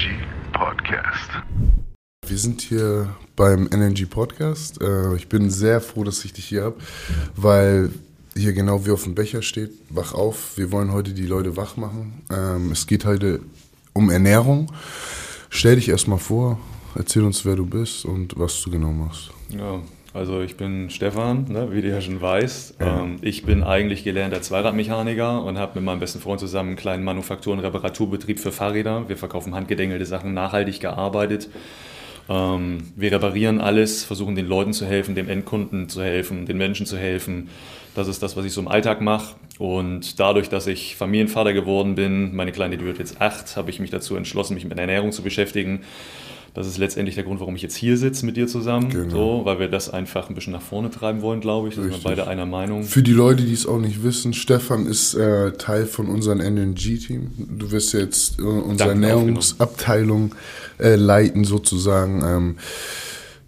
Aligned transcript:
Energy 0.00 0.18
Podcast. 0.54 1.30
Wir 2.26 2.38
sind 2.38 2.62
hier 2.62 3.14
beim 3.36 3.68
Energy 3.70 4.06
Podcast. 4.06 4.80
Äh, 4.80 5.14
Ich 5.16 5.28
bin 5.28 5.50
sehr 5.50 5.80
froh, 5.82 6.04
dass 6.04 6.24
ich 6.24 6.32
dich 6.32 6.46
hier 6.46 6.62
habe, 6.64 6.76
weil 7.36 7.90
hier 8.34 8.54
genau 8.54 8.86
wie 8.86 8.92
auf 8.92 9.04
dem 9.04 9.14
Becher 9.14 9.42
steht, 9.42 9.72
wach 9.90 10.14
auf. 10.14 10.56
Wir 10.56 10.72
wollen 10.72 10.90
heute 10.92 11.12
die 11.12 11.26
Leute 11.26 11.56
wach 11.58 11.76
machen. 11.76 12.22
Ähm, 12.30 12.72
Es 12.72 12.86
geht 12.86 13.04
heute 13.04 13.40
um 13.92 14.08
Ernährung. 14.10 14.72
Stell 15.50 15.76
dich 15.76 15.90
erstmal 15.90 16.18
vor, 16.18 16.58
erzähl 16.94 17.22
uns, 17.24 17.44
wer 17.44 17.56
du 17.56 17.66
bist 17.66 18.06
und 18.06 18.38
was 18.38 18.58
du 18.62 18.70
genau 18.70 18.92
machst. 18.92 19.30
Ja, 19.50 19.80
also 20.12 20.40
ich 20.40 20.56
bin 20.56 20.90
Stefan, 20.90 21.46
ne, 21.48 21.68
wie 21.72 21.82
du 21.82 21.88
ja 21.88 22.00
schon 22.00 22.20
weißt. 22.20 22.76
Ähm, 22.80 23.18
ich 23.22 23.44
bin 23.44 23.62
eigentlich 23.62 24.02
gelernter 24.04 24.42
Zweiradmechaniker 24.42 25.42
und 25.44 25.58
habe 25.58 25.72
mit 25.76 25.84
meinem 25.84 26.00
besten 26.00 26.20
Freund 26.20 26.40
zusammen 26.40 26.70
einen 26.70 26.76
kleinen 26.76 27.04
Manufaktur- 27.04 27.52
und 27.52 27.60
Reparaturbetrieb 27.60 28.40
für 28.40 28.52
Fahrräder. 28.52 29.08
Wir 29.08 29.16
verkaufen 29.16 29.54
handgedengelte 29.54 30.06
Sachen, 30.06 30.34
nachhaltig 30.34 30.80
gearbeitet. 30.80 31.48
Ähm, 32.28 32.92
wir 32.96 33.12
reparieren 33.12 33.60
alles, 33.60 34.04
versuchen 34.04 34.34
den 34.34 34.46
Leuten 34.46 34.72
zu 34.72 34.86
helfen, 34.86 35.14
dem 35.14 35.28
Endkunden 35.28 35.88
zu 35.88 36.02
helfen, 36.02 36.46
den 36.46 36.58
Menschen 36.58 36.86
zu 36.86 36.96
helfen. 36.96 37.48
Das 37.94 38.08
ist 38.08 38.22
das, 38.22 38.36
was 38.36 38.44
ich 38.44 38.52
so 38.52 38.60
im 38.60 38.68
Alltag 38.68 39.00
mache. 39.00 39.34
Und 39.58 40.18
dadurch, 40.18 40.48
dass 40.48 40.66
ich 40.66 40.96
Familienvater 40.96 41.52
geworden 41.52 41.94
bin, 41.94 42.34
meine 42.34 42.52
Kleine, 42.52 42.78
die 42.78 42.84
wird 42.84 42.98
jetzt 42.98 43.20
acht, 43.20 43.56
habe 43.56 43.70
ich 43.70 43.80
mich 43.80 43.90
dazu 43.90 44.16
entschlossen, 44.16 44.54
mich 44.54 44.64
mit 44.64 44.78
Ernährung 44.78 45.12
zu 45.12 45.22
beschäftigen. 45.22 45.80
Das 46.54 46.66
ist 46.66 46.78
letztendlich 46.78 47.14
der 47.14 47.24
Grund, 47.24 47.38
warum 47.40 47.54
ich 47.54 47.62
jetzt 47.62 47.76
hier 47.76 47.96
sitze 47.96 48.26
mit 48.26 48.36
dir 48.36 48.46
zusammen, 48.48 48.90
Genau. 48.90 49.38
so, 49.40 49.44
weil 49.44 49.60
wir 49.60 49.68
das 49.68 49.88
einfach 49.88 50.28
ein 50.28 50.34
bisschen 50.34 50.52
nach 50.52 50.62
vorne 50.62 50.90
treiben 50.90 51.22
wollen, 51.22 51.40
glaube 51.40 51.68
ich. 51.68 51.76
Da 51.76 51.82
sind 51.82 51.92
wir 51.92 52.00
beide 52.02 52.26
einer 52.26 52.46
Meinung. 52.46 52.82
Für 52.84 53.02
die 53.02 53.12
Leute, 53.12 53.44
die 53.44 53.52
es 53.52 53.66
auch 53.66 53.78
nicht 53.78 54.02
wissen, 54.02 54.32
Stefan 54.34 54.86
ist 54.86 55.14
äh, 55.14 55.52
Teil 55.52 55.86
von 55.86 56.08
unserem 56.08 56.40
NNG-Team. 56.40 57.30
Du 57.56 57.70
wirst 57.70 57.92
jetzt 57.92 58.38
äh, 58.38 58.42
unsere 58.42 58.90
Danke, 58.90 59.06
Ernährungsabteilung 59.06 60.34
äh, 60.78 60.96
leiten 60.96 61.44
sozusagen. 61.44 62.22
Ähm, 62.24 62.56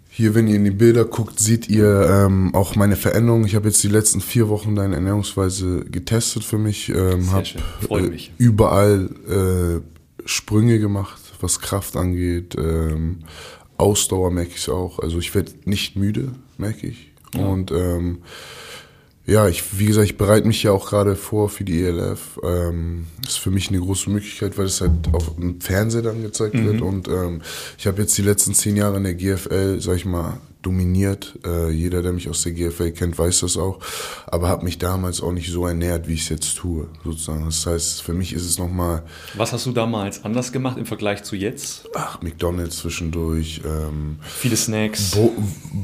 hier, 0.09 0.35
wenn 0.35 0.47
ihr 0.47 0.55
in 0.55 0.63
die 0.63 0.69
Bilder 0.71 1.05
guckt, 1.05 1.39
seht 1.39 1.67
ihr 1.69 2.07
ähm, 2.27 2.53
auch 2.53 2.75
meine 2.75 2.95
Veränderung. 2.95 3.45
Ich 3.45 3.55
habe 3.55 3.67
jetzt 3.67 3.81
die 3.83 3.87
letzten 3.87 4.21
vier 4.21 4.47
Wochen 4.47 4.75
deine 4.75 4.93
Ernährungsweise 4.95 5.85
getestet 5.85 6.43
für 6.43 6.59
mich. 6.59 6.89
Ähm, 6.89 7.31
habe 7.31 8.09
mich. 8.09 8.31
überall 8.37 9.09
äh, 9.27 9.81
Sprünge 10.25 10.77
gemacht, 10.79 11.19
was 11.43 11.59
Kraft 11.59 11.95
angeht. 11.95 12.55
Ähm, 12.57 13.19
Ausdauer 13.77 14.31
merke 14.31 14.53
ich 14.55 14.69
auch. 14.69 14.99
Also 14.99 15.19
ich 15.19 15.35
werde 15.35 15.51
nicht 15.65 15.95
müde, 15.95 16.31
merke 16.57 16.87
ich. 16.87 17.11
Und 17.35 17.71
ähm, 17.71 18.19
ja, 19.25 19.47
ich, 19.47 19.79
wie 19.79 19.85
gesagt, 19.85 20.05
ich 20.05 20.17
bereite 20.17 20.45
mich 20.47 20.63
ja 20.63 20.71
auch 20.71 20.89
gerade 20.89 21.15
vor 21.15 21.47
für 21.49 21.63
die 21.63 21.81
ELF. 21.81 22.39
Ähm, 22.43 23.07
ist 23.25 23.39
für 23.39 23.51
mich 23.51 23.69
eine 23.69 23.79
große 23.79 24.09
Möglichkeit, 24.09 24.57
weil 24.57 24.65
es 24.65 24.81
halt 24.81 24.91
auch 25.13 25.37
im 25.37 25.61
Fernseher 25.61 26.01
dann 26.01 26.21
gezeigt 26.21 26.61
wird. 26.61 26.81
Und 26.81 27.07
ähm, 27.07 27.41
ich 27.77 27.87
habe 27.87 28.01
jetzt 28.01 28.17
die 28.17 28.21
letzten 28.21 28.53
zehn 28.53 28.75
Jahre 28.75 28.97
in 28.97 29.03
der 29.03 29.15
GFL, 29.15 29.79
sag 29.79 29.95
ich 29.95 30.05
mal, 30.05 30.41
dominiert. 30.63 31.37
Äh, 31.45 31.69
jeder, 31.71 32.01
der 32.01 32.13
mich 32.13 32.29
aus 32.29 32.41
der 32.43 32.53
GFL 32.53 32.91
kennt, 32.91 33.17
weiß 33.19 33.41
das 33.41 33.57
auch. 33.57 33.79
Aber 34.25 34.47
habe 34.49 34.63
mich 34.63 34.79
damals 34.79 35.21
auch 35.21 35.31
nicht 35.31 35.51
so 35.51 35.67
ernährt, 35.67 36.07
wie 36.07 36.13
ich 36.13 36.21
es 36.23 36.29
jetzt 36.29 36.57
tue, 36.57 36.87
sozusagen. 37.03 37.45
Das 37.45 37.65
heißt, 37.65 38.01
für 38.01 38.13
mich 38.13 38.33
ist 38.33 38.45
es 38.45 38.57
nochmal, 38.57 39.03
Was 39.35 39.53
hast 39.53 39.65
du 39.65 39.71
damals 39.71 40.23
anders 40.23 40.51
gemacht 40.51 40.77
im 40.77 40.85
Vergleich 40.85 41.23
zu 41.23 41.35
jetzt? 41.35 41.87
ach, 41.95 42.21
McDonalds 42.21 42.77
zwischendurch, 42.77 43.61
ähm, 43.65 44.17
Viele 44.21 44.55
Snacks, 44.55 45.11
Bro 45.11 45.33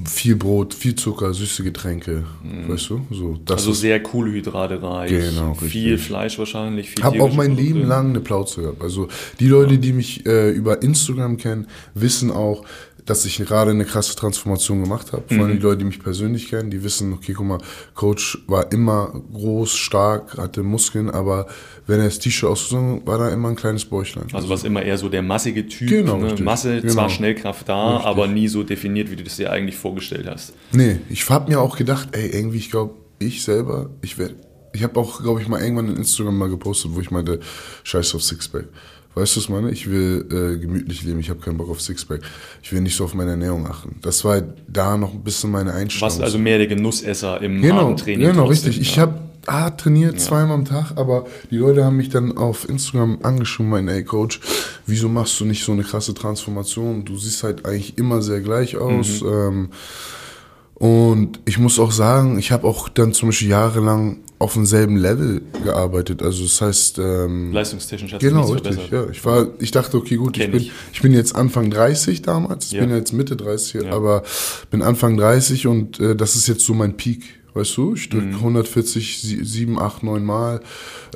viel 0.10 0.36
Brot, 0.36 0.74
viel 0.74 0.96
Zucker, 0.96 1.34
süße 1.34 1.64
Getränke, 1.64 2.24
weißt 2.68 2.90
du? 2.90 3.06
So, 3.12 3.38
das 3.46 3.58
also 3.58 3.74
sehr 3.74 4.02
Kohlenhydrate 4.02 4.82
reich, 4.82 5.12
Genau, 5.12 5.52
richtig. 5.54 5.72
viel 5.72 5.98
Fleisch 5.98 6.40
wahrscheinlich, 6.40 6.90
viel 6.90 7.00
Ich 7.00 7.04
habe 7.04 7.22
auch 7.22 7.34
mein 7.34 7.56
Produkte. 7.56 7.74
Leben 7.74 7.88
lang 7.88 8.10
eine 8.10 8.20
Plauze 8.22 8.62
gehabt. 8.62 8.82
Also 8.82 9.08
die 9.40 9.48
Leute, 9.48 9.78
die 9.78 9.94
mich 9.94 10.26
äh, 10.26 10.52
über 10.52 10.82
Instagram 10.82 11.38
kennen, 11.38 11.68
wissen 11.94 12.32
auch, 12.32 12.64
dass 13.10 13.26
ich 13.26 13.38
gerade 13.38 13.72
eine 13.72 13.86
krasse 13.86 14.16
Transformation 14.16 14.84
gemacht 14.84 15.12
habe. 15.14 15.24
Vor 15.28 15.38
Mhm. 15.38 15.44
allem 15.44 15.56
die 15.58 15.62
Leute, 15.64 15.78
die 15.80 15.86
mich 15.86 16.00
persönlich 16.02 16.50
kennen, 16.50 16.70
die 16.70 16.84
wissen, 16.84 17.12
okay, 17.14 17.34
guck 17.34 17.46
mal, 17.48 17.58
Coach 17.96 18.38
war 18.48 18.72
immer 18.72 19.14
groß, 19.34 19.74
stark, 19.76 20.38
hatte 20.38 20.62
Muskeln, 20.64 21.10
aber 21.10 21.48
wenn 21.88 22.00
er 22.00 22.06
das 22.06 22.20
T-Shirt 22.20 22.50
ausgezogen 22.50 22.98
hat, 22.98 23.08
war 23.08 23.18
da 23.18 23.30
immer 23.30 23.50
ein 23.50 23.56
kleines 23.56 23.86
Bäuchlein. 23.86 24.28
Also 24.34 24.50
was 24.50 24.64
immer 24.64 24.84
eher 24.84 24.98
so 24.98 25.10
der 25.10 25.22
massige 25.24 25.68
Typ, 25.68 25.90
Genau, 25.90 26.18
ne? 26.18 26.36
Masse, 26.42 26.82
Genau. 26.82 26.94
zwar 26.94 27.10
Schnellkraft 27.10 27.68
da, 27.68 27.94
Richtig. 27.96 28.08
aber 28.08 28.28
nie 28.28 28.48
so 28.48 28.64
definiert, 28.64 29.10
wie 29.10 29.16
du 29.16 29.24
das 29.24 29.38
dir 29.38 29.52
eigentlich 29.52 29.76
vorgestellt 29.78 30.28
hast. 30.30 30.54
Nee, 30.72 31.00
ich 31.10 31.28
habe 31.30 31.50
mir 31.52 31.60
auch 31.60 31.78
gedacht, 31.78 32.10
ey, 32.12 32.28
irgendwie, 32.30 32.58
ich 32.60 32.70
glaube, 32.70 32.94
ich 33.18 33.44
selber, 33.44 33.90
ich 34.02 34.18
werde, 34.18 34.36
ich 34.72 34.84
habe 34.84 35.00
auch, 35.00 35.24
glaube 35.24 35.42
ich, 35.42 35.48
mal 35.48 35.60
irgendwann 35.62 35.88
in 35.90 35.96
Instagram 35.98 36.38
mal 36.38 36.50
gepostet, 36.50 36.92
wo 36.94 37.02
ich 37.02 37.10
meinte, 37.10 37.40
scheiß 37.84 38.14
auf 38.14 38.22
Sixpack. 38.24 38.66
Weißt 39.16 39.36
du, 39.36 39.40
was 39.40 39.46
ich 39.46 39.50
meine? 39.50 39.72
Ich 39.72 39.90
will 39.90 40.26
äh, 40.30 40.60
gemütlich 40.60 41.04
leben, 41.04 41.20
ich 41.20 41.30
habe 41.30 41.40
keinen 41.40 41.58
Bock 41.58 41.70
auf 41.70 41.82
Sixpack. 41.82 42.22
Ich 42.62 42.72
will 42.72 42.82
nicht 42.82 42.96
so 42.96 43.06
auf 43.06 43.14
meine 43.14 43.32
Ernährung 43.32 43.66
achten. 43.68 43.96
Das 44.02 44.24
war 44.24 44.42
da 44.68 44.98
noch 44.98 45.14
ein 45.14 45.24
bisschen 45.24 45.52
meine 45.52 45.74
Einstellung. 45.74 46.14
Was 46.14 46.22
also 46.22 46.38
mehr 46.38 46.58
der 46.58 46.68
Genussesser 46.68 47.42
im 47.42 47.62
Genau, 47.62 47.94
Training 47.96 48.28
genau, 48.28 48.46
trotzdem, 48.46 48.70
richtig. 48.70 48.82
Ich 48.82 48.96
ja. 48.96 49.04
habe 49.04 49.20
hart 49.48 49.82
trainiert, 49.82 50.20
zweimal 50.20 50.56
am 50.56 50.66
Tag, 50.66 50.92
aber 50.96 51.26
die 51.50 51.58
Leute 51.58 51.84
haben 51.84 51.98
mich 51.98 52.10
dann 52.10 52.38
auf 52.38 52.70
Instagram 52.70 53.20
angeschrieben, 53.24 53.70
meinen, 53.70 53.88
ey 53.88 54.04
Coach, 54.04 54.40
wieso 54.86 55.10
machst 55.10 55.40
du 55.40 55.46
nicht 55.46 55.64
so 55.64 55.72
eine 55.72 55.84
krasse 55.84 56.14
Transformation? 56.14 57.04
Du 57.04 57.18
siehst 57.18 57.44
halt 57.44 57.66
eigentlich 57.66 57.98
immer 57.98 58.22
sehr 58.22 58.42
gleich 58.42 58.78
aus. 58.78 59.22
Mhm. 59.22 59.28
Ähm, 59.28 59.70
und 60.76 61.42
ich 61.46 61.58
muss 61.58 61.80
auch 61.80 61.92
sagen, 61.92 62.40
ich 62.40 62.52
habe 62.52 62.66
auch 62.66 62.88
dann 62.88 63.12
zum 63.14 63.30
Beispiel 63.30 63.50
jahrelang 63.50 64.20
auf 64.40 64.54
demselben 64.54 64.96
Level 64.98 65.42
gearbeitet. 65.64 66.24
Also 66.24 66.44
das 66.44 66.62
heißt, 66.62 66.98
ähm, 67.00 67.52
Leistungstechnisch 67.52 68.14
hat 68.14 68.22
Genau, 68.22 68.44
richtig. 68.52 68.76
verbessert. 68.76 68.92
Ja, 68.92 69.12
ich 69.12 69.24
war, 69.26 69.48
ich 69.60 69.72
dachte, 69.72 69.98
okay, 69.98 70.16
gut, 70.16 70.38
ich 70.38 70.50
bin, 70.50 70.60
ich. 70.62 70.72
ich 70.94 71.02
bin 71.02 71.12
jetzt 71.14 71.36
Anfang 71.36 71.70
30 71.70 72.22
damals. 72.22 72.68
Ich 72.68 72.72
Ja. 72.72 72.82
bin 72.86 72.96
jetzt 72.96 73.12
Mitte 73.12 73.36
30, 73.36 73.84
Ja. 73.84 73.92
aber 73.92 74.24
bin 74.72 74.82
Anfang 74.82 75.18
30 75.18 75.68
und 75.68 76.00
äh, 76.00 76.16
das 76.16 76.36
ist 76.38 76.48
jetzt 76.48 76.66
so 76.66 76.74
mein 76.74 76.96
Peak. 76.98 77.24
Weißt 77.54 77.76
du, 77.78 77.96
ich 77.96 78.08
drücke 78.10 78.28
Mhm. 78.28 78.42
140, 78.42 79.22
sie- 79.22 79.44
7, 79.44 79.80
8, 79.80 80.04
9 80.04 80.24
Mal, 80.24 80.62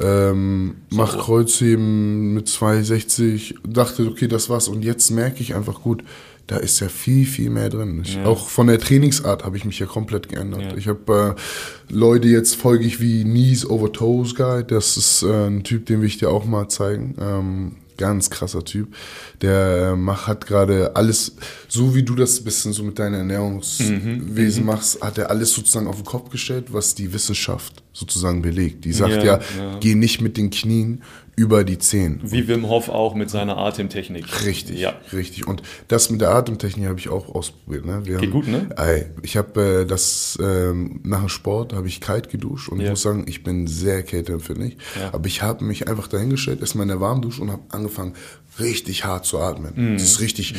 ähm, 0.01 0.75
mach 0.89 1.17
Kreuzheben 1.19 2.33
mit 2.33 2.49
260, 2.49 3.55
dachte, 3.67 4.07
okay, 4.07 4.27
das 4.27 4.49
war's. 4.49 4.67
Und 4.67 4.83
jetzt 4.83 5.11
merke 5.11 5.41
ich 5.41 5.55
einfach, 5.55 5.81
gut, 5.81 6.03
da 6.47 6.57
ist 6.57 6.79
ja 6.81 6.89
viel, 6.89 7.25
viel 7.25 7.49
mehr 7.49 7.69
drin. 7.69 8.01
Ich, 8.03 8.15
Ja. 8.15 8.25
Auch 8.25 8.49
von 8.49 8.67
der 8.67 8.79
Trainingsart 8.79 9.45
habe 9.45 9.57
ich 9.57 9.65
mich 9.65 9.79
ja 9.79 9.85
komplett 9.85 10.29
geändert. 10.29 10.61
Ja. 10.61 10.77
Ich 10.77 10.87
habe 10.87 11.35
äh, 11.37 11.93
Leute 11.93 12.27
jetzt 12.27 12.55
folge 12.55 12.85
ich 12.85 12.99
wie 12.99 13.23
Knees 13.23 13.69
Over 13.69 13.91
Toes 13.91 14.35
Guy. 14.35 14.63
Das 14.65 14.97
ist 14.97 15.23
äh, 15.23 15.47
ein 15.47 15.63
Typ, 15.63 15.85
den 15.85 16.01
will 16.01 16.07
ich 16.07 16.17
dir 16.17 16.29
auch 16.29 16.45
mal 16.45 16.67
zeigen. 16.67 17.15
Ähm, 17.19 17.71
ganz 17.97 18.29
krasser 18.29 18.65
Typ. 18.65 18.93
Der 19.41 19.91
äh, 19.93 19.95
macht, 19.95 20.27
hat 20.27 20.45
gerade 20.45 20.95
alles, 20.95 21.35
so 21.67 21.95
wie 21.95 22.03
du 22.03 22.15
das 22.15 22.39
ein 22.39 22.43
bisschen 22.43 22.73
so 22.73 22.83
mit 22.83 22.99
deinem 22.99 23.15
Ernährungswesen 23.15 24.65
machst, 24.65 25.01
hat 25.01 25.17
er 25.17 25.29
alles 25.29 25.53
sozusagen 25.53 25.87
auf 25.87 25.97
den 25.97 26.05
Kopf 26.05 26.29
gestellt, 26.29 26.73
was 26.73 26.95
die 26.95 27.13
Wissenschaft 27.13 27.83
sozusagen 27.93 28.41
belegt. 28.41 28.85
Die 28.85 28.93
sagt 28.93 29.23
Ja, 29.23 29.23
ja, 29.23 29.39
ja. 29.57 29.77
geh 29.79 29.95
nicht 29.95 30.21
mit 30.21 30.37
den 30.37 30.49
Knien 30.49 31.03
über 31.35 31.63
die 31.63 31.79
Zehen. 31.79 32.19
Wie 32.23 32.47
Wim 32.47 32.67
Hof 32.69 32.89
auch 32.89 33.15
mit 33.15 33.29
seiner 33.29 33.57
Atemtechnik. 33.57 34.45
Richtig, 34.45 34.79
Ja. 34.79 34.93
richtig. 35.11 35.47
Und 35.47 35.63
das 35.87 36.09
mit 36.11 36.21
der 36.21 36.29
Atemtechnik 36.29 36.87
habe 36.87 36.99
ich 36.99 37.09
auch 37.09 37.33
ausprobiert. 37.33 37.85
Ne? 37.85 38.01
Wir 38.05 38.17
Geht 38.17 38.29
haben, 38.29 38.31
gut, 38.31 38.47
ne? 38.47 38.69
Ey, 38.77 39.05
ich 39.23 39.35
habe 39.35 39.81
äh, 39.81 39.85
das 39.85 40.37
ähm, 40.41 40.99
nach 41.03 41.21
dem 41.21 41.29
Sport 41.29 41.73
habe 41.73 41.87
ich 41.87 42.01
kalt 42.01 42.29
geduscht 42.29 42.69
und 42.69 42.77
ich 42.79 42.85
Ja. 42.85 42.91
muss 42.91 43.01
sagen, 43.01 43.25
ich 43.27 43.43
bin 43.43 43.65
sehr 43.67 44.03
kälteempfindlich. 44.03 44.77
Ja. 44.99 45.13
Aber 45.13 45.25
ich 45.27 45.41
habe 45.41 45.63
mich 45.65 45.87
einfach 45.87 46.07
dahingestellt, 46.07 46.61
erstmal 46.61 46.83
in 46.83 46.89
der 46.89 47.01
Warmdusche 47.01 47.41
und 47.41 47.51
habe 47.51 47.63
angefangen, 47.69 48.13
richtig 48.59 49.03
hart 49.05 49.25
zu 49.25 49.39
atmen. 49.39 49.93
Das 49.95 50.03
ist 50.03 50.19
richtig 50.19 50.53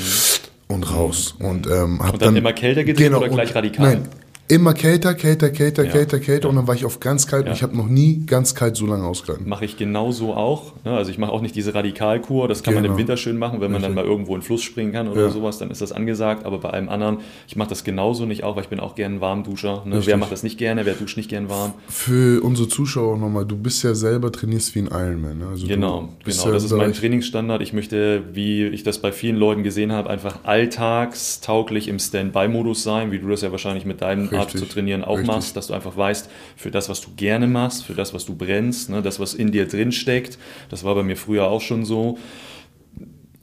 und 0.66 0.90
raus 0.90 1.34
und 1.38 1.66
ähm, 1.68 1.94
Mhm. 1.94 2.00
Und 2.00 2.22
dann 2.22 2.36
immer 2.36 2.52
kälter 2.52 2.82
gedreht 2.84 3.10
oder 3.12 3.22
und- 3.22 3.30
gleich 3.34 3.54
radikal? 3.54 3.86
Nein, 3.96 4.08
immer 4.47 4.75
kälter, 4.75 5.15
kälter, 5.15 5.49
kälter, 5.49 5.84
Ja. 5.84 5.91
kälter, 5.91 6.19
kälter 6.19 6.50
und 6.50 6.56
dann 6.56 6.66
war 6.66 6.75
ich 6.75 6.84
auf 6.84 7.00
ganz 7.00 7.27
kalt 7.27 7.47
Ja. 7.47 7.50
und 7.53 7.56
ich 7.56 7.62
habe 7.62 7.75
noch 7.75 7.88
nie 7.88 8.25
ganz 8.27 8.55
kalt 8.55 8.77
so 8.77 8.84
lange 8.87 9.05
ausgehalten. 9.06 9.49
Mache 9.49 9.65
ich 9.65 9.78
genauso 9.78 10.34
auch. 10.34 10.72
ne? 10.84 10.93
Also 10.94 11.10
ich 11.10 11.16
mache 11.16 11.32
auch 11.32 11.41
nicht 11.41 11.55
diese 11.56 11.75
Radikalkur. 11.75 12.47
Das 12.47 12.62
kann 12.62 12.75
man 12.75 12.82
Genau. 12.82 12.94
im 12.94 12.99
Winter 12.99 13.17
schön 13.17 13.38
machen, 13.38 13.62
wenn 13.62 13.73
man 13.73 13.81
dann 13.81 13.94
mal 13.94 14.05
irgendwo 14.05 14.35
in 14.35 14.41
den 14.41 14.46
Fluss 14.46 14.62
springen 14.62 14.93
kann 14.93 15.08
oder 15.08 15.23
Ja. 15.23 15.31
sowas, 15.31 15.56
dann 15.58 15.70
ist 15.70 15.81
das 15.81 15.93
angesagt. 15.93 16.44
Aber 16.44 16.58
bei 16.58 16.69
allem 16.70 16.91
anderen, 16.91 17.19
ich 17.49 17.56
mache 17.56 17.70
das 17.70 17.85
genauso 17.85 18.26
nicht 18.26 18.44
auch, 18.44 18.56
weil 18.56 18.64
ich 18.64 18.69
bin 18.69 18.81
auch 18.81 18.94
gern 18.96 19.14
ein 19.14 19.20
Warmduscher. 19.23 19.82
Ne? 19.87 20.02
Wer 20.05 20.19
macht 20.19 20.31
das 20.32 20.43
nicht 20.43 20.58
gerne? 20.58 20.85
Wer 20.85 20.93
duscht 20.94 21.17
nicht 21.17 21.31
gern 21.31 21.49
warm? 21.49 21.73
Für 21.88 22.43
unsere 22.43 22.69
Zuschauer 22.69 23.17
nochmal, 23.17 23.47
du 23.47 23.56
bist 23.56 23.82
ja 23.82 23.94
selber 23.94 24.31
trainierst 24.31 24.75
wie 24.75 24.81
ein 24.81 24.88
Ironman. 24.88 25.38
Ne? 25.38 25.47
Also 25.50 25.67
Genau, 25.67 26.00
genau. 26.23 26.44
ja 26.47 26.52
Das 26.52 26.64
ist 26.64 26.73
mein 26.73 26.93
Trainingsstandard. 26.93 27.62
Ich 27.62 27.73
möchte, 27.73 28.23
wie 28.35 28.64
ich 28.67 28.82
das 28.82 28.99
bei 28.99 29.11
vielen 29.11 29.37
Leuten 29.37 29.62
gesehen 29.62 29.90
habe, 29.90 30.11
einfach 30.11 30.40
alltagstauglich 30.43 31.88
im 31.88 31.99
Standby-Modus 31.99 32.82
sein, 32.82 33.11
wie 33.11 33.19
du 33.19 33.29
das 33.29 33.40
ja 33.40 33.50
wahrscheinlich 33.50 33.87
mit 33.87 34.02
deinem 34.02 34.29
Art 34.38 34.50
zu 34.50 34.66
trainieren 34.66 35.04
auch 35.04 35.19
richtig. 35.19 35.26
machst, 35.26 35.56
dass 35.56 35.69
du 35.69 35.75
einfach 35.75 35.96
weißt, 35.96 36.31
für 36.56 36.70
das, 36.70 36.88
was 36.88 37.00
du 37.00 37.10
gerne 37.16 37.46
machst, 37.46 37.84
für 37.84 37.94
das, 37.94 38.14
was 38.14 38.25
du 38.25 38.34
brennst, 38.34 38.90
ne, 38.90 39.02
das, 39.02 39.20
was 39.20 39.34
in 39.34 39.52
dir 39.52 39.66
drin 39.66 39.92
steckt. 39.92 40.38
Das 40.69 40.84
war 40.84 40.94
bei 40.94 41.02
mir 41.02 41.16
früher 41.16 41.48
auch 41.48 41.60
schon 41.60 41.84
so. 41.84 42.19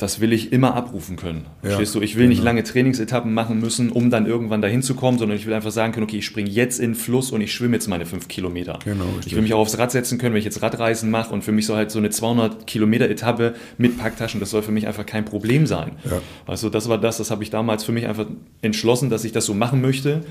das 0.02 0.20
will 0.20 0.34
ich 0.34 0.52
immer 0.52 0.74
abrufen 0.74 1.16
können. 1.16 1.46
Ja, 1.62 1.70
Verstehst 1.70 1.94
du? 1.94 2.02
Ich 2.02 2.16
will 2.16 2.28
nicht 2.28 2.40
genau. 2.40 2.50
lange 2.50 2.64
Trainingsetappen 2.64 3.34
machen 3.34 3.60
müssen, 3.60 3.92
um 3.92 4.10
dann 4.10 4.26
irgendwann 4.26 4.62
dahin 4.62 4.82
zu 4.82 4.96
kommen, 4.96 5.20
sondern 5.20 5.38
ich 5.38 5.46
will 5.46 5.54
einfach 5.54 5.70
sagen 5.70 5.94
können, 5.94 6.06
okay, 6.06 6.18
ich 6.18 6.26
springe 6.26 6.50
jetzt 6.50 6.80
in 6.80 6.92
den 6.92 6.96
Fluss 6.96 7.32
und 7.32 7.42
ich 7.42 7.54
schwimme 7.54 7.76
jetzt 7.76 7.88
meine 7.88 8.08
fünf 8.08 8.28
Kilometer. 8.28 8.80
Genau, 8.84 9.06
ich 9.26 9.36
will 9.36 9.44
mich 9.44 9.54
auch 9.54 9.60
aufs 9.60 9.78
Rad 9.78 9.92
setzen 9.92 10.18
können, 10.18 10.34
wenn 10.34 10.40
ich 10.40 10.46
jetzt 10.46 10.62
Radreisen 10.64 11.12
mache 11.12 11.32
und 11.32 11.44
für 11.44 11.52
mich 11.52 11.68
so 11.68 11.76
halt 11.76 11.92
so 11.92 12.00
eine 12.00 12.10
200 12.10 12.66
Kilometer 12.66 13.10
Etappe 13.10 13.54
mit 13.78 13.98
Packtaschen, 14.00 14.40
das 14.40 14.50
soll 14.50 14.64
für 14.64 14.72
mich 14.72 14.88
einfach 14.88 15.06
kein 15.06 15.24
Problem 15.24 15.68
sein. 15.68 15.92
Ja. 16.04 16.20
Also 16.48 16.70
das 16.70 16.90
war 16.90 16.98
das, 16.98 17.18
das 17.18 17.30
habe 17.30 17.44
ich 17.44 17.52
damals 17.52 17.84
für 17.84 17.92
mich 17.92 18.08
einfach 18.08 18.26
entschlossen, 18.64 19.12
dass 19.12 19.24
ich 19.24 19.34
das 19.34 19.46
so 19.46 19.54
machen 19.54 19.82
möchte. 19.82 20.22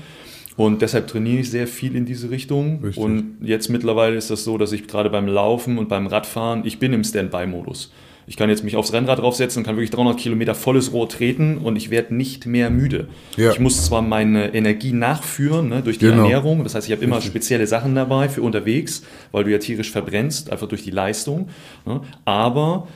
Und 0.57 0.81
deshalb 0.81 1.07
trainiere 1.07 1.39
ich 1.39 1.49
sehr 1.49 1.67
viel 1.67 1.95
in 1.95 2.05
diese 2.05 2.29
Richtung. 2.29 2.79
Richtig. 2.83 3.03
Und 3.03 3.37
jetzt 3.41 3.69
mittlerweile 3.69 4.15
ist 4.15 4.29
das 4.29 4.43
so, 4.43 4.57
dass 4.57 4.71
ich 4.71 4.87
gerade 4.87 5.09
beim 5.09 5.27
Laufen 5.27 5.77
und 5.77 5.87
beim 5.89 6.07
Radfahren, 6.07 6.63
ich 6.65 6.77
bin 6.79 6.93
im 6.93 7.03
Standby-Modus. 7.03 7.91
Ich 8.27 8.37
kann 8.37 8.49
jetzt 8.49 8.63
mich 8.63 8.75
aufs 8.75 8.93
Rennrad 8.93 9.19
draufsetzen 9.19 9.61
und 9.61 9.65
kann 9.65 9.75
wirklich 9.75 9.89
300 9.89 10.17
Kilometer 10.17 10.53
volles 10.55 10.93
Rohr 10.93 11.09
treten 11.09 11.57
und 11.57 11.75
ich 11.75 11.89
werde 11.89 12.15
nicht 12.15 12.45
mehr 12.45 12.69
müde. 12.69 13.07
Ja. 13.35 13.51
Ich 13.51 13.59
muss 13.59 13.85
zwar 13.85 14.01
meine 14.01 14.53
Energie 14.53 14.93
nachführen 14.93 15.69
ne, 15.69 15.81
durch 15.81 15.97
die 15.97 16.05
Genau. 16.05 16.23
Ernährung, 16.23 16.63
das 16.63 16.75
heißt, 16.75 16.87
ich 16.87 16.93
habe 16.93 17.03
immer 17.03 17.17
Richtig. 17.17 17.31
spezielle 17.31 17.65
Sachen 17.67 17.95
dabei 17.95 18.29
für 18.29 18.41
unterwegs, 18.41 19.03
weil 19.31 19.43
du 19.43 19.51
ja 19.51 19.57
tierisch 19.57 19.91
verbrennst, 19.91 20.51
einfach 20.51 20.67
durch 20.67 20.83
die 20.83 20.91
Leistung. 20.91 21.49
Ne, 21.85 22.01
aber 22.23 22.87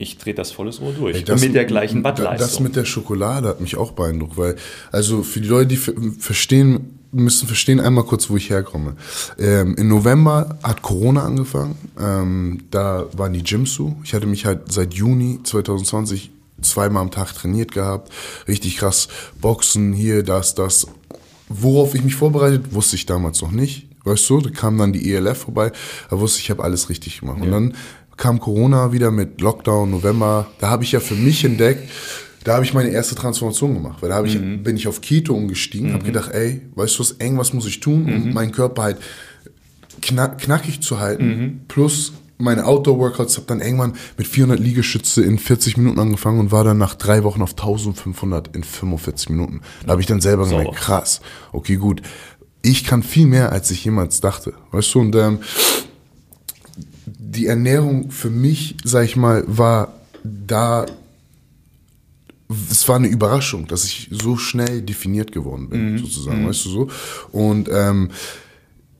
ich 0.00 0.16
trete 0.18 0.36
das 0.36 0.50
volles 0.50 0.80
Rohr 0.80 0.92
durch 0.92 1.16
Ey, 1.16 1.30
und 1.30 1.40
mit 1.40 1.54
der 1.54 1.64
gleichen 1.66 2.02
da- 2.02 2.12
Das 2.12 2.24
Wattleistung. 2.24 2.62
mit 2.64 2.74
der 2.76 2.84
Schokolade 2.84 3.48
hat 3.48 3.60
mich 3.60 3.76
auch 3.76 3.92
beeindruckt, 3.92 4.36
weil, 4.36 4.56
also 4.90 5.22
für 5.22 5.40
die 5.40 5.48
Leute, 5.48 5.66
die 5.68 5.76
ver- 5.76 5.92
verstehen, 6.18 6.98
müssen 7.12 7.46
verstehen 7.46 7.80
einmal 7.80 8.04
kurz, 8.04 8.30
wo 8.30 8.36
ich 8.36 8.50
herkomme. 8.50 8.96
Ähm, 9.38 9.74
Im 9.76 9.88
November 9.88 10.58
hat 10.62 10.80
Corona 10.82 11.24
angefangen, 11.24 11.76
ähm, 12.00 12.60
da 12.70 13.06
waren 13.16 13.32
die 13.32 13.42
Gyms 13.42 13.74
zu. 13.74 13.96
Ich 14.04 14.14
hatte 14.14 14.26
mich 14.26 14.46
halt 14.46 14.72
seit 14.72 14.94
Juni 14.94 15.40
2020 15.42 16.30
zweimal 16.62 17.02
am 17.02 17.10
Tag 17.10 17.34
trainiert 17.34 17.72
gehabt, 17.72 18.12
richtig 18.48 18.76
krass 18.78 19.08
Boxen, 19.40 19.92
hier, 19.92 20.22
das, 20.22 20.54
das. 20.54 20.86
Worauf 21.48 21.94
ich 21.94 22.02
mich 22.04 22.14
vorbereitet, 22.14 22.72
wusste 22.74 22.96
ich 22.96 23.06
damals 23.06 23.42
noch 23.42 23.50
nicht. 23.50 23.86
Weißt 24.04 24.30
du, 24.30 24.40
da 24.40 24.50
kam 24.50 24.78
dann 24.78 24.92
die 24.94 25.12
ELF 25.12 25.38
vorbei, 25.38 25.72
da 26.08 26.18
wusste 26.20 26.38
ich, 26.38 26.44
ich 26.44 26.50
habe 26.50 26.62
alles 26.64 26.88
richtig 26.88 27.20
gemacht. 27.20 27.40
Und 27.42 27.50
dann 27.50 27.74
kam 28.20 28.38
Corona 28.38 28.92
wieder 28.92 29.10
mit 29.10 29.40
Lockdown, 29.40 29.90
November. 29.90 30.46
Da 30.58 30.68
habe 30.68 30.84
ich 30.84 30.92
ja 30.92 31.00
für 31.00 31.14
mich 31.14 31.44
entdeckt, 31.44 31.90
da 32.44 32.54
habe 32.54 32.64
ich 32.64 32.74
meine 32.74 32.90
erste 32.90 33.14
Transformation 33.14 33.74
gemacht. 33.74 34.02
Weil 34.02 34.10
da 34.10 34.16
habe 34.16 34.28
ich, 34.28 34.38
bin 34.38 34.76
ich 34.76 34.86
auf 34.86 35.00
Keto 35.00 35.34
umgestiegen, 35.34 35.92
habe 35.92 36.04
gedacht, 36.04 36.30
ey, 36.32 36.62
weißt 36.74 36.98
du 36.98 37.00
was, 37.00 37.16
irgendwas 37.18 37.52
muss 37.52 37.66
ich 37.66 37.80
tun, 37.80 38.04
um 38.12 38.32
meinen 38.32 38.52
Körper 38.52 38.82
halt 38.82 38.98
knack, 40.02 40.38
knackig 40.38 40.80
zu 40.80 41.00
halten. 41.00 41.64
Plus 41.66 42.12
meine 42.38 42.64
Outdoor-Workouts, 42.66 43.36
habe 43.36 43.46
dann 43.46 43.60
irgendwann 43.60 43.94
mit 44.16 44.26
400 44.26 44.58
Liegestütze 44.58 45.22
in 45.22 45.38
40 45.38 45.76
Minuten 45.76 45.98
angefangen 45.98 46.40
und 46.40 46.52
war 46.52 46.64
dann 46.64 46.78
nach 46.78 46.94
drei 46.94 47.24
Wochen 47.24 47.42
auf 47.42 47.50
1500 47.50 48.54
in 48.54 48.64
45 48.64 49.30
Minuten. 49.30 49.60
Da 49.84 49.92
habe 49.92 50.00
ich 50.00 50.06
dann 50.06 50.20
selber 50.20 50.44
Sauber. 50.44 50.64
gemerkt, 50.64 50.80
krass, 50.80 51.20
okay, 51.52 51.76
gut. 51.76 52.02
Ich 52.62 52.84
kann 52.84 53.02
viel 53.02 53.26
mehr, 53.26 53.52
als 53.52 53.70
ich 53.70 53.84
jemals 53.84 54.20
dachte. 54.20 54.52
Weißt 54.72 54.94
du, 54.94 55.00
und 55.00 55.16
ähm, 55.16 55.40
die 57.30 57.46
Ernährung 57.46 58.10
für 58.10 58.30
mich, 58.30 58.76
sag 58.84 59.04
ich 59.04 59.16
mal, 59.16 59.44
war 59.46 59.94
da, 60.24 60.84
es 62.70 62.88
war 62.88 62.96
eine 62.96 63.06
Überraschung, 63.08 63.66
dass 63.68 63.84
ich 63.84 64.08
so 64.10 64.36
schnell 64.36 64.82
definiert 64.82 65.30
geworden 65.30 65.68
bin, 65.68 65.98
sozusagen, 65.98 66.46
weißt 66.48 66.64
du 66.66 66.68
so. 66.70 66.88
Und 67.30 67.68
ähm, 67.72 68.10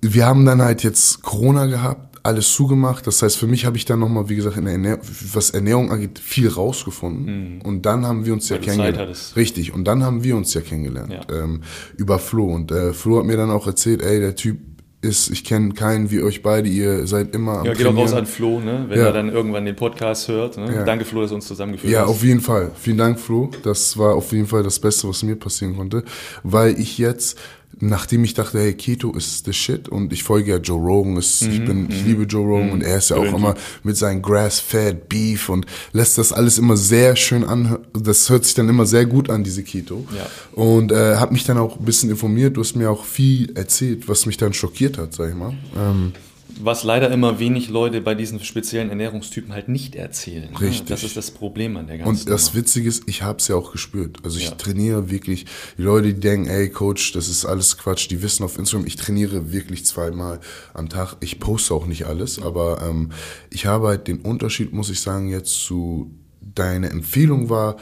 wir 0.00 0.26
haben 0.26 0.44
dann 0.46 0.62
halt 0.62 0.82
jetzt 0.84 1.22
Corona 1.22 1.66
gehabt, 1.66 2.18
alles 2.22 2.52
zugemacht. 2.54 3.06
Das 3.06 3.22
heißt, 3.22 3.36
für 3.36 3.46
mich 3.46 3.64
habe 3.66 3.76
ich 3.76 3.84
dann 3.86 3.98
nochmal, 3.98 4.28
wie 4.28 4.36
gesagt, 4.36 4.56
in 4.56 4.64
der 4.64 4.74
Ernähr 4.74 4.98
was 5.32 5.50
Ernährung 5.50 5.90
angeht, 5.90 6.18
viel 6.18 6.48
rausgefunden. 6.48 7.60
Und 7.62 7.84
dann 7.86 8.06
haben 8.06 8.24
wir 8.26 8.32
uns 8.32 8.48
ja 8.48 8.56
Weil 8.56 8.64
kennengelernt. 8.64 9.32
Richtig. 9.36 9.72
Und 9.72 9.84
dann 9.84 10.04
haben 10.04 10.22
wir 10.22 10.36
uns 10.36 10.54
ja 10.54 10.60
kennengelernt 10.60 11.12
Ja. 11.12 11.42
ähm, 11.44 11.62
über 11.96 12.18
Flo. 12.18 12.44
Und 12.54 12.70
äh, 12.70 12.92
Flo 12.92 13.18
hat 13.18 13.24
mir 13.26 13.36
dann 13.36 13.50
auch 13.50 13.66
erzählt, 13.66 14.02
ey, 14.02 14.20
der 14.20 14.36
Typ 14.36 14.58
ist, 15.02 15.30
ich 15.30 15.44
kenne 15.44 15.72
keinen 15.72 16.10
wie 16.10 16.20
euch 16.22 16.42
beide, 16.42 16.68
ihr 16.68 17.06
seid 17.06 17.34
immer 17.34 17.60
am 17.60 17.66
Ja, 17.66 17.72
geht 17.72 17.86
auch 17.86 17.96
raus 17.96 18.12
an 18.12 18.26
Flo, 18.26 18.60
ne? 18.60 18.84
wenn 18.88 18.98
Ja. 18.98 19.06
er 19.06 19.12
dann 19.12 19.30
irgendwann 19.30 19.64
den 19.64 19.76
Podcast 19.76 20.28
hört. 20.28 20.58
Ne? 20.58 20.74
Ja. 20.74 20.84
Danke, 20.84 21.04
Flo, 21.06 21.22
dass 21.22 21.30
du 21.30 21.36
uns 21.36 21.46
zusammengeführt 21.46 21.90
Ja, 21.92 22.02
hast. 22.02 22.08
auf 22.10 22.22
jeden 22.22 22.40
Fall. 22.40 22.70
Vielen 22.78 22.98
Dank, 22.98 23.18
Flo. 23.18 23.50
Das 23.62 23.96
war 23.96 24.14
auf 24.14 24.30
jeden 24.32 24.46
Fall 24.46 24.62
das 24.62 24.78
Beste, 24.78 25.08
was 25.08 25.22
mir 25.22 25.36
passieren 25.36 25.74
konnte. 25.76 26.04
Weil 26.42 26.78
ich 26.78 26.98
jetzt, 26.98 27.38
nachdem 27.78 28.24
ich 28.24 28.34
dachte, 28.34 28.58
hey, 28.58 28.74
Keto 28.74 29.12
ist 29.12 29.44
the 29.44 29.52
shit 29.52 29.88
und 29.88 30.12
ich 30.12 30.22
folge 30.22 30.50
ja 30.50 30.56
Joe 30.58 30.78
Rogan, 30.78 31.16
ist, 31.16 31.42
ich 31.42 31.64
bin, 31.64 31.88
ich 31.90 32.04
liebe 32.04 32.24
Joe 32.24 32.44
Rogan 32.44 32.72
und 32.72 32.82
er 32.82 32.98
ist 32.98 33.10
ja 33.10 33.16
auch 33.16 33.24
immer 33.24 33.54
mit 33.82 33.96
seinen 33.96 34.22
Grass-Fed 34.22 35.08
Beef 35.08 35.48
und 35.48 35.66
lässt 35.92 36.18
das 36.18 36.32
alles 36.32 36.58
immer 36.58 36.76
sehr 36.76 37.16
schön 37.16 37.44
an. 37.44 37.78
Das 37.92 38.28
hört 38.28 38.44
sich 38.44 38.54
dann 38.54 38.68
immer 38.68 38.86
sehr 38.86 39.06
gut 39.06 39.30
an, 39.30 39.44
diese 39.44 39.62
Keto. 39.62 40.04
Ja. 40.16 40.26
Und 40.52 40.92
äh, 40.92 41.16
habe 41.16 41.32
mich 41.32 41.44
dann 41.44 41.58
auch 41.58 41.78
ein 41.78 41.84
bisschen 41.84 42.10
informiert. 42.10 42.56
Du 42.56 42.60
hast 42.60 42.76
mir 42.76 42.90
auch 42.90 43.04
viel 43.04 43.56
erzählt, 43.56 44.08
was 44.08 44.26
mich 44.26 44.36
dann 44.36 44.52
schockiert 44.52 44.98
hat, 44.98 45.14
sag 45.14 45.30
ich 45.30 45.36
mal. 45.36 45.54
Ähm, 45.76 46.12
Was 46.62 46.84
leider 46.84 47.10
immer 47.10 47.38
wenig 47.38 47.68
Leute 47.68 48.00
bei 48.00 48.14
diesen 48.14 48.40
speziellen 48.40 48.90
Ernährungstypen 48.90 49.52
halt 49.52 49.68
nicht 49.68 49.94
erzählen. 49.94 50.50
ne? 50.52 50.60
Richtig. 50.60 50.88
Das 50.88 51.02
ist 51.02 51.16
das 51.16 51.30
Problem 51.30 51.76
an 51.76 51.86
der 51.86 51.98
ganzen 51.98 52.08
Und 52.10 52.28
das 52.30 52.46
Nummer. 52.48 52.56
Witzige 52.64 52.88
ist, 52.88 53.02
ich 53.06 53.22
habe 53.22 53.38
es 53.38 53.48
ja 53.48 53.56
auch 53.56 53.72
gespürt. 53.72 54.18
Also 54.22 54.38
ich 54.38 54.46
Ja. 54.50 54.54
trainiere 54.56 55.10
wirklich, 55.10 55.46
die 55.78 55.82
Leute, 55.82 56.12
die 56.14 56.20
denken, 56.20 56.48
ey 56.48 56.68
Coach, 56.70 57.12
das 57.12 57.28
ist 57.28 57.44
alles 57.44 57.78
Quatsch, 57.78 58.08
die 58.10 58.22
wissen 58.22 58.44
auf 58.44 58.58
Instagram, 58.58 58.86
ich 58.86 58.96
trainiere 58.96 59.52
wirklich 59.52 59.84
zweimal 59.86 60.40
am 60.74 60.88
Tag. 60.88 61.16
Ich 61.20 61.40
poste 61.40 61.74
auch 61.74 61.86
nicht 61.86 62.04
alles, 62.06 62.40
aber 62.40 62.82
ähm, 62.88 63.10
ich 63.50 63.66
habe 63.66 63.88
halt 63.88 64.06
den 64.08 64.18
Unterschied, 64.20 64.72
muss 64.72 64.90
ich 64.90 65.00
sagen, 65.00 65.28
jetzt 65.28 65.52
zu 65.64 66.10
deine 66.54 66.90
Empfehlung 66.90 67.48
war, 67.48 67.76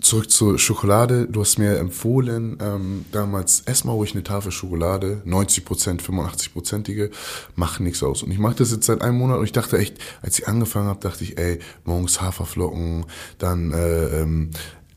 zurück 0.00 0.30
zur 0.30 0.58
Schokolade. 0.58 1.26
Du 1.28 1.40
hast 1.40 1.58
mir 1.58 1.78
empfohlen, 1.78 2.58
ähm, 2.60 3.04
damals, 3.12 3.62
ess 3.66 3.84
mal 3.84 3.92
ruhig 3.92 4.12
eine 4.14 4.22
Tafel 4.22 4.52
Schokolade, 4.52 5.22
90%, 5.24 6.00
85%ige, 6.00 7.10
macht 7.54 7.80
nichts 7.80 8.02
aus. 8.02 8.22
Und 8.22 8.30
ich 8.30 8.38
mache 8.38 8.56
das 8.56 8.72
jetzt 8.72 8.86
seit 8.86 9.02
einem 9.02 9.18
Monat 9.18 9.38
und 9.38 9.44
ich 9.44 9.52
dachte 9.52 9.78
echt, 9.78 9.98
als 10.22 10.38
ich 10.38 10.48
angefangen 10.48 10.88
habe, 10.88 11.00
dachte 11.00 11.24
ich, 11.24 11.38
ey, 11.38 11.58
morgens 11.84 12.20
Haferflocken, 12.20 13.06
dann, 13.38 13.72
äh, 13.72 14.22
ähm, 14.22 14.50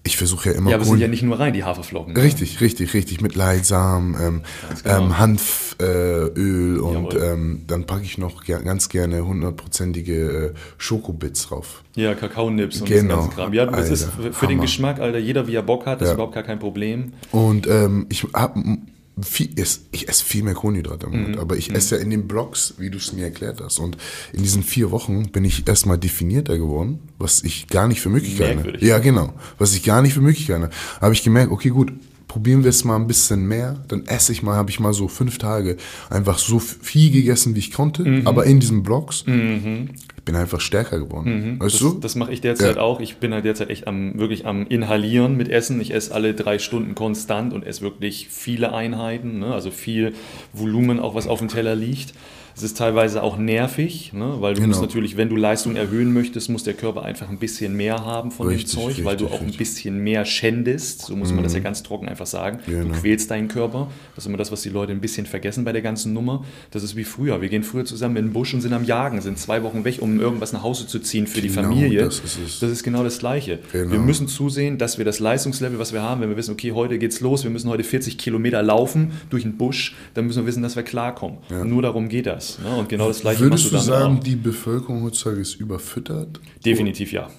ich 0.05 0.17
versuche 0.17 0.49
ja 0.51 0.55
immer 0.55 0.69
ja, 0.69 0.75
aber 0.77 0.83
es 0.83 0.89
sind 0.89 0.99
ja 0.99 1.07
nicht 1.07 1.23
nur 1.23 1.39
rein 1.39 1.51
die 1.53 1.63
Haferflocken. 1.63 2.13
ne? 2.13 2.21
Richtig, 2.21 2.61
richtig, 2.61 2.93
richtig. 2.93 3.21
Mit 3.21 3.35
Leitsamen, 3.35 4.15
ähm, 4.21 4.41
genau. 4.83 4.97
ähm, 5.05 5.17
Hanföl 5.17 6.77
äh, 6.77 6.79
und 6.79 7.15
ähm, 7.15 7.63
dann 7.67 7.85
packe 7.85 8.03
ich 8.03 8.17
noch 8.17 8.43
ger 8.43 8.61
ganz 8.61 8.87
gerne 8.89 9.25
hundertprozentige 9.25 10.53
äh, 10.53 10.53
Schokobits 10.77 11.47
drauf. 11.47 11.83
Ja, 11.95 12.13
Kakaonips 12.13 12.81
und 12.81 12.87
Genau. 12.87 13.15
das 13.15 13.23
ganze 13.25 13.35
Kram. 13.35 13.53
Ja, 13.53 13.65
das 13.65 13.89
ist 13.89 14.03
Alter, 14.05 14.15
für 14.23 14.33
für 14.33 14.45
den 14.47 14.57
Hammer. 14.57 14.61
Geschmack, 14.61 14.99
Alter, 14.99 15.17
jeder 15.17 15.47
wie 15.47 15.55
er 15.55 15.63
Bock 15.63 15.85
hat, 15.85 16.01
das 16.01 16.07
Ja. 16.07 16.11
ist 16.11 16.15
überhaupt 16.15 16.33
gar 16.35 16.43
kein 16.43 16.59
Problem. 16.59 17.13
Und 17.31 17.67
ähm, 17.67 18.05
ich 18.09 18.25
hab 18.33 18.55
m- 18.55 18.87
viel, 19.21 19.49
ich 19.91 20.09
esse 20.09 20.23
viel 20.25 20.43
mehr 20.43 20.53
Kohlenhydrate 20.55 21.05
im 21.05 21.11
Mhm. 21.13 21.21
Monat, 21.23 21.39
aber 21.39 21.57
ich 21.57 21.73
esse 21.73 21.95
ja 21.95 22.01
in 22.01 22.09
den 22.09 22.27
Blogs, 22.27 22.73
wie 22.77 22.89
du 22.89 22.97
es 22.97 23.13
mir 23.13 23.25
erklärt 23.25 23.61
hast. 23.61 23.79
Und 23.79 23.97
in 24.33 24.43
diesen 24.43 24.63
vier 24.63 24.91
Wochen 24.91 25.31
bin 25.31 25.45
ich 25.45 25.67
erstmal 25.67 25.97
definierter 25.97 26.57
geworden, 26.57 26.99
was 27.17 27.43
ich 27.43 27.67
gar 27.67 27.87
nicht 27.87 28.01
für 28.01 28.09
möglich 28.09 28.39
halte. 28.41 28.77
Ja, 28.85 28.99
genau. 28.99 29.33
Was 29.57 29.73
ich 29.75 29.83
gar 29.83 30.01
nicht 30.01 30.13
für 30.13 30.21
möglich 30.21 30.49
halte. 30.51 30.69
Habe 30.99 31.13
ich 31.13 31.23
gemerkt, 31.23 31.51
okay, 31.51 31.69
gut, 31.69 31.93
probieren 32.35 32.63
wir 32.65 32.69
es 32.69 32.83
mal 32.83 32.97
ein 32.97 33.07
bisschen 33.07 33.47
mehr. 33.47 33.77
Dann 33.87 34.05
esse 34.07 34.33
ich 34.33 34.43
mal, 34.43 34.57
habe 34.57 34.69
ich 34.69 34.81
mal 34.81 34.91
so 34.91 35.07
fünf 35.07 35.37
Tage 35.37 35.77
einfach 36.09 36.37
so 36.37 36.59
viel 36.59 37.09
gegessen, 37.09 37.55
wie 37.55 37.59
ich 37.59 37.71
konnte. 37.71 38.03
Mhm. 38.03 38.27
Aber 38.27 38.43
in 38.45 38.59
diesen 38.59 38.83
Blogs, 38.83 39.23
ich 39.25 40.23
bin 40.25 40.35
einfach 40.35 40.59
stärker 40.59 40.99
geworden. 40.99 41.55
Weißt 41.61 41.75
Das, 41.75 41.79
du? 41.79 41.93
das 41.97 42.15
mache 42.15 42.33
ich 42.33 42.41
derzeit 42.41 42.75
Ja. 42.75 42.81
auch. 42.81 42.99
Ich 42.99 43.15
bin 43.19 43.33
halt 43.33 43.45
derzeit 43.45 43.69
echt 43.69 43.87
am, 43.87 44.19
wirklich 44.19 44.45
am 44.45 44.67
Inhalieren 44.67 45.37
mit 45.37 45.47
Essen. 45.47 45.79
Ich 45.79 45.93
esse 45.93 46.13
alle 46.13 46.33
drei 46.33 46.59
Stunden 46.59 46.93
konstant 46.93 47.53
und 47.53 47.65
esse 47.65 47.79
wirklich 47.83 48.27
viele 48.29 48.73
Einheiten, 48.73 49.39
ne? 49.39 49.53
also 49.53 49.71
viel 49.71 50.13
Volumen, 50.51 50.99
auch 50.99 51.15
was 51.15 51.27
auf 51.27 51.39
dem 51.39 51.47
Teller 51.47 51.73
liegt. 51.77 52.13
Es 52.57 52.63
ist 52.63 52.77
teilweise 52.77 53.21
auch 53.21 53.37
nervig, 53.37 54.13
ne? 54.13 54.37
weil 54.39 54.53
du 54.53 54.61
Genau. 54.61 54.69
musst 54.69 54.81
natürlich, 54.81 55.17
wenn 55.17 55.27
du 55.27 55.35
Leistung 55.35 55.75
erhöhen 55.75 56.13
möchtest, 56.13 56.49
muss 56.49 56.63
der 56.63 56.73
Körper 56.73 57.03
einfach 57.03 57.27
ein 57.29 57.37
bisschen 57.37 57.75
mehr 57.75 58.05
haben 58.05 58.31
von 58.31 58.47
Richtig, 58.47 58.71
dem 58.71 58.79
Zeug, 58.81 59.03
weil 59.03 59.17
du 59.17 59.25
richtig, 59.25 59.27
auch 59.37 59.41
ein 59.41 59.47
richtig. 59.47 59.57
bisschen 59.57 59.99
mehr 60.03 60.23
schändest. 60.23 61.01
So 61.01 61.15
muss 61.17 61.33
man 61.33 61.43
das 61.43 61.53
ja 61.53 61.59
ganz 61.59 61.83
trocken 61.83 62.07
einfach 62.07 62.25
sagen. 62.25 62.59
Genau. 62.65 62.93
Du 62.93 62.99
quälst 63.01 63.29
deinen 63.29 63.49
Körper. 63.49 63.89
Das 64.15 64.23
ist 64.23 64.29
immer 64.29 64.37
das, 64.37 64.53
was 64.53 64.61
die 64.61 64.69
Leute 64.69 64.93
ein 64.93 65.01
bisschen 65.01 65.25
vergessen 65.25 65.65
bei 65.65 65.73
der 65.73 65.81
ganzen 65.81 66.13
Nummer. 66.13 66.45
Das 66.71 66.81
ist 66.83 66.95
wie 66.95 67.03
früher. 67.03 67.41
Wir 67.41 67.49
gehen 67.49 67.63
früher 67.63 67.83
zusammen 67.83 68.15
in 68.15 68.27
den 68.27 68.33
Busch 68.33 68.53
und 68.53 68.61
sind 68.61 68.71
am 68.71 68.85
Jagen, 68.85 69.19
sind 69.19 69.37
zwei 69.37 69.61
Wochen 69.63 69.83
weg, 69.83 69.97
um 69.99 70.19
irgendwas 70.21 70.53
nach 70.53 70.63
Hause 70.63 70.87
zu 70.87 70.99
ziehen 70.99 71.27
für 71.27 71.41
die 71.41 71.49
Genau, 71.49 71.63
Familie. 71.63 72.05
das 72.05 72.19
ist. 72.19 72.61
Das 72.63 72.71
ist 72.71 72.83
genau 72.83 73.03
das 73.03 73.19
Gleiche. 73.19 73.59
Genau. 73.73 73.91
Wir 73.91 73.99
müssen 73.99 74.29
zusehen, 74.29 74.77
dass 74.77 74.97
wir 74.97 75.03
das 75.03 75.19
Leistungslevel, 75.19 75.77
was 75.77 75.91
wir 75.91 76.01
haben, 76.01 76.21
wenn 76.21 76.29
wir 76.29 76.37
wissen, 76.37 76.51
okay, 76.53 76.71
heute 76.71 76.97
geht's 76.99 77.19
los, 77.19 77.43
wir 77.43 77.51
müssen 77.51 77.69
heute 77.69 77.83
40 77.83 78.17
Kilometer 78.17 78.63
laufen 78.63 79.11
durch 79.29 79.43
den 79.43 79.57
Busch, 79.57 79.93
dann 80.13 80.25
müssen 80.25 80.43
wir 80.43 80.47
wissen, 80.47 80.63
dass 80.63 80.77
wir 80.77 80.83
klarkommen. 80.83 81.39
Nur 81.65 81.81
darum 81.81 82.07
geht 82.07 82.27
das. 82.27 82.44
Ne? 82.63 82.75
Und 82.77 82.89
genau 82.89 83.07
das 83.07 83.21
Gleiche 83.21 83.41
Würdest 83.41 83.69
du 83.71 83.75
machst 83.75 83.87
du 83.87 83.91
damit 83.91 84.03
sagen, 84.03 84.17
auch. 84.19 84.23
die 84.23 84.35
Bevölkerung 84.35 85.03
heutzutage 85.03 85.41
ist 85.41 85.55
überfüttert? 85.55 86.39
Definitiv 86.65 87.11
ja. 87.11 87.29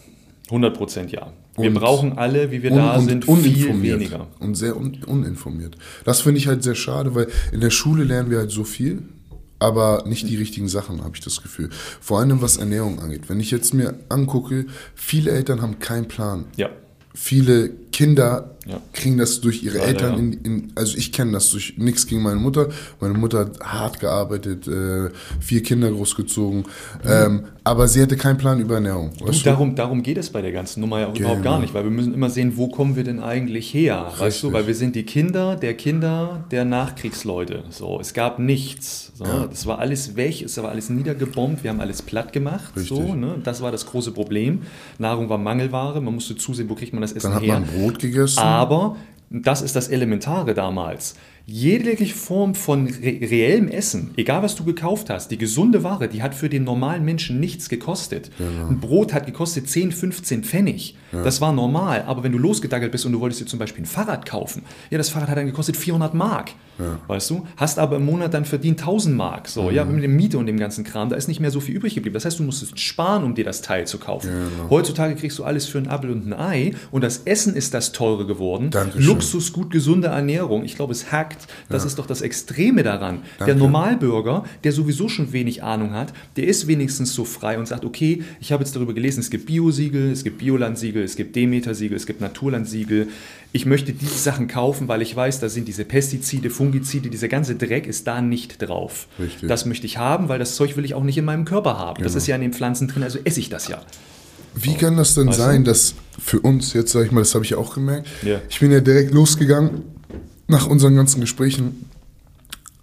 100 0.48 0.76
Prozent 0.76 1.10
ja. 1.12 1.32
Wir 1.56 1.68
Und- 1.70 1.74
brauchen 1.74 2.18
alle, 2.18 2.50
wie 2.50 2.62
wir 2.62 2.70
Un- 2.72 2.76
da 2.78 2.96
und 2.96 3.08
sind, 3.08 3.24
viel 3.24 3.32
uninformiert. 3.34 4.00
weniger. 4.00 4.26
Und 4.40 4.54
sehr 4.56 4.76
un 4.76 4.98
uninformiert. 5.06 5.76
Das 6.04 6.20
finde 6.20 6.38
ich 6.38 6.46
halt 6.46 6.62
sehr 6.62 6.74
schade, 6.74 7.14
weil 7.14 7.28
in 7.52 7.60
der 7.60 7.70
Schule 7.70 8.04
lernen 8.04 8.30
wir 8.30 8.38
halt 8.38 8.50
so 8.50 8.62
viel, 8.64 9.02
aber 9.58 10.04
nicht 10.06 10.28
die 10.28 10.36
richtigen 10.36 10.68
Sachen, 10.68 11.02
habe 11.02 11.12
ich 11.16 11.22
das 11.22 11.42
Gefühl. 11.42 11.70
Vor 12.00 12.20
allem 12.20 12.42
was 12.42 12.58
Ernährung 12.58 13.00
angeht. 13.00 13.22
Wenn 13.28 13.40
ich 13.40 13.50
jetzt 13.50 13.72
mir 13.74 13.94
angucke, 14.10 14.66
viele 14.94 15.30
Eltern 15.30 15.62
haben 15.62 15.78
keinen 15.78 16.06
Plan. 16.08 16.44
Ja. 16.56 16.68
Viele 17.14 17.70
Kinder 17.92 18.56
Ja. 18.66 18.80
kriegen 18.92 19.16
das 19.16 19.40
durch 19.40 19.62
ihre 19.62 19.78
Leider, 19.78 19.88
Eltern, 19.88 20.18
in, 20.18 20.32
in, 20.44 20.72
also 20.74 20.96
ich 20.98 21.12
kenne 21.12 21.32
das 21.32 21.50
durch 21.50 21.74
nichts 21.78 22.06
gegen 22.06 22.22
meine 22.22 22.40
Mutter. 22.40 22.68
Meine 23.00 23.14
Mutter 23.14 23.38
hat 23.40 23.60
hart 23.60 24.00
gearbeitet, 24.00 24.66
äh, 24.66 25.10
vier 25.40 25.62
Kinder 25.62 25.90
großgezogen, 25.92 26.64
ähm, 27.04 27.44
aber 27.62 27.86
sie 27.86 28.02
hatte 28.02 28.16
keinen 28.16 28.38
Plan 28.38 28.58
über 28.60 28.74
Ernährung. 28.76 29.12
Du, 29.24 29.30
darum, 29.44 29.74
darum 29.76 30.02
geht 30.02 30.18
es 30.18 30.30
bei 30.30 30.42
der 30.42 30.50
ganzen 30.52 30.80
Nummer 30.80 30.98
ja 31.00 31.04
überhaupt 31.14 31.18
Genau. 31.38 31.42
gar 31.42 31.60
nicht, 31.60 31.74
weil 31.74 31.84
wir 31.84 31.90
müssen 31.92 32.12
immer 32.12 32.28
sehen, 32.28 32.56
wo 32.56 32.66
kommen 32.68 32.96
wir 32.96 33.04
denn 33.04 33.20
eigentlich 33.20 33.72
her, 33.72 34.06
weißt 34.18 34.42
du, 34.42 34.46
Richtig. 34.48 34.52
weil 34.52 34.66
wir 34.66 34.74
sind 34.74 34.96
die 34.96 35.04
Kinder 35.04 35.54
der 35.56 35.74
Kinder 35.74 36.44
der 36.50 36.64
Nachkriegsleute. 36.64 37.64
So, 37.70 38.00
es 38.00 38.14
gab 38.14 38.38
nichts. 38.38 39.12
So, 39.14 39.24
Ja. 39.24 39.46
Das 39.46 39.66
war 39.66 39.78
alles 39.78 40.16
weg, 40.16 40.42
es 40.42 40.56
war 40.58 40.70
alles 40.70 40.90
niedergebombt, 40.90 41.62
wir 41.62 41.70
haben 41.70 41.80
alles 41.80 42.02
platt 42.02 42.32
gemacht. 42.32 42.72
So, 42.74 42.96
Richtig. 42.96 43.14
ne? 43.14 43.36
Das 43.44 43.62
war 43.62 43.70
das 43.72 43.86
große 43.86 44.10
Problem. 44.12 44.62
Nahrung 44.98 45.28
war 45.28 45.38
Mangelware, 45.38 46.00
man 46.00 46.14
musste 46.14 46.36
zusehen, 46.36 46.68
wo 46.68 46.74
kriegt 46.74 46.92
man 46.92 47.02
das 47.02 47.12
Essen 47.12 47.38
her. 47.38 47.62
Brot 47.76 47.98
gegessen. 47.98 48.38
Aber 48.38 48.96
das 49.30 49.62
ist 49.62 49.76
das 49.76 49.88
Elementare 49.88 50.54
damals. 50.54 51.16
Jegliche 51.48 52.12
Form 52.12 52.56
von 52.56 52.88
re 52.88 53.20
reellem 53.22 53.68
Essen, 53.68 54.10
egal 54.16 54.42
was 54.42 54.56
du 54.56 54.64
gekauft 54.64 55.10
hast, 55.10 55.30
die 55.30 55.38
gesunde 55.38 55.84
Ware, 55.84 56.08
die 56.08 56.20
hat 56.20 56.34
für 56.34 56.48
den 56.48 56.64
normalen 56.64 57.04
Menschen 57.04 57.38
nichts 57.38 57.68
gekostet. 57.68 58.32
Genau. 58.36 58.66
Ein 58.68 58.80
Brot 58.80 59.12
hat 59.14 59.26
gekostet 59.26 59.68
10, 59.68 59.92
15 59.92 60.42
Pfennig. 60.42 60.96
Das 61.12 61.40
war 61.40 61.52
normal. 61.52 62.02
Aber 62.08 62.24
wenn 62.24 62.32
du 62.32 62.38
losgedackelt 62.38 62.90
bist 62.90 63.06
und 63.06 63.12
du 63.12 63.20
wolltest 63.20 63.40
dir 63.42 63.46
zum 63.46 63.60
Beispiel 63.60 63.84
ein 63.84 63.86
Fahrrad 63.86 64.26
kaufen, 64.26 64.64
ja, 64.90 64.98
das 64.98 65.08
Fahrrad 65.08 65.28
hat 65.28 65.36
dann 65.38 65.46
gekostet 65.46 65.76
400 65.76 66.14
Mark. 66.14 66.50
Weißt 67.06 67.30
du? 67.30 67.46
Hast 67.56 67.78
aber 67.78 67.96
im 67.96 68.04
Monat 68.04 68.34
dann 68.34 68.44
verdient 68.44 68.80
1000 68.80 69.16
Mark. 69.16 69.48
So, 69.48 69.70
ja, 69.70 69.84
Mhm. 69.84 69.94
mit 69.94 70.02
der 70.02 70.10
Miete 70.10 70.36
und 70.38 70.46
dem 70.46 70.58
ganzen 70.58 70.82
Kram, 70.84 71.08
da 71.08 71.16
ist 71.16 71.26
nicht 71.28 71.40
mehr 71.40 71.50
so 71.52 71.60
viel 71.60 71.74
übrig 71.76 71.94
geblieben. 71.94 72.12
Das 72.14 72.24
heißt, 72.26 72.38
du 72.38 72.42
musstest 72.42 72.78
sparen, 72.80 73.22
um 73.24 73.34
dir 73.36 73.44
das 73.44 73.62
Teil 73.62 73.86
zu 73.86 73.96
kaufen. 73.98 74.28
Genau. 74.30 74.68
Heutzutage 74.68 75.14
kriegst 75.14 75.38
du 75.38 75.44
alles 75.44 75.64
für 75.66 75.78
einen 75.78 75.86
Apfel 75.88 76.10
und 76.10 76.26
ein 76.26 76.34
Ei 76.34 76.72
und 76.90 77.02
das 77.02 77.18
Essen 77.24 77.54
ist 77.54 77.72
das 77.72 77.92
teure 77.92 78.26
geworden. 78.26 78.70
Dankeschön. 78.72 79.06
Luxus, 79.06 79.52
gut 79.54 79.70
gesunde 79.70 80.08
Ernährung. 80.08 80.64
Ich 80.64 80.74
glaube, 80.74 80.92
es 80.92 81.12
hackt. 81.12 81.35
Das 81.68 81.84
ist 81.84 81.98
doch 81.98 82.06
das 82.06 82.20
Extreme 82.22 82.82
daran. 82.82 83.22
Der 83.38 83.46
Danke. 83.48 83.62
Normalbürger, 83.62 84.44
der 84.64 84.72
sowieso 84.72 85.08
schon 85.08 85.32
wenig 85.32 85.62
Ahnung 85.62 85.92
hat, 85.92 86.12
der 86.36 86.46
ist 86.46 86.66
wenigstens 86.66 87.14
so 87.14 87.24
frei 87.24 87.58
und 87.58 87.66
sagt, 87.66 87.84
okay, 87.84 88.22
ich 88.40 88.52
habe 88.52 88.62
jetzt 88.64 88.74
darüber 88.76 88.94
gelesen, 88.94 89.20
es 89.20 89.30
gibt 89.30 89.46
Biosiegel, 89.46 90.10
es 90.12 90.24
gibt 90.24 90.38
Biolandsiegel, 90.38 91.02
es 91.02 91.16
gibt 91.16 91.34
Demeter-Siegel, 91.36 91.96
es 91.96 92.06
gibt 92.06 92.20
Naturlandsiegel. 92.20 93.08
Ich 93.52 93.64
möchte 93.66 93.92
diese 93.92 94.18
Sachen 94.18 94.48
kaufen, 94.48 94.88
weil 94.88 95.00
ich 95.02 95.14
weiß, 95.16 95.40
da 95.40 95.48
sind 95.48 95.66
diese 95.68 95.84
Pestizide, 95.84 96.50
Fungizide, 96.50 97.08
dieser 97.10 97.28
ganze 97.28 97.54
Dreck 97.54 97.86
ist 97.86 98.06
da 98.06 98.20
nicht 98.20 98.60
drauf. 98.60 99.06
Richtig. 99.18 99.48
Das 99.48 99.64
möchte 99.66 99.86
ich 99.86 99.98
haben, 99.98 100.28
weil 100.28 100.38
das 100.38 100.56
Zeug 100.56 100.76
will 100.76 100.84
ich 100.84 100.94
auch 100.94 101.04
nicht 101.04 101.16
in 101.18 101.24
meinem 101.24 101.44
Körper 101.44 101.78
haben. 101.78 102.02
Das 102.02 102.12
Genau. 102.12 102.18
ist 102.18 102.26
ja 102.26 102.34
in 102.36 102.42
den 102.42 102.52
Pflanzen 102.52 102.88
drin, 102.88 103.02
also 103.02 103.18
esse 103.24 103.40
ich 103.40 103.48
das 103.48 103.68
ja. 103.68 103.80
Wie 104.54 104.74
kann 104.74 104.96
das 104.96 105.14
denn 105.14 105.28
Weißt 105.28 105.38
sein, 105.38 105.64
dass 105.64 105.94
für 106.18 106.40
uns, 106.40 106.72
jetzt 106.72 106.92
sage 106.92 107.06
ich 107.06 107.12
mal, 107.12 107.20
das 107.20 107.34
habe 107.34 107.44
ich 107.44 107.50
ja 107.50 107.58
auch 107.58 107.74
gemerkt, 107.74 108.08
Ja. 108.22 108.40
ich 108.48 108.58
bin 108.60 108.70
ja 108.70 108.80
direkt 108.80 109.12
losgegangen 109.12 109.82
nach 110.48 110.66
unseren 110.66 110.94
ganzen 110.94 111.20
Gesprächen, 111.20 111.88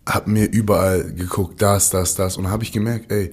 habe 0.08 0.30
mir 0.30 0.46
überall 0.52 1.14
geguckt, 1.14 1.62
das, 1.62 1.90
das, 1.90 2.16
das 2.16 2.38
und 2.38 2.50
habe 2.50 2.64
ich 2.64 2.72
gemerkt, 2.72 3.12
ey, 3.12 3.32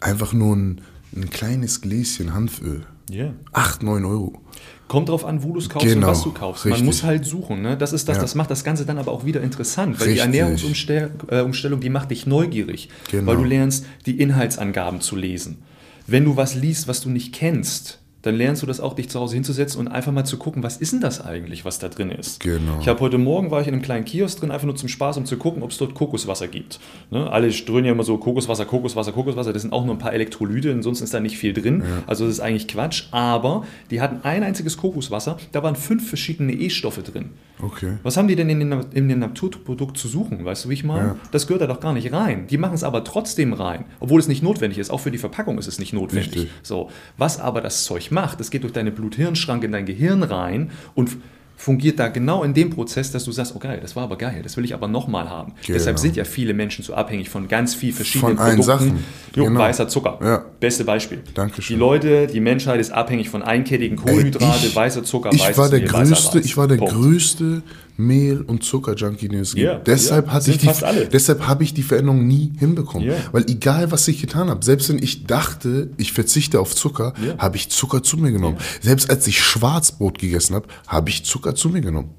einfach 0.00 0.32
nur 0.32 0.54
ein, 0.54 0.80
ein 1.16 1.30
kleines 1.30 1.80
Gläschen 1.80 2.34
Hanföl, 2.34 2.84
Ja. 3.10 3.32
8, 3.52 3.82
9 3.82 4.04
Euro. 4.04 4.40
Kommt 4.86 5.10
drauf 5.10 5.24
an, 5.26 5.42
wo 5.42 5.52
du 5.52 5.58
es 5.58 5.68
kaufst 5.68 5.86
Genau, 5.88 6.06
und 6.06 6.12
was 6.12 6.22
du 6.22 6.32
kaufst. 6.32 6.64
Man 6.64 6.72
richtig. 6.72 6.86
muss 6.86 7.02
halt 7.02 7.24
suchen. 7.26 7.60
Ne? 7.60 7.76
Das 7.76 7.92
ist 7.92 8.08
das, 8.08 8.16
Ja. 8.16 8.22
das 8.22 8.34
macht 8.34 8.50
das 8.50 8.64
Ganze 8.64 8.86
dann 8.86 8.96
aber 8.98 9.12
auch 9.12 9.24
wieder 9.26 9.42
interessant, 9.42 9.98
weil 10.00 10.06
die 10.06 10.12
Richtig. 10.14 10.24
Ernährungsumstellung, 10.24 11.76
äh, 11.76 11.80
die 11.80 11.90
macht 11.90 12.10
dich 12.10 12.26
neugierig, 12.26 12.88
Genau. 13.10 13.26
weil 13.30 13.36
du 13.36 13.44
lernst, 13.44 13.84
die 14.06 14.18
Inhaltsangaben 14.18 15.00
zu 15.02 15.16
lesen. 15.16 15.58
Wenn 16.06 16.24
du 16.24 16.36
was 16.36 16.54
liest, 16.54 16.88
was 16.88 17.02
du 17.02 17.10
nicht 17.10 17.34
kennst, 17.34 17.98
dann 18.28 18.36
lernst 18.36 18.62
du 18.62 18.66
das 18.66 18.78
auch, 18.78 18.94
dich 18.94 19.08
zu 19.08 19.18
Hause 19.18 19.34
hinzusetzen 19.34 19.80
und 19.80 19.88
einfach 19.88 20.12
mal 20.12 20.24
zu 20.24 20.36
gucken, 20.36 20.62
was 20.62 20.76
ist 20.76 20.92
denn 20.92 21.00
das 21.00 21.24
eigentlich, 21.24 21.64
was 21.64 21.78
da 21.78 21.88
drin 21.88 22.10
ist. 22.10 22.40
Genau. 22.40 22.78
Ich 22.80 22.88
habe 22.88 23.00
heute 23.00 23.16
Morgen 23.16 23.50
war 23.50 23.60
ich 23.62 23.68
in 23.68 23.72
einem 23.72 23.82
kleinen 23.82 24.04
Kiosk 24.04 24.40
drin, 24.40 24.50
einfach 24.50 24.66
nur 24.66 24.76
zum 24.76 24.88
Spaß, 24.88 25.16
um 25.16 25.24
zu 25.24 25.38
gucken, 25.38 25.62
ob 25.62 25.70
es 25.70 25.78
dort 25.78 25.94
Kokoswasser 25.94 26.46
gibt. 26.46 26.78
Ne? 27.10 27.30
Alle 27.30 27.50
strömen 27.52 27.86
ja 27.86 27.92
immer 27.92 28.04
so 28.04 28.18
Kokoswasser, 28.18 28.66
Kokoswasser, 28.66 29.12
Kokoswasser. 29.12 29.52
Das 29.52 29.62
sind 29.62 29.72
auch 29.72 29.84
nur 29.84 29.94
ein 29.94 29.98
paar 29.98 30.12
Elektrolyte, 30.12 30.70
ansonsten 30.70 31.04
ist 31.04 31.14
da 31.14 31.20
nicht 31.20 31.38
viel 31.38 31.54
drin. 31.54 31.82
Also 32.06 32.26
das 32.26 32.34
ist 32.34 32.40
eigentlich 32.40 32.68
Quatsch. 32.68 33.04
Aber 33.12 33.64
die 33.90 34.00
hatten 34.00 34.20
ein 34.24 34.42
einziges 34.42 34.76
Kokoswasser, 34.76 35.38
da 35.52 35.62
waren 35.62 35.74
fünf 35.74 36.06
verschiedene 36.06 36.52
E-Stoffe 36.52 37.02
drin. 37.02 37.30
Okay. 37.60 37.94
Was 38.02 38.16
haben 38.16 38.28
die 38.28 38.36
denn 38.36 38.48
in 38.50 38.60
dem, 38.60 38.80
in 38.92 39.08
dem 39.08 39.18
Naturprodukt 39.18 39.96
zu 39.96 40.06
suchen? 40.06 40.44
Weißt 40.44 40.64
du, 40.64 40.68
wie 40.68 40.74
ich 40.74 40.84
meine? 40.84 41.08
Ja. 41.08 41.16
Das 41.32 41.46
gehört 41.46 41.62
da 41.62 41.66
doch 41.66 41.80
gar 41.80 41.92
nicht 41.92 42.12
rein. 42.12 42.46
Die 42.46 42.58
machen 42.58 42.74
es 42.74 42.84
aber 42.84 43.02
trotzdem 43.02 43.52
rein, 43.52 43.86
obwohl 44.00 44.20
es 44.20 44.28
nicht 44.28 44.42
notwendig 44.42 44.78
ist. 44.78 44.90
Auch 44.90 45.00
für 45.00 45.10
die 45.10 45.18
Verpackung 45.18 45.58
ist 45.58 45.66
es 45.66 45.78
nicht 45.78 45.92
notwendig. 45.92 46.34
Richtig. 46.34 46.50
So, 46.62 46.90
was 47.16 47.40
aber 47.40 47.60
das 47.60 47.84
Zeug 47.84 48.10
macht, 48.10 48.17
es 48.38 48.50
geht 48.50 48.62
durch 48.64 48.72
deine 48.72 48.90
Blut-Hirn-Schranke 48.90 49.66
in 49.66 49.72
dein 49.72 49.86
Gehirn 49.86 50.22
rein 50.22 50.70
und 50.94 51.16
fungiert 51.56 51.98
da 51.98 52.06
genau 52.06 52.44
in 52.44 52.54
dem 52.54 52.70
Prozess, 52.70 53.10
dass 53.10 53.24
du 53.24 53.32
sagst, 53.32 53.52
oh 53.56 53.58
geil, 53.58 53.80
das 53.82 53.96
war 53.96 54.04
aber 54.04 54.16
geil, 54.16 54.42
das 54.44 54.56
will 54.56 54.64
ich 54.64 54.74
aber 54.74 54.86
nochmal 54.86 55.28
haben. 55.28 55.54
Genau. 55.66 55.76
Deshalb 55.76 55.98
sind 55.98 56.14
ja 56.14 56.22
viele 56.22 56.54
Menschen 56.54 56.84
so 56.84 56.94
abhängig 56.94 57.30
von 57.30 57.48
ganz 57.48 57.74
viel 57.74 57.92
verschiedenen 57.92 58.36
Von 58.36 58.44
allen 58.46 58.60
Produkten. 58.60 58.86
Sachen. 58.90 59.04
Jo, 59.34 59.44
Genau. 59.46 59.58
Weißer 59.58 59.88
Zucker, 59.88 60.18
Ja. 60.22 60.44
beste 60.60 60.84
Beispiel. 60.84 61.18
Dankeschön. 61.34 61.74
Die 61.74 61.80
Leute, 61.80 62.28
die 62.28 62.38
Menschheit 62.38 62.78
ist 62.80 62.92
abhängig 62.92 63.28
von 63.28 63.42
einkettigen 63.42 63.96
Kohlenhydrate, 63.96 64.68
ich- 64.68 64.76
weißer 64.76 65.02
Zucker, 65.02 65.30
Ich 65.32 65.40
weißes 65.40 65.58
war 65.58 65.68
der 65.68 65.80
größte, 65.80 66.38
ich 66.38 66.56
war 66.56 66.68
der 66.68 66.76
Punkt. 66.76 66.92
größte 66.94 67.62
Mehl- 67.98 68.42
und 68.42 68.62
Zuckerjunkie, 68.62 69.28
den 69.28 69.40
es 69.40 69.54
gibt. 69.54 69.66
Ja, 69.66 69.74
deshalb 69.74 70.28
ja, 70.28 70.32
hatte 70.32 70.52
ich 70.52 70.58
die, 70.58 70.70
deshalb 71.12 71.48
habe 71.48 71.64
ich 71.64 71.74
die 71.74 71.82
Veränderung 71.82 72.26
nie 72.26 72.52
hinbekommen. 72.56 73.08
Ja. 73.08 73.16
Weil 73.32 73.44
egal 73.50 73.90
was 73.90 74.06
ich 74.06 74.20
getan 74.20 74.48
habe, 74.48 74.64
selbst 74.64 74.88
wenn 74.88 75.02
ich 75.02 75.26
dachte, 75.26 75.90
ich 75.96 76.12
verzichte 76.12 76.60
auf 76.60 76.76
Zucker, 76.76 77.12
habe 77.38 77.56
ich 77.56 77.70
Zucker 77.70 78.02
zu 78.02 78.16
mir 78.16 78.30
genommen. 78.30 78.58
Selbst 78.80 79.10
als 79.10 79.26
ich 79.26 79.40
Schwarzbrot 79.42 80.18
gegessen 80.18 80.54
habe, 80.54 80.68
habe 80.86 81.10
ich 81.10 81.24
Zucker 81.24 81.56
zu 81.56 81.70
mir 81.70 81.80
genommen. 81.80 82.10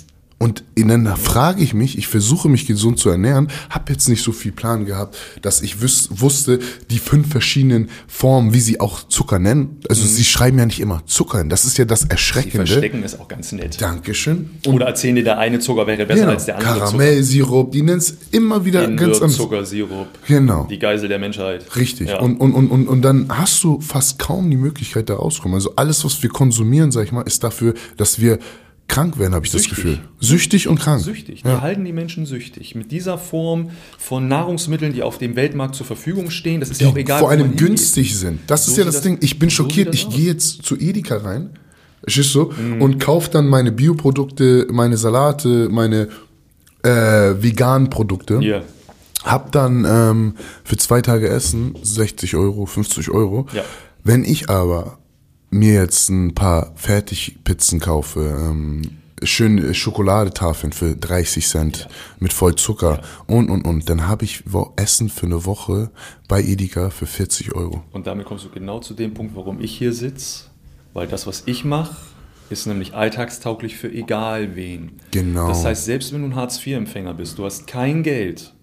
Und 0.41 0.63
dann 0.75 1.05
frage 1.17 1.61
ich 1.61 1.73
mich, 1.73 1.97
ich 1.97 2.07
versuche 2.07 2.47
mich 2.47 2.65
gesund 2.65 2.97
zu 2.97 3.09
ernähren, 3.09 3.49
habe 3.69 3.91
jetzt 3.91 4.07
nicht 4.07 4.23
so 4.23 4.31
viel 4.31 4.53
Plan 4.53 4.85
gehabt, 4.85 5.17
dass 5.41 5.61
ich 5.61 5.81
wusste, 5.81 6.59
die 6.89 6.97
fünf 6.99 7.29
verschiedenen 7.29 7.89
Formen, 8.07 8.53
wie 8.53 8.61
sie 8.61 8.79
auch 8.79 9.03
Zucker 9.09 9.37
nennen. 9.37 9.77
Also 9.89 10.07
sie 10.07 10.23
schreiben 10.23 10.57
ja 10.57 10.65
nicht 10.65 10.79
immer 10.79 11.03
Zucker 11.05 11.39
hin. 11.39 11.49
Das 11.49 11.65
ist 11.65 11.77
ja 11.77 11.83
das 11.83 12.05
Mhm. 12.05 12.11
Erschreckende. 12.11 12.65
verstecken 12.67 13.03
ist 13.03 13.19
auch 13.19 13.27
ganz 13.27 13.51
nett. 13.51 13.81
Dankeschön. 13.81 14.49
Oder 14.65 14.85
erzählen 14.87 15.15
dir, 15.17 15.25
der 15.25 15.39
eine 15.39 15.59
Zucker 15.59 15.85
wäre 15.87 16.05
besser 16.05 16.21
Genau. 16.21 16.31
als 16.31 16.45
der 16.45 16.57
andere 16.57 16.79
Karamellsirup, 16.79 17.71
die 17.73 17.81
nennen 17.81 17.97
es 17.97 18.15
immer 18.31 18.63
wieder 18.63 18.83
Zucker. 18.85 18.95
ganz 18.95 19.15
anders. 19.21 19.35
Zuckersirup. 19.37 20.07
Genau. 20.25 20.67
Die 20.69 20.79
Geisel 20.79 21.09
der 21.09 21.19
Menschheit. 21.19 21.65
Richtig. 21.75 22.07
Ja. 22.09 22.19
Und, 22.21 22.37
und, 22.37 22.53
und, 22.53 22.69
und, 22.71 22.87
und 22.87 23.01
dann 23.01 23.25
hast 23.29 23.61
du 23.65 23.81
fast 23.81 24.17
kaum 24.19 24.49
die 24.49 24.55
Möglichkeit, 24.57 25.09
da 25.09 25.15
rauszukommen. 25.15 25.55
Also 25.55 25.73
alles, 25.75 26.05
was 26.05 26.23
wir 26.23 26.29
konsumieren, 26.29 26.91
sag 26.91 27.03
ich 27.03 27.11
mal, 27.11 27.23
ist 27.23 27.43
dafür, 27.43 27.73
dass 27.97 28.19
wir 28.21 28.39
krank 28.89 29.17
werden, 29.17 29.33
habe 29.33 29.45
ich 29.45 29.51
Süchtig. 29.51 29.69
das 29.69 29.75
Gefühl. 29.77 29.99
Süchtig 30.19 30.67
und 30.67 30.79
krank. 30.79 31.01
Süchtig. 31.01 31.43
Die 31.43 31.47
Ja. 31.47 31.61
halten 31.61 31.85
die 31.85 31.93
Menschen 31.93 32.25
süchtig. 32.25 32.75
Mit 32.75 32.91
dieser 32.91 33.17
Form 33.17 33.69
von 33.97 34.27
Nahrungsmitteln, 34.27 34.91
die 34.93 35.01
auf 35.03 35.17
dem 35.17 35.35
Weltmarkt 35.37 35.75
zur 35.75 35.85
Verfügung 35.85 36.29
stehen, 36.31 36.59
das 36.59 36.69
ist 36.69 36.81
ja 36.81 36.89
auch 36.89 36.93
Die 36.95 37.01
egal. 37.01 37.19
vor 37.19 37.29
allem 37.29 37.41
hingeht. 37.49 37.59
günstig 37.59 38.17
sind. 38.17 38.39
Das 38.47 38.65
So 38.65 38.71
ist 38.73 38.77
ja 38.79 38.83
das 38.83 38.95
das- 38.95 39.03
Ding. 39.03 39.17
Ich 39.21 39.39
bin 39.39 39.49
so 39.49 39.55
schockiert. 39.57 39.93
Ich 39.93 40.09
gehe 40.09 40.25
jetzt 40.25 40.63
zu 40.63 40.75
Edeka 40.77 41.17
rein, 41.17 41.51
ist 42.05 42.31
so, 42.31 42.51
und 42.79 42.99
kaufe 42.99 43.29
dann 43.31 43.47
meine 43.47 43.71
Bioprodukte, 43.71 44.67
meine 44.71 44.97
Salate, 44.97 45.69
meine 45.71 46.09
äh, 46.83 46.89
veganen 47.41 47.89
Produkte. 47.89 48.39
Ja. 48.41 48.61
Hab 49.23 49.51
dann 49.51 49.85
ähm, 49.85 50.33
für 50.63 50.77
zwei 50.77 51.01
Tage 51.01 51.27
Essen 51.27 51.75
60 51.81 52.35
Euro, 52.35 52.65
50 52.65 53.09
Euro. 53.11 53.47
Ja. 53.53 53.63
Wenn 54.05 54.23
ich 54.23 54.49
aber 54.49 54.98
mir 55.49 55.73
jetzt 55.73 56.09
ein 56.09 56.35
paar 56.35 56.71
Fertigpizzen 56.75 57.79
kaufe, 57.79 58.21
ähm, 58.21 58.99
schöne 59.23 59.73
Schokoladetafeln 59.73 60.71
für 60.71 60.95
30 60.95 61.45
Cent 61.47 61.87
mit 62.19 62.33
voll 62.33 62.55
Zucker 62.55 63.01
und 63.27 63.49
und 63.49 63.65
und, 63.65 63.89
dann 63.89 64.07
habe 64.07 64.25
ich 64.25 64.43
Essen 64.75 65.09
für 65.09 65.25
eine 65.25 65.45
Woche 65.45 65.91
bei 66.27 66.41
Edeka 66.41 66.89
für 66.89 67.05
40 67.05 67.53
Euro. 67.55 67.83
Und 67.91 68.07
damit 68.07 68.25
kommst 68.25 68.45
du 68.45 68.49
genau 68.49 68.79
zu 68.79 68.93
dem 68.93 69.13
Punkt, 69.13 69.35
warum 69.35 69.59
ich 69.61 69.77
hier 69.77 69.93
sitze. 69.93 70.45
Weil 70.93 71.07
das, 71.07 71.27
was 71.27 71.43
ich 71.45 71.65
mache, 71.65 71.95
ist 72.49 72.65
nämlich 72.65 72.95
alltagstauglich 72.95 73.75
für 73.75 73.91
egal 73.91 74.55
wen. 74.55 74.93
Genau. 75.11 75.47
Das 75.47 75.63
heißt, 75.65 75.85
selbst 75.85 76.13
wenn 76.13 76.21
du 76.21 76.29
ein 76.29 76.35
Hartz-IV-Empfänger 76.35 77.13
bist, 77.13 77.37
du 77.37 77.45
hast 77.45 77.67
kein 77.67 78.01
Geld, 78.01 78.53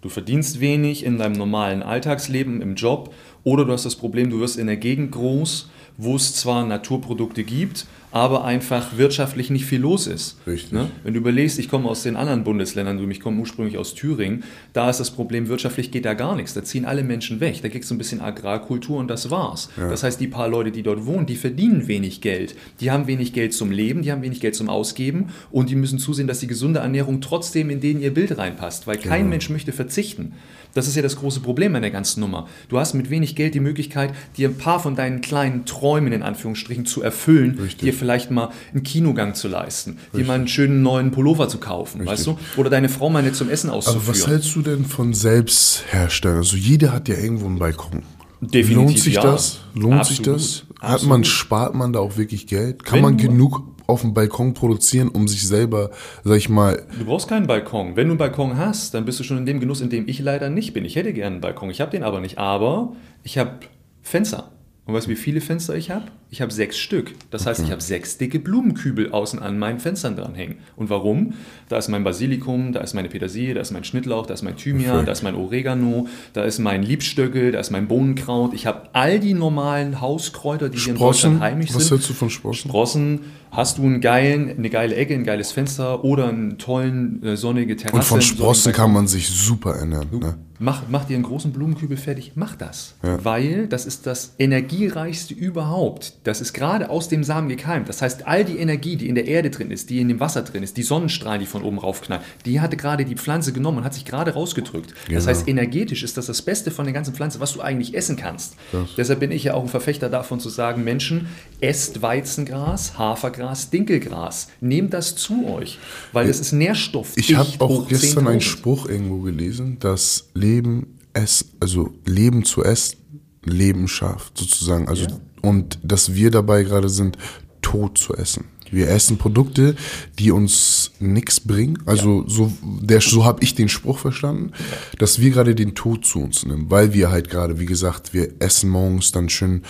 du 0.00 0.08
verdienst 0.08 0.60
wenig 0.60 1.04
in 1.04 1.18
deinem 1.18 1.34
normalen 1.34 1.82
Alltagsleben, 1.82 2.62
im 2.62 2.76
Job, 2.76 3.12
oder 3.44 3.64
du 3.64 3.72
hast 3.72 3.84
das 3.84 3.96
Problem, 3.96 4.30
du 4.30 4.40
wirst 4.40 4.56
in 4.56 4.68
der 4.68 4.78
Gegend 4.78 5.12
groß, 5.12 5.68
wo 5.96 6.16
es 6.16 6.34
zwar 6.34 6.66
Naturprodukte 6.66 7.44
gibt, 7.44 7.86
aber 8.16 8.44
einfach 8.44 8.96
wirtschaftlich 8.96 9.50
nicht 9.50 9.66
viel 9.66 9.80
los 9.80 10.06
ist. 10.06 10.38
Richtig. 10.46 10.72
Ne? 10.72 10.90
Wenn 11.04 11.12
du 11.12 11.20
überlegst, 11.20 11.58
ich 11.58 11.68
komme 11.68 11.86
aus 11.86 12.02
den 12.02 12.16
anderen 12.16 12.44
Bundesländern, 12.44 13.10
ich 13.10 13.20
komme 13.20 13.40
ursprünglich 13.40 13.76
aus 13.76 13.94
Thüringen, 13.94 14.44
da 14.72 14.88
ist 14.88 15.00
das 15.00 15.10
Problem, 15.10 15.48
wirtschaftlich 15.48 15.90
geht 15.90 16.06
da 16.06 16.14
gar 16.14 16.34
nichts. 16.34 16.54
Da 16.54 16.64
ziehen 16.64 16.86
alle 16.86 17.02
Menschen 17.02 17.40
weg. 17.40 17.60
Da 17.60 17.68
kriegst 17.68 17.90
du 17.90 17.94
ein 17.94 17.98
bisschen 17.98 18.22
Agrarkultur 18.22 18.98
und 18.98 19.08
das 19.08 19.30
war's. 19.30 19.68
Ja. 19.76 19.90
Das 19.90 20.02
heißt, 20.02 20.18
die 20.18 20.28
paar 20.28 20.48
Leute, 20.48 20.70
die 20.70 20.82
dort 20.82 21.04
wohnen, 21.04 21.26
die 21.26 21.36
verdienen 21.36 21.88
wenig 21.88 22.22
Geld. 22.22 22.54
Die 22.80 22.90
haben 22.90 23.06
wenig 23.06 23.34
Geld 23.34 23.52
zum 23.52 23.70
Leben, 23.70 24.00
die 24.00 24.12
haben 24.12 24.22
wenig 24.22 24.40
Geld 24.40 24.54
zum 24.54 24.70
Ausgeben 24.70 25.28
und 25.50 25.68
die 25.68 25.76
müssen 25.76 25.98
zusehen, 25.98 26.26
dass 26.26 26.40
die 26.40 26.46
gesunde 26.46 26.80
Ernährung 26.80 27.20
trotzdem 27.20 27.68
in 27.68 27.80
denen 27.80 28.00
ihr 28.00 28.14
Bild 28.14 28.38
reinpasst, 28.38 28.86
weil 28.86 28.96
kein 28.96 29.20
genau. 29.20 29.30
Mensch 29.30 29.50
möchte 29.50 29.72
verzichten. 29.72 30.32
Das 30.76 30.86
ist 30.86 30.94
ja 30.94 31.00
das 31.00 31.16
große 31.16 31.40
Problem 31.40 31.74
an 31.74 31.80
der 31.80 31.90
ganzen 31.90 32.20
Nummer. 32.20 32.48
Du 32.68 32.78
hast 32.78 32.92
mit 32.92 33.08
wenig 33.08 33.34
Geld 33.34 33.54
die 33.54 33.60
Möglichkeit, 33.60 34.12
dir 34.36 34.50
ein 34.50 34.58
paar 34.58 34.78
von 34.78 34.94
deinen 34.94 35.22
kleinen 35.22 35.64
Träumen 35.64 36.12
in 36.12 36.22
Anführungsstrichen 36.22 36.84
zu 36.84 37.02
erfüllen, 37.02 37.58
Richtig. 37.58 37.78
dir 37.78 37.94
vielleicht 37.94 38.30
mal 38.30 38.50
einen 38.74 38.82
Kinogang 38.82 39.34
zu 39.34 39.48
leisten, 39.48 39.92
Richtig. 39.92 40.20
dir 40.20 40.26
mal 40.26 40.34
einen 40.34 40.48
schönen 40.48 40.82
neuen 40.82 41.12
Pullover 41.12 41.48
zu 41.48 41.56
kaufen, 41.58 42.02
Richtig. 42.02 42.12
weißt 42.12 42.26
du? 42.26 42.38
Oder 42.60 42.68
deine 42.68 42.90
Frau 42.90 43.08
mal 43.08 43.22
nicht 43.22 43.36
zum 43.36 43.48
Essen 43.48 43.70
auszuführen. 43.70 44.04
Aber 44.04 44.14
was 44.14 44.26
hältst 44.26 44.54
du 44.54 44.60
denn 44.60 44.84
von 44.84 45.14
Selbstherstellern? 45.14 46.38
Also 46.38 46.58
jeder 46.58 46.92
hat 46.92 47.08
ja 47.08 47.16
irgendwo 47.16 47.46
einen 47.46 47.58
Balkon. 47.58 48.02
Definitiv, 48.42 48.76
Lohnt 48.76 48.98
sich 48.98 49.14
ja. 49.14 49.22
das? 49.22 49.60
Lohnt 49.72 50.00
Absolut. 50.00 50.40
sich 50.40 50.64
das? 50.80 50.90
Hat 50.90 51.02
man, 51.04 51.24
spart 51.24 51.74
man 51.74 51.94
da 51.94 52.00
auch 52.00 52.18
wirklich 52.18 52.46
Geld? 52.46 52.84
Kann 52.84 52.96
Wenn 52.96 53.02
man 53.02 53.16
genug 53.16 53.75
auf 53.86 54.02
dem 54.02 54.14
Balkon 54.14 54.54
produzieren, 54.54 55.08
um 55.08 55.28
sich 55.28 55.46
selber, 55.46 55.90
sag 56.24 56.36
ich 56.36 56.48
mal. 56.48 56.84
Du 56.98 57.04
brauchst 57.04 57.28
keinen 57.28 57.46
Balkon. 57.46 57.96
Wenn 57.96 58.08
du 58.08 58.12
einen 58.12 58.18
Balkon 58.18 58.56
hast, 58.56 58.94
dann 58.94 59.04
bist 59.04 59.20
du 59.20 59.24
schon 59.24 59.38
in 59.38 59.46
dem 59.46 59.60
Genuss, 59.60 59.80
in 59.80 59.90
dem 59.90 60.08
ich 60.08 60.18
leider 60.18 60.50
nicht 60.50 60.72
bin. 60.72 60.84
Ich 60.84 60.96
hätte 60.96 61.12
gerne 61.12 61.34
einen 61.34 61.40
Balkon, 61.40 61.70
ich 61.70 61.80
habe 61.80 61.90
den 61.90 62.02
aber 62.02 62.20
nicht. 62.20 62.38
Aber 62.38 62.94
ich 63.22 63.38
habe 63.38 63.60
Fenster. 64.02 64.52
Und 64.86 64.94
weißt 64.94 65.08
du, 65.08 65.10
wie 65.10 65.16
viele 65.16 65.40
Fenster 65.40 65.74
ich 65.74 65.90
habe? 65.90 66.04
Ich 66.30 66.40
habe 66.40 66.52
sechs 66.52 66.78
Stück. 66.78 67.12
Das 67.32 67.44
heißt, 67.44 67.60
ich 67.60 67.72
habe 67.72 67.82
sechs 67.82 68.18
dicke 68.18 68.38
Blumenkübel 68.38 69.10
außen 69.10 69.40
an 69.40 69.58
meinen 69.58 69.80
Fenstern 69.80 70.14
dranhängen. 70.14 70.58
Und 70.76 70.90
warum? 70.90 71.34
Da 71.68 71.76
ist 71.76 71.88
mein 71.88 72.04
Basilikum, 72.04 72.72
da 72.72 72.80
ist 72.80 72.94
meine 72.94 73.08
Petersilie, 73.08 73.52
da 73.54 73.60
ist 73.60 73.72
mein 73.72 73.82
Schnittlauch, 73.82 74.26
da 74.26 74.34
ist 74.34 74.42
mein 74.42 74.56
Thymian, 74.56 75.04
da 75.04 75.10
ist 75.10 75.24
mein 75.24 75.34
Oregano, 75.34 76.06
da 76.34 76.44
ist 76.44 76.60
mein 76.60 76.84
Liebstöckel, 76.84 77.50
da 77.50 77.58
ist 77.58 77.72
mein 77.72 77.88
Bohnenkraut. 77.88 78.54
Ich 78.54 78.66
habe 78.66 78.82
all 78.92 79.18
die 79.18 79.34
normalen 79.34 80.00
Hauskräuter, 80.00 80.68
die 80.68 80.78
hier 80.78 80.92
in 80.92 80.98
Deutschland 81.00 81.40
heimisch 81.40 81.70
sind. 81.70 81.80
Was 81.80 81.90
hältst 81.90 82.08
du 82.08 82.14
von 82.14 82.30
Sprossen? 82.30 82.68
Sprossen. 82.68 83.20
Hast 83.50 83.78
du 83.78 83.82
einen 83.82 84.00
geilen, 84.00 84.50
eine 84.56 84.70
geile 84.70 84.94
Ecke, 84.94 85.14
ein 85.14 85.24
geiles 85.24 85.50
Fenster 85.50 86.04
oder 86.04 86.28
einen 86.28 86.58
tollen, 86.58 87.22
äh, 87.24 87.36
sonnige 87.36 87.74
Terrasse. 87.74 87.96
Und 87.96 88.04
von 88.04 88.22
Sprossen 88.22 88.72
kann 88.72 88.92
man 88.92 89.08
sich 89.08 89.28
super 89.28 89.74
ernähren. 89.74 90.08
Ne? 90.12 90.38
Mach, 90.58 90.84
mach 90.88 91.04
dir 91.04 91.14
einen 91.14 91.24
großen 91.24 91.52
Blumenkübel 91.52 91.96
fertig, 91.96 92.32
mach 92.34 92.56
das. 92.56 92.94
Ja. 93.02 93.24
Weil 93.24 93.66
das 93.66 93.86
ist 93.86 94.06
das 94.06 94.34
energiereichste 94.38 95.34
überhaupt. 95.34 96.14
Das 96.24 96.40
ist 96.40 96.52
gerade 96.52 96.90
aus 96.90 97.08
dem 97.08 97.24
Samen 97.24 97.48
gekeimt. 97.48 97.88
Das 97.88 98.02
heißt, 98.02 98.26
all 98.26 98.44
die 98.44 98.58
Energie, 98.58 98.96
die 98.96 99.08
in 99.08 99.14
der 99.14 99.26
Erde 99.26 99.50
drin 99.50 99.70
ist, 99.70 99.90
die 99.90 100.00
in 100.00 100.08
dem 100.08 100.20
Wasser 100.20 100.42
drin 100.42 100.62
ist, 100.62 100.76
die 100.76 100.82
Sonnenstrahlen, 100.82 101.40
die 101.40 101.46
von 101.46 101.62
oben 101.62 101.78
raufknallen, 101.78 102.22
die 102.44 102.60
hatte 102.60 102.76
gerade 102.76 103.04
die 103.04 103.16
Pflanze 103.16 103.52
genommen 103.52 103.78
und 103.78 103.84
hat 103.84 103.94
sich 103.94 104.04
gerade 104.04 104.32
rausgedrückt. 104.32 104.94
Genau. 105.06 105.16
Das 105.16 105.26
heißt, 105.26 105.48
energetisch 105.48 106.02
ist 106.02 106.16
das 106.16 106.26
das 106.26 106.42
Beste 106.42 106.70
von 106.70 106.84
der 106.84 106.94
ganzen 106.94 107.14
Pflanze, 107.14 107.40
was 107.40 107.52
du 107.52 107.60
eigentlich 107.60 107.94
essen 107.94 108.16
kannst. 108.16 108.54
Das. 108.72 108.94
Deshalb 108.96 109.20
bin 109.20 109.30
ich 109.30 109.44
ja 109.44 109.54
auch 109.54 109.62
ein 109.62 109.68
Verfechter 109.68 110.08
davon 110.08 110.40
zu 110.40 110.48
sagen, 110.48 110.84
Menschen, 110.84 111.28
esst 111.60 112.02
Weizengras, 112.02 112.98
Hafergras, 112.98 113.70
Dinkelgras. 113.70 114.48
Nehmt 114.60 114.94
das 114.94 115.16
zu 115.16 115.46
euch, 115.46 115.78
weil 116.12 116.26
das 116.26 116.40
ist 116.40 116.52
Nährstoff. 116.52 117.12
Ich 117.16 117.34
habe 117.34 117.50
auch 117.58 117.88
gestern 117.88 118.28
einen 118.28 118.40
Spruch 118.40 118.88
irgendwo 118.88 119.18
gelesen, 119.20 119.78
dass 119.80 120.28
Leben, 120.46 120.98
es, 121.12 121.46
also 121.60 121.92
Leben 122.04 122.44
zu 122.44 122.62
essen, 122.62 122.98
Leben 123.44 123.88
schafft, 123.88 124.38
sozusagen. 124.38 124.88
Also, 124.88 125.06
ja. 125.06 125.20
und 125.42 125.78
dass 125.82 126.14
wir 126.14 126.30
dabei 126.30 126.62
gerade 126.62 126.88
sind, 126.88 127.16
tot 127.62 127.98
zu 127.98 128.14
essen. 128.14 128.44
Wir 128.70 128.88
essen 128.88 129.16
Produkte, 129.16 129.76
die 130.18 130.32
uns 130.32 130.92
nichts 130.98 131.38
bringen. 131.40 131.78
Also 131.86 132.22
ja. 132.22 132.28
so, 132.28 132.52
der, 132.62 133.00
so 133.00 133.24
habe 133.24 133.42
ich 133.42 133.54
den 133.54 133.68
Spruch 133.68 133.98
verstanden, 133.98 134.52
dass 134.98 135.20
wir 135.20 135.30
gerade 135.30 135.54
den 135.54 135.74
Tod 135.74 136.04
zu 136.04 136.20
uns 136.20 136.44
nehmen, 136.44 136.70
weil 136.70 136.92
wir 136.92 137.10
halt 137.10 137.30
gerade, 137.30 137.58
wie 137.60 137.66
gesagt, 137.66 138.12
wir 138.12 138.34
essen 138.40 138.70
morgens 138.70 139.12
dann 139.12 139.28
schön 139.28 139.62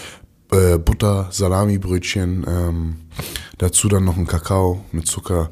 äh, 0.51 0.79
Butter, 0.79 1.29
Salamibrötchen, 1.31 2.47
ähm, 2.49 2.97
dazu 3.59 3.89
dann 3.89 4.05
noch 4.05 4.17
ein 4.17 4.27
Kakao 4.27 4.85
mit 4.93 5.07
Zucker 5.07 5.51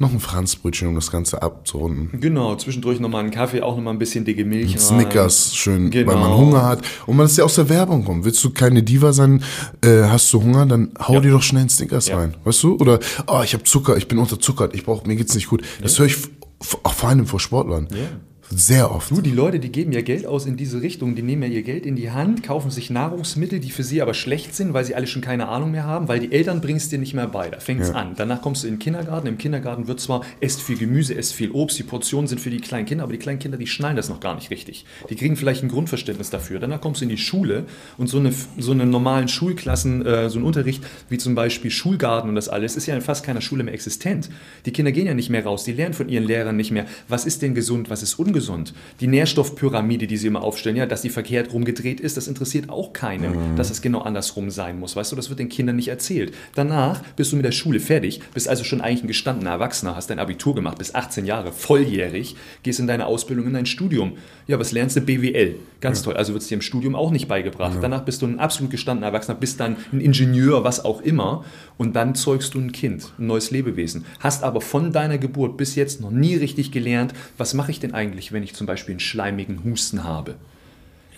noch 0.00 0.12
ein 0.12 0.20
Franzbrötchen, 0.20 0.88
um 0.88 0.94
das 0.94 1.10
Ganze 1.10 1.42
abzurunden. 1.42 2.20
Genau, 2.20 2.56
zwischendurch 2.56 3.00
nochmal 3.00 3.22
einen 3.22 3.30
Kaffee, 3.30 3.60
auch 3.60 3.76
nochmal 3.76 3.92
ein 3.92 3.98
bisschen 3.98 4.24
dicke 4.24 4.46
Milch. 4.46 4.72
Ein 4.72 4.78
Snickers, 4.78 5.54
schön, 5.54 5.90
genau. 5.90 6.10
weil 6.10 6.18
man 6.18 6.34
Hunger 6.34 6.64
hat. 6.64 6.82
Und 7.06 7.16
man 7.16 7.26
ist 7.26 7.36
ja 7.36 7.44
aus 7.44 7.56
der 7.56 7.68
Werbung 7.68 8.04
kommt. 8.04 8.24
Willst 8.24 8.42
du 8.42 8.50
keine 8.50 8.82
Diva 8.82 9.12
sein, 9.12 9.42
äh, 9.84 10.04
hast 10.04 10.32
du 10.32 10.42
Hunger, 10.42 10.64
dann 10.64 10.92
hau 10.98 11.14
ja. 11.14 11.20
dir 11.20 11.32
doch 11.32 11.42
schnell 11.42 11.60
einen 11.60 11.68
Snickers 11.68 12.08
ja. 12.08 12.16
rein. 12.16 12.34
Weißt 12.44 12.62
du? 12.62 12.76
Oder, 12.76 12.98
oh, 13.26 13.42
ich 13.44 13.52
habe 13.52 13.64
Zucker, 13.64 13.98
ich 13.98 14.08
bin 14.08 14.18
unterzuckert, 14.18 14.74
ich 14.74 14.84
brauch, 14.84 15.04
mir 15.04 15.16
geht's 15.16 15.34
nicht 15.34 15.48
gut. 15.48 15.62
Das 15.82 15.98
ja. 15.98 16.00
höre 16.00 16.06
ich 16.06 16.16
auch 16.82 16.94
vor 16.94 17.08
allem 17.10 17.26
vor 17.26 17.38
Sportlern. 17.38 17.88
Sehr 18.52 18.90
oft. 18.90 19.12
Du, 19.12 19.20
die 19.20 19.30
Leute, 19.30 19.60
die 19.60 19.70
geben 19.70 19.92
ja 19.92 20.00
Geld 20.00 20.26
aus 20.26 20.44
in 20.44 20.56
diese 20.56 20.82
Richtung. 20.82 21.14
Die 21.14 21.22
nehmen 21.22 21.42
ja 21.42 21.48
ihr 21.48 21.62
Geld 21.62 21.86
in 21.86 21.94
die 21.94 22.10
Hand, 22.10 22.42
kaufen 22.42 22.72
sich 22.72 22.90
Nahrungsmittel, 22.90 23.60
die 23.60 23.70
für 23.70 23.84
sie 23.84 24.02
aber 24.02 24.12
schlecht 24.12 24.56
sind, 24.56 24.74
weil 24.74 24.84
sie 24.84 24.96
alle 24.96 25.06
schon 25.06 25.22
keine 25.22 25.46
Ahnung 25.46 25.70
mehr 25.70 25.84
haben, 25.84 26.08
weil 26.08 26.18
die 26.18 26.32
Eltern 26.32 26.60
bringen 26.60 26.78
es 26.78 26.88
dir 26.88 26.98
nicht 26.98 27.14
mehr 27.14 27.28
bei. 27.28 27.48
Da 27.48 27.60
fängt 27.60 27.80
es 27.80 27.90
ja. 27.90 27.94
an. 27.94 28.14
Danach 28.16 28.42
kommst 28.42 28.64
du 28.64 28.66
in 28.66 28.74
den 28.74 28.78
Kindergarten. 28.80 29.28
Im 29.28 29.38
Kindergarten 29.38 29.86
wird 29.86 30.00
zwar, 30.00 30.22
esst 30.40 30.62
viel 30.62 30.76
Gemüse, 30.76 31.14
esst 31.14 31.32
viel 31.32 31.52
Obst, 31.52 31.78
die 31.78 31.84
Portionen 31.84 32.26
sind 32.26 32.40
für 32.40 32.50
die 32.50 32.60
kleinen 32.60 32.86
Kinder, 32.86 33.04
aber 33.04 33.12
die 33.12 33.20
kleinen 33.20 33.38
Kinder, 33.38 33.56
die 33.56 33.68
schnallen 33.68 33.94
das 33.94 34.08
noch 34.08 34.18
gar 34.18 34.34
nicht 34.34 34.50
richtig. 34.50 34.84
Die 35.08 35.14
kriegen 35.14 35.36
vielleicht 35.36 35.62
ein 35.62 35.68
Grundverständnis 35.68 36.30
dafür. 36.30 36.58
Danach 36.58 36.80
kommst 36.80 37.02
du 37.02 37.04
in 37.04 37.10
die 37.10 37.18
Schule 37.18 37.66
und 37.98 38.08
so 38.08 38.18
eine, 38.18 38.34
so 38.58 38.72
eine 38.72 38.84
normalen 38.84 39.28
Schulklassen, 39.28 40.04
äh, 40.04 40.28
so 40.28 40.40
ein 40.40 40.44
Unterricht 40.44 40.82
wie 41.08 41.18
zum 41.18 41.36
Beispiel 41.36 41.70
Schulgarten 41.70 42.28
und 42.28 42.34
das 42.34 42.48
alles, 42.48 42.76
ist 42.76 42.86
ja 42.86 42.96
in 42.96 43.00
fast 43.00 43.24
keiner 43.24 43.42
Schule 43.42 43.62
mehr 43.62 43.74
existent. 43.74 44.28
Die 44.66 44.72
Kinder 44.72 44.90
gehen 44.90 45.06
ja 45.06 45.14
nicht 45.14 45.30
mehr 45.30 45.44
raus, 45.44 45.62
die 45.62 45.72
lernen 45.72 45.94
von 45.94 46.08
ihren 46.08 46.24
Lehrern 46.24 46.56
nicht 46.56 46.72
mehr, 46.72 46.86
was 47.06 47.26
ist 47.26 47.42
denn 47.42 47.54
gesund, 47.54 47.90
was 47.90 48.02
ist 48.02 48.18
ungesund. 48.18 48.39
Die 49.00 49.06
Nährstoffpyramide, 49.06 50.06
die 50.06 50.16
sie 50.16 50.26
immer 50.26 50.42
aufstellen, 50.42 50.76
ja, 50.76 50.86
dass 50.86 51.02
die 51.02 51.10
verkehrt 51.10 51.52
rumgedreht 51.52 52.00
ist, 52.00 52.16
das 52.16 52.28
interessiert 52.28 52.68
auch 52.68 52.92
keinen, 52.92 53.52
mhm. 53.52 53.56
dass 53.56 53.70
es 53.70 53.82
genau 53.82 54.00
andersrum 54.00 54.50
sein 54.50 54.78
muss. 54.78 54.96
Weißt 54.96 55.12
du, 55.12 55.16
das 55.16 55.28
wird 55.28 55.38
den 55.38 55.48
Kindern 55.48 55.76
nicht 55.76 55.88
erzählt. 55.88 56.34
Danach 56.54 57.02
bist 57.16 57.32
du 57.32 57.36
mit 57.36 57.44
der 57.44 57.52
Schule 57.52 57.80
fertig, 57.80 58.20
bist 58.34 58.48
also 58.48 58.64
schon 58.64 58.80
eigentlich 58.80 59.04
ein 59.04 59.08
gestandener 59.08 59.50
Erwachsener, 59.50 59.96
hast 59.96 60.10
dein 60.10 60.18
Abitur 60.18 60.54
gemacht, 60.54 60.78
bist 60.78 60.94
18 60.94 61.26
Jahre, 61.26 61.52
volljährig, 61.52 62.36
gehst 62.62 62.80
in 62.80 62.86
deine 62.86 63.06
Ausbildung, 63.06 63.46
in 63.46 63.54
dein 63.54 63.66
Studium. 63.66 64.12
Ja, 64.46 64.58
was 64.58 64.72
lernst 64.72 64.96
du? 64.96 65.00
BWL. 65.00 65.56
Ganz 65.80 66.00
ja. 66.00 66.04
toll. 66.06 66.16
Also 66.16 66.32
wird 66.32 66.42
es 66.42 66.48
dir 66.48 66.56
im 66.56 66.62
Studium 66.62 66.94
auch 66.94 67.10
nicht 67.10 67.28
beigebracht. 67.28 67.74
Ja. 67.76 67.80
Danach 67.80 68.04
bist 68.04 68.22
du 68.22 68.26
ein 68.26 68.38
absolut 68.38 68.70
gestandener 68.70 69.08
Erwachsener, 69.08 69.38
bist 69.38 69.60
dann 69.60 69.76
ein 69.92 70.00
Ingenieur, 70.00 70.64
was 70.64 70.84
auch 70.84 71.00
immer. 71.00 71.44
Und 71.78 71.96
dann 71.96 72.14
zeugst 72.14 72.54
du 72.54 72.60
ein 72.60 72.72
Kind, 72.72 73.12
ein 73.18 73.26
neues 73.26 73.50
Lebewesen. 73.50 74.04
Hast 74.18 74.42
aber 74.42 74.60
von 74.60 74.92
deiner 74.92 75.18
Geburt 75.18 75.56
bis 75.56 75.74
jetzt 75.74 76.00
noch 76.00 76.10
nie 76.10 76.34
richtig 76.36 76.72
gelernt, 76.72 77.14
was 77.38 77.54
mache 77.54 77.70
ich 77.70 77.80
denn 77.80 77.94
eigentlich, 77.94 78.29
wenn 78.32 78.42
ich 78.42 78.54
zum 78.54 78.66
Beispiel 78.66 78.92
einen 78.92 79.00
schleimigen 79.00 79.64
Husten 79.64 80.04
habe? 80.04 80.36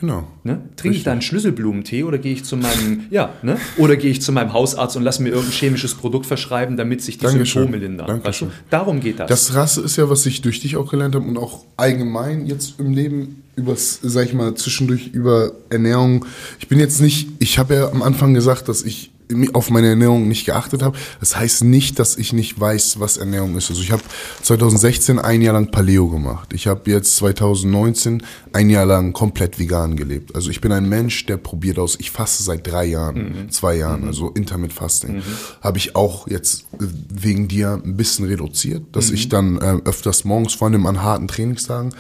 Genau. 0.03 0.27
Ne? 0.43 0.61
Trinke 0.75 0.97
ich 0.97 1.05
da 1.05 1.13
einen 1.13 1.23
Schlüsselblumentee 1.23 2.03
oder 2.03 2.19
gehe 2.19 2.33
ich 2.33 2.45
zu 2.45 2.57
meinem, 2.57 3.05
ja, 3.11 3.35
ne? 3.43 3.57
oder 3.77 3.95
gehe 3.95 4.11
ich 4.11 4.21
zu 4.21 4.33
meinem 4.33 4.53
Hausarzt 4.53 4.97
und 4.97 5.05
lasse 5.05 5.23
mir 5.23 5.29
irgendein 5.29 5.53
chemisches 5.53 5.95
Produkt 5.95 6.27
verschreiben, 6.27 6.77
damit 6.77 7.03
sich 7.03 7.19
die 7.19 7.25
Dankeschön. 7.25 7.63
Symptome 7.63 7.77
lindern. 7.77 8.25
Weißt 8.25 8.41
du? 8.41 8.51
Darum 8.69 8.99
geht 8.99 9.21
das. 9.21 9.29
Das 9.29 9.55
Rasse 9.55 9.81
ist 9.83 9.97
ja, 9.97 10.11
was 10.11 10.27
ich 10.27 10.43
durch 10.43 10.59
dich 10.59 10.77
auch 10.77 10.91
gelernt 10.91 11.15
habe 11.15 11.25
und 11.25 11.37
auch 11.37 11.65
allgemein 11.77 12.47
jetzt 12.47 12.81
im 12.81 12.93
Leben 12.93 13.45
übers, 13.55 14.01
sag 14.03 14.27
ich 14.27 14.35
mal, 14.35 14.57
zwischendurch 14.57 15.07
über 15.13 15.53
Ernährung. 15.71 16.25
Ich 16.59 16.67
bin 16.67 16.81
jetzt 16.81 17.01
nicht, 17.01 17.29
ich 17.39 17.61
habe 17.61 17.77
ja 17.77 17.89
am 17.89 18.03
Anfang 18.03 18.35
gesagt, 18.35 18.69
dass 18.69 18.83
ich 18.83 19.12
auf 19.53 19.71
meine 19.71 19.89
Ernährung 19.89 20.29
nicht 20.29 20.47
geachtet 20.47 20.83
habe. 20.83 20.97
Das 21.21 21.37
heißt 21.37 21.65
nicht, 21.65 21.99
dass 21.99 22.17
ich 22.17 22.33
nicht 22.33 22.59
weiß, 22.59 23.01
was 23.01 23.17
Ernährung 23.17 23.57
ist. 23.57 23.71
Also 23.71 23.83
ich 23.83 23.93
habe 23.93 24.03
2016 24.43 25.19
ein 25.19 25.43
Jahr 25.43 25.55
lang 25.55 25.71
Paleo 25.71 26.09
gemacht. 26.09 26.53
Ich 26.53 26.67
habe 26.67 26.91
jetzt 26.91 27.17
2019 27.17 28.23
ein 28.53 28.71
Jahr 28.71 28.87
lang 28.87 29.13
komplett 29.13 29.59
vegan 29.59 29.97
gelebt. 29.97 30.35
Also 30.35 30.51
ich 30.51 30.61
bin 30.61 30.73
ein 30.73 30.89
Mensch, 30.89 31.27
der 31.27 31.37
probiert 31.37 31.79
aus. 31.79 31.97
Ich 31.99 32.11
faste 32.11 32.43
seit 32.43 32.67
drei 32.67 32.85
Jahren, 32.87 33.17
mhm. 33.17 33.51
zwei 33.51 33.77
Jahren, 33.77 34.03
mhm. 34.03 34.09
also 34.09 34.31
Intermittent 34.31 34.73
Fasting. 34.73 35.17
Mhm. 35.17 35.23
Habe 35.61 35.79
ich 35.79 35.97
auch 35.97 36.29
jetzt 36.29 36.67
wegen 36.79 37.49
dir 37.49 37.81
ein 37.85 37.97
bisschen 37.97 38.27
reduziert, 38.27 38.85
dass 38.93 39.11
ich 39.11 39.27
mhm. 39.27 39.31
dann 39.31 39.59
äh, 39.59 39.81
öfters 39.85 40.25
morgens, 40.25 40.55
vor 40.55 40.69
allem 40.69 40.87
an 40.87 41.03
harten 41.03 41.29
Trainingstagen, 41.29 41.95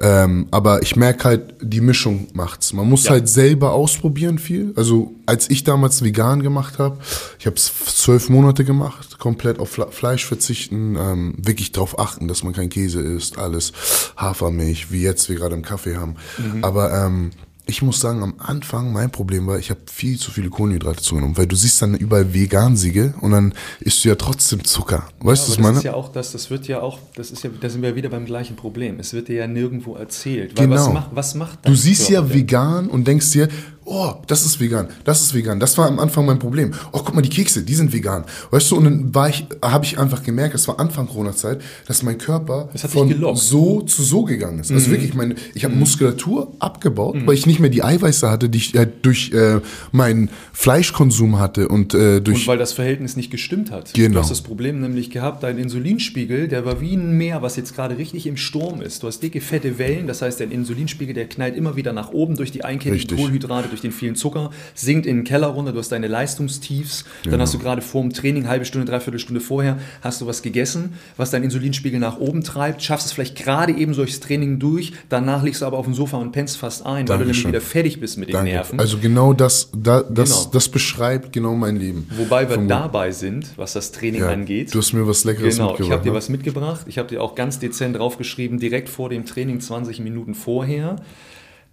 ähm, 0.00 0.46
aber 0.50 0.82
ich 0.82 0.96
merke 0.96 1.24
halt, 1.24 1.54
die 1.60 1.80
Mischung 1.80 2.28
macht's. 2.32 2.72
Man 2.72 2.88
muss 2.88 3.04
ja. 3.04 3.12
halt 3.12 3.28
selber 3.28 3.72
ausprobieren 3.72 4.38
viel. 4.38 4.72
Also 4.76 5.12
als 5.26 5.50
ich 5.50 5.64
damals 5.64 6.02
vegan 6.04 6.42
gemacht 6.42 6.78
habe, 6.78 6.98
ich 7.38 7.46
habe 7.46 7.56
es 7.56 7.72
zwölf 7.96 8.28
Monate 8.28 8.64
gemacht, 8.64 9.18
komplett 9.18 9.58
auf 9.58 9.78
Fleisch 9.90 10.24
verzichten, 10.24 10.96
ähm, 10.96 11.34
wirklich 11.38 11.72
darauf 11.72 11.98
achten, 11.98 12.28
dass 12.28 12.44
man 12.44 12.52
kein 12.52 12.68
Käse 12.68 13.00
isst, 13.00 13.38
alles 13.38 13.72
Hafermilch, 14.16 14.92
wie 14.92 15.02
jetzt 15.02 15.28
wir 15.28 15.36
gerade 15.36 15.56
im 15.56 15.62
Kaffee 15.62 15.96
haben. 15.96 16.16
Mhm. 16.38 16.64
Aber 16.64 16.92
ähm, 16.92 17.30
ich 17.68 17.82
muss 17.82 18.00
sagen, 18.00 18.22
am 18.22 18.34
Anfang 18.38 18.94
mein 18.94 19.10
Problem 19.10 19.46
war, 19.46 19.58
ich 19.58 19.68
habe 19.68 19.80
viel 19.92 20.18
zu 20.18 20.30
viele 20.30 20.48
Kohlenhydrate 20.48 21.02
zugenommen, 21.02 21.36
weil 21.36 21.46
du 21.46 21.54
siehst 21.54 21.82
dann 21.82 21.94
überall 21.94 22.32
Vegansiege 22.32 23.12
und 23.20 23.32
dann 23.32 23.52
isst 23.80 24.02
du 24.02 24.08
ja 24.08 24.14
trotzdem 24.14 24.64
Zucker. 24.64 25.06
Weißt 25.20 25.46
du, 25.46 25.52
ja, 25.52 25.58
was 25.58 25.62
meine? 25.62 25.74
Das 25.74 25.78
ist 25.78 25.84
ja 25.84 25.94
auch 25.94 26.08
das, 26.10 26.32
das 26.32 26.48
wird 26.48 26.66
ja 26.66 26.80
auch, 26.80 26.98
das 27.14 27.30
ist 27.30 27.44
ja, 27.44 27.50
da 27.60 27.68
sind 27.68 27.82
wir 27.82 27.94
wieder 27.94 28.08
beim 28.08 28.24
gleichen 28.24 28.56
Problem. 28.56 28.98
Es 28.98 29.12
wird 29.12 29.28
dir 29.28 29.36
ja 29.36 29.46
nirgendwo 29.46 29.96
erzählt. 29.96 30.56
Weil 30.56 30.66
genau. 30.66 30.80
was 30.80 30.92
macht, 30.94 31.10
was 31.12 31.34
macht 31.34 31.68
Du 31.68 31.74
siehst 31.74 32.08
Körper 32.08 32.14
ja 32.14 32.20
denn? 32.22 32.34
vegan 32.38 32.88
und 32.88 33.06
denkst 33.06 33.32
dir, 33.32 33.48
oh, 33.88 34.14
das 34.26 34.44
ist 34.44 34.60
vegan, 34.60 34.88
das 35.04 35.22
ist 35.22 35.34
vegan. 35.34 35.58
Das 35.60 35.78
war 35.78 35.86
am 35.86 35.98
Anfang 35.98 36.26
mein 36.26 36.38
Problem. 36.38 36.72
Oh, 36.92 37.00
guck 37.04 37.14
mal, 37.14 37.22
die 37.22 37.28
Kekse, 37.28 37.62
die 37.62 37.74
sind 37.74 37.92
vegan. 37.92 38.24
Weißt 38.50 38.70
du, 38.70 38.76
und 38.76 38.84
dann 38.84 39.14
war 39.14 39.28
ich, 39.28 39.46
habe 39.62 39.84
ich 39.84 39.98
einfach 39.98 40.22
gemerkt, 40.22 40.54
es 40.54 40.68
war 40.68 40.78
Anfang 40.78 41.08
Corona-Zeit, 41.08 41.60
dass 41.86 42.02
mein 42.02 42.18
Körper 42.18 42.68
von 42.74 43.36
so 43.36 43.82
zu 43.82 44.02
so 44.02 44.24
gegangen 44.24 44.60
ist. 44.60 44.70
Also 44.70 44.88
mhm. 44.88 44.92
wirklich, 44.92 45.14
meine, 45.14 45.34
ich 45.54 45.64
habe 45.64 45.74
mhm. 45.74 45.80
Muskulatur 45.80 46.52
abgebaut, 46.58 47.16
mhm. 47.16 47.26
weil 47.26 47.34
ich 47.34 47.46
nicht 47.46 47.60
mehr 47.60 47.70
die 47.70 47.82
Eiweiße 47.82 48.30
hatte, 48.30 48.48
die 48.48 48.58
ich 48.58 48.74
halt 48.74 49.04
durch 49.04 49.32
äh, 49.32 49.60
meinen 49.92 50.30
Fleischkonsum 50.52 51.38
hatte 51.38 51.68
und 51.68 51.94
äh, 51.94 52.20
durch. 52.20 52.40
Und 52.40 52.46
weil 52.46 52.58
das 52.58 52.72
Verhältnis 52.72 53.16
nicht 53.16 53.30
gestimmt 53.30 53.70
hat. 53.70 53.94
Genau. 53.94 54.14
Du 54.14 54.20
hast 54.20 54.30
das 54.30 54.42
Problem 54.42 54.80
nämlich 54.80 55.10
gehabt, 55.10 55.42
dein 55.42 55.58
Insulinspiegel, 55.58 56.48
der 56.48 56.64
war 56.64 56.80
wie 56.80 56.94
ein 56.94 57.16
Meer, 57.16 57.42
was 57.42 57.56
jetzt 57.56 57.74
gerade 57.74 57.98
richtig 57.98 58.26
im 58.26 58.36
Sturm 58.36 58.82
ist. 58.82 59.02
Du 59.02 59.06
hast 59.06 59.22
dicke, 59.22 59.40
fette 59.40 59.78
Wellen, 59.78 60.06
das 60.06 60.22
heißt, 60.22 60.40
dein 60.40 60.50
Insulinspiegel, 60.50 61.14
der 61.14 61.28
knallt 61.28 61.56
immer 61.56 61.76
wieder 61.76 61.92
nach 61.92 62.10
oben 62.10 62.36
durch 62.36 62.52
die 62.52 62.64
einkettigen 62.64 63.16
Kohlenhydrate, 63.16 63.68
durch 63.68 63.77
den 63.80 63.92
vielen 63.92 64.16
Zucker, 64.16 64.50
sinkt 64.74 65.06
in 65.06 65.16
den 65.16 65.24
Keller 65.24 65.48
runter, 65.48 65.72
du 65.72 65.78
hast 65.78 65.90
deine 65.90 66.08
Leistungstiefs, 66.08 67.04
dann 67.24 67.32
genau. 67.32 67.42
hast 67.42 67.54
du 67.54 67.58
gerade 67.58 67.82
vor 67.82 68.02
dem 68.02 68.12
Training, 68.12 68.48
halbe 68.48 68.64
Stunde, 68.64 68.86
dreiviertel 68.86 69.18
Stunde 69.18 69.40
vorher, 69.40 69.78
hast 70.02 70.20
du 70.20 70.26
was 70.26 70.42
gegessen, 70.42 70.94
was 71.16 71.30
dein 71.30 71.42
Insulinspiegel 71.42 72.00
nach 72.00 72.18
oben 72.18 72.42
treibt, 72.42 72.82
schaffst 72.82 73.06
es 73.06 73.12
vielleicht 73.12 73.36
gerade 73.36 73.72
eben 73.72 73.94
durchs 73.94 74.20
Training 74.20 74.58
durch, 74.58 74.92
danach 75.08 75.42
liegst 75.42 75.62
du 75.62 75.66
aber 75.66 75.78
auf 75.78 75.86
dem 75.86 75.94
Sofa 75.94 76.16
und 76.16 76.32
pennst 76.32 76.56
fast 76.56 76.84
ein, 76.84 77.08
weil 77.08 77.18
Dankeschön. 77.18 77.18
du 77.18 77.24
nämlich 77.24 77.46
wieder 77.46 77.60
fertig 77.60 78.00
bist 78.00 78.18
mit 78.18 78.28
den 78.28 78.34
Danke. 78.34 78.52
Nerven. 78.52 78.80
Also 78.80 78.98
genau 78.98 79.32
das, 79.32 79.70
da, 79.76 80.02
das, 80.02 80.30
genau. 80.30 80.50
das 80.52 80.68
beschreibt 80.68 81.32
genau 81.32 81.54
mein 81.54 81.76
Leben. 81.76 82.08
Wobei 82.16 82.48
wir 82.48 82.56
Von 82.56 82.68
dabei 82.68 83.10
sind, 83.12 83.52
was 83.56 83.72
das 83.72 83.92
Training 83.92 84.22
ja, 84.22 84.28
angeht. 84.28 84.74
Du 84.74 84.78
hast 84.78 84.92
mir 84.92 85.06
was 85.06 85.24
Leckeres 85.24 85.56
genau, 85.56 85.70
mitgebracht. 85.70 85.78
Genau, 85.78 85.86
ich 85.86 85.92
habe 85.92 86.02
dir 86.02 86.10
ne? 86.10 86.16
was 86.16 86.28
mitgebracht. 86.28 86.80
Ich 86.86 86.98
habe 86.98 87.08
dir 87.08 87.22
auch 87.22 87.34
ganz 87.34 87.58
dezent 87.58 87.96
draufgeschrieben, 87.96 88.58
direkt 88.58 88.88
vor 88.88 89.08
dem 89.08 89.24
Training 89.24 89.60
20 89.60 90.00
Minuten 90.00 90.34
vorher. 90.34 90.96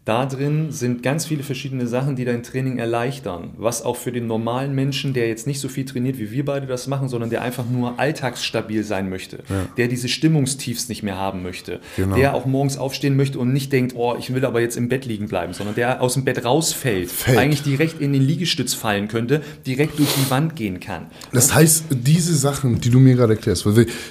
Da 0.06 0.28
drin 0.28 0.72
sind 0.72 1.02
ganz 1.02 1.26
viele 1.26 1.42
verschiedene 1.42 1.88
Sachen, 1.88 2.16
die 2.16 2.26
dein 2.26 2.44
Training 2.44 2.78
erleichtern. 2.78 3.56
Was 3.58 3.82
auch 3.82 3.98
für 3.98 4.12
den 4.12 4.28
normalen 4.28 4.76
Menschen, 4.76 5.16
der 5.16 5.28
jetzt 5.28 5.48
nicht 5.48 5.60
so 5.60 5.68
viel 5.68 5.84
trainiert, 5.84 6.20
wie 6.20 6.30
wir 6.30 6.46
beide 6.46 6.68
das 6.68 6.86
machen, 6.86 7.10
sondern 7.10 7.32
der 7.32 7.42
einfach 7.42 7.66
nur 7.68 8.00
alltagsstabil 8.00 8.84
sein 8.84 9.10
möchte, 9.10 9.38
ja. 9.50 9.66
der 9.78 9.88
diese 9.88 10.08
Stimmungstiefs 10.08 10.90
nicht 10.90 11.02
mehr 11.02 11.18
haben 11.18 11.42
möchte, 11.42 11.80
genau. 11.96 12.16
der 12.16 12.36
auch 12.36 12.46
morgens 12.46 12.78
aufstehen 12.78 13.16
möchte 13.16 13.40
und 13.40 13.52
nicht 13.52 13.74
denkt, 13.74 13.96
oh, 13.96 14.16
ich 14.20 14.32
will 14.32 14.46
aber 14.46 14.62
jetzt 14.62 14.78
im 14.78 14.90
Bett 14.90 15.06
liegen 15.06 15.28
bleiben, 15.28 15.54
sondern 15.54 15.74
der 15.74 16.04
aus 16.04 16.14
dem 16.14 16.24
Bett 16.24 16.46
rausfällt, 16.46 17.10
Fällt. 17.10 17.40
eigentlich 17.40 17.64
direkt 17.64 18.00
in 18.00 18.14
den 18.14 18.22
Liegestütz 18.22 18.76
fallen 18.76 19.08
könnte, 19.08 19.42
direkt 19.66 19.98
durch 19.98 20.14
die 20.14 20.30
Wand 20.30 20.56
gehen 20.56 20.80
kann. 20.80 21.08
Das 21.34 21.56
heißt, 21.56 21.86
diese 21.90 22.36
Sachen, 22.36 22.80
die 22.80 22.92
du 22.92 23.00
mir 23.00 23.16
gerade 23.16 23.34
erklärst, 23.34 23.66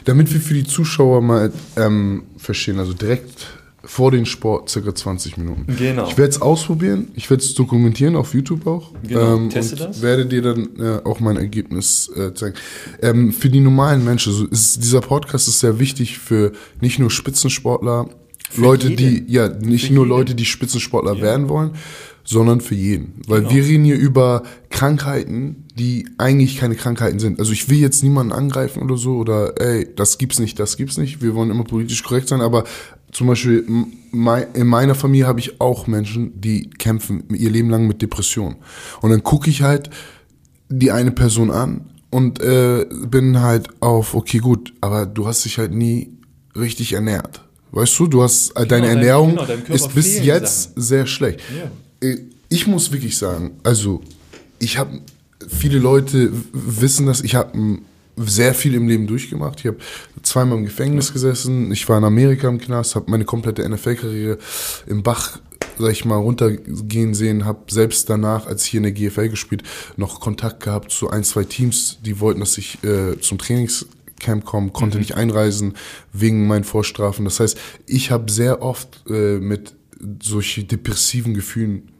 damit 0.05 0.35
wir 0.35 0.41
für 0.41 0.55
die 0.55 0.65
Zuschauer 0.65 1.23
mal 1.23 1.53
ähm, 1.77 2.25
verstehen, 2.37 2.81
also 2.81 2.95
direkt 2.95 3.47
vor 3.87 4.11
dem 4.11 4.25
Sport 4.27 4.71
circa 4.71 4.95
20 4.95 5.37
Minuten. 5.37 5.67
Genau. 5.77 6.07
Ich 6.09 6.17
werde 6.17 6.31
es 6.31 6.41
ausprobieren, 6.41 7.09
ich 7.15 7.29
werde 7.31 7.43
es 7.43 7.55
dokumentieren 7.55 8.17
auf 8.17 8.35
YouTube 8.35 8.67
auch. 8.67 8.93
Genau. 9.07 9.37
Ähm, 9.37 9.51
Teste 9.51 9.77
und 9.77 9.91
das. 9.91 10.03
werde 10.03 10.27
dir 10.27 10.43
dann 10.43 10.69
äh, 10.79 11.01
auch 11.05 11.21
mein 11.21 11.37
Ergebnis 11.37 12.11
äh, 12.17 12.35
zeigen. 12.35 12.57
Ähm, 13.03 13.33
für 13.33 13.49
die 13.49 13.61
normalen 13.61 14.05
Menschen, 14.05 14.33
also 14.33 14.47
ist, 14.47 14.83
dieser 14.83 15.01
Podcast 15.01 15.49
ist 15.49 15.61
sehr 15.61 15.79
wichtig 15.79 16.19
für 16.19 16.53
nicht 16.81 16.99
nur 16.99 17.11
Spitzensportler, 17.11 18.09
für 18.51 18.61
Leute, 18.61 18.89
jeden. 18.89 19.27
die, 19.27 19.33
ja, 19.33 19.49
nicht 19.49 19.87
für 19.87 19.95
nur 19.95 20.05
jeden. 20.05 20.17
Leute, 20.17 20.35
die 20.35 20.45
Spitzensportler 20.45 21.15
ja. 21.15 21.23
werden 21.23 21.49
wollen, 21.49 21.73
sondern 22.25 22.61
für 22.61 22.75
jeden. 22.75 23.21
Weil 23.27 23.41
genau. 23.41 23.55
wir 23.55 23.65
reden 23.65 23.85
hier 23.85 23.99
über 23.99 24.45
Krankheiten, 24.71 25.67
die 25.77 26.09
eigentlich 26.19 26.57
keine 26.57 26.75
Krankheiten 26.75 27.19
sind. 27.19 27.39
Also 27.39 27.53
ich 27.53 27.69
will 27.69 27.79
jetzt 27.79 28.03
niemanden 28.03 28.33
angreifen 28.33 28.83
oder 28.83 28.97
so 28.97 29.17
oder 29.17 29.61
ey, 29.61 29.87
das 29.95 30.19
gibt's 30.19 30.39
nicht, 30.39 30.59
das 30.59 30.77
gibt's 30.77 30.97
nicht. 30.97 31.21
Wir 31.21 31.35
wollen 31.35 31.51
immer 31.51 31.65
politisch 31.65 32.03
korrekt 32.03 32.29
sein, 32.29 32.41
aber 32.41 32.65
zum 33.15 33.29
Beispiel 33.29 33.65
in 33.65 34.67
meiner 34.67 34.95
Familie 34.95 35.27
habe 35.27 35.39
ich 35.39 35.61
auch 35.61 35.87
Menschen, 35.87 36.39
die 36.41 36.69
kämpfen 36.69 37.25
ihr 37.31 37.49
Leben 37.49 37.71
lang 37.71 37.87
mit 37.87 38.03
Depressionen. 38.03 38.57
Und 39.01 39.11
dann 39.11 39.23
gucke 39.23 39.49
ich 39.49 39.63
halt 39.63 39.89
die 40.69 40.91
eine 40.91 41.13
Person 41.13 41.53
an 41.53 41.87
und 42.11 42.41
äh, 42.41 42.87
bin 43.07 43.41
halt 43.41 43.69
auf, 43.81 44.15
okay, 44.15 44.39
gut, 44.39 44.75
aber 44.81 45.07
du 45.07 45.27
hast 45.27 45.45
dich 45.45 45.59
halt 45.59 45.73
nie 45.73 46.11
richtig 46.57 46.93
ernährt. 46.93 47.45
Weißt 47.71 47.97
du, 48.01 48.09
du 48.09 48.23
hast 48.23 48.51
äh, 48.57 48.67
deine 48.67 48.89
genau, 48.89 48.99
Ernährung 48.99 49.37
dein, 49.37 49.63
genau, 49.63 49.75
ist 49.75 49.95
bis 49.95 50.19
jetzt 50.25 50.63
Sachen. 50.65 50.83
sehr 50.83 51.07
schlecht. 51.07 51.41
Ja. 51.57 52.09
Äh, 52.09 52.19
ich 52.49 52.67
muss 52.67 52.91
wirklich 52.91 53.17
sagen, 53.17 53.53
also 53.63 54.03
ich 54.59 54.77
habe 54.77 55.01
viele 55.49 55.79
Leute 55.79 56.33
wissen 56.53 57.07
das, 57.07 57.21
ich 57.21 57.37
habe 57.37 57.79
sehr 58.17 58.55
viel 58.55 58.75
im 58.75 58.89
Leben 58.89 59.07
durchgemacht. 59.07 59.61
Ich 59.61 59.67
habe 59.67 59.79
zweimal 60.35 60.59
im 60.59 60.65
Gefängnis 60.65 61.13
gesessen. 61.13 61.71
Ich 61.71 61.89
war 61.89 61.97
in 61.97 62.03
Amerika 62.03 62.49
im 62.49 62.59
Knast, 62.59 62.97
habe 62.97 63.09
meine 63.09 63.25
komplette 63.25 63.69
NFL-Karriere 63.69 64.39
im 64.85 65.05
Bach, 65.05 65.39
sag 65.79 65.93
ich 65.93 66.05
mal, 66.05 66.17
runtergehen 66.17 67.15
sehen. 67.15 67.45
Habe 67.45 67.61
selbst 67.69 68.11
danach, 68.11 68.49
als 68.49 68.65
ich 68.65 68.71
hier 68.71 68.79
in 68.79 68.83
der 68.83 68.93
GFL 68.93 69.29
gespielt, 69.29 69.63
noch 69.97 70.19
Kontakt 70.19 70.65
gehabt 70.65 70.91
zu 70.91 71.09
ein, 71.09 71.23
zwei 71.23 71.45
Teams, 71.45 72.01
die 72.05 72.19
wollten, 72.19 72.41
dass 72.41 72.59
ich 72.59 72.83
äh, 72.83 73.17
zum 73.21 73.39
Trainingscamp 73.39 74.45
komme, 74.45 74.71
konnte 74.71 74.97
mhm. 74.97 75.03
nicht 75.03 75.15
einreisen 75.15 75.75
wegen 76.13 76.49
meinen 76.49 76.65
Vorstrafen. 76.65 77.25
Das 77.25 77.39
heißt, 77.39 77.57
ich 77.87 78.11
habe 78.11 78.29
sehr 78.29 78.61
oft 78.61 79.05
äh, 79.09 79.39
mit 79.39 79.77
solchen 80.21 80.67
depressiven 80.67 81.35
Gefühlen 81.35 81.93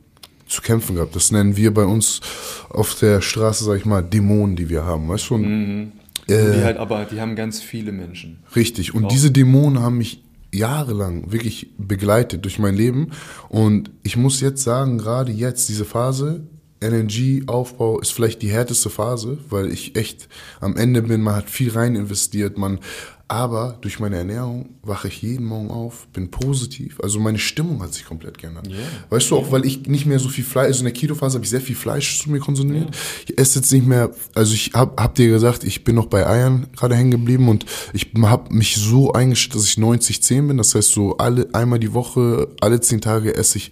zu 0.49 0.61
kämpfen 0.61 0.97
gehabt. 0.97 1.15
Das 1.15 1.31
nennen 1.31 1.57
wir 1.57 1.73
bei 1.73 1.85
uns 1.85 2.21
auf 2.69 2.97
der 2.97 3.21
Straße, 3.21 3.63
sag 3.63 3.77
ich 3.77 3.85
mal, 3.85 4.03
Dämonen, 4.03 4.57
die 4.57 4.69
wir 4.69 4.85
haben. 4.85 5.09
Weißt 5.09 5.31
du? 5.31 5.39
Mhm. 5.39 5.93
Äh, 6.29 6.53
die 6.53 6.65
halt 6.65 6.77
aber, 6.79 7.05
die 7.05 7.21
haben 7.21 7.37
ganz 7.37 7.61
viele 7.61 7.93
Menschen. 7.93 8.39
Richtig. 8.57 8.95
Und 8.95 9.07
auch. 9.07 9.09
diese 9.09 9.31
Dämonen 9.31 9.83
haben 9.83 9.99
mich 9.99 10.23
jahrelang 10.53 11.33
wirklich 11.33 11.71
begleitet 11.79 12.45
durch 12.45 12.59
mein 12.59 12.75
Leben. 12.75 13.11
Und 13.49 13.91
ich 14.03 14.17
muss 14.17 14.41
jetzt 14.41 14.63
sagen, 14.63 14.99
gerade 14.99 15.33
jetzt, 15.33 15.69
diese 15.69 15.85
Phase, 15.85 16.47
LNG-Aufbau 16.81 18.01
ist 18.01 18.13
vielleicht 18.13 18.43
die 18.43 18.51
härteste 18.51 18.91
Phase, 18.91 19.39
weil 19.49 19.71
ich 19.73 19.97
echt 19.97 20.29
am 20.61 20.77
Ende 20.77 21.03
bin. 21.03 21.23
Man 21.23 21.37
hat 21.37 21.51
viel 21.51 21.71
rein 21.71 21.97
investiert, 21.97 22.59
man 22.59 22.79
aber 23.27 23.79
durch 23.81 24.01
meine 24.01 24.17
Ernährung 24.17 24.77
wache 24.83 25.09
ich 25.09 25.23
jeden 25.23 25.47
Morgen 25.47 25.71
auf, 25.71 26.07
bin 26.13 26.31
positiv. 26.31 27.01
Also 27.03 27.19
meine 27.19 27.39
Stimmung 27.39 27.83
hat 27.83 27.95
sich 27.95 28.05
komplett 28.05 28.37
geändert. 28.37 28.69
Yeah. 28.69 28.79
Weißt 29.09 29.31
du, 29.31 29.37
auch 29.37 29.51
weil 29.51 29.65
ich 29.65 29.87
nicht 29.87 30.05
mehr 30.05 30.19
so 30.19 30.29
viel 30.29 30.45
Fleisch, 30.45 30.67
also 30.67 30.81
in 30.81 30.85
der 30.85 30.93
Keto-Phase 30.93 31.37
habe 31.37 31.45
ich 31.45 31.51
sehr 31.51 31.63
viel 31.63 31.75
Fleisch 31.75 32.21
zu 32.21 32.31
mir 32.31 32.39
konsumiert. 32.39 32.85
Yeah. 32.85 33.25
Ich 33.27 33.39
esse 33.39 33.61
jetzt 33.61 33.73
nicht 33.73 33.87
mehr, 33.87 34.11
also 34.35 34.53
ich 34.53 34.73
hab, 34.75 35.01
hab 35.01 35.15
dir 35.15 35.29
gesagt, 35.29 35.65
ich 35.65 35.85
bin 35.85 35.95
noch 35.95 36.07
bei 36.07 36.27
Eiern 36.27 36.67
gerade 36.77 36.97
hängen 36.97 37.13
geblieben 37.13 37.49
und 37.49 37.65
ich 37.95 38.11
habe 38.23 38.55
mich 38.55 38.77
so 38.77 39.13
eingestellt, 39.13 39.55
dass 39.57 39.65
ich 39.65 39.77
90-10 39.77 40.49
bin. 40.49 40.57
Das 40.59 40.75
heißt, 40.75 40.93
so 40.93 41.17
alle 41.17 41.49
einmal 41.55 41.79
die 41.79 41.95
Woche, 41.95 42.49
alle 42.61 42.81
zehn 42.83 43.01
Tage 43.01 43.35
esse 43.35 43.57
ich 43.57 43.71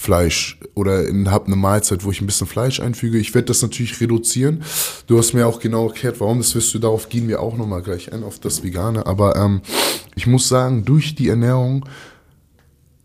Fleisch 0.00 0.60
oder 0.74 1.08
habe 1.26 1.46
eine 1.46 1.56
Mahlzeit, 1.56 2.04
wo 2.04 2.12
ich 2.12 2.20
ein 2.20 2.26
bisschen 2.26 2.46
Fleisch 2.46 2.78
einfüge. 2.78 3.18
Ich 3.18 3.34
werde 3.34 3.46
das 3.46 3.62
natürlich 3.62 4.00
reduzieren. 4.00 4.62
Du 5.08 5.18
hast 5.18 5.32
mir 5.32 5.44
auch 5.44 5.58
genau 5.58 5.88
erklärt, 5.88 6.20
warum 6.20 6.38
das 6.38 6.54
wirst 6.54 6.72
du. 6.72 6.78
Darauf 6.78 7.08
gehen 7.08 7.26
wir 7.26 7.42
auch 7.42 7.56
nochmal 7.56 7.82
gleich 7.82 8.12
ein, 8.12 8.22
auf 8.22 8.38
das 8.38 8.62
Vegane. 8.62 9.06
Aber 9.06 9.34
ähm, 9.34 9.60
ich 10.14 10.28
muss 10.28 10.48
sagen, 10.48 10.84
durch 10.84 11.16
die 11.16 11.28
Ernährung 11.28 11.84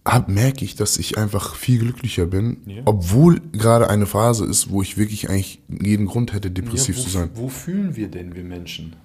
hab, 0.06 0.30
merke 0.30 0.64
ich, 0.64 0.76
dass 0.76 0.98
ich 0.98 1.18
einfach 1.18 1.56
viel 1.56 1.80
glücklicher 1.80 2.28
bin, 2.28 2.58
ja. 2.68 2.84
obwohl 2.86 3.42
gerade 3.54 3.90
eine 3.90 4.06
Phase 4.06 4.46
ist, 4.46 4.70
wo 4.70 4.84
ich 4.84 4.96
wirklich 4.96 5.32
eigentlich 5.32 5.64
jeden 5.68 6.06
Grund 6.06 6.32
hätte, 6.32 6.52
depressiv 6.52 6.96
ja, 6.96 7.02
wo, 7.02 7.06
zu 7.06 7.10
sein. 7.10 7.30
Wo 7.34 7.50
fühlen 7.50 7.96
wir 7.96 8.08
denn, 8.08 8.36
wir 8.36 8.44
Menschen? 8.44 8.96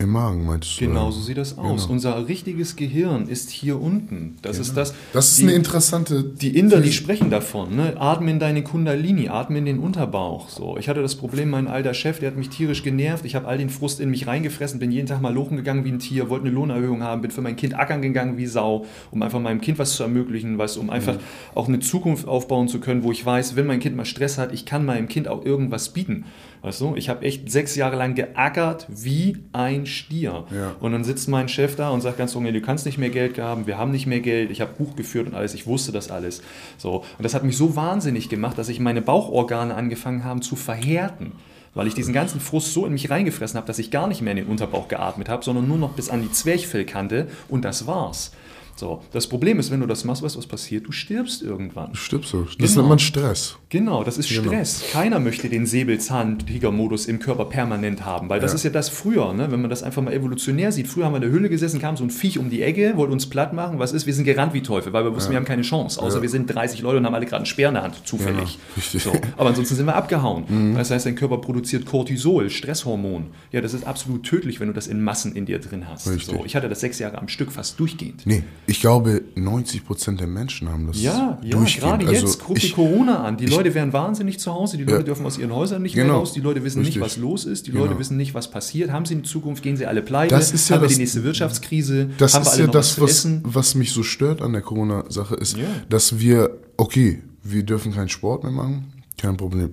Im 0.00 0.12
Magen 0.12 0.46
meinst 0.46 0.80
du? 0.80 0.86
Genau 0.86 1.10
so 1.10 1.20
sieht 1.20 1.36
das 1.36 1.58
aus. 1.58 1.82
Genau. 1.82 1.92
Unser 1.92 2.26
richtiges 2.26 2.74
Gehirn 2.74 3.28
ist 3.28 3.50
hier 3.50 3.78
unten. 3.78 4.38
Das 4.40 4.56
genau. 4.56 4.68
ist 4.68 4.74
das. 4.74 4.94
Das 5.12 5.28
ist 5.28 5.40
die, 5.40 5.42
eine 5.42 5.52
interessante. 5.52 6.24
Die 6.24 6.56
Inder, 6.56 6.80
die 6.80 6.90
sprechen 6.90 7.28
davon. 7.28 7.76
Ne? 7.76 8.00
Atme 8.00 8.30
in 8.30 8.38
deine 8.38 8.62
Kundalini, 8.62 9.28
atme 9.28 9.58
in 9.58 9.66
den 9.66 9.78
Unterbauch. 9.78 10.48
So. 10.48 10.78
Ich 10.78 10.88
hatte 10.88 11.02
das 11.02 11.16
Problem, 11.16 11.50
mein 11.50 11.68
alter 11.68 11.92
Chef, 11.92 12.18
der 12.18 12.30
hat 12.30 12.38
mich 12.38 12.48
tierisch 12.48 12.82
genervt. 12.82 13.26
Ich 13.26 13.34
habe 13.34 13.46
all 13.46 13.58
den 13.58 13.68
Frust 13.68 14.00
in 14.00 14.08
mich 14.08 14.26
reingefressen, 14.26 14.80
bin 14.80 14.90
jeden 14.90 15.06
Tag 15.06 15.20
mal 15.20 15.34
lochen 15.34 15.58
gegangen 15.58 15.84
wie 15.84 15.92
ein 15.92 15.98
Tier, 15.98 16.30
wollte 16.30 16.46
eine 16.46 16.54
Lohnerhöhung 16.54 17.02
haben, 17.02 17.20
bin 17.20 17.30
für 17.30 17.42
mein 17.42 17.56
Kind 17.56 17.78
ackern 17.78 18.00
gegangen 18.00 18.38
wie 18.38 18.46
Sau, 18.46 18.86
um 19.10 19.20
einfach 19.20 19.38
meinem 19.38 19.60
Kind 19.60 19.78
was 19.78 19.96
zu 19.96 20.02
ermöglichen, 20.02 20.56
weißt, 20.56 20.78
um 20.78 20.88
einfach 20.88 21.16
mhm. 21.16 21.20
auch 21.54 21.68
eine 21.68 21.80
Zukunft 21.80 22.26
aufbauen 22.26 22.68
zu 22.68 22.80
können, 22.80 23.02
wo 23.02 23.12
ich 23.12 23.26
weiß, 23.26 23.54
wenn 23.54 23.66
mein 23.66 23.80
Kind 23.80 23.96
mal 23.96 24.06
Stress 24.06 24.38
hat, 24.38 24.54
ich 24.54 24.64
kann 24.64 24.86
meinem 24.86 25.08
Kind 25.08 25.28
auch 25.28 25.44
irgendwas 25.44 25.90
bieten. 25.90 26.24
Weißt 26.62 26.80
du, 26.80 26.94
ich 26.94 27.08
habe 27.08 27.24
echt 27.24 27.50
sechs 27.50 27.74
Jahre 27.74 27.96
lang 27.96 28.14
geackert 28.14 28.86
wie 28.88 29.38
ein 29.52 29.86
Stier. 29.86 30.44
Ja. 30.54 30.74
Und 30.80 30.92
dann 30.92 31.04
sitzt 31.04 31.28
mein 31.28 31.48
Chef 31.48 31.76
da 31.76 31.90
und 31.90 32.02
sagt 32.02 32.18
ganz 32.18 32.34
unge, 32.34 32.52
du 32.52 32.60
kannst 32.60 32.84
nicht 32.84 32.98
mehr 32.98 33.10
Geld 33.10 33.38
haben, 33.38 33.66
wir 33.66 33.78
haben 33.78 33.90
nicht 33.90 34.06
mehr 34.06 34.20
Geld, 34.20 34.50
ich 34.50 34.60
habe 34.60 34.72
Buch 34.74 34.94
geführt 34.96 35.26
und 35.26 35.34
alles, 35.34 35.54
ich 35.54 35.66
wusste 35.66 35.92
das 35.92 36.10
alles. 36.10 36.42
So. 36.76 37.04
Und 37.16 37.24
das 37.24 37.34
hat 37.34 37.44
mich 37.44 37.56
so 37.56 37.76
wahnsinnig 37.76 38.28
gemacht, 38.28 38.58
dass 38.58 38.68
ich 38.68 38.80
meine 38.80 39.00
Bauchorgane 39.00 39.74
angefangen 39.74 40.24
habe 40.24 40.40
zu 40.40 40.56
verhärten 40.56 41.32
weil 41.74 41.86
ich 41.86 41.94
diesen 41.94 42.12
ganzen 42.12 42.40
Frust 42.40 42.72
so 42.72 42.84
in 42.84 42.92
mich 42.92 43.10
reingefressen 43.10 43.56
habe, 43.56 43.66
dass 43.66 43.78
ich 43.78 43.90
gar 43.90 44.08
nicht 44.08 44.22
mehr 44.22 44.32
in 44.32 44.38
den 44.38 44.46
Unterbauch 44.46 44.88
geatmet 44.88 45.28
habe, 45.28 45.44
sondern 45.44 45.68
nur 45.68 45.78
noch 45.78 45.92
bis 45.92 46.08
an 46.08 46.22
die 46.22 46.32
Zwerchfellkante 46.32 47.28
und 47.48 47.64
das 47.64 47.86
war's. 47.86 48.32
So, 48.80 49.02
das 49.12 49.26
Problem 49.26 49.58
ist, 49.58 49.70
wenn 49.70 49.80
du 49.80 49.86
das 49.86 50.04
machst, 50.04 50.22
weißt 50.22 50.36
du, 50.36 50.38
was 50.38 50.46
passiert? 50.46 50.86
Du 50.86 50.92
stirbst 50.92 51.42
irgendwann. 51.42 51.90
Du 51.92 51.98
stirbst 51.98 52.30
so. 52.30 52.44
Das 52.58 52.70
Genau. 52.70 52.76
nennt 52.80 52.88
man 52.88 52.98
Stress. 52.98 53.56
Genau, 53.68 54.02
das 54.04 54.16
ist 54.16 54.30
Genau. 54.30 54.44
Stress. 54.44 54.84
Keiner 54.90 55.20
möchte 55.20 55.50
den 55.50 55.66
Säbelzahntiger-Modus 55.66 57.04
im 57.06 57.18
Körper 57.18 57.44
permanent 57.44 58.06
haben, 58.06 58.30
weil 58.30 58.40
das 58.40 58.52
Ja. 58.52 58.56
ist 58.56 58.62
ja 58.64 58.70
das 58.70 58.88
früher, 58.88 59.34
ne? 59.34 59.52
wenn 59.52 59.60
man 59.60 59.68
das 59.68 59.82
einfach 59.82 60.02
mal 60.02 60.14
evolutionär 60.14 60.72
sieht. 60.72 60.88
Früher 60.88 61.04
haben 61.04 61.12
wir 61.12 61.16
in 61.16 61.22
der 61.22 61.30
Höhle 61.30 61.50
gesessen, 61.50 61.78
kam 61.78 61.96
so 61.98 62.04
ein 62.04 62.10
Viech 62.10 62.38
um 62.38 62.48
die 62.48 62.62
Ecke, 62.62 62.96
wollte 62.96 63.12
uns 63.12 63.28
platt 63.28 63.52
machen. 63.52 63.78
Was 63.78 63.92
ist? 63.92 64.06
Wir 64.06 64.14
sind 64.14 64.24
gerannt 64.24 64.54
wie 64.54 64.62
Teufel, 64.62 64.94
weil 64.94 65.04
wir 65.04 65.14
wussten, 65.14 65.30
wir 65.32 65.36
haben 65.36 65.44
keine 65.44 65.60
Chance. 65.62 66.00
Außer 66.00 66.16
Ja. 66.16 66.22
wir 66.22 66.28
sind 66.30 66.46
30 66.46 66.80
Leute 66.80 66.96
und 66.96 67.04
haben 67.04 67.14
alle 67.14 67.26
gerade 67.26 67.36
einen 67.40 67.46
Speer 67.46 67.68
in 67.68 67.74
der 67.74 67.82
Hand, 67.82 67.96
zufällig. 68.06 68.54
Ja, 68.54 68.76
richtig. 68.78 69.02
So. 69.02 69.12
Aber 69.36 69.50
ansonsten 69.50 69.74
sind 69.74 69.84
wir 69.86 69.94
abgehauen. 69.94 70.74
Das 70.74 70.90
heißt, 70.90 71.04
dein 71.04 71.16
Körper 71.16 71.38
produziert 71.38 71.84
Cortisol, 71.84 72.48
Stresshormon. 72.48 73.26
Ja, 73.52 73.60
das 73.60 73.74
ist 73.74 73.86
absolut 73.86 74.22
tödlich, 74.24 74.58
wenn 74.58 74.68
du 74.68 74.74
das 74.74 74.86
in 74.86 75.02
Massen 75.02 75.36
in 75.36 75.44
dir 75.44 75.58
drin 75.58 75.86
hast. 75.86 76.08
Richtig. 76.08 76.24
So. 76.36 76.44
Ich 76.46 76.56
hatte 76.56 76.70
das 76.70 76.80
sechs 76.80 76.98
Jahre 76.98 77.18
am 77.18 77.28
Stück, 77.28 77.52
fast 77.52 77.78
durchgehend. 77.78 78.22
Nee, 78.24 78.42
ich 78.70 78.80
glaube, 78.80 79.22
90% 79.36 80.16
der 80.18 80.26
Menschen 80.28 80.68
haben 80.70 80.86
das 80.86 81.02
Ja, 81.02 81.38
ja, 81.42 81.58
gerade 81.58 82.06
Also 82.06 82.26
jetzt, 82.26 82.40
guck 82.44 82.56
dir 82.56 82.64
ich- 82.66 82.74
Corona 82.74 83.24
an. 83.24 83.36
Die 83.36 83.44
ich- 83.44 83.50
Leute 83.50 83.74
werden 83.74 83.92
wahnsinnig 83.92 84.38
zu 84.38 84.52
Hause, 84.52 84.76
die 84.76 84.84
Leute 84.84 84.98
Ja. 84.98 85.02
dürfen 85.02 85.26
aus 85.26 85.38
ihren 85.38 85.52
Häusern 85.54 85.82
nicht 85.82 85.96
mehr 85.96 86.04
Genau. 86.04 86.18
raus, 86.20 86.32
die 86.32 86.40
Leute 86.40 86.62
wissen 86.62 86.78
Richtig. 86.78 86.96
nicht, 86.96 87.04
was 87.04 87.16
los 87.16 87.44
ist, 87.46 87.66
die 87.66 87.72
Genau. 87.72 87.84
Leute 87.86 87.98
wissen 87.98 88.16
nicht, 88.16 88.32
was 88.32 88.50
passiert. 88.50 88.92
Haben 88.92 89.04
sie 89.06 89.14
in 89.14 89.24
Zukunft, 89.24 89.62
gehen 89.62 89.76
sie 89.76 89.86
alle 89.86 90.02
pleite, 90.02 90.34
Das 90.34 90.52
ist 90.52 90.68
ja 90.68 90.76
haben 90.76 90.82
wir 90.82 90.86
das- 90.88 90.94
die 90.96 91.00
nächste 91.02 91.24
Wirtschaftskrise, 91.24 92.10
Das 92.18 92.34
haben 92.34 92.42
wir 92.44 92.46
ist 92.46 92.52
alle 92.54 92.60
ja 92.60 92.66
noch 92.66 92.72
das, 92.72 93.00
was 93.00 93.28
was, 93.42 93.74
mich 93.74 93.92
so 93.92 94.02
stört 94.02 94.40
an 94.40 94.52
der 94.52 94.62
Corona-Sache, 94.62 95.34
ist, 95.34 95.56
Ja. 95.56 95.64
dass 95.88 96.18
wir, 96.20 96.50
okay, 96.76 97.22
wir 97.42 97.62
dürfen 97.64 97.92
keinen 97.92 98.08
Sport 98.08 98.44
mehr 98.44 98.52
machen, 98.52 98.92
kein 99.18 99.36
Problem. 99.36 99.70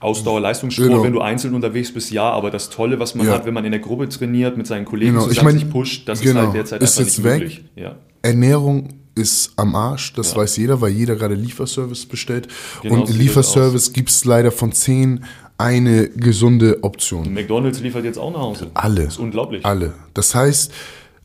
Ausdauer, 0.00 0.40
Leistungssport, 0.40 0.88
Genau. 0.88 1.02
wenn 1.02 1.12
du 1.12 1.20
einzeln 1.20 1.54
unterwegs 1.54 1.92
bist, 1.92 2.12
ja, 2.12 2.22
aber 2.30 2.52
das 2.52 2.70
Tolle, 2.70 3.00
was 3.00 3.16
man 3.16 3.26
Ja. 3.26 3.32
hat, 3.34 3.46
wenn 3.46 3.54
man 3.54 3.64
in 3.64 3.72
der 3.72 3.80
Gruppe 3.80 4.08
trainiert, 4.08 4.56
mit 4.56 4.64
seinen 4.68 4.84
Kollegen 4.84 5.10
Genau, 5.14 5.22
ich 5.24 5.30
zusammen 5.30 5.46
mein, 5.54 5.58
sich 5.58 5.68
pusht, 5.70 6.08
das 6.08 6.20
ist 6.20 6.24
genau, 6.24 6.42
halt 6.42 6.54
derzeit 6.54 6.80
ist 6.82 6.90
einfach 6.98 7.04
jetzt 7.08 7.18
nicht 7.18 7.24
weg. 7.24 7.38
möglich. 7.40 7.64
Ja. 7.74 7.96
Ernährung 8.22 8.88
ist 9.14 9.52
am 9.56 9.74
Arsch, 9.74 10.12
das 10.14 10.32
Ja. 10.32 10.38
weiß 10.38 10.56
jeder, 10.58 10.80
weil 10.80 10.92
jeder 10.92 11.16
gerade 11.16 11.34
Lieferservice 11.34 12.06
bestellt. 12.06 12.48
Genau 12.82 12.94
und 13.02 13.10
Lieferservice 13.10 13.92
gibt 13.92 14.10
es 14.10 14.24
leider 14.24 14.52
von 14.52 14.72
10 14.72 15.24
eine 15.58 16.08
gesunde 16.08 16.84
Option. 16.84 17.34
McDonalds 17.34 17.80
liefert 17.80 18.04
jetzt 18.04 18.18
auch 18.18 18.30
nach 18.32 18.40
Hause. 18.40 18.70
Alle. 18.74 19.04
Das 19.04 19.14
ist 19.14 19.18
unglaublich. 19.18 19.66
Alle. 19.66 19.94
Das 20.14 20.34
heißt, 20.34 20.72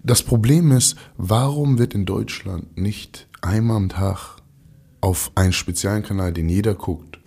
das 0.01 0.23
Problem 0.23 0.71
ist, 0.71 0.97
warum 1.17 1.77
wird 1.77 1.93
in 1.93 2.06
Deutschland 2.06 2.75
nicht 2.77 3.27
einmal 3.41 3.77
am 3.77 3.89
Tag 3.89 4.38
auf 5.01 5.32
einen 5.36 5.53
speziellen 5.53 6.01
Kanal, 6.01 6.34
den 6.34 6.49
jeder 6.49 6.73
guckt, 6.73 7.19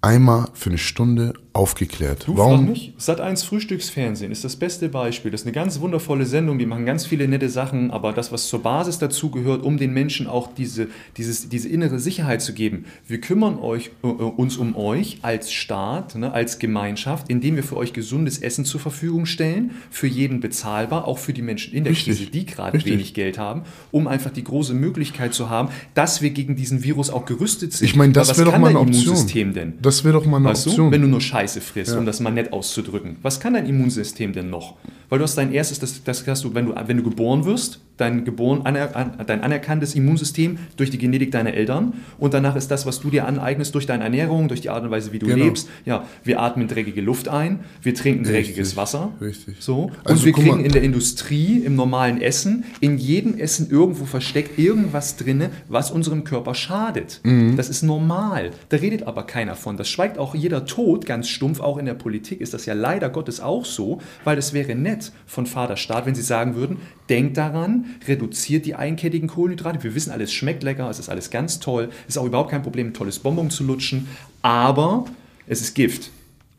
einmal 0.00 0.48
für 0.54 0.70
eine 0.70 0.78
Stunde 0.78 1.34
aufgeklärt? 1.52 2.24
Du 2.26 2.36
warum? 2.36 2.70
mich, 2.70 2.94
Sat1 2.98 3.44
Frühstücksfernsehen 3.44 4.32
ist 4.32 4.44
das 4.44 4.56
beste 4.56 4.88
Beispiel. 4.88 5.30
Das 5.30 5.42
ist 5.42 5.46
eine 5.46 5.52
ganz 5.52 5.80
wundervolle 5.80 6.24
Sendung, 6.24 6.58
die 6.58 6.66
machen 6.66 6.86
ganz 6.86 7.04
viele 7.04 7.28
nette 7.28 7.48
Sachen, 7.48 7.90
aber 7.90 8.12
das, 8.12 8.32
was 8.32 8.48
zur 8.48 8.62
Basis 8.62 8.98
dazu 8.98 9.30
gehört, 9.30 9.62
um 9.62 9.76
den 9.76 9.92
Menschen 9.92 10.26
auch 10.26 10.52
diese, 10.54 10.88
dieses, 11.16 11.48
diese 11.48 11.68
innere 11.68 11.98
Sicherheit 11.98 12.42
zu 12.42 12.54
geben. 12.54 12.86
Wir 13.06 13.20
kümmern 13.20 13.58
euch, 13.58 13.90
äh, 14.02 14.06
uns 14.06 14.56
um 14.56 14.76
euch 14.76 15.18
als 15.22 15.52
Staat, 15.52 16.14
ne, 16.14 16.32
als 16.32 16.58
Gemeinschaft, 16.58 17.28
indem 17.28 17.56
wir 17.56 17.62
für 17.62 17.76
euch 17.76 17.92
gesundes 17.92 18.38
Essen 18.38 18.64
zur 18.64 18.80
Verfügung 18.80 19.26
stellen, 19.26 19.72
für 19.90 20.06
jeden 20.06 20.40
bezahlbar, 20.40 21.06
auch 21.06 21.18
für 21.18 21.32
die 21.32 21.42
Menschen 21.42 21.74
in 21.74 21.84
der 21.84 21.92
Richtig. 21.92 22.16
Krise, 22.16 22.30
die 22.30 22.46
gerade 22.46 22.82
wenig 22.84 23.14
Geld 23.14 23.38
haben, 23.38 23.62
um 23.90 24.06
einfach 24.06 24.30
die 24.30 24.44
große 24.44 24.72
Möglichkeit 24.74 25.34
zu 25.34 25.50
haben, 25.50 25.68
dass 25.94 26.22
wir 26.22 26.30
gegen 26.30 26.56
diesen 26.56 26.82
Virus 26.82 27.10
auch 27.10 27.26
gerüstet 27.26 27.74
sind. 27.74 27.86
Ich 27.86 27.96
meine, 27.96 28.14
das 28.14 28.36
wäre 28.38 28.46
doch 28.46 28.52
kann 28.52 28.62
mal 28.62 28.68
eine 28.68 28.80
Option. 28.80 29.02
Immunsystem 29.04 29.52
denn? 29.52 29.74
Das 29.82 30.04
wäre 30.04 30.14
doch 30.14 30.24
mal 30.24 30.38
eine 30.38 30.46
Weißt 30.46 30.66
Option. 30.66 30.86
du, 30.86 30.92
wenn 30.92 31.02
du 31.02 31.08
nur 31.08 31.20
Scheiße 31.20 31.41
frisst, 31.60 31.96
um 31.96 32.06
das 32.06 32.20
mal 32.20 32.30
nett 32.30 32.52
auszudrücken. 32.52 33.16
Was 33.22 33.40
kann 33.40 33.54
dein 33.54 33.66
Immunsystem 33.66 34.32
denn 34.32 34.50
noch? 34.50 34.76
Weil 35.08 35.18
du 35.18 35.24
hast 35.24 35.36
dein 35.36 35.52
erstes, 35.52 35.78
das, 35.78 36.02
das 36.04 36.26
hast 36.26 36.44
du, 36.44 36.54
wenn 36.54 36.66
du, 36.66 36.74
wenn 36.86 36.96
du 36.96 37.02
geboren 37.02 37.44
wirst, 37.44 37.80
dein, 38.02 38.24
geboren, 38.24 38.62
aner, 38.64 38.94
an, 38.94 39.12
dein 39.26 39.42
anerkanntes 39.42 39.94
Immunsystem 39.94 40.58
durch 40.76 40.90
die 40.90 40.98
Genetik 40.98 41.30
deiner 41.30 41.54
Eltern 41.54 41.94
und 42.18 42.34
danach 42.34 42.56
ist 42.56 42.70
das, 42.70 42.84
was 42.84 43.00
du 43.00 43.08
dir 43.10 43.26
aneignest 43.26 43.74
durch 43.74 43.86
deine 43.86 44.04
Ernährung, 44.04 44.48
durch 44.48 44.60
die 44.60 44.68
Art 44.70 44.84
und 44.84 44.90
Weise, 44.90 45.12
wie 45.12 45.18
du 45.18 45.26
Genau. 45.26 45.44
lebst. 45.44 45.68
Ja, 45.86 46.04
wir 46.24 46.40
atmen 46.40 46.68
dreckige 46.68 47.00
Luft 47.00 47.28
ein, 47.28 47.60
wir 47.82 47.94
trinken 47.94 48.24
dreckiges 48.24 48.58
Richtig, 48.58 48.76
Wasser. 48.76 49.12
richtig. 49.20 49.56
So. 49.60 49.84
Und 49.84 49.92
Also 50.04 50.24
wir 50.26 50.32
kriegen 50.32 50.48
mal. 50.58 50.60
in 50.64 50.72
der 50.72 50.82
Industrie, 50.82 51.58
im 51.64 51.76
normalen 51.76 52.20
Essen, 52.20 52.64
in 52.80 52.98
jedem 52.98 53.38
Essen 53.38 53.70
irgendwo 53.70 54.04
versteckt 54.04 54.58
irgendwas 54.58 55.16
drinne, 55.16 55.50
was 55.68 55.90
unserem 55.90 56.24
Körper 56.24 56.54
schadet. 56.54 57.20
Mhm. 57.22 57.56
Das 57.56 57.68
ist 57.68 57.82
normal. 57.82 58.50
Da 58.68 58.76
redet 58.78 59.04
aber 59.04 59.22
keiner 59.24 59.54
von. 59.54 59.76
Das 59.76 59.88
schweigt 59.88 60.18
auch 60.18 60.34
jeder 60.34 60.66
tot, 60.66 61.06
ganz 61.06 61.28
stumpf. 61.28 61.60
Auch 61.60 61.78
in 61.78 61.86
der 61.86 61.94
Politik 61.94 62.40
ist 62.40 62.52
das 62.54 62.66
ja 62.66 62.74
leider 62.74 63.08
Gottes 63.10 63.40
auch 63.40 63.64
so, 63.64 64.00
weil 64.24 64.38
es 64.38 64.52
wäre 64.52 64.74
nett 64.74 65.12
von 65.26 65.46
Vater 65.46 65.76
Staat, 65.76 66.06
wenn 66.06 66.14
sie 66.14 66.22
sagen 66.22 66.54
würden, 66.56 66.78
denkt 67.08 67.36
daran, 67.36 67.84
reduziert 68.06 68.66
die 68.66 68.74
einkettigen 68.74 69.28
Kohlenhydrate. 69.28 69.82
Wir 69.82 69.94
wissen, 69.94 70.10
alles 70.10 70.32
schmeckt 70.32 70.62
lecker, 70.62 70.88
es 70.90 70.98
ist 70.98 71.08
alles 71.08 71.30
ganz 71.30 71.60
toll. 71.60 71.90
Es 72.08 72.14
ist 72.14 72.18
auch 72.18 72.26
überhaupt 72.26 72.50
kein 72.50 72.62
Problem, 72.62 72.88
ein 72.88 72.94
tolles 72.94 73.18
Bonbon 73.18 73.50
zu 73.50 73.64
lutschen. 73.64 74.08
Aber 74.42 75.06
es 75.46 75.60
ist 75.60 75.74
Gift, 75.74 76.10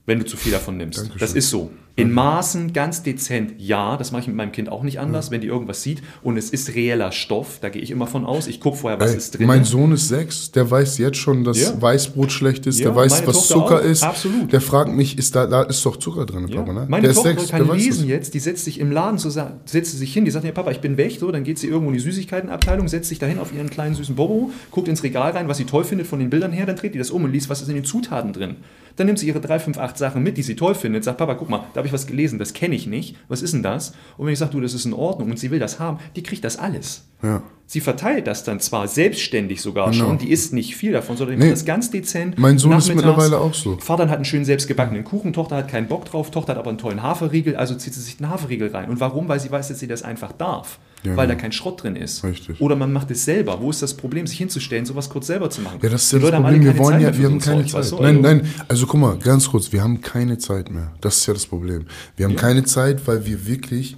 wenn 0.06 0.20
du 0.20 0.26
zu 0.26 0.38
viel 0.38 0.52
davon 0.52 0.78
nimmst. 0.78 1.00
Dankeschön. 1.00 1.20
Das 1.20 1.34
ist 1.34 1.50
so. 1.50 1.72
In 1.96 2.12
Maßen 2.12 2.74
ganz 2.74 3.04
dezent 3.04 3.54
ja, 3.60 3.98
das 3.98 4.12
mache 4.12 4.22
ich 4.22 4.28
mit 4.28 4.36
meinem 4.36 4.52
Kind 4.52 4.68
auch 4.68 4.82
nicht 4.82 5.00
anders, 5.00 5.30
wenn 5.30 5.42
die 5.42 5.48
irgendwas 5.48 5.84
sieht 5.84 6.02
und 6.24 6.38
es 6.38 6.50
ist 6.50 6.74
reeller 6.74 7.12
Stoff, 7.12 7.60
da 7.62 7.70
gehe 7.70 7.84
ich 7.84 7.92
immer 7.92 8.08
von 8.08 8.26
aus. 8.26 8.48
Ich 8.48 8.60
gucke 8.60 8.78
vorher, 8.78 9.00
was 9.00 9.12
Ey, 9.12 9.18
ist 9.18 9.38
drin. 9.38 9.46
mein 9.46 9.64
Sohn 9.64 9.92
ist 9.92 10.08
sechs, 10.08 10.50
der 10.52 10.72
weiß 10.72 10.98
jetzt 10.98 11.18
schon, 11.18 11.44
dass 11.44 11.62
Ja. 11.62 11.80
Weißbrot 11.80 12.32
schlecht 12.32 12.66
ist, 12.66 12.80
Ja, 12.80 12.86
der 12.86 12.96
weiß, 12.96 13.28
was 13.28 13.36
Tochter 13.36 13.54
Zucker 13.54 13.76
auch, 13.76 13.84
ist. 13.84 14.02
absolut. 14.02 14.52
Der 14.52 14.60
fragt 14.62 14.92
mich, 14.92 15.20
ist 15.20 15.36
da, 15.36 15.46
da 15.46 15.62
ist 15.62 15.86
doch 15.86 15.98
Zucker 15.98 16.26
drin, 16.26 16.48
Ja. 16.48 16.62
Papa, 16.62 16.74
ne? 16.74 16.86
Meine 16.90 17.04
der 17.04 17.12
ist 17.12 17.18
Tochter 17.18 17.30
sechs, 17.38 17.50
kann 17.52 17.68
der 17.68 17.76
lesen 17.76 18.08
jetzt, 18.08 18.34
die 18.34 18.40
setzt 18.40 18.66
sich 18.66 18.80
im 18.80 18.92
Laden, 18.92 19.20
zusammen, 19.20 19.60
setzt 19.66 19.92
sie 19.92 19.98
sich 19.98 20.12
hin, 20.12 20.26
die 20.26 20.32
sagt, 20.32 20.46
ja 20.46 20.52
Papa, 20.52 20.72
ich 20.72 20.80
bin 20.82 20.98
weg, 20.98 21.16
so, 21.20 21.32
dann 21.32 21.44
geht 21.44 21.60
sie 21.60 21.68
irgendwo 21.68 21.90
in 21.92 21.94
die 21.94 22.00
Süßigkeitenabteilung, 22.02 22.88
setzt 22.88 23.10
sich 23.10 23.20
dahin 23.20 23.38
auf 23.38 23.54
ihren 23.54 23.70
kleinen 23.70 23.94
süßen 23.94 24.16
Bobo, 24.16 24.50
guckt 24.72 24.88
ins 24.88 25.04
Regal 25.04 25.34
rein, 25.34 25.48
was 25.48 25.58
sie 25.58 25.66
toll 25.66 25.84
findet 25.84 26.08
von 26.08 26.18
den 26.18 26.32
Bildern 26.32 26.54
her, 26.54 26.66
dann 26.66 26.76
dreht 26.76 26.96
die 26.96 26.98
das 26.98 27.12
um 27.12 27.24
und 27.24 27.32
liest, 27.32 27.50
was 27.50 27.62
ist 27.62 27.68
in 27.70 27.76
den 27.76 27.86
Zutaten 27.86 28.34
drin. 28.34 28.56
Dann 28.96 29.08
nimmt 29.08 29.18
sie 29.20 29.28
ihre 29.28 29.42
3, 29.42 29.60
5, 29.60 29.78
8 29.78 29.98
Sachen 29.98 30.22
mit, 30.22 30.38
die 30.38 30.44
sie 30.44 30.56
toll 30.56 30.76
findet, 30.76 31.04
sagt, 31.04 31.18
Papa, 31.18 31.34
guck 31.34 31.50
mal, 31.50 31.64
da 31.74 31.78
habe 31.80 31.88
ich 31.88 31.94
was 31.94 32.06
gelesen, 32.06 32.38
das 32.38 32.54
kenne 32.54 32.76
ich 32.76 32.86
nicht, 32.86 33.16
was 33.28 33.42
ist 33.42 33.54
denn 33.54 33.64
das? 33.64 33.94
Und 34.18 34.28
wenn 34.28 34.34
ich 34.34 34.40
sage, 34.40 34.52
du, 34.52 34.62
das 34.62 34.74
ist 34.74 34.86
in 34.86 34.94
Ordnung 34.94 35.32
und 35.32 35.40
sie 35.40 35.50
will 35.50 35.60
das 35.60 35.80
haben, 35.80 35.98
die 36.16 36.22
kriegt 36.24 36.44
das 36.44 36.58
alles. 36.60 37.06
Ja. 37.24 37.42
Sie 37.66 37.80
verteilt 37.82 38.28
das 38.28 38.44
dann 38.44 38.60
zwar 38.60 38.88
selbstständig 38.88 39.62
sogar 39.62 39.90
Genau. 39.90 40.06
schon, 40.06 40.18
die 40.20 40.30
isst 40.30 40.54
nicht 40.54 40.76
viel 40.76 40.92
davon, 40.92 41.18
sondern 41.18 41.38
die 41.40 41.46
Nee. 41.46 41.50
das 41.50 41.66
ganz 41.66 41.90
dezent. 41.90 42.38
Mein 42.38 42.58
Sohn 42.60 42.74
ist 42.78 42.94
mittlerweile 42.94 43.40
auch 43.40 43.54
so. 43.54 43.78
Vater 43.78 44.10
hat 44.10 44.16
einen 44.18 44.26
schönen 44.26 44.46
selbstgebackenen 44.46 45.04
Kuchen, 45.04 45.34
Tochter 45.34 45.56
hat 45.56 45.70
keinen 45.70 45.88
Bock 45.88 46.06
drauf, 46.06 46.30
Tochter 46.30 46.52
hat 46.52 46.60
aber 46.60 46.70
einen 46.70 46.78
tollen 46.78 47.02
Haferriegel, 47.02 47.56
also 47.56 47.74
zieht 47.76 47.94
sie 47.96 48.02
sich 48.02 48.18
den 48.18 48.30
Haferriegel 48.30 48.70
rein. 48.70 48.90
Und 48.90 49.00
warum? 49.00 49.28
Weil 49.28 49.40
sie 49.40 49.50
weiß, 49.50 49.70
dass 49.70 49.80
sie 49.80 49.88
das 49.88 50.04
einfach 50.04 50.34
darf. 50.34 50.78
Ja, 51.04 51.18
weil 51.18 51.28
da 51.28 51.34
genau. 51.34 51.42
kein 51.42 51.52
Schrott 51.52 51.84
drin 51.84 51.96
ist. 51.96 52.24
Richtig. 52.24 52.62
Oder 52.62 52.76
man 52.76 52.92
macht 52.94 53.12
es 53.12 53.26
selber. 53.26 53.60
Wo 53.62 53.70
ist 53.70 53.82
das 53.82 53.94
Problem, 53.94 54.26
sich 54.26 54.38
hinzustellen, 54.38 54.86
sowas 54.86 55.10
kurz 55.10 55.28
selber 55.28 55.50
zu 55.50 55.62
machen? 55.62 55.80
Ja, 55.82 55.90
das 55.90 56.04
ist 56.06 56.12
ja 56.14 56.20
das 56.20 56.32
Problem. 56.32 56.64
Wir 56.64 56.78
wollen 56.78 57.02
Zeit 57.02 57.14
ja, 57.16 57.20
wir 57.20 57.26
haben 57.26 57.34
ein 57.36 57.40
keine 57.40 57.66
Zeit. 57.66 57.74
weißt 57.74 57.92
du? 57.92 57.96
Nein, 57.98 58.06
Also- 58.18 58.22
nein, 58.22 58.54
also 58.68 58.88
guck 58.88 59.00
mal, 59.00 59.18
ganz 59.18 59.50
kurz, 59.50 59.72
wir 59.72 59.82
haben 59.84 60.02
keine 60.02 60.38
Zeit 60.38 60.72
mehr. 60.72 60.92
Das 61.02 61.18
ist 61.18 61.26
ja 61.26 61.34
das 61.34 61.46
Problem. 61.46 61.86
Wir 62.16 62.26
haben 62.28 62.36
keine 62.36 62.64
Zeit, 62.64 63.06
weil 63.08 63.26
wir 63.26 63.46
wirklich 63.48 63.98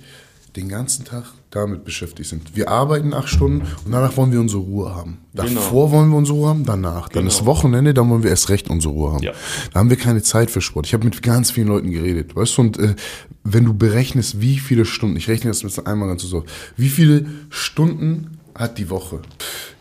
den 0.56 0.68
ganzen 0.70 1.06
Tag 1.06 1.26
damit 1.56 1.84
beschäftigt 1.86 2.30
sind. 2.30 2.56
Wir 2.56 2.70
arbeiten 2.70 3.14
acht 3.14 3.30
Stunden 3.30 3.62
und 3.86 3.92
danach 3.92 4.16
wollen 4.18 4.32
wir 4.32 4.40
unsere 4.40 4.62
Ruhe 4.62 4.94
haben. 4.94 5.20
Davor 5.34 5.92
wollen 5.92 6.10
wir 6.10 6.18
unsere 6.18 6.38
Ruhe 6.38 6.50
haben, 6.50 6.66
danach. 6.66 7.10
Dann 7.10 7.24
Genau. 7.24 7.34
ist 7.34 7.46
Wochenende, 7.46 7.94
dann 7.94 8.10
wollen 8.10 8.24
wir 8.24 8.30
erst 8.30 8.50
recht 8.50 8.70
unsere 8.70 8.94
Ruhe 8.94 9.14
haben. 9.14 9.24
Ja. 9.24 9.32
Da 9.74 9.80
haben 9.80 9.90
wir 9.90 9.98
keine 9.98 10.22
Zeit 10.22 10.52
für 10.52 10.62
Sport. 10.62 10.86
Ich 10.88 10.94
habe 10.94 11.06
mit 11.06 11.22
ganz 11.24 11.52
vielen 11.52 11.68
Leuten 11.68 11.92
geredet, 11.92 12.36
weißt 12.36 12.58
du, 12.58 12.62
und 12.62 12.78
äh, 12.78 12.96
wenn 13.44 13.66
du 13.66 13.74
berechnest, 13.74 14.42
wie 14.42 14.60
viele 14.60 14.86
Stunden, 14.86 15.16
ich 15.18 15.28
rechne 15.28 15.50
das 15.50 15.64
mit 15.64 15.88
einmal 15.88 16.08
ganz 16.10 16.24
so, 16.24 16.44
wie 16.78 16.90
viele 16.90 17.26
Stunden 17.50 18.38
hat 18.54 18.78
die 18.78 18.90
Woche? 18.90 19.22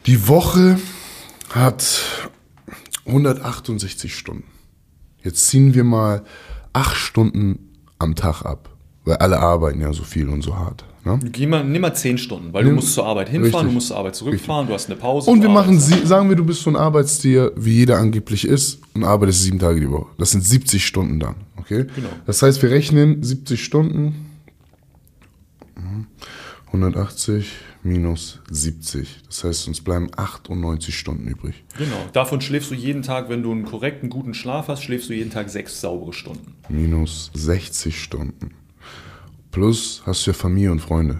Die 0.07 0.29
Woche 0.29 0.79
hat 1.51 2.03
168 3.07 4.15
Stunden. 4.17 4.45
Jetzt 5.23 5.49
ziehen 5.49 5.75
wir 5.75 5.85
mal 5.85 6.25
acht 6.73 6.97
Stunden 6.97 7.71
am 7.99 8.15
Tag 8.15 8.43
ab, 8.45 8.71
weil 9.05 9.17
alle 9.17 9.39
arbeiten 9.39 9.81
ja 9.81 9.93
so 9.93 10.03
viel 10.03 10.29
und 10.29 10.43
so 10.43 10.57
hart. 10.57 10.85
Ne? 11.05 11.19
Geh 11.33 11.47
mal, 11.47 11.63
nimm 11.65 11.83
mal 11.83 11.93
10 11.95 12.17
Stunden, 12.17 12.53
weil 12.55 12.63
du 12.63 12.69
Nimm- 12.71 12.77
musst 12.77 12.95
zur 12.95 13.05
Arbeit 13.07 13.29
hinfahren, 13.29 13.53
Richtig. 13.53 13.69
du 13.69 13.75
musst 13.75 13.89
zur 13.89 13.97
Arbeit 13.99 14.15
zurückfahren, 14.17 14.67
du 14.67 14.73
hast 14.73 14.87
eine 14.87 14.97
Pause. 14.97 15.31
Und 15.31 15.43
wir 15.43 15.49
du 15.49 15.55
machen, 15.55 15.79
sie, 15.79 16.07
sagen 16.07 16.31
wir, 16.31 16.37
du 16.37 16.45
bist 16.47 16.63
so 16.63 16.71
ein 16.71 16.77
Arbeitstier, 16.77 17.53
wie 17.57 17.75
jeder 17.75 17.99
angeblich 17.99 18.47
ist, 18.47 18.81
und 18.95 19.05
arbeitest 19.05 19.43
sieben 19.43 19.59
Tage 19.59 19.81
die 19.81 19.91
Woche. 19.91 20.07
Das 20.17 20.31
sind 20.31 20.43
70 20.43 20.85
Stunden 20.87 21.21
dann, 21.21 21.35
okay? 21.57 21.85
Genau. 21.95 22.09
Das 22.25 22.41
heißt, 22.43 22.63
wir 22.63 22.71
rechnen 22.71 23.23
70 23.23 23.63
Stunden, 23.63 24.15
Mhm. 25.77 26.07
180 26.73 27.51
minus 27.83 28.41
70. 28.51 29.21
Das 29.27 29.45
heißt, 29.45 29.69
uns 29.69 29.81
bleiben 29.83 30.09
98 30.17 30.97
Stunden 30.99 31.29
übrig. 31.29 31.65
Genau. 31.77 31.97
Davon 32.13 32.41
schläfst 32.41 32.71
du 32.71 32.75
jeden 32.75 33.03
Tag, 33.03 33.29
wenn 33.29 33.43
du 33.43 33.53
einen 33.53 33.65
korrekten, 33.65 34.09
guten 34.09 34.33
Schlaf 34.35 34.69
hast, 34.69 34.83
schläfst 34.83 35.09
du 35.11 35.13
jeden 35.13 35.31
Tag 35.31 35.51
sechs 35.51 35.81
saubere 35.81 36.13
Stunden. 36.13 36.55
Minus 36.69 37.31
60 37.35 38.01
Stunden. 38.03 38.53
Plus 39.55 40.03
hast 40.05 40.27
du 40.27 40.31
ja 40.33 40.35
Familie 40.35 40.73
und 40.73 40.81
Freunde. 40.81 41.19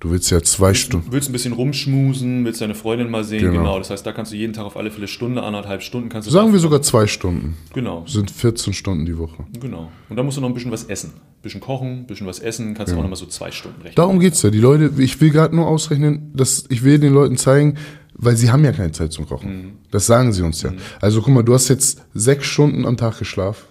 Du 0.00 0.10
willst 0.10 0.30
ja 0.30 0.40
zwei 0.42 0.68
willst, 0.68 0.80
Stunden. 0.82 1.12
Willst 1.12 1.28
ein 1.28 1.32
bisschen 1.32 1.52
rumschmusen, 1.52 2.44
willst 2.44 2.60
deine 2.62 2.74
Freundin 2.74 3.10
mal 3.10 3.24
sehen, 3.24 3.40
Genau. 3.40 3.58
genau. 3.58 3.78
Das 3.78 3.90
heißt, 3.90 4.04
da 4.06 4.12
kannst 4.12 4.32
du 4.32 4.36
jeden 4.36 4.54
Tag 4.54 4.64
auf 4.64 4.76
alle 4.78 4.90
Fälle 4.90 5.06
Stunde, 5.06 5.42
anderthalb 5.42 5.82
Stunden 5.82 6.08
kannst 6.08 6.26
du 6.28 6.32
Sagen 6.32 6.48
wir 6.48 6.54
da- 6.54 6.58
sogar 6.60 6.80
zwei 6.82 7.06
Stunden. 7.06 7.56
Genau, 7.74 8.04
Sind 8.06 8.30
14 8.30 8.72
Stunden 8.72 9.04
die 9.04 9.16
Woche. 9.18 9.44
genau. 9.60 9.90
Und 10.08 10.16
dann 10.16 10.24
musst 10.24 10.38
du 10.38 10.40
noch 10.40 10.48
ein 10.48 10.54
bisschen 10.54 10.70
was 10.72 10.84
essen. 10.84 11.10
Ein 11.14 11.42
bisschen 11.42 11.60
kochen, 11.60 11.88
ein 12.00 12.06
bisschen 12.06 12.26
was 12.26 12.38
essen, 12.38 12.72
kannst 12.74 12.92
du 12.92 12.96
auch 12.98 13.02
nochmal 13.02 13.16
so 13.16 13.26
zwei 13.26 13.50
Stunden 13.50 13.76
rechnen. 13.82 13.94
Darum 13.96 14.18
geht's 14.18 14.40
ja. 14.42 14.48
Die 14.50 14.60
Leute, 14.60 14.90
ich 14.98 15.20
will 15.20 15.30
gerade 15.30 15.54
nur 15.54 15.66
ausrechnen, 15.66 16.32
dass 16.34 16.64
ich 16.70 16.84
will 16.84 16.98
den 16.98 17.12
Leuten 17.12 17.36
zeigen, 17.36 17.74
weil 18.14 18.36
sie 18.36 18.50
haben 18.50 18.64
ja 18.64 18.72
keine 18.72 18.92
Zeit 18.92 19.12
zum 19.12 19.26
Kochen. 19.26 19.78
Das 19.90 20.06
sagen 20.06 20.32
sie 20.32 20.42
uns 20.42 20.62
ja. 20.62 20.72
Also 21.02 21.20
guck 21.22 21.32
mal, 21.34 21.42
du 21.42 21.52
hast 21.54 21.68
jetzt 21.68 22.02
sechs 22.14 22.46
Stunden 22.46 22.86
am 22.86 22.96
Tag 22.96 23.18
geschlafen. 23.18 23.64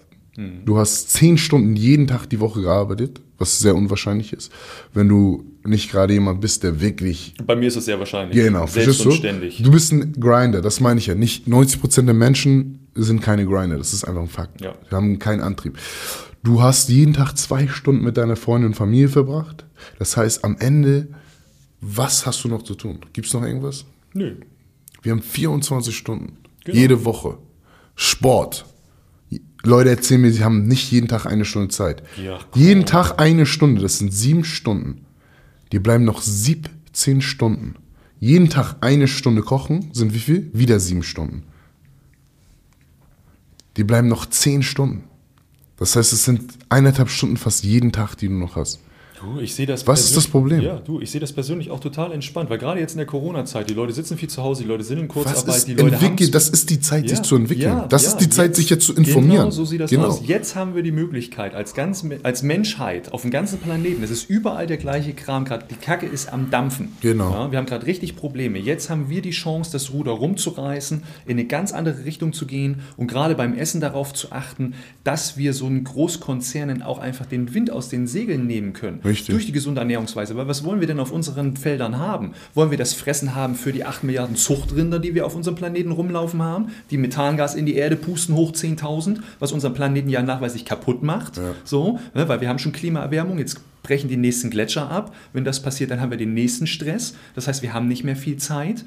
Du 0.66 0.78
hast 0.80 1.12
zehn 1.12 1.38
Stunden 1.38 1.76
jeden 1.76 2.08
Tag 2.08 2.26
die 2.28 2.40
Woche 2.40 2.62
gearbeitet, 2.64 3.22
was 3.44 3.60
sehr 3.60 3.76
unwahrscheinlich 3.76 4.32
ist. 4.34 4.52
Wenn 4.94 5.10
du 5.10 5.44
nicht 5.66 5.92
gerade 5.92 6.14
jemand 6.14 6.40
bist, 6.42 6.64
der 6.64 6.80
wirklich 6.80 7.34
Bei 7.46 7.56
mir 7.56 7.68
ist 7.68 7.76
es 7.76 7.86
sehr 7.86 8.00
wahrscheinlich. 8.00 8.36
Genau, 8.36 8.66
Selbst 8.68 9.02
und 9.02 9.12
du? 9.12 9.12
ständig. 9.12 9.62
Du 9.62 9.72
bist 9.72 9.92
ein 9.92 10.14
Grinder, 10.14 10.62
das 10.62 10.80
meine 10.80 11.00
ich 11.00 11.08
ja. 11.08 11.16
Nicht 11.16 11.48
90% 11.48 12.06
der 12.06 12.14
Menschen 12.14 12.88
sind 12.96 13.22
keine 13.22 13.46
Grinder, 13.46 13.78
das 13.78 13.94
ist 13.94 14.06
einfach 14.06 14.22
ein 14.22 14.28
Fakt. 14.28 14.62
Ja. 14.62 14.76
Wir 14.90 14.96
haben 14.96 15.20
keinen 15.20 15.42
Antrieb. 15.42 15.78
Du 16.44 16.62
hast 16.62 16.90
jeden 16.90 17.14
Tag 17.14 17.38
zwei 17.38 17.68
Stunden 17.68 18.04
mit 18.04 18.18
deiner 18.18 18.36
Freundin 18.36 18.72
und 18.72 18.76
Familie 18.76 19.10
verbracht. 19.10 19.66
Das 20.00 20.16
heißt, 20.18 20.44
am 20.44 20.58
Ende, 20.60 21.08
was 21.82 22.26
hast 22.26 22.44
du 22.44 22.48
noch 22.48 22.64
zu 22.64 22.76
tun? 22.76 23.00
Gibt 23.14 23.28
es 23.28 23.34
noch 23.34 23.44
irgendwas? 23.44 23.86
Nö. 24.14 24.36
Wir 25.02 25.12
haben 25.12 25.22
24 25.22 25.96
Stunden. 25.96 26.38
Genau. 26.64 26.78
Jede 26.78 27.06
Woche. 27.06 27.38
Sport. 27.96 28.66
Leute 29.64 29.90
erzählen 29.90 30.22
mir, 30.22 30.32
sie 30.32 30.44
haben 30.44 30.68
nicht 30.68 30.92
jeden 30.92 31.08
Tag 31.08 31.26
eine 31.26 31.46
Stunde 31.46 31.70
Zeit. 31.70 32.04
Ja, 32.22 32.40
komm. 32.52 32.62
jeden 32.62 32.86
Tag 32.86 33.20
eine 33.20 33.46
Stunde, 33.46 33.82
das 33.82 33.98
sind 33.98 34.14
sieben 34.14 34.44
Stunden. 34.44 35.06
Dir 35.72 35.82
bleiben 35.82 36.04
noch 36.04 36.22
17 36.22 37.22
Stunden. 37.22 37.76
Jeden 38.20 38.50
Tag 38.50 38.76
eine 38.82 39.08
Stunde 39.08 39.42
kochen 39.42 39.90
sind 39.94 40.14
wie 40.14 40.20
viel? 40.20 40.50
Wieder 40.54 40.80
sieben 40.80 41.04
Stunden. 41.04 41.44
Dir 43.76 43.88
bleiben 43.88 44.08
noch 44.08 44.26
zehn 44.26 44.64
Stunden. 44.64 45.04
Das 45.78 45.96
heißt, 45.96 46.14
es 46.14 46.26
sind 46.26 46.54
eineinhalb 46.70 47.10
Stunden 47.10 47.38
fast 47.38 47.64
jeden 47.64 47.92
Tag, 47.92 48.16
die 48.16 48.28
du 48.28 48.34
noch 48.34 48.56
hast. 48.56 48.80
Du, 49.24 49.40
ich 49.40 49.56
sehe 49.56 49.66
das 49.66 49.88
Was 49.88 50.04
ist 50.04 50.18
das 50.18 50.28
Problem? 50.28 50.60
Ja, 50.62 50.82
du, 50.84 51.00
ich 51.00 51.10
sehe 51.10 51.22
das 51.22 51.32
persönlich 51.32 51.72
auch 51.72 51.80
total 51.80 52.12
entspannt, 52.12 52.50
weil 52.50 52.58
gerade 52.58 52.80
jetzt 52.80 52.92
in 52.94 52.98
der 52.98 53.08
Corona-Zeit, 53.08 53.70
die 53.70 53.74
Leute 53.74 53.94
sitzen 53.94 54.18
viel 54.18 54.30
zu 54.30 54.44
Hause, 54.44 54.64
die 54.64 54.68
Leute 54.68 54.84
sind 54.84 55.00
in 55.00 55.08
Was 55.08 55.14
Kurzarbeit, 55.14 55.56
ist 55.56 55.68
die 55.68 55.74
Leute 55.74 55.96
haben 55.96 56.06
entwickelt? 56.06 56.36
Das 56.36 56.50
ist 56.50 56.70
die 56.70 56.82
Zeit, 56.82 57.08
sich 57.08 57.22
zu 57.22 57.36
entwickeln. 57.38 57.70
ja, 57.70 57.88
das 57.88 58.04
ja, 58.04 58.10
ist 58.10 58.18
die 58.18 58.30
Zeit, 58.30 58.56
sich 58.56 58.70
jetzt 58.70 58.86
zu 58.86 58.94
informieren. 58.94 59.44
Genau, 59.44 59.52
so 59.52 59.64
sieht 59.64 59.80
das 59.80 59.90
Genau. 59.90 60.08
aus. 60.08 60.22
Jetzt 60.26 60.56
haben 60.56 60.76
wir 60.76 60.84
die 60.84 60.92
Möglichkeit, 60.92 61.56
als, 61.56 61.74
ganz, 61.74 62.06
als 62.24 62.44
Menschheit 62.44 63.14
auf 63.14 63.22
dem 63.22 63.32
ganzen 63.32 63.60
Planeten, 63.60 64.04
es 64.04 64.12
ist 64.12 64.30
überall 64.30 64.68
der 64.68 64.78
gleiche 64.78 65.14
Kram 65.14 65.46
gerade, 65.46 65.66
die 65.70 65.76
Kacke 65.76 66.06
ist 66.06 66.32
am 66.32 66.50
Dampfen. 66.50 66.90
Genau. 67.02 67.50
Wir 67.50 67.58
haben 67.58 67.66
gerade 67.66 67.86
richtig 67.86 68.18
Probleme. 68.18 68.60
Jetzt 68.60 68.90
haben 68.90 69.10
wir 69.10 69.22
die 69.22 69.32
Chance, 69.32 69.72
das 69.72 69.94
Ruder 69.94 70.12
rumzureißen, 70.12 71.04
in 71.26 71.32
eine 71.32 71.46
ganz 71.46 71.72
andere 71.72 72.04
Richtung 72.04 72.34
zu 72.34 72.46
gehen 72.46 72.82
und 72.98 73.08
gerade 73.08 73.36
beim 73.36 73.54
Essen 73.54 73.80
darauf 73.80 74.14
zu 74.14 74.32
achten, 74.32 74.74
dass 75.06 75.38
wir 75.38 75.54
so 75.54 75.66
einen 75.66 75.86
Großkonzernen 75.86 76.82
auch 76.82 77.00
einfach 77.00 77.26
den 77.26 77.54
Wind 77.54 77.72
aus 77.72 77.88
den 77.88 78.06
Segeln 78.06 78.48
nehmen 78.48 78.74
können. 78.74 78.98
Richtig. 78.98 79.13
Durch 79.34 79.46
die 79.46 79.52
gesunde 79.52 79.82
Ernährungsweise. 79.82 80.36
Weil 80.36 80.48
was 80.48 80.64
wollen 80.64 80.80
wir 80.80 80.88
denn 80.88 81.00
auf 81.00 81.12
unseren 81.12 81.56
Feldern 81.56 81.98
haben? 81.98 82.34
Wollen 82.54 82.72
wir 82.72 82.78
das 82.78 82.94
Fressen 82.94 83.36
haben 83.36 83.56
für 83.56 83.72
die 83.72 83.86
8 83.86 84.04
Milliarden 84.04 84.36
Zuchtrinder, 84.36 85.00
die 85.00 85.16
wir 85.16 85.26
auf 85.26 85.36
unserem 85.36 85.56
Planeten 85.56 85.92
rumlaufen 85.92 86.42
haben, 86.42 86.70
die 86.92 86.98
Methangas 86.98 87.56
in 87.56 87.66
die 87.66 87.76
Erde 87.76 87.96
pusten 87.96 88.36
hoch 88.36 88.52
10.000, 88.52 89.20
was 89.40 89.52
unseren 89.52 89.74
Planeten 89.74 90.10
ja 90.10 90.22
nachweislich 90.22 90.66
kaputt 90.66 91.04
macht? 91.04 91.40
So, 91.64 92.00
ne, 92.14 92.28
weil 92.28 92.42
wir 92.42 92.50
haben 92.50 92.60
schon 92.60 92.72
Klimaerwärmung, 92.72 93.38
jetzt 93.40 93.62
brechen 93.84 94.08
die 94.08 94.18
nächsten 94.18 94.50
Gletscher 94.50 94.90
ab. 94.90 95.14
Wenn 95.34 95.44
das 95.44 95.62
passiert, 95.62 95.92
dann 95.92 96.00
haben 96.00 96.10
wir 96.10 96.18
den 96.18 96.34
nächsten 96.34 96.68
Stress. 96.68 97.16
Das 97.36 97.48
heißt, 97.48 97.62
wir 97.62 97.74
haben 97.74 97.88
nicht 97.90 98.04
mehr 98.06 98.16
viel 98.16 98.38
Zeit. 98.38 98.86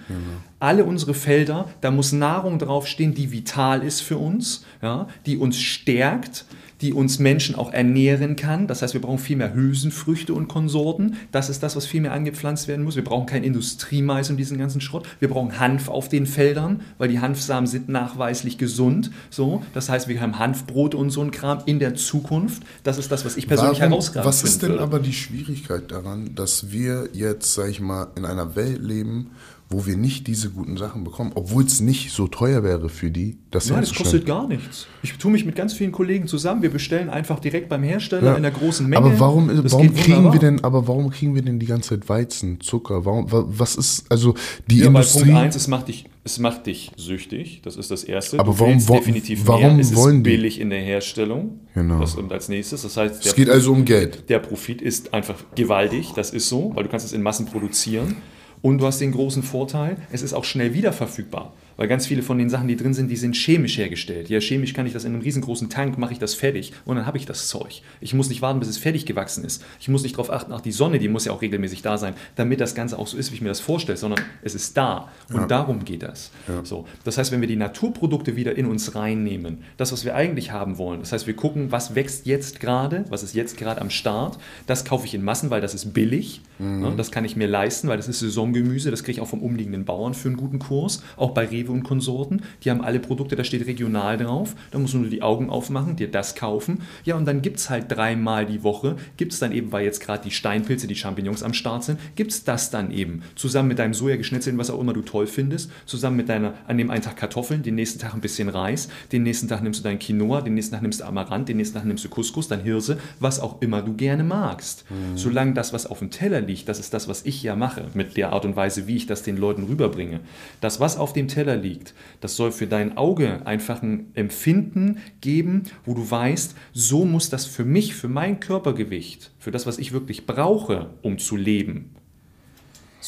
Alle 0.58 0.84
unsere 0.84 1.12
Felder, 1.12 1.68
da 1.82 1.90
muss 1.90 2.12
Nahrung 2.12 2.58
draufstehen, 2.58 3.14
die 3.14 3.30
vital 3.30 3.82
ist 3.82 4.00
für 4.00 4.16
uns, 4.16 4.64
ja, 4.82 5.06
die 5.26 5.36
uns 5.36 5.60
stärkt, 5.60 6.46
die 6.80 6.92
uns 6.92 7.18
Menschen 7.18 7.54
auch 7.54 7.72
ernähren 7.72 8.36
kann. 8.36 8.66
Das 8.66 8.82
heißt, 8.82 8.94
wir 8.94 9.00
brauchen 9.00 9.18
viel 9.18 9.36
mehr 9.36 9.54
Hülsenfrüchte 9.54 10.34
und 10.34 10.48
Konsorten. 10.48 11.16
Das 11.32 11.48
ist 11.48 11.62
das, 11.62 11.76
was 11.76 11.86
viel 11.86 12.00
mehr 12.00 12.12
angepflanzt 12.12 12.68
werden 12.68 12.84
muss. 12.84 12.96
Wir 12.96 13.04
brauchen 13.04 13.26
kein 13.26 13.44
Industriemais 13.44 14.28
und 14.30 14.36
diesen 14.36 14.58
ganzen 14.58 14.80
Schrott. 14.80 15.06
Wir 15.20 15.28
brauchen 15.28 15.58
Hanf 15.58 15.88
auf 15.88 16.08
den 16.08 16.26
Feldern, 16.26 16.82
weil 16.98 17.08
die 17.08 17.20
Hanfsamen 17.20 17.66
sind 17.66 17.88
nachweislich 17.88 18.58
gesund. 18.58 19.10
So, 19.30 19.62
das 19.72 19.88
heißt, 19.88 20.08
wir 20.08 20.20
haben 20.20 20.38
Hanfbrote 20.38 20.96
und 20.96 21.10
so 21.10 21.22
ein 21.22 21.30
Kram 21.30 21.62
in 21.66 21.78
der 21.78 21.94
Zukunft. 21.94 22.62
Das 22.82 22.98
ist 22.98 23.10
das, 23.10 23.24
was 23.24 23.36
ich 23.36 23.48
persönlich 23.48 23.80
Warum, 23.80 23.92
herausragend 23.92 24.26
was 24.26 24.42
ist 24.42 24.62
denn 24.62 24.70
finde. 24.70 24.82
aber 24.82 24.98
die 24.98 25.12
Schwierigkeit 25.12 25.90
daran, 25.90 26.34
dass 26.34 26.70
wir 26.70 27.08
jetzt, 27.12 27.54
sag 27.54 27.70
ich 27.70 27.80
mal, 27.80 28.08
in 28.16 28.24
einer 28.24 28.56
Welt 28.56 28.82
leben, 28.82 29.30
wo 29.68 29.84
wir 29.84 29.96
nicht 29.96 30.28
diese 30.28 30.50
guten 30.50 30.76
Sachen 30.76 31.02
bekommen, 31.02 31.32
obwohl 31.34 31.64
es 31.64 31.80
nicht 31.80 32.12
so 32.12 32.28
teuer 32.28 32.62
wäre 32.62 32.88
für 32.88 33.10
die, 33.10 33.36
das 33.50 33.68
Nein, 33.68 33.80
das 33.80 33.92
kostet 33.94 34.24
gar 34.24 34.46
nichts. 34.46 34.86
Ich 35.02 35.14
tue 35.14 35.32
mich 35.32 35.44
mit 35.44 35.56
ganz 35.56 35.72
vielen 35.74 35.90
Kollegen 35.90 36.28
zusammen. 36.28 36.62
Wir 36.62 36.70
bestellen 36.70 37.10
einfach 37.10 37.40
direkt 37.40 37.68
beim 37.68 37.82
Hersteller 37.82 38.26
Ja. 38.26 38.30
in 38.32 38.44
einer 38.44 38.52
großen 38.52 38.86
Menge. 38.86 39.04
Aber 39.04 39.18
warum, 39.18 39.48
Das 39.48 39.72
warum 39.72 39.92
kriegen 39.92 40.32
wir 40.32 40.38
denn, 40.38 40.62
aber 40.62 40.86
warum 40.86 41.10
kriegen 41.10 41.34
wir 41.34 41.42
denn 41.42 41.58
die 41.58 41.66
ganze 41.66 41.90
Zeit 41.90 42.08
Weizen, 42.08 42.60
Zucker? 42.60 43.04
Warum, 43.04 43.32
wa- 43.32 43.44
was 43.48 43.74
ist, 43.74 44.04
also 44.08 44.34
die 44.70 44.78
Ja, 44.78 44.86
Industrie. 44.86 45.22
Punkt 45.24 45.36
1, 45.36 45.56
es 45.56 45.66
macht, 45.66 45.88
dich, 45.88 46.04
es 46.22 46.38
macht 46.38 46.66
dich 46.66 46.92
süchtig. 46.96 47.60
Das 47.64 47.76
ist 47.76 47.90
das 47.90 48.04
Erste. 48.04 48.38
Aber 48.38 48.52
du 48.52 48.60
warum 48.60 48.88
wo- 48.88 48.94
definitiv 48.94 49.48
warum 49.48 49.62
mehr. 49.76 49.78
Es 49.80 49.96
wollen 49.96 50.18
ist 50.18 50.26
die? 50.26 50.30
billig 50.30 50.60
in 50.60 50.70
der 50.70 50.80
Herstellung. 50.80 51.58
Genau. 51.74 51.98
Das 51.98 52.14
kommt 52.14 52.32
als 52.32 52.48
nächstes. 52.48 52.82
Das 52.82 52.96
heißt, 52.96 53.24
der, 53.24 53.30
es 53.30 53.34
geht 53.34 53.50
also 53.50 53.72
um 53.72 53.84
Geld. 53.84 54.28
der 54.30 54.38
Profit 54.38 54.80
ist 54.80 55.12
einfach 55.12 55.36
gewaltig. 55.56 56.12
Das 56.14 56.30
ist 56.30 56.48
so, 56.48 56.70
weil 56.76 56.84
du 56.84 56.88
kannst 56.90 57.04
es 57.06 57.12
in 57.12 57.22
Massen 57.22 57.46
produzieren. 57.46 58.16
Und 58.62 58.78
du 58.78 58.86
hast 58.86 59.00
den 59.00 59.12
großen 59.12 59.42
Vorteil, 59.42 59.96
es 60.12 60.22
ist 60.22 60.32
auch 60.32 60.44
schnell 60.44 60.74
wiederverfügbar. 60.74 61.52
Weil 61.76 61.88
ganz 61.88 62.06
viele 62.06 62.22
von 62.22 62.38
den 62.38 62.48
Sachen, 62.48 62.68
die 62.68 62.76
drin 62.76 62.94
sind, 62.94 63.10
die 63.10 63.16
sind 63.16 63.36
chemisch 63.36 63.78
hergestellt. 63.78 64.28
Ja, 64.28 64.40
chemisch 64.40 64.74
kann 64.74 64.86
ich 64.86 64.92
das 64.92 65.04
in 65.04 65.12
einem 65.12 65.22
riesengroßen 65.22 65.68
Tank, 65.68 65.98
mache 65.98 66.12
ich 66.12 66.18
das 66.18 66.34
fertig 66.34 66.72
und 66.84 66.96
dann 66.96 67.06
habe 67.06 67.18
ich 67.18 67.26
das 67.26 67.48
Zeug. 67.48 67.82
Ich 68.00 68.14
muss 68.14 68.28
nicht 68.28 68.42
warten, 68.42 68.58
bis 68.58 68.68
es 68.68 68.78
fertig 68.78 69.06
gewachsen 69.06 69.44
ist. 69.44 69.64
Ich 69.80 69.88
muss 69.88 70.02
nicht 70.02 70.14
darauf 70.14 70.30
achten, 70.30 70.52
ach, 70.52 70.60
die 70.60 70.72
Sonne, 70.72 70.98
die 70.98 71.08
muss 71.08 71.24
ja 71.24 71.32
auch 71.32 71.42
regelmäßig 71.42 71.82
da 71.82 71.98
sein, 71.98 72.14
damit 72.34 72.60
das 72.60 72.74
Ganze 72.74 72.98
auch 72.98 73.06
so 73.06 73.16
ist, 73.16 73.30
wie 73.30 73.36
ich 73.36 73.40
mir 73.40 73.48
das 73.48 73.60
vorstelle, 73.60 73.98
sondern 73.98 74.24
es 74.42 74.54
ist 74.54 74.76
da. 74.76 75.08
Und 75.32 75.50
darum 75.50 75.84
geht 75.84 76.02
das. 76.02 76.30
So. 76.64 76.86
Das 77.04 77.18
heißt, 77.18 77.32
wenn 77.32 77.40
wir 77.40 77.48
die 77.48 77.56
Naturprodukte 77.56 78.36
wieder 78.36 78.56
in 78.56 78.66
uns 78.66 78.94
reinnehmen, 78.94 79.58
das, 79.76 79.92
was 79.92 80.04
wir 80.04 80.14
eigentlich 80.14 80.52
haben 80.52 80.78
wollen, 80.78 81.00
das 81.00 81.12
heißt, 81.12 81.26
wir 81.26 81.36
gucken, 81.36 81.72
was 81.72 81.94
wächst 81.94 82.26
jetzt 82.26 82.60
gerade, 82.60 83.04
was 83.08 83.22
ist 83.22 83.34
jetzt 83.34 83.56
gerade 83.56 83.80
am 83.80 83.90
Start, 83.90 84.38
das 84.66 84.84
kaufe 84.84 85.06
ich 85.06 85.14
in 85.14 85.22
Massen, 85.22 85.50
weil 85.50 85.60
das 85.60 85.74
ist 85.74 85.92
billig. 85.92 86.40
Ne, 86.58 86.94
das 86.96 87.10
kann 87.10 87.26
ich 87.26 87.36
mir 87.36 87.46
leisten, 87.46 87.86
weil 87.88 87.98
das 87.98 88.08
ist 88.08 88.20
Saisongemüse, 88.20 88.90
das 88.90 89.02
kriege 89.02 89.16
ich 89.16 89.20
auch 89.20 89.28
vom 89.28 89.42
umliegenden 89.42 89.84
Bauern 89.84 90.14
für 90.14 90.28
einen 90.28 90.38
guten 90.38 90.58
Kurs. 90.58 91.02
Auch 91.18 91.32
bei 91.32 91.44
Rewe 91.44 91.65
und 91.72 91.82
Konsorten, 91.82 92.42
die 92.64 92.70
haben 92.70 92.80
alle 92.80 93.00
Produkte, 93.00 93.36
da 93.36 93.44
steht 93.44 93.66
regional 93.66 94.16
drauf. 94.16 94.54
Da 94.70 94.78
musst 94.78 94.94
du 94.94 94.98
nur 94.98 95.10
die 95.10 95.22
Augen 95.22 95.50
aufmachen, 95.50 95.96
dir 95.96 96.10
das 96.10 96.34
kaufen. 96.34 96.82
Ja, 97.04 97.16
und 97.16 97.26
dann 97.26 97.42
gibt 97.42 97.58
es 97.58 97.70
halt 97.70 97.90
dreimal 97.90 98.46
die 98.46 98.62
Woche, 98.62 98.96
gibt 99.16 99.32
es 99.32 99.38
dann 99.38 99.52
eben, 99.52 99.72
weil 99.72 99.84
jetzt 99.84 100.00
gerade 100.00 100.22
die 100.22 100.30
Steinpilze, 100.30 100.86
die 100.86 100.96
Champignons 100.96 101.42
am 101.42 101.54
Start 101.54 101.84
sind, 101.84 101.98
gibt 102.16 102.32
es 102.32 102.44
das 102.44 102.70
dann 102.70 102.90
eben. 102.90 103.22
Zusammen 103.34 103.68
mit 103.68 103.78
deinem 103.78 103.94
Sojageschnitzeln, 103.94 104.58
was 104.58 104.70
auch 104.70 104.80
immer 104.80 104.92
du 104.92 105.02
toll 105.02 105.26
findest, 105.26 105.70
zusammen 105.86 106.16
mit 106.16 106.28
deiner, 106.28 106.54
an 106.66 106.78
dem 106.78 106.90
einen 106.90 107.02
Tag 107.02 107.16
Kartoffeln, 107.16 107.62
den 107.62 107.74
nächsten 107.74 107.98
Tag 107.98 108.14
ein 108.14 108.20
bisschen 108.20 108.48
Reis, 108.48 108.88
den 109.12 109.22
nächsten 109.22 109.48
Tag 109.48 109.62
nimmst 109.62 109.80
du 109.80 109.84
dein 109.84 109.98
Quinoa, 109.98 110.40
den 110.40 110.54
nächsten 110.54 110.74
Tag 110.74 110.82
nimmst 110.82 111.00
du 111.00 111.04
Amaranth, 111.04 111.48
den 111.48 111.56
nächsten 111.56 111.76
Tag 111.76 111.84
nimmst 111.84 112.04
du 112.04 112.08
Couscous, 112.08 112.48
dann 112.48 112.60
Hirse, 112.60 112.98
was 113.20 113.40
auch 113.40 113.60
immer 113.60 113.82
du 113.82 113.94
gerne 113.94 114.24
magst. 114.24 114.84
Solange 115.14 115.54
das, 115.54 115.72
was 115.72 115.86
auf 115.86 115.98
dem 115.98 116.10
Teller 116.10 116.40
liegt, 116.40 116.68
das 116.68 116.78
ist 116.78 116.94
das, 116.94 117.08
was 117.08 117.24
ich 117.24 117.42
ja 117.42 117.56
mache, 117.56 117.86
mit 117.94 118.16
der 118.16 118.32
Art 118.32 118.44
und 118.44 118.56
Weise, 118.56 118.86
wie 118.86 118.96
ich 118.96 119.06
das 119.06 119.22
den 119.22 119.36
Leuten 119.36 119.64
rüberbringe. 119.64 120.20
Das, 120.60 120.80
was 120.80 120.96
auf 120.96 121.12
dem 121.12 121.28
Teller 121.28 121.55
liegt, 121.56 121.94
das 122.20 122.36
soll 122.36 122.52
für 122.52 122.66
dein 122.66 122.96
Auge 122.96 123.46
einfach 123.46 123.82
ein 123.82 124.10
Empfinden 124.14 124.98
geben, 125.20 125.64
wo 125.84 125.94
du 125.94 126.08
weißt, 126.08 126.54
so 126.72 127.04
muss 127.04 127.30
das 127.30 127.46
für 127.46 127.64
mich, 127.64 127.94
für 127.94 128.08
mein 128.08 128.40
Körpergewicht, 128.40 129.32
für 129.38 129.50
das, 129.50 129.66
was 129.66 129.78
ich 129.78 129.92
wirklich 129.92 130.26
brauche, 130.26 130.90
um 131.02 131.18
zu 131.18 131.36
leben, 131.36 131.95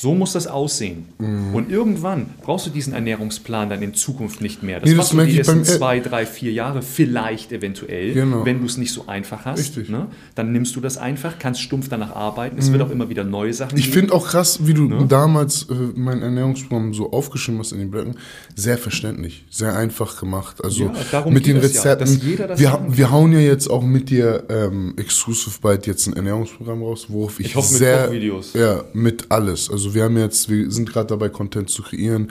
so 0.01 0.15
muss 0.15 0.33
das 0.33 0.47
aussehen. 0.47 1.07
Mhm. 1.19 1.55
Und 1.55 1.71
irgendwann 1.73 2.27
brauchst 2.43 2.67
du 2.67 2.71
diesen 2.71 2.93
Ernährungsplan 2.93 3.69
dann 3.69 3.83
in 3.83 3.95
Zukunft 3.95 4.41
nicht 4.41 4.63
mehr. 4.63 4.79
Das 4.81 4.89
Nee, 4.89 4.97
das 4.97 5.13
machst 5.13 5.29
du 5.29 5.33
die 5.33 5.39
ersten 5.39 5.61
E- 5.61 5.65
zwei, 5.65 5.99
drei, 6.01 6.25
vier 6.25 6.53
Jahre 6.53 6.83
vielleicht 6.83 7.51
eventuell, 7.53 8.13
Genau. 8.13 8.45
wenn 8.45 8.61
du 8.61 8.67
es 8.67 8.77
nicht 8.77 8.93
so 8.93 9.07
einfach 9.09 9.45
hast. 9.45 9.59
Richtig. 9.59 9.89
Ne? 9.89 10.07
Dann 10.37 10.53
nimmst 10.53 10.77
du 10.77 10.81
das 10.81 10.99
einfach, 10.99 11.39
kannst 11.41 11.61
stumpf 11.63 11.89
danach 11.89 12.15
arbeiten. 12.15 12.59
Es 12.59 12.71
wird 12.71 12.81
auch 12.83 12.91
immer 12.91 13.09
wieder 13.09 13.25
neue 13.25 13.53
Sachen 13.53 13.75
Mhm. 13.75 13.79
Ich 13.81 13.89
finde 13.91 14.13
auch 14.15 14.27
krass, 14.29 14.61
wie 14.67 14.75
du 14.75 15.05
damals 15.05 15.63
äh, 15.71 15.75
mein 15.97 16.23
Ernährungsprogramm 16.23 16.95
so 16.95 17.11
aufgeschrieben 17.13 17.59
hast 17.61 17.73
in 17.73 17.79
den 17.79 17.91
Blöcken. 17.91 18.15
Sehr 18.55 18.79
verständlich, 18.79 19.47
sehr 19.51 19.77
einfach 19.77 20.21
gemacht. 20.21 20.63
Also 20.63 20.85
Ja, 20.85 20.93
darum 21.11 21.33
mit 21.35 21.47
den 21.47 21.57
ja, 21.57 21.63
Rezepten. 21.63 22.07
das 22.49 22.59
wir, 22.61 22.81
wir 22.89 23.11
hauen 23.11 23.33
ja 23.33 23.41
jetzt 23.41 23.69
auch 23.69 23.83
mit 23.83 24.11
dir 24.11 24.45
ähm, 24.49 24.95
exclusive 24.97 25.57
bald 25.61 25.87
jetzt 25.87 26.07
ein 26.07 26.13
Ernährungsprogramm 26.15 26.83
raus, 26.83 27.07
worauf 27.09 27.41
ich, 27.41 27.47
Ich 27.47 27.57
hoffe, 27.57 27.73
mit 27.73 27.79
sehr 27.79 28.05
Kochvideos. 28.05 28.53
ja 28.55 28.85
mit 28.93 29.31
alles. 29.31 29.71
Also 29.71 29.88
wir 29.95 30.05
haben 30.05 30.17
jetzt, 30.17 30.49
wir 30.49 30.71
sind 30.71 30.91
gerade 30.91 31.07
dabei 31.07 31.29
Content 31.29 31.71
zu 31.71 31.83
kreieren. 31.83 32.31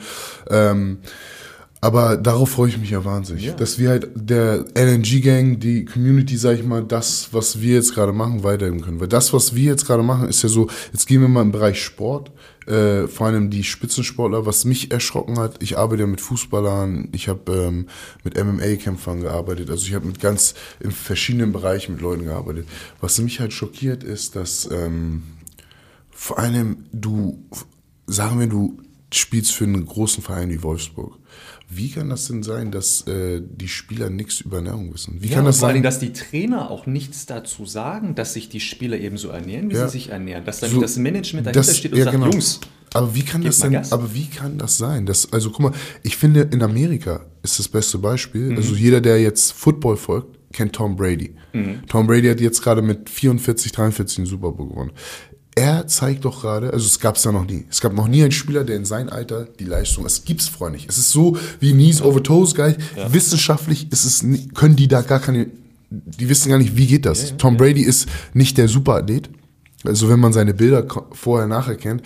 Ähm, 0.50 0.98
Aber 1.80 2.16
darauf 2.16 2.50
freue 2.50 2.68
ich 2.70 2.78
mich 2.78 2.90
ja 2.90 3.04
wahnsinnig. 3.04 3.44
Ja. 3.44 3.52
Dass 3.52 3.78
wir 3.78 3.90
halt 3.90 4.08
der 4.14 4.64
LNG-Gang, 4.74 5.60
die 5.60 5.84
Community, 5.84 6.36
sag 6.36 6.58
ich 6.58 6.64
mal, 6.64 6.82
das, 6.82 7.28
was 7.30 7.60
wir 7.60 7.74
jetzt 7.74 7.94
gerade 7.94 8.12
machen, 8.12 8.42
weitergeben 8.42 8.80
können. 8.80 9.00
Weil 9.00 9.08
das, 9.08 9.32
was 9.32 9.54
wir 9.54 9.64
jetzt 9.64 9.86
gerade 9.86 10.02
machen, 10.02 10.28
ist 10.28 10.42
ja 10.42 10.48
so, 10.48 10.68
jetzt 10.92 11.06
gehen 11.06 11.20
wir 11.20 11.28
mal 11.28 11.42
im 11.42 11.52
Bereich 11.52 11.80
Sport, 11.80 12.32
äh, 12.66 13.06
vor 13.06 13.28
allem 13.28 13.48
die 13.48 13.62
Spitzensportler, 13.62 14.44
was 14.44 14.64
mich 14.64 14.90
erschrocken 14.90 15.38
hat, 15.38 15.62
ich 15.62 15.78
arbeite 15.78 16.02
ja 16.02 16.06
mit 16.08 16.20
Fußballern, 16.20 17.10
ich 17.12 17.28
habe 17.28 17.52
ähm, 17.52 17.86
mit 18.24 18.36
MMA-Kämpfern 18.36 19.22
gearbeitet, 19.22 19.70
also 19.70 19.86
ich 19.86 19.94
habe 19.94 20.06
mit 20.06 20.20
ganz 20.20 20.54
in 20.80 20.90
verschiedenen 20.90 21.52
Bereichen 21.52 21.92
mit 21.92 22.02
Leuten 22.02 22.24
gearbeitet. 22.24 22.66
Was 23.00 23.18
mich 23.20 23.38
halt 23.38 23.52
schockiert 23.52 24.02
ist, 24.02 24.34
dass 24.34 24.68
ähm, 24.70 25.22
vor 26.20 26.38
allem 26.40 26.86
du, 26.92 27.44
sagen 28.08 28.40
wir, 28.40 28.48
du 28.48 28.76
spielst 29.12 29.52
für 29.52 29.64
einen 29.64 29.86
großen 29.86 30.20
Verein 30.22 30.50
wie 30.50 30.62
Wolfsburg. 30.64 31.16
Wie 31.70 31.90
kann 31.90 32.08
das 32.10 32.26
denn 32.26 32.42
sein, 32.42 32.72
dass 32.72 33.06
äh, 33.06 33.40
die 33.40 33.68
Spieler 33.68 34.10
nichts 34.10 34.40
über 34.40 34.56
Ernährung 34.56 34.92
wissen? 34.92 35.18
Wie 35.20 35.28
Ja, 35.28 35.36
kann 35.36 35.44
das 35.44 35.60
vor 35.60 35.68
allem, 35.68 35.76
sein? 35.76 35.82
dass 35.84 35.98
die 36.00 36.12
Trainer 36.12 36.70
auch 36.72 36.86
nichts 36.86 37.26
dazu 37.26 37.66
sagen, 37.66 38.14
dass 38.16 38.32
sich 38.32 38.48
die 38.48 38.58
Spieler 38.60 38.98
eben 38.98 39.16
so 39.16 39.28
ernähren, 39.28 39.70
wie 39.70 39.74
Ja. 39.74 39.86
sie 39.86 39.92
sich 39.92 40.08
ernähren. 40.10 40.44
Dass 40.44 40.58
dann 40.60 40.70
So, 40.70 40.80
das 40.80 40.96
Management 40.96 41.46
dahinter 41.46 41.60
das- 41.66 41.76
steht 41.76 41.92
und 41.92 41.98
ja, 41.98 42.04
sagt, 42.06 42.16
genau. 42.16 42.30
Jungs, 42.30 42.60
Aber 42.94 43.14
wie 43.14 43.22
kann 43.22 43.42
das 43.42 43.60
denn, 43.60 43.72
Gas. 43.72 43.92
aber 43.92 44.12
wie 44.12 44.26
kann 44.26 44.58
das 44.58 44.76
sein? 44.76 45.06
Das, 45.06 45.32
also 45.32 45.50
guck 45.50 45.60
mal, 45.60 45.72
ich 46.02 46.16
finde 46.16 46.40
in 46.50 46.62
Amerika 46.62 47.26
ist 47.42 47.58
das 47.60 47.68
beste 47.68 47.98
Beispiel. 47.98 48.50
Mhm. 48.50 48.56
Also 48.56 48.74
jeder, 48.74 49.00
der 49.00 49.20
jetzt 49.22 49.52
Football 49.52 49.96
folgt, 49.98 50.36
kennt 50.54 50.72
Tom 50.74 50.96
Brady. 50.96 51.34
Mhm. 51.52 51.82
Tom 51.86 52.06
Brady 52.06 52.28
hat 52.28 52.40
jetzt 52.40 52.62
gerade 52.62 52.80
mit 52.80 53.10
44, 53.10 53.70
43 53.72 54.16
den 54.16 54.26
Super 54.26 54.52
Bowl 54.52 54.68
gewonnen. 54.70 54.92
Er 55.58 55.88
zeigt 55.88 56.24
doch 56.24 56.42
gerade, 56.42 56.72
also 56.72 56.86
es 56.86 57.00
gab 57.00 57.16
es 57.16 57.24
ja 57.24 57.32
noch 57.32 57.44
nie. 57.44 57.64
Es 57.68 57.80
gab 57.80 57.92
noch 57.92 58.06
nie 58.06 58.22
einen 58.22 58.30
Spieler, 58.30 58.62
der 58.62 58.76
in 58.76 58.84
sein 58.84 59.08
Alter 59.08 59.44
die 59.44 59.64
Leistung, 59.64 60.06
es 60.06 60.24
gibt's 60.24 60.46
vorher 60.46 60.72
nicht. 60.72 60.88
Es 60.88 60.98
ist 60.98 61.10
so 61.10 61.36
wie 61.58 61.72
Knees 61.72 62.00
over 62.00 62.22
Toes, 62.22 62.54
geil. 62.54 62.76
Wissenschaftlich 63.08 63.90
ist 63.90 64.04
es, 64.04 64.24
können 64.54 64.76
die 64.76 64.86
da 64.86 65.02
gar 65.02 65.18
keine, 65.18 65.48
die 65.90 66.28
wissen 66.28 66.50
gar 66.50 66.58
nicht, 66.58 66.76
wie 66.76 66.86
geht 66.86 67.04
das. 67.06 67.36
Tom 67.38 67.56
Brady 67.56 67.82
ist 67.82 68.08
nicht 68.34 68.56
der 68.56 68.68
Superathlet. 68.68 69.30
Also 69.84 70.08
wenn 70.08 70.20
man 70.20 70.32
seine 70.32 70.54
Bilder 70.54 70.86
vorher 71.10 71.48
nachher 71.48 71.74
kennt, 71.74 72.02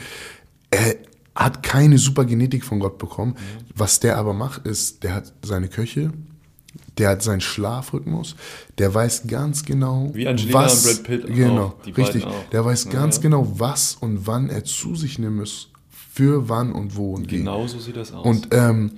er 0.71 0.97
hat 1.35 1.63
keine 1.63 1.99
super 1.99 2.25
Genetik 2.25 2.65
von 2.65 2.81
Gott 2.81 2.97
bekommen. 2.97 3.37
Was 3.75 4.01
der 4.01 4.17
aber 4.17 4.33
macht, 4.33 4.67
ist, 4.67 5.03
der 5.03 5.15
hat 5.15 5.35
seine 5.43 5.69
Köche, 5.69 6.11
der 6.99 7.11
hat 7.11 7.23
seinen 7.23 7.41
Schlafrhythmus, 7.41 8.37
der 8.79 8.93
weiß 8.93 9.27
ganz 9.27 9.65
genau, 9.65 10.11
Wie 10.13 10.27
Angelina 10.27 10.55
was, 10.55 10.85
und 10.85 10.95
Brad 10.95 11.05
Pitt 11.05 11.25
auch, 11.25 11.35
genau, 11.35 11.75
richtig, 11.97 12.27
der 12.53 12.65
weiß 12.65 12.91
ganz 12.91 13.17
ja. 13.17 13.23
genau, 13.23 13.55
was 13.59 13.95
und 13.95 14.27
wann 14.27 14.51
er 14.51 14.65
zu 14.65 14.95
sich 14.95 15.19
nehmen 15.19 15.37
muss, 15.37 15.71
für 15.91 16.49
wann 16.49 16.73
und 16.73 16.97
wo 16.97 17.15
und 17.15 17.31
wie. 17.31 17.39
genau 17.39 17.67
so 17.67 17.79
sieht 17.79 17.97
das 17.97 18.13
aus. 18.13 18.25
Und 18.25 18.49
ähm, 18.53 18.93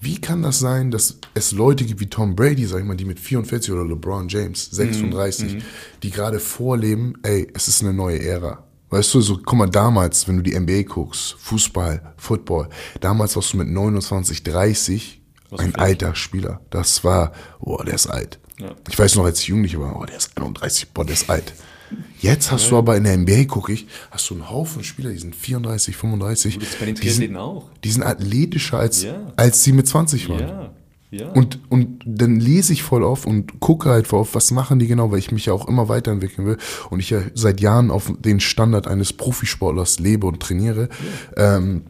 wie 0.00 0.20
kann 0.20 0.42
das 0.42 0.58
sein, 0.58 0.90
dass 0.90 1.18
es 1.32 1.52
Leute 1.52 1.84
gibt 1.84 2.00
wie 2.00 2.06
Tom 2.06 2.36
Brady, 2.36 2.66
sag 2.66 2.80
ich 2.80 2.84
mal, 2.84 2.96
die 2.96 3.06
mit 3.06 3.18
44 3.18 3.72
oder 3.72 3.86
LeBron 3.86 4.28
James, 4.28 4.70
Mhm, 4.70 4.76
36, 4.76 5.62
die 6.02 6.10
gerade 6.10 6.40
vorleben, 6.40 7.14
ey, 7.22 7.48
es 7.54 7.68
ist 7.68 7.82
eine 7.82 7.94
neue 7.94 8.20
Ära. 8.20 8.64
Weißt 8.90 9.14
du, 9.14 9.20
so, 9.22 9.40
guck 9.44 9.58
mal, 9.58 9.68
damals, 9.68 10.28
wenn 10.28 10.36
du 10.36 10.42
die 10.42 10.58
NBA 10.58 10.82
guckst, 10.82 11.34
Fußball, 11.38 12.14
Football, 12.16 12.68
damals 13.00 13.34
warst 13.34 13.54
du 13.54 13.56
mit 13.56 13.68
29, 13.68 14.42
30 14.42 15.23
Was 15.56 15.64
ein 15.64 15.74
alter 15.76 16.14
Spieler. 16.14 16.60
Das 16.70 17.04
war, 17.04 17.32
boah, 17.60 17.84
der 17.84 17.94
ist 17.94 18.06
alt. 18.06 18.38
Ja. 18.58 18.74
Ich 18.88 18.98
weiß 18.98 19.16
noch, 19.16 19.24
als 19.24 19.40
ich 19.40 19.48
Jugendlicher 19.48 19.80
war, 19.80 19.96
oh, 20.00 20.04
der 20.04 20.16
ist 20.16 20.36
31, 20.36 20.90
boah, 20.90 21.04
der 21.04 21.14
ist 21.14 21.28
alt. 21.30 21.52
Jetzt 22.20 22.50
hast 22.50 22.70
du 22.70 22.76
aber 22.78 22.96
in 22.96 23.04
der 23.04 23.16
NBA, 23.16 23.44
gucke 23.44 23.72
ich, 23.72 23.86
hast 24.10 24.28
du 24.30 24.34
einen 24.34 24.50
Haufen 24.50 24.82
Spieler, 24.82 25.10
die 25.10 25.18
sind 25.18 25.34
34, 25.36 25.96
35. 25.96 26.58
das 26.58 26.68
ist 26.68 26.80
bei 26.80 26.86
den 26.86 26.94
die, 26.94 27.10
sind, 27.10 27.36
auch. 27.36 27.68
die 27.84 27.90
sind 27.90 28.02
athletischer 28.02 28.78
als, 28.78 29.02
Ja. 29.02 29.32
als 29.36 29.62
sie 29.62 29.72
mit 29.72 29.86
20 29.86 30.28
waren. 30.28 30.40
Ja, 30.40 30.72
ja. 31.10 31.28
Und, 31.28 31.60
und 31.68 32.02
dann 32.04 32.40
lese 32.40 32.72
ich 32.72 32.82
voll 32.82 33.04
auf 33.04 33.26
und 33.26 33.60
gucke 33.60 33.90
halt 33.90 34.08
voll 34.08 34.20
auf, 34.20 34.34
was 34.34 34.50
machen 34.50 34.78
die 34.78 34.86
genau, 34.88 35.12
weil 35.12 35.18
ich 35.18 35.30
mich 35.30 35.46
ja 35.46 35.52
auch 35.52 35.68
immer 35.68 35.88
weiterentwickeln 35.88 36.46
will 36.46 36.58
und 36.90 36.98
ich 36.98 37.10
ja 37.10 37.20
seit 37.34 37.60
Jahren 37.60 37.90
auf 37.92 38.12
den 38.18 38.40
Standard 38.40 38.88
eines 38.88 39.12
Profisportlers 39.12 40.00
lebe 40.00 40.26
und 40.26 40.40
trainiere, 40.40 40.88
ähm, 41.36 41.84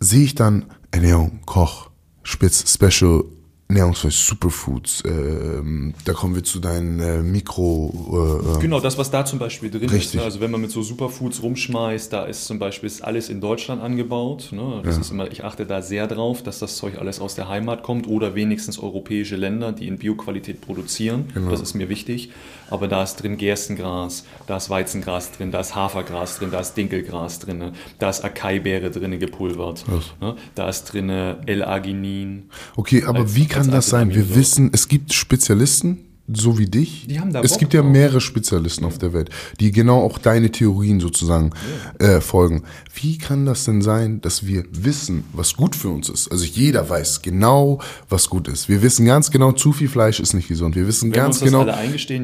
sehe 0.00 0.24
ich 0.24 0.34
dann 0.34 0.66
Ernährung, 0.90 1.40
Koch, 1.46 1.88
Spitz, 2.26 2.68
Special, 2.68 3.24
Ernährungsfleisch, 3.68 4.14
Superfoods, 4.14 5.02
ähm, 5.04 5.92
da 6.04 6.12
kommen 6.12 6.36
wir 6.36 6.44
zu 6.44 6.60
deinen 6.60 7.00
äh, 7.00 7.20
Mikro, 7.20 8.40
äh, 8.54 8.58
äh, 8.58 8.60
Genau, 8.60 8.78
das, 8.78 8.96
was 8.96 9.10
da 9.10 9.24
zum 9.24 9.40
Beispiel 9.40 9.70
drin 9.70 9.82
ist. 9.82 9.92
Richtig. 9.92 10.20
Ne? 10.20 10.22
Also 10.22 10.40
wenn 10.40 10.52
man 10.52 10.60
mit 10.60 10.70
so 10.70 10.82
Superfoods 10.82 11.42
rumschmeißt, 11.42 12.12
da 12.12 12.26
ist 12.26 12.44
zum 12.44 12.60
Beispiel 12.60 12.86
ist 12.86 13.02
alles 13.02 13.28
in 13.28 13.40
Deutschland 13.40 13.82
angebaut. 13.82 14.50
Ne? 14.52 14.82
Das 14.84 14.98
ist 14.98 15.10
immer, 15.10 15.30
ich 15.32 15.42
achte 15.42 15.66
da 15.66 15.82
sehr 15.82 16.06
drauf, 16.06 16.44
dass 16.44 16.60
das 16.60 16.76
Zeug 16.76 16.98
alles 16.98 17.18
aus 17.18 17.34
der 17.34 17.48
Heimat 17.48 17.82
kommt 17.82 18.06
oder 18.06 18.36
wenigstens 18.36 18.78
europäische 18.78 19.34
Länder, 19.34 19.72
die 19.72 19.88
in 19.88 19.98
Bioqualität 19.98 20.60
produzieren. 20.60 21.24
Genau. 21.34 21.50
Das 21.50 21.60
ist 21.60 21.74
mir 21.74 21.88
wichtig. 21.88 22.30
Aber 22.70 22.86
da 22.86 23.02
ist 23.02 23.16
drin 23.16 23.36
Gerstengras, 23.36 24.24
da 24.46 24.56
ist 24.56 24.70
Weizengras 24.70 25.32
drin, 25.32 25.50
da 25.50 25.60
ist 25.60 25.74
Hafergras 25.74 26.38
drin, 26.38 26.50
da 26.50 26.60
ist 26.60 26.74
Dinkelgras 26.74 27.38
drin, 27.38 27.58
ne? 27.58 27.72
da 27.98 28.10
ist 28.10 28.24
Acai-Beere 28.24 28.90
drin 28.90 29.18
gepulvert, 29.20 29.84
ne? 30.20 30.34
da 30.56 30.68
ist 30.68 30.84
drin 30.84 31.08
L-Arginin. 31.08 32.50
Okay, 32.74 33.04
aber 33.04 33.36
wie 33.36 33.46
kann 33.46 33.55
als 33.56 33.68
das 33.68 33.86
sein? 33.88 34.14
Wir 34.14 34.34
wissen, 34.34 34.70
es 34.72 34.88
gibt 34.88 35.12
Spezialisten, 35.12 36.06
so 36.32 36.58
wie 36.58 36.66
dich. 36.66 37.06
Die 37.08 37.20
haben 37.20 37.32
da 37.32 37.40
es 37.40 37.52
Bock 37.52 37.60
gibt 37.60 37.74
ja 37.74 37.82
mehrere 37.82 38.20
Spezialisten 38.20 38.84
auf 38.84 38.98
der 38.98 39.12
Welt, 39.12 39.30
die 39.60 39.70
genau 39.70 40.02
auch 40.02 40.18
deine 40.18 40.50
Theorien 40.50 40.98
sozusagen 40.98 41.50
äh, 41.98 42.20
folgen. 42.20 42.64
Wie 42.94 43.18
kann 43.18 43.46
das 43.46 43.64
denn 43.64 43.80
sein, 43.80 44.20
dass 44.20 44.44
wir 44.44 44.64
wissen, 44.72 45.24
was 45.32 45.54
gut 45.54 45.76
für 45.76 45.88
uns 45.88 46.08
ist? 46.08 46.30
Also 46.30 46.44
jeder 46.44 46.88
weiß 46.88 47.22
genau, 47.22 47.80
was 48.08 48.28
gut 48.28 48.48
ist. 48.48 48.68
Wir 48.68 48.82
wissen 48.82 49.06
ganz 49.06 49.30
genau, 49.30 49.52
zu 49.52 49.72
viel 49.72 49.88
Fleisch 49.88 50.18
ist 50.18 50.34
nicht 50.34 50.48
gesund. 50.48 50.74
Wir 50.74 50.88
wissen 50.88 51.10
Wenn 51.10 51.16
wir 51.16 51.22
ganz 51.22 51.38
das 51.40 51.48
genau, 51.48 51.64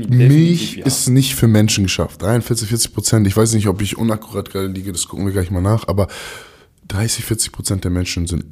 Milch 0.08 0.76
ja. 0.76 0.86
ist 0.86 1.08
nicht 1.08 1.34
für 1.36 1.46
Menschen 1.46 1.84
geschafft. 1.84 2.22
43, 2.22 2.68
40 2.68 2.92
Prozent, 2.94 3.26
ich 3.26 3.36
weiß 3.36 3.52
nicht, 3.54 3.68
ob 3.68 3.80
ich 3.80 3.96
unakkurat 3.96 4.50
gerade 4.50 4.66
liege, 4.66 4.92
das 4.92 5.06
gucken 5.06 5.26
wir 5.26 5.32
gleich 5.32 5.50
mal 5.50 5.62
nach, 5.62 5.86
aber 5.86 6.08
30, 6.88 7.24
40 7.24 7.52
Prozent 7.52 7.84
der 7.84 7.90
Menschen 7.92 8.26
sind 8.26 8.44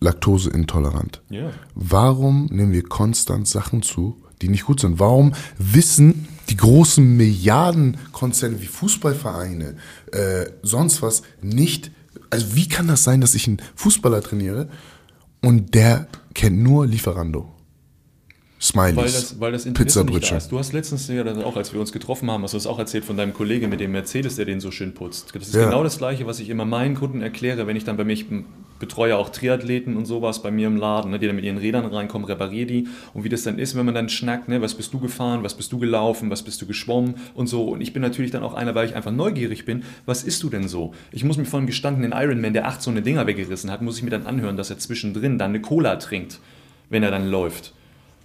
laktoseintolerant. 0.00 1.22
Ja. 1.30 1.50
Warum 1.74 2.46
nehmen 2.46 2.72
wir 2.72 2.82
konstant 2.82 3.46
Sachen 3.46 3.82
zu, 3.82 4.22
die 4.42 4.48
nicht 4.48 4.64
gut 4.64 4.80
sind? 4.80 4.98
Warum 4.98 5.34
wissen 5.58 6.28
die 6.48 6.56
großen 6.56 7.16
Milliardenkonzerne 7.16 8.60
wie 8.60 8.66
Fußballvereine, 8.66 9.76
äh, 10.12 10.46
sonst 10.62 11.02
was, 11.02 11.22
nicht, 11.42 11.92
also 12.30 12.54
wie 12.54 12.68
kann 12.68 12.88
das 12.88 13.04
sein, 13.04 13.20
dass 13.20 13.34
ich 13.34 13.46
einen 13.46 13.62
Fußballer 13.76 14.22
trainiere 14.22 14.68
und 15.42 15.74
der 15.74 16.08
kennt 16.34 16.58
nur 16.58 16.86
Lieferando? 16.86 17.52
Smileys, 18.62 18.96
Weil 18.96 19.04
das, 19.04 19.40
weil 19.40 19.52
das 19.52 19.64
Interesse 19.66 19.86
nicht 19.86 19.96
da 19.96 20.02
Pizzabrötchen. 20.04 20.36
ist. 20.36 20.52
Du 20.52 20.58
hast 20.58 20.72
letztens 20.74 21.08
ja 21.08 21.24
dann 21.24 21.42
auch, 21.42 21.56
als 21.56 21.72
wir 21.72 21.80
uns 21.80 21.92
getroffen 21.92 22.30
haben, 22.30 22.42
hast 22.42 22.52
du 22.52 22.58
das 22.58 22.66
auch 22.66 22.78
erzählt 22.78 23.06
von 23.06 23.16
deinem 23.16 23.32
Kollegen 23.32 23.70
mit 23.70 23.80
dem 23.80 23.92
Mercedes, 23.92 24.36
der 24.36 24.44
den 24.44 24.60
so 24.60 24.70
schön 24.70 24.92
putzt. 24.92 25.34
Das 25.34 25.48
ist 25.48 25.54
Ja. 25.54 25.64
genau 25.64 25.82
das 25.82 25.96
Gleiche, 25.96 26.26
was 26.26 26.40
ich 26.40 26.50
immer 26.50 26.66
meinen 26.66 26.94
Kunden 26.94 27.22
erkläre, 27.22 27.66
wenn 27.66 27.76
ich 27.76 27.84
dann 27.84 27.96
bei 27.96 28.04
mir, 28.04 28.12
ich 28.12 28.26
betreue 28.78 29.16
auch 29.16 29.30
Triathleten 29.30 29.96
und 29.96 30.04
sowas 30.04 30.42
bei 30.42 30.50
mir 30.50 30.66
im 30.66 30.76
Laden, 30.76 31.10
ne, 31.10 31.18
die 31.18 31.26
dann 31.26 31.36
mit 31.36 31.44
ihren 31.46 31.56
Rädern 31.56 31.86
reinkommen, 31.86 32.26
repariere 32.26 32.66
die. 32.66 32.88
Und 33.14 33.24
wie 33.24 33.30
das 33.30 33.42
dann 33.44 33.58
ist, 33.58 33.76
wenn 33.76 33.86
man 33.86 33.94
dann 33.94 34.10
schnackt, 34.10 34.48
ne, 34.48 34.60
was 34.60 34.74
bist 34.74 34.92
du 34.92 35.00
gefahren, 35.00 35.42
was 35.42 35.54
bist 35.54 35.72
du 35.72 35.78
gelaufen, 35.78 36.30
was 36.30 36.42
bist 36.42 36.60
du 36.60 36.66
geschwommen 36.66 37.14
und 37.34 37.46
so. 37.46 37.64
Und 37.64 37.80
ich 37.80 37.94
bin 37.94 38.02
natürlich 38.02 38.30
dann 38.30 38.42
auch 38.42 38.52
einer, 38.52 38.74
weil 38.74 38.86
ich 38.86 38.94
einfach 38.94 39.10
neugierig 39.12 39.64
bin, 39.64 39.84
was 40.04 40.22
isst 40.22 40.42
du 40.42 40.50
denn 40.50 40.68
so? 40.68 40.92
Ich 41.12 41.24
muss 41.24 41.38
mir 41.38 41.46
von 41.46 41.58
einem 41.60 41.66
gestandenen 41.66 42.12
Ironman, 42.14 42.52
der 42.52 42.66
acht 42.68 42.82
so 42.82 42.90
eine 42.90 43.00
Dinger 43.00 43.26
weggerissen 43.26 43.70
hat, 43.70 43.80
muss 43.80 43.96
ich 43.96 44.02
mir 44.02 44.10
dann 44.10 44.26
anhören, 44.26 44.56
dass 44.58 44.68
er 44.68 44.78
zwischendrin 44.78 45.38
dann 45.38 45.50
eine 45.50 45.60
Cola 45.62 45.96
trinkt, 45.96 46.40
wenn 46.90 47.02
er 47.02 47.10
dann 47.10 47.30
läuft. 47.30 47.72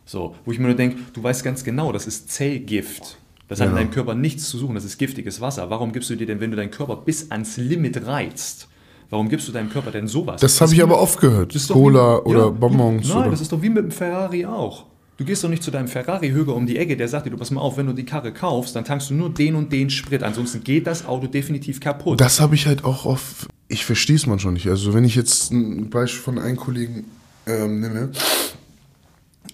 So, 0.06 0.36
wo 0.45 0.51
ich 0.51 0.60
mir 0.60 0.68
nur 0.68 0.76
denke, 0.76 0.97
du 1.14 1.24
weißt 1.24 1.43
ganz 1.43 1.64
genau, 1.64 1.91
das 1.91 2.06
ist 2.08 2.30
Zellgift. 2.32 3.18
Das 3.47 3.60
hat 3.60 3.68
in 3.68 3.74
Ja. 3.74 3.80
deinem 3.82 3.91
Körper 3.91 4.16
nichts 4.16 4.49
zu 4.49 4.58
suchen, 4.58 4.76
das 4.76 4.86
ist 4.86 4.97
giftiges 4.97 5.41
Wasser. 5.41 5.70
Warum 5.70 5.91
gibst 5.93 6.10
du 6.10 6.16
dir 6.16 6.26
denn, 6.28 6.39
wenn 6.39 6.51
du 6.51 6.58
deinen 6.58 6.72
Körper 6.72 6.95
bis 6.97 7.30
ans 7.32 7.58
Limit 7.58 8.06
reizt, 8.06 8.68
warum 9.10 9.30
gibst 9.30 9.47
du 9.47 9.51
deinem 9.51 9.70
Körper 9.70 9.91
denn 9.91 10.08
sowas? 10.08 10.41
Das 10.41 10.60
habe 10.62 10.74
ich 10.74 10.82
aber 10.82 10.99
oft 10.99 11.20
gehört. 11.20 11.56
Cola 11.70 12.18
wie- 12.24 12.30
oder 12.30 12.39
ja, 12.45 12.49
Bonbons. 12.49 13.08
Nein, 13.08 13.18
oder 13.18 13.32
das 13.32 13.41
ist 13.41 13.51
doch 13.51 13.62
wie 13.62 13.70
mit 13.70 13.84
dem 13.84 13.91
Ferrari 13.91 14.45
auch. 14.45 14.86
Du 15.18 15.24
gehst 15.24 15.43
doch 15.43 15.49
nicht 15.49 15.64
zu 15.64 15.72
deinem 15.72 15.88
Ferrari-Höger 15.88 16.53
um 16.53 16.66
die 16.66 16.78
Ecke, 16.78 16.97
der 16.97 17.08
sagt 17.08 17.26
dir, 17.26 17.30
du 17.30 17.38
pass 17.38 17.49
mal 17.49 17.62
auf, 17.62 17.78
wenn 17.78 17.86
du 17.86 17.93
die 17.93 18.03
Karre 18.03 18.34
kaufst, 18.34 18.76
dann 18.76 18.84
tankst 18.84 19.10
du 19.12 19.14
nur 19.14 19.30
den 19.30 19.56
und 19.56 19.72
den 19.72 19.89
Sprit, 19.89 20.24
ansonsten 20.24 20.62
geht 20.64 20.88
das 20.88 21.06
Auto 21.06 21.28
definitiv 21.28 21.80
kaputt. 21.80 22.20
Das 22.20 22.41
habe 22.41 22.56
ich 22.56 22.68
halt 22.68 22.84
auch 22.84 23.06
oft. 23.06 23.47
Ich 23.70 23.86
verstehe 23.86 24.18
es 24.18 24.26
manchmal 24.26 24.53
nicht. 24.53 24.68
Also 24.68 24.93
wenn 24.93 25.06
ich 25.06 25.16
jetzt 25.16 25.51
ein 25.51 25.89
Beispiel 25.89 26.22
von 26.22 26.38
einem 26.38 26.58
Kollegen 26.58 27.06
ähm, 27.47 27.80
nehme, 27.80 28.10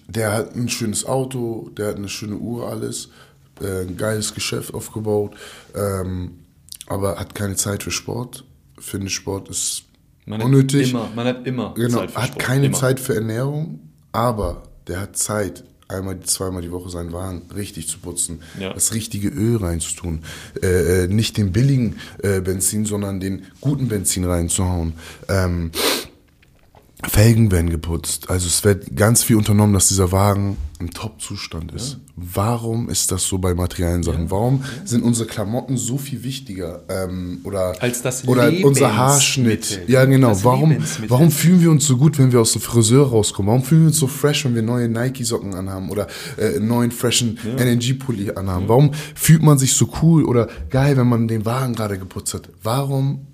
der 0.08 0.32
hat 0.32 0.54
ein 0.54 0.68
schönes 0.68 1.04
Auto, 1.06 1.70
der 1.76 1.88
hat 1.88 1.96
eine 1.96 2.08
schöne 2.08 2.36
Uhr, 2.36 2.68
alles, 2.68 3.08
äh, 3.60 3.82
ein 3.82 3.96
geiles 3.96 4.34
Geschäft 4.34 4.74
aufgebaut, 4.74 5.34
ähm, 5.74 6.38
aber 6.86 7.18
hat 7.18 7.34
keine 7.34 7.56
Zeit 7.56 7.82
für 7.82 7.90
Sport. 7.90 8.44
Finde 8.78 9.08
Sport 9.10 9.48
ist 9.48 9.84
man 10.26 10.38
hat 10.40 10.46
unnötig. 10.46 10.90
Immer, 10.90 11.10
man 11.14 11.26
hat 11.26 11.46
immer 11.46 11.74
Genau, 11.74 11.98
Zeit 11.98 12.10
für 12.10 12.16
hat 12.20 12.26
Sport, 12.28 12.38
keine 12.38 12.66
immer. 12.66 12.76
Zeit 12.78 13.00
für 13.00 13.14
Ernährung, 13.14 13.80
aber 14.12 14.62
der 14.88 15.00
hat 15.00 15.16
Zeit, 15.16 15.64
einmal, 15.88 16.18
zweimal 16.20 16.62
die 16.62 16.70
Woche 16.72 16.88
seinen 16.90 17.12
Wagen 17.12 17.42
richtig 17.54 17.88
zu 17.88 17.98
putzen, 17.98 18.40
Ja. 18.58 18.72
das 18.72 18.94
richtige 18.94 19.28
Öl 19.28 19.56
reinzutun, 19.58 20.20
äh, 20.62 21.04
äh, 21.04 21.06
nicht 21.08 21.36
den 21.36 21.52
billigen 21.52 21.96
äh, 22.22 22.40
Benzin, 22.40 22.84
sondern 22.86 23.20
den 23.20 23.42
guten 23.60 23.88
Benzin 23.88 24.24
reinzuhauen. 24.24 24.94
Ähm, 25.28 25.70
Felgen 27.08 27.50
werden 27.50 27.70
geputzt. 27.70 28.30
Also 28.30 28.46
es 28.46 28.62
wird 28.64 28.96
ganz 28.96 29.22
viel 29.22 29.36
unternommen, 29.36 29.74
dass 29.74 29.88
dieser 29.88 30.12
Wagen 30.12 30.56
im 30.78 30.90
Top-Zustand 30.90 31.72
ist. 31.72 31.92
Ja. 31.92 31.98
Warum 32.16 32.88
ist 32.88 33.10
das 33.10 33.24
so 33.24 33.38
bei 33.38 33.54
materiellen 33.54 34.02
Sachen? 34.02 34.24
Ja. 34.24 34.30
Warum 34.30 34.60
ja. 34.60 34.86
sind 34.86 35.02
unsere 35.02 35.26
Klamotten 35.26 35.76
so 35.76 35.96
viel 35.96 36.22
wichtiger? 36.22 36.82
Ähm, 36.88 37.40
oder 37.44 37.74
Als 37.80 38.02
das 38.02 38.26
oder 38.26 38.52
unser 38.62 38.96
Haarschnitt. 38.96 39.82
Ja, 39.88 40.04
genau. 40.04 40.36
warum, 40.44 40.76
warum 41.08 41.30
fühlen 41.30 41.60
wir 41.60 41.70
uns 41.70 41.86
so 41.86 41.96
gut, 41.96 42.18
wenn 42.18 42.32
wir 42.32 42.40
aus 42.40 42.52
dem 42.52 42.60
Friseur 42.60 43.08
rauskommen? 43.08 43.48
Warum 43.48 43.64
fühlen 43.64 43.82
wir 43.82 43.88
uns 43.88 43.98
so 43.98 44.06
fresh, 44.06 44.44
wenn 44.44 44.54
wir 44.54 44.62
neue 44.62 44.88
Nike-Socken 44.88 45.54
anhaben 45.54 45.90
oder 45.90 46.06
äh, 46.36 46.60
neuen 46.60 46.90
freshen 46.90 47.38
NNG-Pulli 47.56 48.32
anhaben? 48.32 48.68
Warum 48.68 48.92
fühlt 49.14 49.42
man 49.42 49.58
sich 49.58 49.72
so 49.72 49.88
cool 50.02 50.24
oder 50.24 50.48
geil, 50.70 50.96
wenn 50.96 51.08
man 51.08 51.28
den 51.28 51.44
Wagen 51.44 51.74
gerade 51.74 51.98
geputzt 51.98 52.34
hat? 52.34 52.48
Warum 52.62 53.26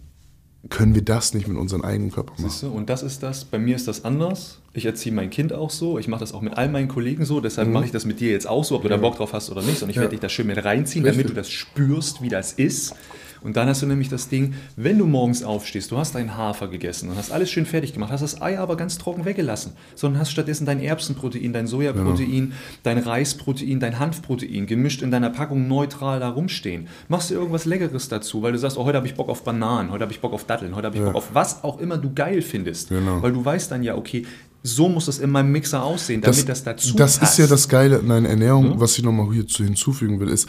können 0.70 0.94
wir 0.94 1.02
das 1.02 1.34
nicht 1.34 1.46
mit 1.46 1.56
unserem 1.56 1.82
eigenen 1.82 2.10
Körper 2.10 2.32
machen. 2.32 2.48
Siehst 2.48 2.62
du? 2.64 2.68
Und 2.68 2.90
das 2.90 3.02
ist 3.02 3.22
das, 3.22 3.44
bei 3.44 3.58
mir 3.58 3.76
ist 3.76 3.86
das 3.86 4.04
anders. 4.04 4.58
Ich 4.74 4.84
erziehe 4.84 5.14
mein 5.14 5.30
Kind 5.30 5.52
auch 5.52 5.70
so, 5.70 5.98
ich 5.98 6.08
mache 6.08 6.20
das 6.20 6.34
auch 6.34 6.42
mit 6.42 6.54
all 6.54 6.68
meinen 6.68 6.88
Kollegen 6.88 7.24
so, 7.24 7.40
deshalb 7.40 7.68
mhm. 7.68 7.74
mache 7.74 7.84
ich 7.86 7.92
das 7.92 8.04
mit 8.04 8.20
dir 8.20 8.30
jetzt 8.30 8.46
auch 8.46 8.64
so, 8.64 8.76
ob 8.76 8.82
du 8.82 8.88
da 8.88 8.96
Bock 8.96 9.16
drauf 9.16 9.32
hast 9.32 9.50
oder 9.50 9.62
nicht. 9.62 9.82
Und 9.82 9.90
ich 9.90 9.96
ja. 9.96 10.02
werde 10.02 10.12
dich 10.12 10.20
da 10.20 10.28
schön 10.28 10.48
mit 10.48 10.62
reinziehen, 10.62 11.04
Richtig. 11.04 11.22
damit 11.22 11.36
du 11.36 11.40
das 11.40 11.50
spürst, 11.50 12.22
wie 12.22 12.28
das 12.28 12.52
ist. 12.52 12.94
Und 13.42 13.56
dann 13.56 13.68
hast 13.68 13.82
du 13.82 13.86
nämlich 13.86 14.08
das 14.08 14.28
Ding, 14.28 14.54
wenn 14.76 14.98
du 14.98 15.06
morgens 15.06 15.42
aufstehst, 15.42 15.90
du 15.90 15.98
hast 15.98 16.14
deinen 16.14 16.36
Hafer 16.36 16.68
gegessen 16.68 17.10
und 17.10 17.16
hast 17.16 17.32
alles 17.32 17.50
schön 17.50 17.66
fertig 17.66 17.92
gemacht, 17.92 18.12
hast 18.12 18.22
das 18.22 18.40
Ei 18.40 18.58
aber 18.58 18.76
ganz 18.76 18.98
trocken 18.98 19.24
weggelassen, 19.24 19.72
sondern 19.94 20.20
hast 20.20 20.30
stattdessen 20.30 20.66
dein 20.66 20.80
Erbsenprotein, 20.80 21.52
dein 21.52 21.66
Sojaprotein, 21.66 22.48
ja. 22.50 22.56
dein 22.82 22.98
Reisprotein, 22.98 23.80
dein 23.80 23.98
Hanfprotein 23.98 24.66
gemischt 24.66 25.02
in 25.02 25.10
deiner 25.10 25.30
Packung 25.30 25.68
neutral 25.68 26.20
da 26.20 26.28
rumstehen. 26.28 26.88
Machst 27.08 27.30
du 27.30 27.34
irgendwas 27.34 27.64
Leckeres 27.64 28.08
dazu, 28.08 28.42
weil 28.42 28.52
du 28.52 28.58
sagst, 28.58 28.76
oh, 28.76 28.84
heute 28.84 28.96
habe 28.96 29.06
ich 29.06 29.14
Bock 29.14 29.28
auf 29.28 29.44
Bananen, 29.44 29.90
heute 29.90 30.02
habe 30.02 30.12
ich 30.12 30.20
Bock 30.20 30.32
auf 30.32 30.44
Datteln, 30.44 30.74
heute 30.74 30.86
habe 30.86 30.96
ich 30.96 31.02
ja. 31.02 31.08
Bock 31.08 31.16
auf 31.16 31.34
was 31.34 31.64
auch 31.64 31.78
immer 31.78 31.98
du 31.98 32.12
geil 32.12 32.42
findest. 32.42 32.88
Genau. 32.88 33.22
Weil 33.22 33.32
du 33.32 33.44
weißt 33.44 33.70
dann 33.70 33.82
ja, 33.82 33.96
okay, 33.96 34.24
so 34.62 34.88
muss 34.88 35.08
es 35.08 35.18
in 35.18 35.30
meinem 35.30 35.52
Mixer 35.52 35.82
aussehen, 35.82 36.20
damit 36.20 36.38
das, 36.38 36.44
das 36.44 36.64
dazu 36.64 36.96
Das 36.96 37.18
passt. 37.18 37.32
ist 37.32 37.38
ja 37.38 37.46
das 37.46 37.68
Geile 37.68 37.98
in 37.98 38.08
deiner 38.08 38.28
Ernährung, 38.28 38.72
hm? 38.72 38.80
was 38.80 38.98
ich 38.98 39.04
nochmal 39.04 39.32
hier 39.32 39.44
hinzufügen 39.46 40.20
will, 40.20 40.28
ist, 40.28 40.48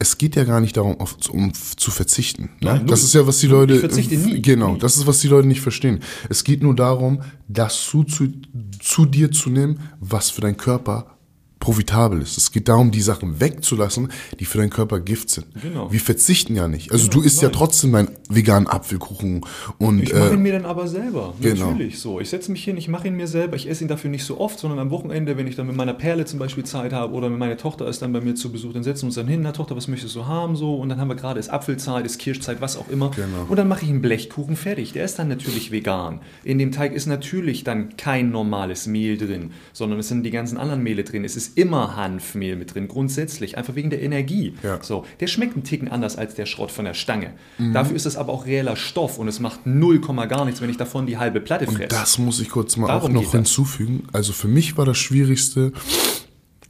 es 0.00 0.16
geht 0.16 0.34
ja 0.34 0.44
gar 0.44 0.60
nicht 0.60 0.78
darum, 0.78 0.98
auf, 0.98 1.16
um 1.30 1.52
zu 1.52 1.90
verzichten. 1.90 2.44
Ne? 2.60 2.72
Nein, 2.72 2.86
das 2.86 3.02
ist 3.02 3.12
ja, 3.12 3.26
was 3.26 3.38
die 3.38 3.46
Leute. 3.46 3.74
Ich 3.74 3.80
verzichte 3.80 4.16
nie. 4.16 4.40
Genau, 4.40 4.76
das 4.76 4.96
ist, 4.96 5.06
was 5.06 5.20
die 5.20 5.28
Leute 5.28 5.46
nicht 5.46 5.60
verstehen. 5.60 6.00
Es 6.30 6.42
geht 6.42 6.62
nur 6.62 6.74
darum, 6.74 7.20
das 7.48 7.84
zu, 7.84 8.04
zu, 8.04 8.32
zu 8.80 9.04
dir 9.04 9.30
zu 9.30 9.50
nehmen, 9.50 9.78
was 10.00 10.30
für 10.30 10.40
deinen 10.40 10.56
Körper 10.56 11.18
profitabel 11.60 12.22
ist. 12.22 12.38
Es 12.38 12.50
geht 12.50 12.68
darum, 12.68 12.90
die 12.90 13.02
Sachen 13.02 13.38
wegzulassen, 13.38 14.08
die 14.40 14.46
für 14.46 14.58
deinen 14.58 14.70
Körper 14.70 14.98
Gift 14.98 15.28
sind. 15.28 15.46
Genau. 15.62 15.92
Wir 15.92 16.00
verzichten 16.00 16.56
ja 16.56 16.66
nicht. 16.66 16.90
Also 16.90 17.08
genau, 17.08 17.20
du 17.20 17.26
isst 17.26 17.42
nein. 17.42 17.50
ja 17.50 17.56
trotzdem 17.56 17.92
deinen 17.92 18.08
veganen 18.30 18.66
Apfelkuchen 18.66 19.42
und 19.78 20.02
ich 20.02 20.12
mache 20.12 20.30
äh, 20.30 20.34
ihn 20.34 20.42
mir 20.42 20.54
dann 20.54 20.64
aber 20.64 20.88
selber. 20.88 21.34
Genau. 21.40 21.70
Natürlich 21.70 21.98
so. 21.98 22.18
Ich 22.18 22.30
setze 22.30 22.50
mich 22.50 22.64
hin, 22.64 22.78
ich 22.78 22.88
mache 22.88 23.08
ihn 23.08 23.14
mir 23.14 23.26
selber. 23.26 23.56
Ich 23.56 23.68
esse 23.68 23.84
ihn 23.84 23.88
dafür 23.88 24.10
nicht 24.10 24.24
so 24.24 24.40
oft, 24.40 24.58
sondern 24.58 24.78
am 24.78 24.90
Wochenende, 24.90 25.36
wenn 25.36 25.46
ich 25.46 25.54
dann 25.54 25.66
mit 25.66 25.76
meiner 25.76 25.92
Perle 25.92 26.24
zum 26.24 26.38
Beispiel 26.38 26.64
Zeit 26.64 26.94
habe 26.94 27.12
oder 27.12 27.28
mit 27.28 27.38
meiner 27.38 27.58
Tochter 27.58 27.86
ist 27.86 28.00
dann 28.00 28.12
bei 28.12 28.22
mir 28.22 28.34
zu 28.34 28.50
Besuch, 28.50 28.72
dann 28.72 28.82
setzen 28.82 29.02
wir 29.02 29.06
uns 29.08 29.16
dann 29.16 29.28
hin, 29.28 29.42
na 29.42 29.52
Tochter, 29.52 29.76
was 29.76 29.86
möchtest 29.86 30.16
du 30.16 30.26
haben 30.26 30.56
so 30.56 30.76
und 30.76 30.88
dann 30.88 30.98
haben 30.98 31.08
wir 31.08 31.14
gerade 31.14 31.38
ist 31.38 31.50
Apfelzeit, 31.50 32.06
ist 32.06 32.18
Kirschzeit, 32.18 32.62
was 32.62 32.78
auch 32.78 32.88
immer. 32.88 33.10
Genau. 33.10 33.46
Und 33.48 33.56
dann 33.58 33.68
mache 33.68 33.84
ich 33.84 33.90
einen 33.90 34.00
Blechkuchen 34.00 34.56
fertig. 34.56 34.92
Der 34.92 35.04
ist 35.04 35.18
dann 35.18 35.28
natürlich 35.28 35.70
vegan. 35.70 36.20
In 36.42 36.58
dem 36.58 36.72
Teig 36.72 36.94
ist 36.94 37.06
natürlich 37.06 37.64
dann 37.64 37.96
kein 37.98 38.30
normales 38.30 38.86
Mehl 38.86 39.18
drin, 39.18 39.50
sondern 39.74 39.98
es 39.98 40.08
sind 40.08 40.22
die 40.22 40.30
ganzen 40.30 40.56
anderen 40.56 40.82
Mehle 40.82 41.04
drin. 41.04 41.24
Es 41.24 41.36
ist 41.36 41.49
immer 41.56 41.96
Hanfmehl 41.96 42.56
mit 42.56 42.74
drin, 42.74 42.88
grundsätzlich, 42.88 43.58
einfach 43.58 43.74
wegen 43.74 43.90
der 43.90 44.02
Energie. 44.02 44.54
Ja. 44.62 44.82
So, 44.82 45.04
der 45.20 45.26
schmeckt 45.26 45.54
einen 45.54 45.64
Ticken 45.64 45.88
anders 45.88 46.16
als 46.16 46.34
der 46.34 46.46
Schrott 46.46 46.70
von 46.70 46.84
der 46.84 46.94
Stange. 46.94 47.34
Mhm. 47.58 47.72
Dafür 47.72 47.96
ist 47.96 48.06
es 48.06 48.16
aber 48.16 48.32
auch 48.32 48.46
reeller 48.46 48.76
Stoff 48.76 49.18
und 49.18 49.28
es 49.28 49.40
macht 49.40 49.66
0, 49.66 50.00
gar 50.00 50.44
nichts, 50.44 50.60
wenn 50.60 50.70
ich 50.70 50.76
davon 50.76 51.06
die 51.06 51.18
halbe 51.18 51.40
Platte 51.40 51.66
fresse. 51.66 51.82
Und 51.82 51.92
das 51.92 52.18
muss 52.18 52.40
ich 52.40 52.50
kurz 52.50 52.76
mal 52.76 52.86
Darum 52.88 53.16
auch 53.16 53.22
noch 53.22 53.32
hinzufügen. 53.32 54.04
Also 54.12 54.32
für 54.32 54.48
mich 54.48 54.76
war 54.76 54.84
das 54.84 54.98
Schwierigste, 54.98 55.72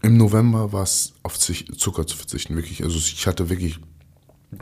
im 0.02 0.16
November 0.16 0.72
war 0.72 0.82
es 0.82 1.12
auf 1.22 1.38
Zucker 1.38 2.06
zu 2.06 2.16
verzichten, 2.16 2.56
wirklich. 2.56 2.82
Also 2.82 2.98
ich 2.98 3.26
hatte 3.26 3.50
wirklich 3.50 3.78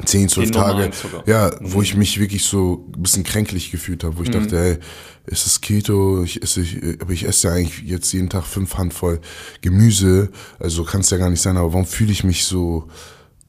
10, 0.05 0.28
12 0.28 0.51
Tage, 0.51 0.91
ja, 1.26 1.51
wo 1.61 1.80
ich 1.80 1.97
mich 1.97 2.20
wirklich 2.20 2.45
so 2.45 2.86
ein 2.95 3.03
bisschen 3.03 3.24
kränklich 3.24 3.70
gefühlt 3.70 4.05
habe, 4.05 4.18
wo 4.18 4.22
ich 4.22 4.28
mhm. 4.28 4.32
dachte, 4.32 4.59
ey, 4.59 4.78
ist 5.26 5.47
es 5.47 5.61
Keto, 5.61 6.22
ich 6.22 6.43
esse, 6.43 6.61
ich, 6.61 7.01
aber 7.01 7.12
ich 7.12 7.24
esse 7.24 7.49
ja 7.49 7.55
eigentlich 7.55 7.89
jetzt 7.89 8.12
jeden 8.12 8.28
Tag 8.28 8.45
fünf 8.45 8.76
Handvoll 8.76 9.20
Gemüse, 9.62 10.30
also 10.59 10.84
kann 10.84 11.01
es 11.01 11.11
ja 11.11 11.16
gar 11.16 11.30
nicht 11.30 11.41
sein, 11.41 11.57
aber 11.57 11.72
warum 11.72 11.86
fühle 11.86 12.12
ich 12.12 12.22
mich 12.22 12.45
so 12.45 12.89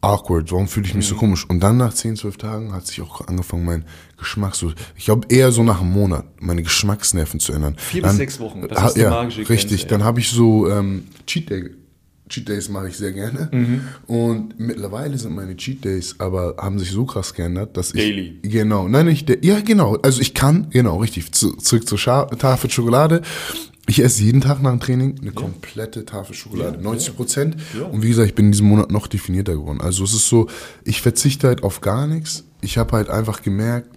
awkward, 0.01 0.49
warum 0.53 0.69
fühle 0.69 0.87
ich 0.87 0.95
mich 0.95 1.05
mhm. 1.05 1.09
so 1.09 1.15
komisch? 1.15 1.45
Und 1.49 1.59
dann 1.59 1.75
nach 1.75 1.93
10, 1.93 2.15
12 2.15 2.37
Tagen 2.37 2.73
hat 2.73 2.87
sich 2.87 3.01
auch 3.01 3.27
angefangen, 3.27 3.65
mein 3.65 3.85
Geschmack 4.17 4.55
so, 4.55 4.71
ich 4.95 5.05
glaube 5.05 5.27
eher 5.29 5.51
so 5.51 5.63
nach 5.63 5.81
einem 5.81 5.91
Monat, 5.91 6.25
meine 6.39 6.63
Geschmacksnerven 6.63 7.41
zu 7.41 7.51
ändern. 7.51 7.75
Vier 7.77 8.01
dann, 8.01 8.11
bis 8.11 8.17
sechs 8.17 8.39
Wochen, 8.39 8.65
das 8.65 8.91
ist 8.91 8.97
ja, 8.97 9.09
magische 9.09 9.43
Grenze, 9.43 9.51
Richtig, 9.51 9.87
dann 9.87 10.05
habe 10.05 10.21
ich 10.21 10.29
so 10.29 10.69
ähm, 10.69 11.07
Cheat 11.27 11.49
Day 11.49 11.69
Cheat 12.29 12.47
Days 12.47 12.69
mache 12.69 12.87
ich 12.87 12.97
sehr 12.97 13.11
gerne. 13.11 13.49
Mhm. 13.51 13.81
Und 14.07 14.59
mittlerweile 14.59 15.17
sind 15.17 15.35
meine 15.35 15.57
Cheat 15.57 15.83
Days 15.83 16.15
aber 16.19 16.55
haben 16.57 16.79
sich 16.79 16.91
so 16.91 17.05
krass 17.05 17.33
geändert, 17.33 17.75
dass 17.75 17.93
ich. 17.93 18.01
Daily. 18.01 18.39
Genau. 18.43 18.87
Nein, 18.87 19.07
nicht. 19.07 19.43
Ja, 19.43 19.59
genau. 19.61 19.97
Also 19.97 20.21
ich 20.21 20.33
kann, 20.33 20.69
genau, 20.69 20.97
richtig. 20.97 21.31
Zu, 21.31 21.53
zurück 21.53 21.87
zur 21.87 21.97
Scha 21.97 22.25
Tafel 22.25 22.69
Schokolade. 22.69 23.21
Ich 23.87 24.03
esse 24.03 24.21
jeden 24.21 24.41
Tag 24.41 24.61
nach 24.61 24.69
dem 24.69 24.79
Training 24.79 25.17
eine 25.17 25.31
ja. 25.31 25.33
komplette 25.33 26.05
Tafel 26.05 26.35
Schokolade. 26.35 26.77
Ja, 26.77 26.83
90 26.83 27.15
Prozent. 27.15 27.55
Ja. 27.75 27.85
Und 27.85 28.03
wie 28.03 28.09
gesagt, 28.09 28.27
ich 28.27 28.35
bin 28.35 28.45
in 28.45 28.51
diesem 28.51 28.67
Monat 28.67 28.91
noch 28.91 29.07
definierter 29.07 29.53
geworden. 29.53 29.81
Also 29.81 30.03
es 30.03 30.13
ist 30.13 30.29
so, 30.29 30.47
ich 30.83 31.01
verzichte 31.01 31.47
halt 31.47 31.63
auf 31.63 31.81
gar 31.81 32.05
nichts. 32.05 32.43
Ich 32.61 32.77
habe 32.77 32.91
halt 32.91 33.09
einfach 33.09 33.41
gemerkt, 33.41 33.89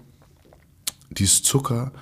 dieses 1.10 1.42
Zucker 1.42 1.92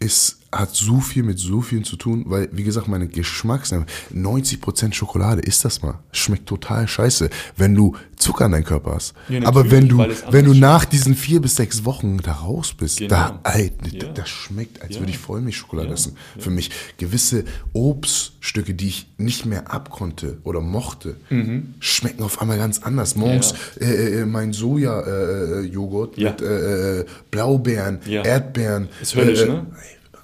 ist 0.00 0.37
hat 0.50 0.74
so 0.74 1.00
viel 1.00 1.22
mit 1.22 1.38
so 1.38 1.60
vielen 1.60 1.84
zu 1.84 1.96
tun, 1.96 2.24
weil, 2.26 2.48
wie 2.52 2.64
gesagt, 2.64 2.88
meine 2.88 3.06
Geschmacksnerven, 3.06 3.86
90% 4.14 4.94
Schokolade, 4.94 5.42
ist 5.42 5.64
das 5.64 5.82
mal, 5.82 5.98
schmeckt 6.10 6.46
total 6.46 6.88
scheiße, 6.88 7.28
wenn 7.56 7.74
du 7.74 7.94
Zucker 8.16 8.46
in 8.46 8.52
deinem 8.52 8.64
Körper 8.64 8.94
hast. 8.94 9.14
Ja, 9.28 9.46
Aber 9.46 9.70
wenn 9.70 9.88
du, 9.88 9.98
wenn 10.30 10.44
du 10.44 10.54
nach 10.54 10.84
diesen 10.84 11.14
vier 11.14 11.40
bis 11.40 11.54
sechs 11.54 11.84
Wochen 11.84 12.18
da 12.18 12.32
raus 12.32 12.74
bist, 12.76 12.98
genau. 12.98 13.10
da, 13.10 13.40
ey, 13.44 13.72
ja. 13.92 14.08
das 14.08 14.28
schmeckt, 14.28 14.82
als 14.82 14.94
ja. 14.94 15.00
würde 15.00 15.10
ich 15.10 15.18
Vollmilchschokolade 15.18 15.92
essen. 15.92 16.16
Für 16.38 16.50
mich 16.50 16.70
gewisse 16.96 17.44
Obststücke, 17.74 18.74
die 18.74 18.88
ich 18.88 19.06
nicht 19.18 19.46
mehr 19.46 19.70
abkonnte 19.70 20.38
oder 20.44 20.60
mochte, 20.60 21.16
mhm. 21.30 21.74
schmecken 21.78 22.22
auf 22.22 22.40
einmal 22.40 22.58
ganz 22.58 22.80
anders. 22.80 23.16
Morgens 23.16 23.54
äh, 23.80 24.22
äh, 24.22 24.26
mein 24.26 24.52
Soja-Joghurt 24.52 26.18
äh, 26.18 26.24
mit 26.24 26.40
äh, 26.40 27.00
äh, 27.00 27.06
Blaubeeren, 27.30 28.00
Erdbeeren. 28.06 28.88
Ist 29.00 29.14
höllisch, 29.14 29.46
ne? 29.46 29.66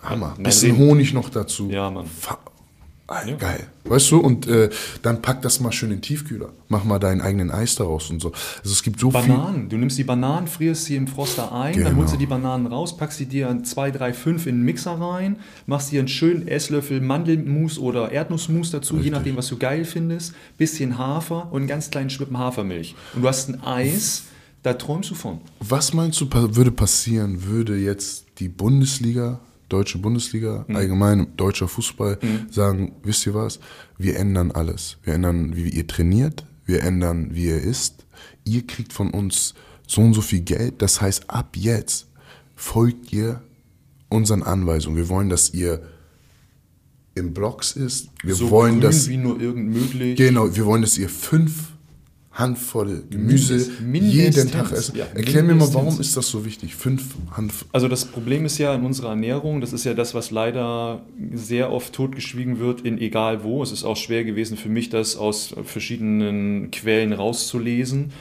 Hammer. 0.05 0.35
Bisschen 0.39 0.77
Honig 0.77 1.13
noch 1.13 1.29
dazu. 1.29 1.71
Ja, 1.71 1.91
Mann. 1.91 2.07
Ah, 3.07 3.23
ja. 3.27 3.37
Geil. 3.37 3.67
Weißt 3.85 4.11
du, 4.13 4.19
und 4.19 4.47
äh, 4.47 4.71
dann 5.03 5.21
pack 5.21 5.43
das 5.43 5.61
mal 5.61 5.73
schön 5.73 5.91
in 5.91 5.97
den 5.97 6.03
Tiefkühler. 6.03 6.49
Mach 6.69 6.85
mal 6.85 6.99
deinen 6.99 7.21
eigenen 7.21 7.51
Eis 7.51 7.75
daraus 7.75 8.09
und 8.09 8.23
so. 8.23 8.33
Also 8.33 8.73
es 8.73 8.83
gibt 8.83 8.99
so 8.99 9.11
Bananen. 9.11 9.63
Viel. 9.63 9.69
Du 9.69 9.77
nimmst 9.77 9.99
die 9.99 10.05
Bananen, 10.05 10.47
frierst 10.49 10.87
sie 10.87 10.97
im 10.97 11.07
Froster 11.07 11.53
ein, 11.53 11.75
genau. 11.75 11.91
dann 11.91 11.99
holst 11.99 12.15
du 12.15 12.17
die 12.17 12.25
Bananen 12.25 12.67
raus, 12.67 12.97
packst 12.97 13.19
sie 13.19 13.27
dir 13.27 13.51
an 13.51 13.63
2, 13.63 13.91
3, 13.91 14.15
5 14.15 14.47
in 14.47 14.57
den 14.57 14.65
Mixer 14.65 14.99
rein, 14.99 15.37
machst 15.67 15.93
dir 15.93 15.99
einen 15.99 16.09
schönen 16.09 16.49
Esslöffel 16.49 17.03
Mandelmus 17.03 17.79
oder 17.79 18.11
Erdnussmus 18.11 18.71
dazu, 18.71 18.95
Richtig. 18.95 19.13
je 19.13 19.19
nachdem, 19.19 19.37
was 19.37 19.49
du 19.49 19.59
geil 19.59 19.85
findest, 19.85 20.35
bisschen 20.57 20.97
Hafer 20.97 21.53
und 21.53 21.59
einen 21.59 21.69
ganz 21.69 21.91
kleinen 21.91 22.09
Schwippen 22.09 22.39
Hafermilch. 22.39 22.95
Und 23.15 23.21
du 23.21 23.29
hast 23.29 23.51
ein 23.51 23.63
Eis, 23.63 24.23
da 24.63 24.73
träumst 24.73 25.11
du 25.11 25.15
von. 25.15 25.43
Was 25.61 25.93
meinst 25.93 26.23
du, 26.23 26.29
würde 26.33 26.71
passieren, 26.71 27.45
würde 27.45 27.77
jetzt 27.77 28.25
die 28.39 28.49
Bundesliga 28.49 29.41
deutsche 29.75 29.99
Bundesliga, 29.99 30.65
mhm. 30.69 30.77
allgemein 30.77 31.27
deutscher 31.37 31.67
Fußball, 31.67 32.19
mhm. 32.23 32.53
sagen, 32.53 32.93
wisst 33.03 33.27
ihr 33.27 33.35
was, 33.35 33.59
wir 33.99 34.17
ändern 34.17 34.53
alles. 34.53 34.99
Wir 35.03 35.15
ändern, 35.15 35.57
wie 35.57 35.69
ihr 35.69 35.87
trainiert, 35.87 36.45
wir 36.65 36.83
ändern, 36.83 37.31
wie 37.33 37.47
ihr 37.47 37.61
isst. 37.61 38.07
Ihr 38.45 38.65
kriegt 38.67 38.93
von 38.93 39.11
uns 39.11 39.55
so 39.87 40.01
und 40.01 40.15
so 40.15 40.21
viel 40.21 40.41
Geld. 40.41 40.81
Das 40.81 41.01
heißt, 41.01 41.29
ab 41.29 41.57
jetzt 41.57 42.07
folgt 42.55 43.13
ihr 43.13 43.43
unseren 44.09 44.45
Anweisungen. 44.45 44.97
Wir 44.97 45.09
wollen, 45.09 45.29
dass 45.29 45.53
ihr 45.53 45.83
im 47.17 47.35
Blocks 47.35 47.73
ist. 47.73 48.09
Wir 48.23 48.35
so 48.35 48.51
wollen, 48.51 48.81
dass 48.81 49.09
wie 49.09 49.17
nur 49.17 49.41
irgend 49.41 49.73
möglich. 49.73 50.17
Genau, 50.17 50.55
wir 50.55 50.67
wollen, 50.67 50.83
dass 50.83 50.97
ihr 50.99 51.09
fünf 51.09 51.74
Handvoll 52.35 53.05
Gemüse 53.11 53.71
Mindest, 53.81 54.15
jeden 54.15 54.51
Tag 54.51 54.73
essen. 54.73 54.97
Ja, 54.97 55.07
Erklär 55.15 55.45
mir 55.45 55.55
mal, 55.55 55.73
warum 55.73 56.01
ist 56.01 56.17
das 56.17 56.29
so 56.29 56.45
wichtig? 56.45 56.75
Fünf 56.75 57.15
Handvoll. 57.31 57.69
Also 57.73 57.89
das 57.89 58.05
Problem 58.05 58.45
ist 58.45 58.59
ja 58.59 58.75
in 58.75 58.85
unserer 58.85 59.11
Ernährung, 59.11 59.61
das 59.61 59.73
ist 59.73 59.85
ja 59.85 59.95
das, 59.95 60.15
was 60.15 60.33
leider 60.33 61.03
sehr 61.33 61.73
oft 61.73 61.93
totgeschwiegen 61.93 62.59
wird, 62.59 62.81
in 62.81 62.99
egal 62.99 63.45
wo. 63.45 63.63
Es 63.63 63.71
ist 63.71 63.85
auch 63.85 63.97
schwer 63.97 64.25
gewesen 64.25 64.57
für 64.57 64.69
mich, 64.69 64.91
das 64.91 65.17
aus 65.17 65.55
verschiedenen 65.65 66.71
Quellen 66.73 67.13
rauszulesen 67.13 68.13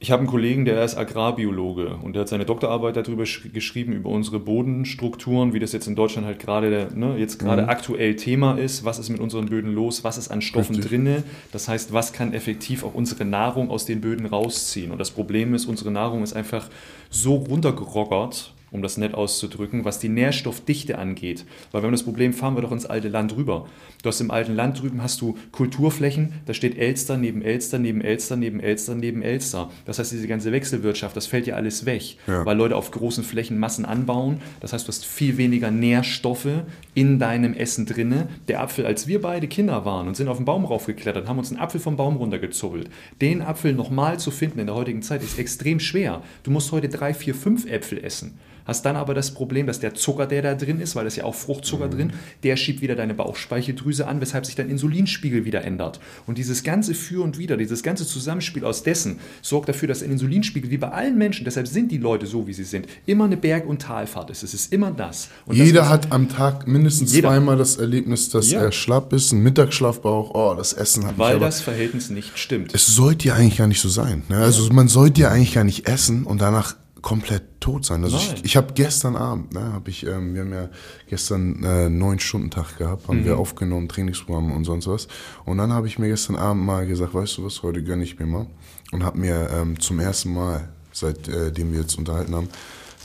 ich 0.00 0.12
habe 0.12 0.20
einen 0.20 0.28
Kollegen, 0.28 0.64
der 0.64 0.84
ist 0.84 0.96
Agrarbiologe 0.96 1.96
und 2.02 2.12
der 2.12 2.20
hat 2.20 2.28
seine 2.28 2.44
Doktorarbeit 2.44 2.96
darüber 2.96 3.24
geschrieben, 3.52 3.92
über 3.92 4.10
unsere 4.10 4.38
Bodenstrukturen, 4.38 5.52
wie 5.52 5.58
das 5.58 5.72
jetzt 5.72 5.88
in 5.88 5.96
Deutschland 5.96 6.24
halt 6.24 6.38
gerade, 6.38 6.88
ne, 6.94 7.16
jetzt 7.18 7.38
gerade 7.38 7.62
mhm. 7.62 7.68
aktuell 7.68 8.14
Thema 8.14 8.56
ist. 8.56 8.84
Was 8.84 9.00
ist 9.00 9.08
mit 9.08 9.18
unseren 9.18 9.46
Böden 9.46 9.74
los? 9.74 10.04
Was 10.04 10.16
ist 10.16 10.28
an 10.28 10.40
Stoffen 10.40 10.76
Richtig. 10.76 10.90
drinne? 10.90 11.24
Das 11.50 11.66
heißt, 11.66 11.92
was 11.92 12.12
kann 12.12 12.32
effektiv 12.32 12.84
auch 12.84 12.94
unsere 12.94 13.24
Nahrung 13.24 13.70
aus 13.70 13.86
den 13.86 14.00
Böden 14.00 14.26
rausziehen? 14.26 14.92
Und 14.92 14.98
das 14.98 15.10
Problem 15.10 15.52
ist, 15.54 15.66
unsere 15.66 15.90
Nahrung 15.90 16.22
ist 16.22 16.34
einfach 16.34 16.68
so 17.10 17.34
runtergerockert, 17.34 18.52
um 18.70 18.82
das 18.82 18.96
nett 18.96 19.14
auszudrücken, 19.14 19.84
was 19.84 19.98
die 19.98 20.08
Nährstoffdichte 20.08 20.98
angeht. 20.98 21.44
Weil 21.72 21.82
wir 21.82 21.90
das 21.90 22.02
Problem 22.02 22.32
fahren 22.32 22.54
wir 22.54 22.62
doch 22.62 22.72
ins 22.72 22.86
alte 22.86 23.08
Land 23.08 23.36
rüber. 23.36 23.66
Du 24.02 24.08
hast 24.08 24.20
im 24.20 24.30
alten 24.30 24.54
Land 24.54 24.80
drüben 24.82 25.02
hast 25.02 25.20
du 25.20 25.36
Kulturflächen, 25.52 26.32
da 26.46 26.54
steht 26.54 26.78
Elster 26.78 27.16
neben 27.16 27.42
Elster, 27.42 27.78
neben 27.78 28.00
Elster, 28.00 28.36
neben 28.36 28.60
Elster, 28.60 28.94
neben 28.94 29.22
Elster. 29.22 29.70
Das 29.86 29.98
heißt, 29.98 30.12
diese 30.12 30.28
ganze 30.28 30.52
Wechselwirtschaft, 30.52 31.16
das 31.16 31.26
fällt 31.26 31.46
ja 31.46 31.56
alles 31.56 31.84
weg, 31.86 32.16
Ja. 32.26 32.44
weil 32.46 32.56
Leute 32.56 32.76
auf 32.76 32.90
großen 32.90 33.24
Flächen 33.24 33.58
Massen 33.58 33.84
anbauen. 33.84 34.40
Das 34.60 34.72
heißt, 34.72 34.86
du 34.86 34.88
hast 34.88 35.04
viel 35.04 35.36
weniger 35.36 35.70
Nährstoffe 35.70 36.48
in 36.94 37.18
deinem 37.18 37.54
Essen 37.54 37.86
drinne. 37.86 38.28
Der 38.48 38.60
Apfel, 38.60 38.86
als 38.86 39.06
wir 39.06 39.20
beide 39.20 39.48
Kinder 39.48 39.84
waren 39.84 40.08
und 40.08 40.16
sind 40.16 40.28
auf 40.28 40.36
den 40.36 40.44
Baum 40.46 40.64
raufgeklettert, 40.64 41.28
haben 41.28 41.38
uns 41.38 41.50
einen 41.50 41.60
Apfel 41.60 41.80
vom 41.80 41.96
Baum 41.96 42.16
runtergezubbelt. 42.16 42.88
Den 43.20 43.42
Apfel 43.42 43.72
nochmal 43.72 44.18
zu 44.18 44.30
finden 44.30 44.58
in 44.60 44.66
der 44.66 44.74
heutigen 44.76 45.02
Zeit 45.02 45.22
ist 45.22 45.38
extrem 45.38 45.80
schwer. 45.80 46.22
Du 46.42 46.50
musst 46.50 46.72
heute 46.72 46.88
drei, 46.88 47.14
vier, 47.14 47.34
fünf 47.34 47.66
Äpfel 47.66 48.02
essen. 48.04 48.38
Hast 48.68 48.84
dann 48.84 48.96
aber 48.96 49.14
das 49.14 49.30
Problem, 49.32 49.66
dass 49.66 49.80
der 49.80 49.94
Zucker, 49.94 50.26
der 50.26 50.42
da 50.42 50.54
drin 50.54 50.78
ist, 50.78 50.94
weil 50.94 51.04
das 51.06 51.16
ja 51.16 51.24
auch 51.24 51.34
Fruchtzucker 51.34 51.88
drin, 51.88 52.12
der 52.42 52.56
schiebt 52.58 52.82
wieder 52.82 52.94
deine 52.94 53.14
Bauchspeicheldrüse 53.14 54.06
an, 54.06 54.20
weshalb 54.20 54.44
sich 54.44 54.56
dein 54.56 54.68
Insulinspiegel 54.68 55.46
wieder 55.46 55.64
ändert. 55.64 56.00
Und 56.26 56.36
dieses 56.36 56.62
ganze 56.62 56.92
Für 56.92 57.22
und 57.24 57.38
Wider, 57.38 57.56
dieses 57.56 57.82
ganze 57.82 58.06
Zusammenspiel 58.06 58.66
aus 58.66 58.82
dessen, 58.82 59.20
sorgt 59.40 59.70
dafür, 59.70 59.88
dass 59.88 60.02
ein 60.02 60.10
Insulinspiegel, 60.10 60.70
wie 60.70 60.76
bei 60.76 60.90
allen 60.90 61.16
Menschen, 61.16 61.46
deshalb 61.46 61.66
sind 61.66 61.90
die 61.90 61.96
Leute 61.96 62.26
so, 62.26 62.46
wie 62.46 62.52
sie 62.52 62.64
sind, 62.64 62.86
immer 63.06 63.24
eine 63.24 63.38
Berg- 63.38 63.66
und 63.66 63.80
Talfahrt 63.80 64.28
ist. 64.28 64.42
Es 64.42 64.52
ist 64.52 64.70
immer 64.70 64.90
das. 64.90 65.28
Und 65.46 65.56
Jeder 65.56 65.80
das 65.80 65.88
hat 65.88 66.12
am 66.12 66.28
Tag 66.28 66.68
mindestens 66.68 67.14
Jeder. 67.14 67.30
zweimal 67.30 67.56
das 67.56 67.78
Erlebnis, 67.78 68.28
dass 68.28 68.50
Ja. 68.50 68.60
er 68.60 68.72
schlapp 68.72 69.14
ist, 69.14 69.32
ein 69.32 69.42
Mittagsschlafbauch, 69.42 70.32
oh, 70.34 70.54
das 70.54 70.74
Essen 70.74 71.06
hat 71.06 71.16
weil 71.16 71.38
das 71.38 71.62
Verhältnis 71.62 72.10
nicht 72.10 72.38
stimmt. 72.38 72.74
Es 72.74 72.86
sollte 72.86 73.28
ja 73.28 73.34
eigentlich 73.34 73.56
gar 73.56 73.66
nicht 73.66 73.80
so 73.80 73.88
sein. 73.88 74.24
Ne? 74.28 74.36
Also 74.36 74.70
man 74.74 74.88
sollte 74.88 75.22
ja 75.22 75.30
eigentlich 75.30 75.54
gar 75.54 75.64
nicht 75.64 75.88
essen 75.88 76.24
und 76.24 76.42
danach 76.42 76.76
komplett 77.02 77.60
tot 77.60 77.84
sein. 77.84 78.02
Also 78.04 78.16
ich, 78.16 78.28
Nein. 78.32 78.40
ich 78.44 78.56
habe 78.56 78.72
gestern 78.74 79.16
Abend, 79.16 79.52
ne, 79.52 79.72
habe 79.72 79.90
ich, 79.90 80.04
ähm, 80.06 80.34
wir 80.34 80.42
haben 80.42 80.52
ja 80.52 80.68
gestern 81.08 81.62
äh, 81.64 81.88
neun 81.88 82.18
Stunden 82.18 82.50
Tag 82.50 82.78
gehabt, 82.78 83.08
haben 83.08 83.24
wir 83.24 83.38
aufgenommen, 83.38 83.88
Trainingsprogramm 83.88 84.52
und 84.52 84.64
sonst 84.64 84.86
was. 84.86 85.08
Und 85.44 85.58
dann 85.58 85.72
habe 85.72 85.86
ich 85.86 85.98
mir 85.98 86.08
gestern 86.08 86.36
Abend 86.36 86.64
mal 86.64 86.86
gesagt, 86.86 87.14
weißt 87.14 87.38
du 87.38 87.44
was, 87.44 87.62
heute 87.62 87.82
gönne 87.82 88.04
ich 88.04 88.18
mir 88.18 88.26
mal 88.26 88.46
und 88.92 89.04
habe 89.04 89.18
mir 89.18 89.48
ähm, 89.52 89.78
zum 89.80 90.00
ersten 90.00 90.32
Mal, 90.34 90.68
seitdem 90.92 91.72
wir 91.72 91.80
jetzt 91.80 91.96
unterhalten 91.98 92.34
haben, 92.34 92.48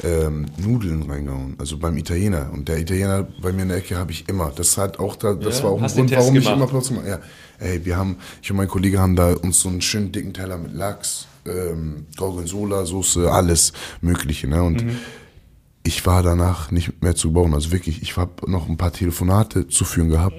ähm, 0.03 0.47
Nudeln 0.57 1.03
reingehauen, 1.03 1.55
also 1.59 1.77
beim 1.77 1.95
Italiener. 1.97 2.49
Und 2.51 2.67
der 2.67 2.79
Italiener 2.79 3.27
bei 3.41 3.51
mir 3.51 3.61
in 3.61 3.67
der 3.69 3.77
Ecke 3.77 3.95
habe 3.97 4.11
ich 4.11 4.27
immer. 4.27 4.51
Das 4.55 4.77
hat 4.77 4.97
auch 4.97 5.15
da, 5.15 5.33
das 5.35 5.59
Ja, 5.59 5.65
war 5.65 5.71
auch 5.71 5.81
ein 5.81 5.87
Grund, 5.87 6.11
warum 6.11 6.35
ich 6.35 6.43
gemacht. 6.45 6.57
immer 6.57 6.67
Platz 6.67 6.87
gemacht. 6.87 7.05
Ja, 7.07 7.19
ey, 7.59 7.85
wir 7.85 7.95
haben, 7.95 8.17
ich 8.41 8.49
und 8.49 8.57
mein 8.57 8.67
Kollege 8.67 8.99
haben 8.99 9.15
da 9.15 9.33
uns 9.33 9.59
so 9.59 9.69
einen 9.69 9.81
schönen 9.81 10.11
dicken 10.11 10.33
Teller 10.33 10.57
mit 10.57 10.73
Lachs, 10.73 11.27
ähm, 11.45 12.05
Gorgonzola, 12.17 12.85
Soße, 12.85 13.31
alles 13.31 13.73
Mögliche. 14.01 14.47
Ne? 14.47 14.63
Und 14.63 14.83
ich 15.83 16.05
war 16.05 16.23
danach 16.23 16.71
nicht 16.71 17.01
mehr 17.01 17.15
zu 17.15 17.33
bauen. 17.33 17.53
Also 17.53 17.71
wirklich, 17.71 18.01
ich 18.01 18.15
habe 18.17 18.49
noch 18.49 18.69
ein 18.69 18.77
paar 18.77 18.93
Telefonate 18.93 19.67
zu 19.67 19.83
führen 19.85 20.09
gehabt. 20.09 20.35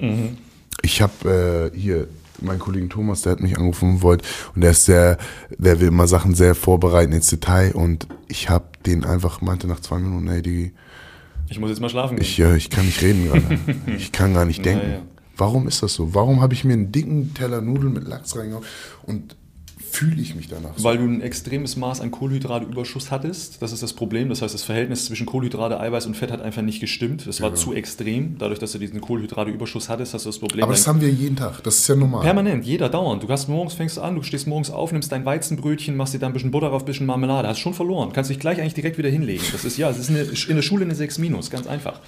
Ich 0.81 1.01
habe 1.01 1.71
äh, 1.73 1.77
hier 1.77 2.07
meinen 2.41 2.59
Kollegen 2.59 2.89
Thomas, 2.89 3.21
der 3.21 3.33
hat 3.33 3.39
mich 3.39 3.55
angerufen 3.57 4.01
wollte 4.01 4.25
und 4.55 4.61
der 4.61 4.71
ist 4.71 4.85
sehr, 4.85 5.17
der 5.57 5.79
will 5.79 5.87
immer 5.87 6.07
Sachen 6.07 6.35
sehr 6.35 6.53
vorbereiten 6.53 7.13
ins 7.13 7.29
Detail 7.29 7.73
und 7.73 8.07
ich 8.27 8.49
habe 8.49 8.65
den 8.85 9.05
einfach 9.05 9.39
meinte 9.41 9.67
nach 9.67 9.79
zwei 9.79 9.99
Minuten, 9.99 10.27
ey, 10.27 10.41
die, 10.41 10.73
Ich 11.47 11.59
muss 11.59 11.69
jetzt 11.69 11.79
mal 11.79 11.89
schlafen 11.89 12.17
gehen. 12.17 12.25
ich, 12.25 12.37
äh, 12.39 12.57
ich 12.57 12.69
kann 12.69 12.85
nicht 12.85 13.01
reden 13.01 13.25
gerade. 13.31 13.59
ich 13.97 14.11
kann 14.11 14.33
gar 14.33 14.45
nicht 14.45 14.65
denken. 14.65 14.85
Naja. 14.87 15.01
Warum 15.37 15.67
ist 15.67 15.81
das 15.83 15.93
so? 15.93 16.13
Warum 16.13 16.41
habe 16.41 16.53
ich 16.53 16.63
mir 16.65 16.73
einen 16.73 16.91
dicken 16.91 17.33
Teller 17.33 17.61
Nudeln 17.61 17.93
mit 17.93 18.05
Lachs 18.07 18.35
reingehauen 18.37 18.65
und 19.03 19.35
fühle 19.91 20.21
ich 20.21 20.35
mich 20.35 20.47
danach 20.47 20.77
so? 20.77 20.83
Weil 20.83 20.97
du 20.97 21.03
ein 21.05 21.21
extremes 21.21 21.75
Maß 21.75 22.01
an 22.01 22.11
Kohlenhydrateüberschuss 22.11 23.11
hattest. 23.11 23.61
Das 23.61 23.71
ist 23.71 23.83
das 23.83 23.93
Problem. 23.93 24.29
Das 24.29 24.41
heißt, 24.41 24.53
das 24.53 24.63
Verhältnis 24.63 25.05
zwischen 25.05 25.25
Kohlenhydrate, 25.25 25.79
Eiweiß 25.79 26.05
und 26.05 26.15
Fett 26.15 26.31
hat 26.31 26.41
einfach 26.41 26.61
nicht 26.61 26.79
gestimmt. 26.79 27.25
Das 27.27 27.41
war 27.41 27.49
Genau. 27.49 27.61
zu 27.61 27.73
extrem. 27.73 28.37
Dadurch, 28.37 28.59
dass 28.59 28.71
du 28.73 28.77
diesen 28.79 29.01
Kohlenhydrateüberschuss 29.01 29.89
hattest, 29.89 30.13
hast 30.13 30.25
du 30.25 30.29
das 30.29 30.39
Problem. 30.39 30.63
Aber 30.63 30.73
das 30.73 30.87
haben 30.87 31.01
wir 31.01 31.09
jeden 31.09 31.35
Tag. 31.35 31.63
Das 31.63 31.77
ist 31.79 31.87
ja 31.87 31.95
normal. 31.95 32.21
Permanent, 32.23 32.65
jeder 32.65 32.89
dauernd. 32.89 33.23
Du 33.23 33.27
hast 33.29 33.47
morgens, 33.47 33.73
fängst 33.73 33.97
du 33.97 34.01
an, 34.01 34.15
du 34.15 34.23
stehst 34.23 34.47
morgens 34.47 34.69
auf, 34.69 34.91
nimmst 34.91 35.11
dein 35.11 35.25
Weizenbrötchen, 35.25 35.95
machst 35.95 36.13
dir 36.13 36.19
da 36.19 36.27
ein 36.27 36.33
bisschen 36.33 36.51
Butter 36.51 36.69
drauf, 36.69 36.83
ein 36.83 36.85
bisschen 36.85 37.05
Marmelade. 37.05 37.47
Hast 37.47 37.59
schon 37.59 37.73
verloren. 37.73 38.11
Kannst 38.13 38.29
dich 38.29 38.39
gleich 38.39 38.59
eigentlich 38.59 38.73
direkt 38.73 38.97
wieder 38.97 39.09
hinlegen. 39.09 39.43
Das 39.51 39.65
ist 39.65 39.77
ja, 39.77 39.89
es 39.89 39.97
ist 39.97 40.09
eine, 40.09 40.21
in 40.21 40.55
der 40.55 40.61
Schule 40.63 40.85
eine 40.85 40.95
6 40.95 41.17
minus, 41.19 41.49
ganz 41.49 41.67
einfach. 41.67 41.99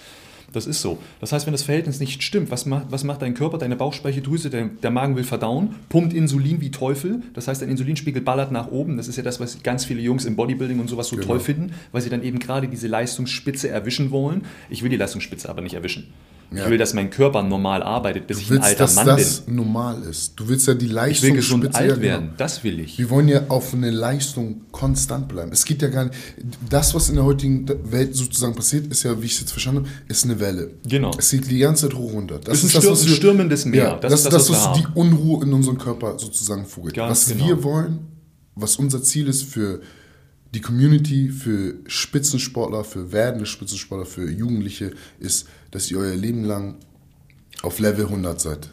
Das 0.54 0.66
ist 0.66 0.82
so. 0.82 0.98
Das 1.20 1.34
heißt, 1.34 1.46
wenn 1.46 1.52
das 1.52 1.64
Verhältnis 1.64 2.00
nicht 2.00 2.24
stimmt, 2.24 2.52
was 2.52 2.66
macht, 2.66 2.86
was 2.90 3.04
macht 3.04 3.22
dein 3.22 3.34
Körper, 3.34 3.58
deine 3.58 3.76
Bauchspeicheldrüse, 3.76 4.50
der, 4.50 4.66
der 4.66 4.92
Magen 4.92 5.16
will 5.18 5.26
verdauen, 5.26 5.76
pumpt 5.90 6.14
Insulin 6.14 6.62
wie 6.62 6.72
Teufel. 6.72 7.22
Das 7.34 7.48
heißt, 7.48 7.62
dein 7.62 7.70
Insulinspiegel 7.70 8.22
ballert 8.22 8.52
nach 8.52 8.72
oben. 8.72 8.96
Das 8.98 9.08
ist 9.10 9.18
ja 9.18 9.24
das, 9.24 9.40
was 9.40 9.62
ganz 9.62 9.84
viele 9.86 10.02
Jungs 10.02 10.26
im 10.26 10.36
Bodybuilding 10.36 10.80
und 10.80 10.88
sowas 10.90 11.10
so 11.10 11.16
Genau. 11.18 11.28
toll 11.28 11.40
finden, 11.42 11.74
weil 11.92 12.02
sie 12.02 12.10
dann 12.10 12.24
eben 12.24 12.40
gerade 12.40 12.68
diese 12.68 12.88
Leistungsspitze 12.88 13.68
erwischen 13.70 14.10
wollen. 14.12 14.44
Ich 14.70 14.84
will 14.84 14.90
die 14.90 14.98
Leistungsspitze 14.98 15.50
aber 15.50 15.62
nicht 15.62 15.74
erwischen. 15.74 16.08
Ja. 16.50 16.64
Ich 16.64 16.70
will, 16.70 16.78
dass 16.78 16.94
mein 16.94 17.10
Körper 17.10 17.44
normal 17.44 17.84
arbeitet, 17.84 18.26
bis 18.28 18.40
ich 18.40 18.48
Du 18.48 18.54
ein 18.54 18.60
willst, 18.60 18.68
alter 18.70 18.84
dass 18.86 18.96
Mann 18.96 19.06
das 19.08 19.40
bin. 19.42 19.56
normal 19.56 20.02
ist. 20.04 20.34
Du 20.40 20.48
willst 20.48 20.66
ja 20.68 20.76
die 20.76 20.86
Ich 20.86 20.92
will 20.92 20.96
Leistung 20.96 21.34
gesund 21.34 21.76
alt 21.76 22.00
werden, 22.02 22.30
das 22.38 22.64
will 22.64 22.80
ich. 22.80 22.98
Wir 22.98 23.10
wollen 23.10 23.28
ja 23.28 23.42
auf 23.50 23.74
eine 23.74 23.92
Leistung 23.92 24.62
konstant 24.72 25.28
bleiben. 25.28 25.52
Es 25.52 25.66
geht 25.66 25.82
ja 25.82 25.90
gar 25.90 26.06
nicht. 26.06 26.16
Das, 26.70 26.96
was 26.96 27.10
in 27.10 27.16
der 27.16 27.26
heutigen 27.26 27.68
Welt 27.92 28.16
sozusagen 28.16 28.56
passiert, 28.56 28.88
ist 28.88 29.04
ja, 29.04 29.22
wie 29.22 29.26
ich 29.26 29.34
es 29.34 29.42
jetzt 29.42 29.52
verstanden 29.52 29.82
habe, 29.82 29.90
ist 30.08 30.24
eine 30.24 30.40
Welle. 30.40 30.72
Genau. 30.88 31.12
Es 31.18 31.32
geht 31.32 31.50
die 31.52 31.60
ganze 31.60 31.90
Zeit 31.90 31.98
hoch 31.98 32.14
runter. 32.14 32.40
Das 32.42 32.64
Ist 32.64 32.76
ein 32.78 32.88
ein 32.90 32.96
stürmendes 32.96 33.66
Meer. 33.66 33.84
Ja, 33.84 33.96
Das 33.98 34.12
das, 34.12 34.20
ist 34.22 34.26
das, 34.28 34.34
das, 34.34 34.50
was 34.52 34.66
was 34.70 34.78
die. 34.78 34.88
Unruhe 34.94 35.44
in 35.44 35.52
unserem 35.54 35.78
Körper 35.78 36.18
sozusagen 36.18 36.66
vogelt. 36.66 36.96
Ganz 36.96 37.12
was 37.12 37.34
genau. 37.34 37.48
wir 37.48 37.64
wollen, 37.64 38.00
was 38.56 38.78
unser 38.78 39.04
Ziel 39.04 39.28
ist 39.28 39.44
für 39.44 39.82
die 40.54 40.62
Community, 40.62 41.30
für 41.30 41.76
Spitzensportler, 41.88 42.84
für 42.84 43.12
werdende 43.12 43.46
Spitzensportler, 43.46 44.06
für 44.06 44.30
Jugendliche, 44.30 44.92
ist, 45.20 45.48
dass 45.72 45.92
ihr 45.92 45.98
euer 45.98 46.16
Leben 46.16 46.44
lang 46.44 46.76
auf 47.62 47.80
Level 47.80 48.06
100 48.06 48.40
seid. 48.40 48.70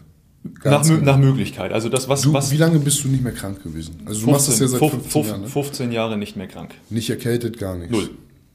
Nach, 0.62 0.83
genau. 0.83 1.03
nach 1.03 1.16
Möglichkeit. 1.16 1.72
Also 1.72 1.89
das, 1.89 2.09
was, 2.09 2.20
Du, 2.20 2.33
was 2.33 2.51
wie 2.51 2.59
lange 2.59 2.79
bist 2.79 3.03
du 3.03 3.09
nicht 3.09 3.25
mehr 3.25 3.33
krank 3.33 3.62
gewesen? 3.62 4.03
Also 4.05 4.27
du 4.27 4.33
machst 4.33 4.49
das 4.49 4.61
ja 4.61 4.68
seit 4.68 4.79
15, 4.79 5.01
15, 5.01 5.25
Jahren, 5.25 5.41
ne? 5.41 5.49
15 5.49 5.93
Jahre 5.93 6.18
nicht 6.18 6.37
mehr 6.37 6.47
krank. 6.47 6.75
Nicht 6.91 7.09
erkältet, 7.09 7.59
gar 7.59 7.77
nichts. 7.77 7.93
Null. 7.93 8.11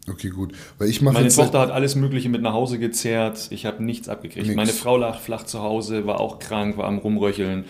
Okay, 0.08 0.30
gut. 0.30 0.54
Weil 0.78 0.90
ich 0.90 1.02
mache 1.02 1.16
Meine 1.16 1.30
Tochter 1.30 1.60
hat 1.60 1.72
alles 1.72 1.96
Mögliche 1.96 2.30
mit 2.30 2.42
nach 2.42 2.54
Hause 2.54 2.80
gezerrt. 2.80 3.48
Ich 3.50 3.66
habe 3.66 3.84
nichts 3.84 4.08
abgekriegt. 4.08 4.46
Nix. 4.46 4.56
Meine 4.56 4.72
Frau 4.74 4.98
lag 4.98 5.20
flach 5.20 5.44
zu 5.44 5.62
Hause, 5.62 6.06
war 6.06 6.20
auch 6.20 6.40
krank, 6.40 6.78
war 6.78 6.86
am 6.86 7.00
Rumröcheln. 7.00 7.66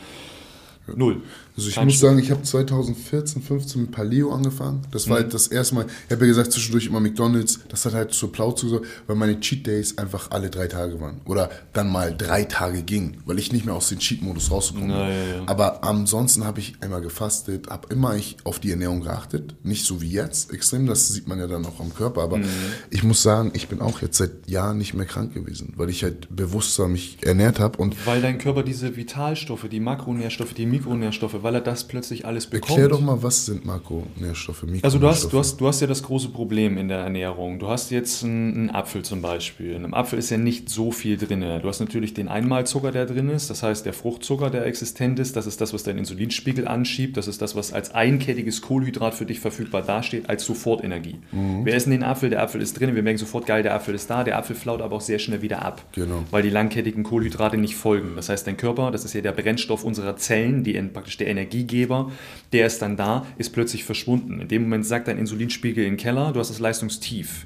Null. 0.96 1.22
Also 1.60 1.68
ich 1.70 1.76
Kein 1.76 1.86
muss 1.88 1.96
Stück. 1.96 2.08
sagen, 2.10 2.20
ich 2.20 2.32
habe 2.32 2.42
2014, 2.42 3.42
15 3.42 3.82
mit 3.82 3.92
Paleo 3.92 4.32
angefangen. 4.34 4.82
Das 4.92 5.10
war 5.10 5.18
Mhm. 5.20 5.24
halt 5.24 5.34
das 5.34 5.48
erste 5.48 5.76
Mal. 5.76 5.88
Ich 6.08 6.12
habe 6.16 6.24
ja 6.26 6.30
gesagt, 6.32 6.54
zwischendurch 6.54 6.86
immer 6.86 7.02
McDonalds. 7.02 7.60
Das 7.68 7.86
hat 7.86 7.94
halt 7.94 8.14
zur 8.14 8.32
Plauze 8.32 8.66
gesorgt, 8.68 8.88
weil 9.08 9.18
meine 9.18 9.38
Cheat 9.42 9.68
Days 9.68 9.98
einfach 9.98 10.32
alle 10.32 10.50
drei 10.50 10.68
Tage 10.68 11.02
waren. 11.02 11.20
Oder 11.26 11.50
dann 11.74 11.90
mal 11.92 12.16
drei 12.16 12.46
Tage 12.46 12.82
ging, 12.82 13.18
weil 13.26 13.40
ich 13.40 13.52
nicht 13.52 13.66
mehr 13.66 13.76
aus 13.76 13.90
dem 13.90 14.00
Cheat-Modus 14.00 14.52
rausgekommen 14.52 14.88
bin. 14.88 14.98
Na, 14.98 15.10
ja, 15.10 15.36
ja. 15.36 15.44
Aber 15.48 15.84
ansonsten 15.84 16.46
habe 16.46 16.62
ich 16.62 16.76
einmal 16.80 17.02
gefastet, 17.02 17.70
habe 17.70 17.94
immer 17.94 18.16
ich 18.16 18.38
auf 18.46 18.60
die 18.60 18.72
Ernährung 18.72 19.02
geachtet. 19.02 19.56
Nicht 19.64 19.84
so 19.86 20.02
wie 20.02 20.10
jetzt, 20.10 20.54
extrem, 20.54 20.86
das 20.86 21.10
sieht 21.10 21.28
man 21.28 21.40
ja 21.40 21.48
dann 21.48 21.66
auch 21.66 21.82
am 21.82 21.94
Körper. 21.94 22.22
Aber 22.22 22.38
Mhm. 22.38 22.46
ich 22.90 23.04
muss 23.04 23.22
sagen, 23.22 23.52
ich 23.54 23.68
bin 23.68 23.82
auch 23.82 24.02
jetzt 24.02 24.18
seit 24.18 24.48
Jahren 24.50 24.78
nicht 24.78 24.94
mehr 24.94 25.06
krank 25.06 25.34
gewesen, 25.34 25.74
weil 25.76 25.90
ich 25.90 26.04
halt 26.04 26.34
bewusster 26.34 26.88
mich 26.88 27.18
ernährt 27.22 27.60
habe. 27.60 27.78
Weil 28.06 28.22
dein 28.22 28.38
Körper 28.38 28.64
diese 28.64 28.96
Vitalstoffe, 28.96 29.68
die 29.70 29.82
Makronährstoffe, 29.82 30.54
die 30.54 30.66
Mikronährstoffe, 30.66 31.36
weil 31.50 31.56
er 31.56 31.62
das 31.62 31.86
plötzlich 31.86 32.28
alles 32.28 32.46
bekommt. 32.46 32.70
erklär 32.70 32.90
doch 32.90 33.02
mal, 33.02 33.24
was 33.24 33.48
sind 33.48 33.66
Makronährstoffe, 33.66 34.62
Mikronährstoffe? 34.62 34.84
Also 34.84 35.00
du 35.00 35.08
hast, 35.08 35.34
du, 35.34 35.40
hast, 35.40 35.60
du 35.60 35.68
hast 35.68 35.82
ja 35.82 35.88
das 35.88 36.04
große 36.04 36.30
Problem 36.30 36.78
in 36.78 36.90
der 36.90 37.00
Ernährung. 37.00 37.58
Du 37.58 37.70
hast 37.70 37.90
jetzt 37.90 38.24
einen, 38.24 38.54
einen 38.54 38.70
Apfel 38.70 39.02
zum 39.02 39.24
Beispiel. 39.24 39.72
In 39.72 39.84
einem 39.84 39.96
Apfel 39.96 40.20
ist 40.20 40.30
ja 40.30 40.38
nicht 40.38 40.70
so 40.70 40.92
viel 40.92 41.18
drin. 41.18 41.42
Du 41.42 41.68
hast 41.68 41.80
natürlich 41.80 42.14
den 42.14 42.28
Einmalzucker, 42.28 42.92
der 42.92 43.08
drin 43.08 43.30
ist. 43.30 43.50
Das 43.50 43.64
heißt, 43.64 43.84
der 43.84 43.94
Fruchtzucker, 43.94 44.52
der 44.52 44.68
existent 44.68 45.18
ist. 45.18 45.36
Das 45.36 45.48
ist 45.48 45.60
das, 45.60 45.74
was 45.74 45.82
deinen 45.82 45.98
Insulinspiegel 45.98 46.68
anschiebt. 46.68 47.18
Das 47.18 47.28
ist 47.28 47.42
das, 47.42 47.56
was 47.56 47.74
als 47.74 47.96
einkettiges 47.96 48.62
Kohlenhydrat 48.62 49.16
für 49.16 49.26
dich 49.26 49.40
verfügbar 49.40 49.82
dasteht, 49.82 50.30
als 50.30 50.46
Sofortenergie. 50.46 51.18
Wir 51.64 51.74
essen 51.74 51.90
den 51.90 52.04
Apfel, 52.04 52.30
der 52.30 52.44
Apfel 52.44 52.62
ist 52.62 52.80
drin. 52.80 52.94
Wir 52.94 53.02
merken 53.02 53.18
sofort, 53.18 53.48
geil, 53.48 53.64
der 53.64 53.74
Apfel 53.74 53.96
ist 53.96 54.08
da. 54.08 54.24
Der 54.24 54.38
Apfel 54.38 54.56
flaut 54.56 54.82
aber 54.82 54.98
auch 54.98 55.02
sehr 55.02 55.18
schnell 55.18 55.42
wieder 55.42 55.64
ab. 55.64 55.84
Genau. 55.94 56.24
Weil 56.30 56.44
die 56.44 56.52
langkettigen 56.52 57.02
Kohlenhydrate 57.02 57.58
nicht 57.58 57.76
folgen. 57.76 58.12
Das 58.16 58.30
heißt, 58.30 58.46
dein 58.46 58.58
Körper, 58.58 58.92
das 58.92 59.04
ist 59.04 59.14
ja 59.14 59.22
der 59.22 59.32
Brennstoff 59.32 59.84
unserer 59.84 60.16
Zellen, 60.16 60.64
die 60.64 60.74
praktisch 61.00 61.18
der 61.18 61.28
Energiegeber, 61.30 62.12
der 62.52 62.68
ist 62.68 62.82
dann 62.82 62.98
da, 62.98 63.26
ist 63.38 63.52
plötzlich 63.52 63.84
verschwunden. 63.84 64.42
In 64.42 64.48
dem 64.48 64.64
Moment 64.64 64.86
sagt 64.86 65.08
dein 65.08 65.18
Insulinspiegel 65.18 65.84
in 65.84 65.94
den 65.94 65.98
Keller, 65.98 66.32
du 66.34 66.40
hast 66.40 66.50
das 66.50 66.60
Leistungstief. 66.60 67.46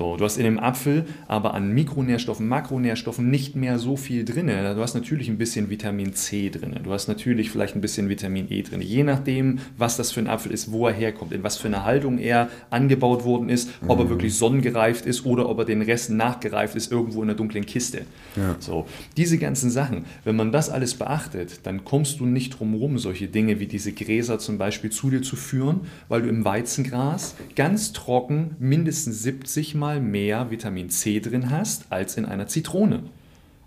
So, 0.00 0.16
du 0.16 0.24
hast 0.24 0.38
in 0.38 0.44
dem 0.44 0.58
Apfel 0.58 1.04
aber 1.28 1.52
an 1.52 1.74
Mikronährstoffen, 1.74 2.48
Makronährstoffen 2.48 3.28
nicht 3.28 3.54
mehr 3.54 3.78
so 3.78 3.98
viel 3.98 4.24
drin. 4.24 4.46
Du 4.46 4.80
hast 4.80 4.94
natürlich 4.94 5.28
ein 5.28 5.36
bisschen 5.36 5.68
Vitamin 5.68 6.14
C 6.14 6.48
drin. 6.48 6.74
Du 6.82 6.90
hast 6.90 7.06
natürlich 7.06 7.50
vielleicht 7.50 7.74
ein 7.74 7.82
bisschen 7.82 8.08
Vitamin 8.08 8.46
E 8.48 8.62
drin. 8.62 8.80
Je 8.80 9.02
nachdem, 9.02 9.58
was 9.76 9.98
das 9.98 10.10
für 10.10 10.20
ein 10.20 10.26
Apfel 10.26 10.52
ist, 10.52 10.72
wo 10.72 10.86
er 10.86 10.94
herkommt, 10.94 11.32
in 11.32 11.42
was 11.42 11.58
für 11.58 11.68
eine 11.68 11.84
Haltung 11.84 12.16
er 12.16 12.48
angebaut 12.70 13.24
worden 13.24 13.50
ist, 13.50 13.68
ob 13.88 13.98
er 13.98 14.08
wirklich 14.08 14.34
sonnengereift 14.34 15.04
ist 15.04 15.26
oder 15.26 15.50
ob 15.50 15.58
er 15.58 15.64
den 15.66 15.82
Rest 15.82 16.08
nachgereift 16.08 16.76
ist, 16.76 16.90
irgendwo 16.90 17.22
in 17.22 17.28
einer 17.28 17.36
dunklen 17.36 17.66
Kiste. 17.66 18.06
Ja. 18.36 18.56
So, 18.58 18.86
diese 19.18 19.36
ganzen 19.36 19.68
Sachen, 19.68 20.06
wenn 20.24 20.34
man 20.34 20.50
das 20.50 20.70
alles 20.70 20.94
beachtet, 20.94 21.66
dann 21.66 21.84
kommst 21.84 22.20
du 22.20 22.24
nicht 22.24 22.58
drum 22.58 22.72
rum, 22.72 22.96
solche 22.96 23.28
Dinge 23.28 23.60
wie 23.60 23.66
diese 23.66 23.92
Gräser 23.92 24.38
zum 24.38 24.56
Beispiel 24.56 24.88
zu 24.88 25.10
dir 25.10 25.20
zu 25.20 25.36
führen, 25.36 25.82
weil 26.08 26.22
du 26.22 26.30
im 26.30 26.46
Weizengras 26.46 27.34
ganz 27.54 27.92
trocken 27.92 28.56
mindestens 28.58 29.22
70 29.22 29.74
mal 29.74 29.89
mehr 29.98 30.50
Vitamin 30.50 30.90
C 30.90 31.18
drin 31.18 31.50
hast 31.50 31.86
als 31.90 32.16
in 32.16 32.26
einer 32.26 32.46
Zitrone. 32.46 33.02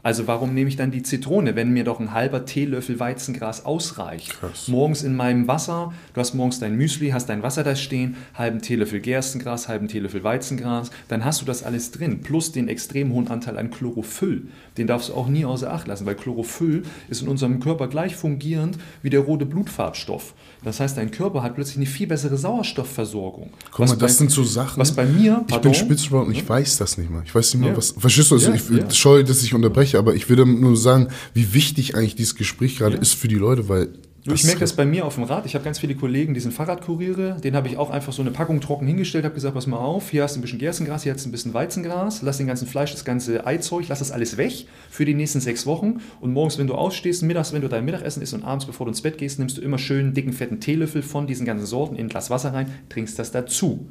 Also 0.03 0.28
warum 0.28 0.53
nehme 0.53 0.67
ich 0.67 0.76
dann 0.76 0.91
die 0.91 1.01
Zitrone, 1.01 1.55
wenn 1.55 1.71
mir 1.71 1.86
doch 1.86 2.01
ein 2.01 2.11
halber 2.11 2.45
Teelöffel 2.45 2.99
Weizengras 2.99 3.65
ausreicht? 3.65 4.32
Krass. 4.38 4.67
Morgens 4.67 5.01
in 5.01 5.15
meinem 5.15 5.47
Wasser, 5.47 5.93
du 6.13 6.19
hast 6.19 6.34
morgens 6.34 6.59
dein 6.59 6.76
Müsli, 6.76 7.11
hast 7.11 7.30
dein 7.30 7.41
Wasser 7.41 7.63
da 7.63 7.74
stehen, 7.74 8.17
halben 8.36 8.61
Teelöffel 8.61 8.99
Gerstengras, 8.99 9.69
halben 9.69 9.88
Teelöffel 9.88 10.21
Weizengras, 10.21 10.91
dann 11.07 11.24
hast 11.24 11.41
du 11.41 11.45
das 11.45 11.63
alles 11.63 11.91
drin, 11.91 12.21
plus 12.21 12.51
den 12.51 12.67
extrem 12.67 13.13
hohen 13.13 13.30
Anteil 13.30 13.57
an 13.57 13.71
Chlorophyll. 13.71 14.47
Den 14.78 14.88
darfst 14.88 15.09
du 15.09 15.13
auch 15.13 15.28
nie 15.28 15.45
außer 15.45 15.71
Acht 15.71 15.88
lassen, 15.88 16.05
weil 16.07 16.15
Chlorophyll 16.15 16.84
ist 17.07 17.21
in 17.21 17.28
unserem 17.28 17.59
Körper 17.59 17.88
gleich 17.88 18.15
fungierend 18.15 18.78
wie 19.03 19.09
der 19.11 19.19
rote 19.19 19.45
Blutfarbstoff. 19.45 20.34
Das 20.63 20.80
heißt, 20.80 20.97
dein 20.97 21.11
Körper 21.11 21.43
hat 21.43 21.53
plötzlich 21.55 21.78
eine 21.78 21.86
viel 21.86 22.07
bessere 22.07 22.38
Sauerstoffversorgung. 22.38 23.51
Guck 23.69 23.80
mal, 23.80 23.84
Was 23.86 23.91
das 23.97 23.99
bei- 23.99 24.17
sind 24.17 24.32
so 24.32 24.43
Sachen. 24.43 24.80
Was 24.80 24.91
bei 24.93 25.05
mir, 25.05 25.41
Ich 25.41 25.47
pardon, 25.53 25.71
bin 25.71 25.74
Spitzbauer 25.80 26.26
und 26.26 26.32
ich 26.32 26.47
weiß 26.47 26.78
das 26.78 26.97
nicht 26.97 27.09
mal. 27.11 27.21
Ich 27.26 27.34
weiß 27.36 27.53
nicht 27.53 27.61
mal, 27.61 27.69
Ja. 27.71 27.78
was. 27.78 27.91
Verstehst 27.97 28.32
du? 28.32 28.36
Also 28.36 28.49
Ja, 28.49 28.55
ich 28.55 28.69
ja. 28.69 28.89
scheue, 28.91 29.24
dass 29.24 29.43
ich 29.43 29.53
unterbreche, 29.53 29.99
aber 29.99 30.15
ich 30.15 30.28
würde 30.30 30.45
nur 30.45 30.76
sagen, 30.76 31.09
wie 31.34 31.53
wichtig 31.53 31.95
eigentlich 31.95 32.15
dieses 32.15 32.36
Gespräch 32.36 32.78
gerade 32.78 32.97
ist 32.97 33.13
für 33.13 33.28
die 33.28 33.36
Leute, 33.36 33.69
weil. 33.69 33.89
Du, 34.26 34.34
ich 34.34 34.45
merke 34.45 34.61
das 34.61 34.71
bei 34.71 34.86
mir 34.86 35.05
auf 35.05 35.15
dem 35.15 35.26
Rad. 35.26 35.45
Ich 35.45 35.53
habe 35.53 35.65
ganz 35.65 35.80
viele 35.80 35.95
Kollegen, 35.95 36.34
die 36.34 36.39
sind 36.39 36.53
Fahrradkuriere. 36.53 37.41
Den 37.43 37.57
habe 37.57 37.67
ich 37.67 37.76
auch 37.76 37.89
einfach 37.89 38.13
so 38.13 38.21
eine 38.21 38.32
Packung 38.32 38.61
trocken 38.61 38.88
hingestellt, 38.88 39.26
habe 39.26 39.36
gesagt, 39.36 39.53
pass 39.53 39.67
mal 39.67 39.76
auf, 39.76 40.11
hier 40.11 40.24
hast 40.24 40.36
du 40.36 40.39
ein 40.39 40.41
bisschen 40.41 40.59
Gerstengras, 40.59 41.03
hier 41.03 41.13
hast 41.13 41.26
du 41.26 41.30
ein 41.30 41.34
bisschen 41.34 41.53
Weizengras, 41.53 42.21
lass 42.21 42.38
den 42.38 42.47
ganzen 42.47 42.65
Fleisch, 42.65 42.93
das 42.93 43.03
ganze 43.03 43.45
Eizeug, 43.45 43.86
lass 43.89 43.99
das 43.99 44.11
alles 44.13 44.38
weg 44.38 44.65
für 44.89 45.03
die 45.03 45.13
nächsten 45.13 45.41
sechs 45.41 45.65
Wochen. 45.65 45.99
Und 46.21 46.32
morgens, 46.32 46.57
wenn 46.57 46.67
du 46.67 46.76
ausstehst, 46.76 47.21
mittags, 47.24 47.51
wenn 47.51 47.63
du 47.63 47.67
dein 47.67 47.84
Mittagessen 47.84 48.24
isst 48.24 48.34
und 48.34 48.45
abends, 48.45 48.65
bevor 48.65 48.86
du 48.86 48.91
ins 48.91 49.01
Bett 49.01 49.17
gehst, 49.17 49.39
nimmst 49.39 49.57
du 49.57 49.61
immer 49.61 49.78
schön 49.78 50.13
dicken, 50.13 50.32
fetten 50.32 50.61
Teelöffel 50.61 51.01
von 51.01 51.28
diesen 51.28 51.45
ganzen 51.45 51.65
Sorten 51.65 51.97
in 51.97 52.05
ein 52.05 52.09
Glas 52.09 52.30
Wasser 52.30 52.53
rein, 52.53 52.74
trinkst 52.88 53.19
das 53.19 53.32
dazu. 53.32 53.88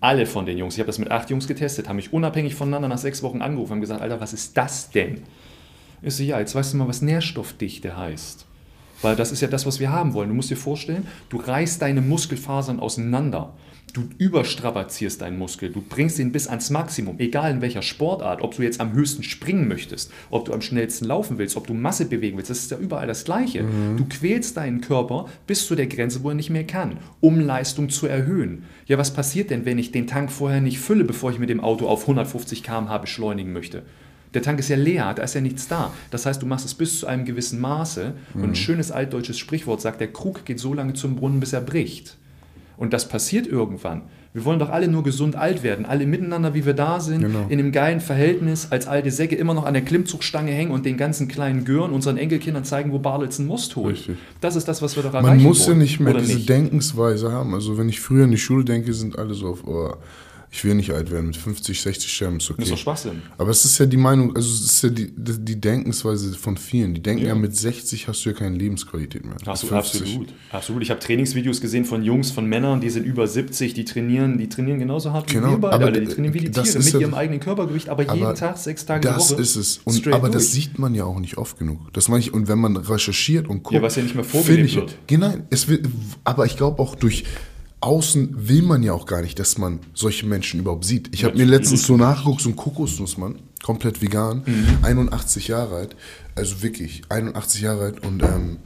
Alle 0.00 0.24
von 0.24 0.46
den 0.46 0.56
Jungs, 0.56 0.72
ich 0.72 0.80
habe 0.80 0.86
das 0.86 0.98
mit 0.98 1.10
acht 1.10 1.28
Jungs 1.28 1.46
getestet, 1.46 1.86
haben 1.86 1.96
mich 1.96 2.14
unabhängig 2.14 2.54
voneinander 2.54 2.88
nach 2.88 2.96
sechs 2.96 3.22
Wochen 3.22 3.42
angerufen, 3.42 3.72
haben 3.72 3.80
gesagt, 3.82 4.00
Alter, 4.00 4.22
was 4.22 4.32
ist 4.32 4.56
das 4.56 4.88
denn? 4.90 5.20
Ich 6.00 6.14
so, 6.14 6.22
ja, 6.22 6.40
jetzt 6.40 6.54
weißt 6.54 6.72
du 6.72 6.78
mal, 6.78 6.88
was 6.88 7.02
Nährstoffdichte 7.02 7.94
heißt. 7.94 8.46
Weil 9.02 9.16
das 9.16 9.32
ist 9.32 9.40
ja 9.40 9.48
das, 9.48 9.66
was 9.66 9.80
wir 9.80 9.90
haben 9.90 10.14
wollen. 10.14 10.28
Du 10.28 10.34
musst 10.34 10.50
dir 10.50 10.56
vorstellen, 10.56 11.06
du 11.28 11.38
reißt 11.38 11.80
deine 11.80 12.00
Muskelfasern 12.00 12.80
auseinander. 12.80 13.54
Du 13.92 14.08
überstrapazierst 14.18 15.20
deinen 15.20 15.38
Muskel. 15.38 15.70
Du 15.70 15.80
bringst 15.80 16.18
ihn 16.20 16.30
bis 16.30 16.46
ans 16.46 16.70
Maximum. 16.70 17.18
Egal 17.18 17.50
in 17.50 17.60
welcher 17.60 17.82
Sportart. 17.82 18.40
Ob 18.40 18.54
du 18.54 18.62
jetzt 18.62 18.80
am 18.80 18.92
höchsten 18.92 19.24
springen 19.24 19.66
möchtest, 19.66 20.12
ob 20.30 20.44
du 20.44 20.52
am 20.52 20.60
schnellsten 20.60 21.06
laufen 21.06 21.38
willst, 21.38 21.56
ob 21.56 21.66
du 21.66 21.74
Masse 21.74 22.04
bewegen 22.04 22.36
willst. 22.36 22.50
Das 22.50 22.58
ist 22.58 22.70
ja 22.70 22.78
überall 22.78 23.08
das 23.08 23.24
Gleiche. 23.24 23.64
Du 23.96 24.04
quälst 24.04 24.56
deinen 24.56 24.80
Körper 24.80 25.26
bis 25.46 25.66
zu 25.66 25.74
der 25.74 25.88
Grenze, 25.88 26.22
wo 26.22 26.28
er 26.28 26.36
nicht 26.36 26.50
mehr 26.50 26.66
kann, 26.66 26.98
um 27.20 27.40
Leistung 27.40 27.88
zu 27.88 28.06
erhöhen. 28.06 28.64
Ja, 28.86 28.96
was 28.96 29.12
passiert 29.12 29.50
denn, 29.50 29.64
wenn 29.64 29.78
ich 29.78 29.90
den 29.90 30.06
Tank 30.06 30.30
vorher 30.30 30.60
nicht 30.60 30.78
fülle, 30.78 31.04
bevor 31.04 31.32
ich 31.32 31.38
mit 31.40 31.50
dem 31.50 31.60
Auto 31.60 31.88
auf 31.88 32.02
150 32.02 32.62
km/h 32.62 32.98
beschleunigen 32.98 33.52
möchte? 33.52 33.82
Der 34.34 34.42
Tank 34.42 34.58
ist 34.60 34.68
ja 34.68 34.76
leer, 34.76 35.12
da 35.14 35.22
ist 35.24 35.34
ja 35.34 35.40
nichts 35.40 35.66
da. 35.66 35.92
Das 36.10 36.24
heißt, 36.26 36.40
du 36.40 36.46
machst 36.46 36.64
es 36.64 36.74
bis 36.74 37.00
zu 37.00 37.06
einem 37.06 37.24
gewissen 37.24 37.60
Maße. 37.60 38.12
Und 38.34 38.44
ein 38.44 38.54
schönes 38.54 38.92
altdeutsches 38.92 39.38
Sprichwort 39.38 39.80
sagt, 39.80 40.00
der 40.00 40.12
Krug 40.12 40.44
geht 40.44 40.60
so 40.60 40.72
lange 40.74 40.92
zum 40.94 41.16
Brunnen, 41.16 41.40
bis 41.40 41.52
er 41.52 41.60
bricht. 41.60 42.16
Und 42.76 42.92
das 42.92 43.08
passiert 43.08 43.46
irgendwann. 43.46 44.02
Wir 44.32 44.44
wollen 44.44 44.60
doch 44.60 44.70
alle 44.70 44.86
nur 44.86 45.02
gesund 45.02 45.34
alt 45.34 45.64
werden, 45.64 45.84
alle 45.84 46.06
miteinander, 46.06 46.54
wie 46.54 46.64
wir 46.64 46.72
da 46.72 47.00
sind, 47.00 47.22
Genau. 47.22 47.46
in 47.48 47.58
einem 47.58 47.72
geilen 47.72 48.00
Verhältnis, 48.00 48.68
als 48.70 48.86
alte 48.86 49.10
Säcke 49.10 49.34
immer 49.34 49.54
noch 49.54 49.64
an 49.66 49.74
der 49.74 49.82
Klimmzugstange 49.82 50.52
hängen 50.52 50.70
und 50.70 50.86
den 50.86 50.96
ganzen 50.96 51.26
kleinen 51.26 51.64
Gören 51.64 51.90
unseren 51.90 52.16
Enkelkindern 52.16 52.64
zeigen, 52.64 52.92
wo 52.92 53.00
Barlitz 53.00 53.40
einen 53.40 53.48
Most 53.48 53.74
holt. 53.74 53.96
Richtig. 53.96 54.16
Das 54.40 54.54
ist 54.54 54.68
das, 54.68 54.80
was 54.82 54.94
wir 54.94 55.02
doch 55.02 55.12
erreichen 55.14 55.26
Man 55.38 55.42
muss 55.42 55.62
ja 55.62 55.70
wollen. 55.70 55.78
nicht 55.80 55.98
mehr 55.98 56.14
diese 56.14 56.34
nicht? 56.36 56.48
Denkensweise 56.48 57.32
haben. 57.32 57.54
Also 57.54 57.76
wenn 57.76 57.88
ich 57.88 58.00
früher 58.00 58.24
in 58.24 58.30
die 58.30 58.38
Schule 58.38 58.64
denke, 58.64 58.94
sind 58.94 59.18
alle 59.18 59.34
so 59.34 59.48
auf, 59.48 59.66
oh, 59.66 59.94
ich 60.52 60.64
will 60.64 60.74
nicht 60.74 60.90
alt 60.90 61.12
werden, 61.12 61.26
mit 61.28 61.36
50, 61.36 61.80
60 61.80 62.12
sterben 62.12 62.38
ist 62.38 62.50
Das 62.50 62.58
ist 62.58 62.58
doch 62.66 62.72
okay. 62.72 62.76
Schwachsinn. 62.82 63.22
Aber 63.38 63.50
es 63.50 63.64
ist 63.64 63.78
ja 63.78 63.86
die 63.86 63.96
Meinung, 63.96 64.34
also 64.34 64.48
es 64.52 64.62
ist 64.62 64.82
ja 64.82 64.88
die, 64.88 65.12
die 65.16 65.60
Denkensweise 65.60 66.32
von 66.34 66.56
vielen. 66.56 66.92
Die 66.92 67.00
denken 67.02 67.22
ja, 67.22 67.28
Ja. 67.28 67.34
mit 67.36 67.56
60 67.56 68.08
hast 68.08 68.24
du 68.24 68.30
ja 68.30 68.34
keine 68.36 68.56
Lebensqualität 68.56 69.24
mehr. 69.24 69.36
50. 69.38 69.70
absolut. 69.72 70.28
Absolut. 70.50 70.82
Ich 70.82 70.90
habe 70.90 70.98
Trainingsvideos 70.98 71.60
gesehen 71.60 71.84
von 71.84 72.02
Jungs, 72.02 72.32
von 72.32 72.46
Männern, 72.46 72.80
die 72.80 72.90
sind 72.90 73.04
über 73.06 73.28
70, 73.28 73.74
die 73.74 73.84
trainieren, 73.84 74.38
die 74.38 74.48
trainieren 74.48 74.80
genauso 74.80 75.12
hart 75.12 75.30
wie 75.30 75.34
Genau, 75.34 75.50
wir 75.52 75.58
beide. 75.58 75.74
aber 75.74 75.84
Alter. 75.86 76.00
Die 76.00 76.06
trainieren 76.08 76.34
wie 76.34 76.38
die 76.40 76.50
das 76.50 76.72
Tiere 76.72 76.82
mit 76.84 76.92
ja- 76.94 76.98
ihrem 77.00 77.14
eigenen 77.14 77.38
Körpergewicht, 77.40 77.88
aber, 77.88 78.02
jeden 78.02 78.10
Aber 78.24 78.34
Tag, 78.34 78.58
sechs 78.58 78.84
Tage 78.84 79.02
die 79.08 79.14
Das 79.14 79.30
Woche. 79.30 79.40
ist 79.40 79.54
es. 79.54 79.78
Und, 79.84 80.04
aber 80.08 80.30
das 80.30 80.50
durch. 80.50 80.64
sieht 80.64 80.78
man 80.80 80.94
ja 80.96 81.04
auch 81.04 81.20
nicht 81.20 81.38
oft 81.38 81.58
genug. 81.60 81.92
Das 81.92 82.08
meine 82.08 82.20
ich, 82.20 82.34
und 82.34 82.48
wenn 82.48 82.58
man 82.58 82.76
recherchiert 82.76 83.46
und 83.48 83.62
guckt. 83.62 83.74
Ja, 83.76 83.82
was 83.82 83.94
ja 83.94 84.02
nicht 84.02 84.16
mehr 84.16 84.24
finde 84.24 84.44
vorgelebt 84.44 84.68
ich, 84.70 84.76
wird. 84.76 84.96
Genau, 85.06 85.32
es 85.50 85.68
wird, 85.68 85.86
aber 86.24 86.44
ich 86.46 86.56
glaube 86.56 86.82
auch 86.82 86.96
durch 86.96 87.24
außen 87.80 88.48
will 88.48 88.62
man 88.62 88.82
ja 88.82 88.92
auch 88.92 89.06
gar 89.06 89.22
nicht, 89.22 89.38
dass 89.38 89.56
man 89.58 89.80
solche 89.94 90.26
Menschen 90.26 90.60
überhaupt 90.60 90.84
sieht. 90.84 91.08
Ich 91.14 91.24
habe 91.24 91.36
mir 91.36 91.46
letztens 91.46 91.84
so 91.86 91.96
nachgeguckt, 91.96 92.42
so 92.42 92.50
ein 92.50 92.56
Kokosnussmann, 92.56 93.36
komplett 93.62 94.02
vegan, 94.02 94.42
Mhm. 94.46 94.78
81 94.82 95.48
Jahre 95.48 95.76
alt, 95.76 95.96
also 96.34 96.62
wirklich 96.62 97.02
81 97.08 97.62
Jahre 97.62 97.84
alt 97.84 98.04
und 98.04 98.22
ähm, 98.22 98.58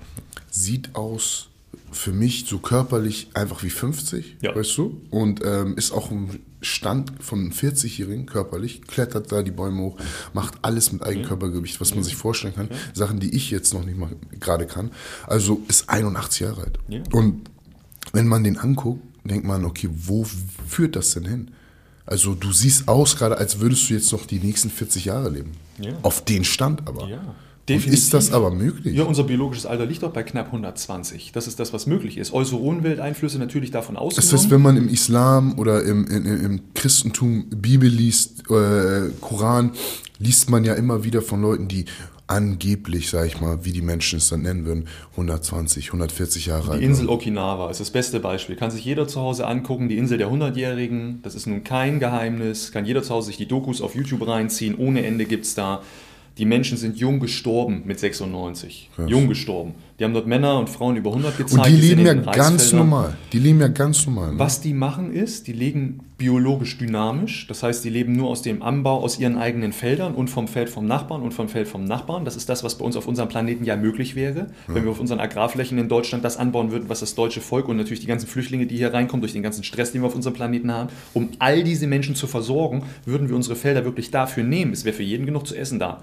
sieht 0.51 0.95
aus 0.95 1.49
für 1.93 2.13
mich 2.13 2.47
so 2.49 2.59
körperlich 2.59 3.29
einfach 3.35 3.63
wie 3.63 3.71
50, 3.71 4.39
Ja. 4.43 4.55
weißt 4.55 4.77
du? 4.79 5.01
Und 5.11 5.43
ähm, 5.45 5.77
ist 5.77 5.93
auch 5.93 6.11
im 6.11 6.41
Stand 6.61 7.13
von 7.21 7.39
einem 7.41 7.51
40-Jährigen 7.53 8.27
körperlich, 8.27 8.83
klettert 8.83 9.31
da 9.31 9.43
die 9.43 9.51
Bäume 9.53 9.83
hoch, 9.83 9.97
macht 10.33 10.55
alles 10.63 10.91
mit 10.93 11.03
Eigenkörpergewicht, 11.05 11.81
was 11.81 11.95
man 11.95 12.03
sich 12.03 12.17
vorstellen 12.17 12.55
kann. 12.55 12.69
Sachen, 12.95 13.21
die 13.21 13.35
ich 13.37 13.51
jetzt 13.51 13.75
noch 13.75 13.85
nicht 13.85 13.99
mal 13.99 14.11
gerade 14.41 14.67
kann. 14.67 14.91
Also 15.27 15.63
ist 15.69 15.89
81 15.89 16.41
Jahre 16.41 16.63
alt. 16.63 16.79
Ja. 16.89 17.03
Und 17.13 17.43
wenn 18.15 18.27
man 18.27 18.45
den 18.45 18.57
anguckt, 18.59 19.03
denkt 19.25 19.47
man, 19.47 19.65
okay, 19.65 19.89
wo 19.93 20.25
führt 20.67 20.97
das 20.97 21.13
denn 21.13 21.27
hin? 21.27 21.51
Also 22.07 22.35
du 22.35 22.53
siehst 22.53 22.89
aus 22.89 23.17
gerade, 23.17 23.39
als 23.39 23.61
würdest 23.61 23.89
du 23.89 23.95
jetzt 23.95 24.13
noch 24.13 24.27
die 24.27 24.39
nächsten 24.39 24.71
40 24.71 25.07
Jahre 25.07 25.31
leben. 25.31 25.53
Ja. 25.79 25.93
Auf 26.03 26.25
den 26.25 26.45
Stand 26.45 26.87
aber. 26.87 27.09
Ja, 27.09 27.17
Und 27.21 27.25
definitiv. 27.69 27.95
ist 27.95 28.13
das 28.13 28.31
aber 28.33 28.51
möglich? 28.51 28.95
Ja, 28.95 29.05
unser 29.05 29.25
biologisches 29.25 29.65
Alter 29.65 29.87
liegt 29.87 30.03
doch 30.03 30.13
bei 30.13 30.23
knapp 30.23 30.47
120. 30.47 31.33
Das 31.33 31.47
ist 31.47 31.59
das, 31.59 31.73
was 31.73 31.87
möglich 31.87 32.19
ist. 32.19 32.33
Äußere 32.35 32.59
Umwelteinflüsse 32.59 33.39
natürlich 33.39 33.71
davon 33.71 33.95
Das 33.95 34.03
ausgenommen. 34.05 34.39
heißt, 34.39 34.51
wenn 34.51 34.63
man 34.63 34.77
im 34.77 34.89
Islam 34.89 35.59
oder 35.59 35.83
im, 35.83 36.07
in, 36.07 36.27
im 36.27 36.61
Christentum 36.75 37.49
Bibel 37.49 37.89
liest, 37.89 38.51
äh, 38.51 39.09
Koran, 39.23 39.73
liest 40.19 40.51
man 40.51 40.65
ja 40.65 40.75
immer 40.75 41.05
wieder 41.05 41.23
von 41.23 41.41
Leuten, 41.41 41.69
die 41.69 41.87
angeblich, 42.27 43.11
sag 43.11 43.27
ich 43.27 43.41
mal, 43.41 43.65
wie 43.65 43.73
die 43.73 43.83
Menschen 43.83 44.19
es 44.19 44.29
dann 44.29 44.43
nennen 44.43 44.65
würden, 44.65 44.89
120, 45.13 45.89
140 45.89 46.47
Jahre 46.47 46.73
alt 46.73 46.81
Die 46.81 46.85
Insel. 46.85 47.09
Okinawa 47.09 47.71
ist 47.71 47.81
das 47.81 47.91
beste 47.91 48.21
Beispiel. 48.21 48.57
Kann 48.57 48.71
sich 48.71 48.85
jeder 48.85 49.07
zu 49.07 49.21
Hause 49.21 49.47
angucken. 49.47 49.89
Die 49.89 49.99
Insel 49.99 50.19
der 50.19 50.29
100-Jährigen. 50.29 51.21
Das 51.23 51.35
ist 51.35 51.47
nun 51.47 51.65
kein 51.65 52.01
Geheimnis. 52.01 52.73
Kann 52.73 52.87
jeder 52.87 53.03
zu 53.03 53.13
Hause 53.15 53.29
sich 53.29 53.37
die 53.37 53.49
Dokus 53.49 53.81
auf 53.81 53.95
YouTube 53.95 54.27
reinziehen. 54.27 54.77
Ohne 54.77 55.05
Ende 55.05 55.27
gibt 55.27 55.45
es 55.45 55.55
da. 55.55 55.83
Die 56.37 56.47
Menschen 56.47 56.77
sind 56.77 56.97
jung 56.97 57.21
gestorben 57.21 57.83
mit 57.85 58.01
96. 58.01 58.91
Krass. 58.97 59.09
Jung 59.09 59.29
gestorben. 59.29 59.75
Die 59.99 60.05
haben 60.05 60.15
dort 60.15 60.27
Männer 60.27 60.59
und 60.59 60.69
Frauen 60.69 60.97
über 60.97 61.11
100 61.11 61.37
gezeigt. 61.39 61.59
Und 61.59 61.67
die 61.67 61.81
leben 61.81 62.05
ja 62.05 62.15
ganz 62.15 62.73
normal. 62.73 63.17
Die 63.33 63.39
leben 63.39 63.61
ja 63.61 63.69
ganz 63.69 64.05
normal. 64.05 64.33
Ne? 64.33 64.39
Was 64.39 64.61
die 64.61 64.75
machen 64.75 65.13
ist, 65.13 65.47
die 65.47 65.53
legen 65.53 66.01
biologisch 66.17 66.79
dynamisch, 66.79 67.47
das 67.49 67.63
heißt, 67.63 67.85
die 67.85 67.91
leben 67.91 68.13
nur 68.13 68.29
aus 68.29 68.43
dem 68.43 68.63
Anbau 68.63 69.01
aus 69.01 69.19
ihren 69.19 69.37
eigenen 69.37 69.73
Feldern 69.73 70.15
und 70.15 70.29
vom 70.29 70.47
Feld 70.47 70.71
vom 70.71 70.87
Nachbarn 70.87 71.23
und 71.23 71.35
vom 71.35 71.49
Feld 71.49 71.67
vom 71.67 71.85
Nachbarn. 71.85 72.25
Das 72.25 72.37
ist 72.37 72.49
das, 72.49 72.63
was 72.63 72.79
bei 72.79 72.85
uns 72.85 72.97
auf 72.97 73.09
unserem 73.09 73.29
Planeten 73.29 73.65
ja 73.65 73.77
möglich 73.77 74.15
wäre, 74.15 74.47
wenn 74.69 74.85
wir 74.85 74.93
auf 74.93 75.01
unseren 75.01 75.19
Agrarflächen 75.19 75.77
in 75.77 75.89
Deutschland 75.89 76.25
das 76.25 76.37
anbauen 76.37 76.71
würden, 76.71 76.89
was 76.89 77.01
das 77.01 77.17
deutsche 77.17 77.41
Volk 77.41 77.69
und 77.69 77.77
natürlich 77.77 78.01
die 78.01 78.07
ganzen 78.07 78.29
Flüchtlinge, 78.29 78.67
die 78.67 78.77
hier 78.77 78.95
reinkommen, 78.95 79.23
durch 79.23 79.33
den 79.33 79.43
ganzen 79.43 79.65
Stress, 79.65 79.91
den 79.91 80.03
wir 80.03 80.07
auf 80.07 80.15
unserem 80.15 80.35
Planeten 80.35 80.71
haben, 80.73 80.91
um 81.15 81.31
all 81.41 81.65
diese 81.65 81.89
Menschen 81.89 82.15
zu 82.15 82.29
versorgen, 82.29 82.85
würden 83.05 83.29
wir 83.29 83.35
unsere 83.35 83.57
Felder 83.57 83.85
wirklich 83.85 84.13
dafür 84.13 84.45
nehmen. 84.45 84.73
Es 84.73 84.85
wäre 84.85 84.95
für 84.95 85.03
jeden 85.03 85.27
genug 85.27 85.47
zu 85.47 85.57
essen 85.57 85.79
da 85.79 86.03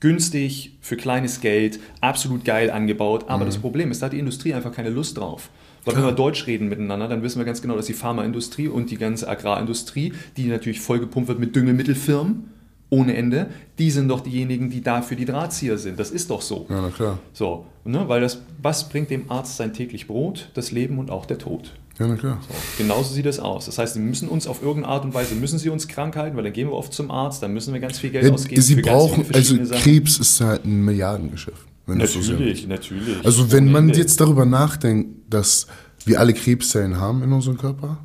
günstig, 0.00 0.78
für 0.80 0.96
kleines 0.96 1.42
Geld, 1.42 1.78
absolut 2.00 2.44
geil 2.44 2.70
angebaut. 2.70 3.26
Aber 3.28 3.44
das 3.44 3.58
Problem 3.58 3.90
ist, 3.90 4.00
da 4.00 4.06
hat 4.06 4.14
die 4.14 4.18
Industrie 4.18 4.54
einfach 4.54 4.72
keine 4.72 4.88
Lust 4.88 5.18
drauf. 5.18 5.50
Weil 5.84 5.96
wenn 5.96 6.04
wir 6.04 6.12
Deutsch 6.12 6.46
reden 6.46 6.68
miteinander, 6.68 7.08
dann 7.08 7.22
wissen 7.22 7.38
wir 7.38 7.44
ganz 7.44 7.62
genau, 7.62 7.76
dass 7.76 7.86
die 7.86 7.94
Pharmaindustrie 7.94 8.68
und 8.68 8.90
die 8.90 8.98
ganze 8.98 9.28
Agrarindustrie, 9.28 10.12
die 10.36 10.46
natürlich 10.46 10.80
vollgepumpt 10.80 11.28
wird 11.28 11.38
mit 11.38 11.56
Düngemittelfirmen 11.56 12.50
ohne 12.90 13.16
Ende, 13.16 13.46
die 13.78 13.90
sind 13.90 14.08
doch 14.08 14.20
diejenigen, 14.20 14.68
die 14.68 14.82
dafür 14.82 15.16
die 15.16 15.24
Drahtzieher 15.24 15.78
sind. 15.78 15.98
Das 15.98 16.10
ist 16.10 16.28
doch 16.28 16.42
so. 16.42 16.66
Ja, 16.68 16.82
na 16.82 16.90
klar. 16.90 17.18
So, 17.32 17.66
ne? 17.84 18.08
weil 18.08 18.20
das, 18.20 18.42
was 18.60 18.88
bringt 18.88 19.10
dem 19.10 19.30
Arzt 19.30 19.56
sein 19.56 19.72
täglich 19.72 20.08
Brot? 20.08 20.50
Das 20.54 20.72
Leben 20.72 20.98
und 20.98 21.10
auch 21.10 21.24
der 21.24 21.38
Tod. 21.38 21.72
Ja, 21.98 22.08
na 22.08 22.16
klar. 22.16 22.40
Genauso 22.78 23.14
sieht 23.14 23.26
das 23.26 23.38
aus. 23.38 23.66
Das 23.66 23.78
heißt, 23.78 23.94
sie 23.94 24.00
müssen 24.00 24.28
uns 24.28 24.46
auf 24.46 24.62
irgendeine 24.62 24.94
Art 24.94 25.04
und 25.04 25.14
Weise, 25.14 25.34
müssen 25.34 25.58
sie 25.58 25.68
uns 25.68 25.86
krank 25.86 26.16
halten, 26.16 26.36
weil 26.36 26.44
dann 26.44 26.52
gehen 26.52 26.68
wir 26.68 26.74
oft 26.74 26.92
zum 26.92 27.10
Arzt, 27.10 27.42
dann 27.42 27.52
müssen 27.52 27.72
wir 27.72 27.80
ganz 27.80 27.98
viel 27.98 28.10
Geld 28.10 28.32
ausgeben 28.32 28.60
sie 28.62 28.76
für 28.76 28.82
brauchen, 28.82 29.30
ganz 29.30 29.48
viele 29.48 29.60
also. 29.60 29.74
Krebs 29.74 30.18
ist 30.18 30.40
halt 30.40 30.64
ein 30.64 30.84
Milliardengeschäft. 30.84 31.66
Wenn 31.90 31.98
du 31.98 32.06
so 32.06 32.20
Natürlich, 32.20 32.66
natürlich. 32.66 33.24
Also 33.24 33.52
wenn 33.52 33.70
man 33.70 33.88
jetzt 33.90 34.20
darüber 34.20 34.46
nachdenkt, 34.46 35.32
dass 35.32 35.66
wir 36.04 36.20
alle 36.20 36.32
Krebszellen 36.32 36.96
haben 36.96 37.22
in 37.22 37.32
unserem 37.32 37.58
Körper 37.58 37.98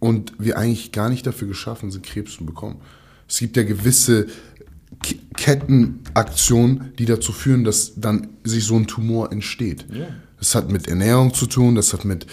und 0.00 0.32
wir 0.38 0.58
eigentlich 0.58 0.92
gar 0.92 1.08
nicht 1.08 1.26
dafür 1.26 1.48
geschaffen 1.48 1.90
sind, 1.90 2.04
Krebs 2.04 2.34
zu 2.34 2.44
bekommen. 2.44 2.76
Es 3.28 3.38
gibt 3.38 3.56
ja 3.56 3.62
gewisse 3.62 4.26
Kettenaktionen, 5.36 6.92
die 6.98 7.06
dazu 7.06 7.32
führen, 7.32 7.64
dass 7.64 7.94
dann 7.96 8.28
sich 8.44 8.64
so 8.64 8.76
ein 8.76 8.86
Tumor 8.86 9.32
entsteht. 9.32 9.86
Ja. 9.90 10.06
Das 10.38 10.54
hat 10.54 10.70
mit 10.70 10.88
Ernährung 10.88 11.32
zu 11.32 11.46
tun, 11.46 11.74
das 11.74 11.92
hat 11.92 12.04
mit 12.04 12.26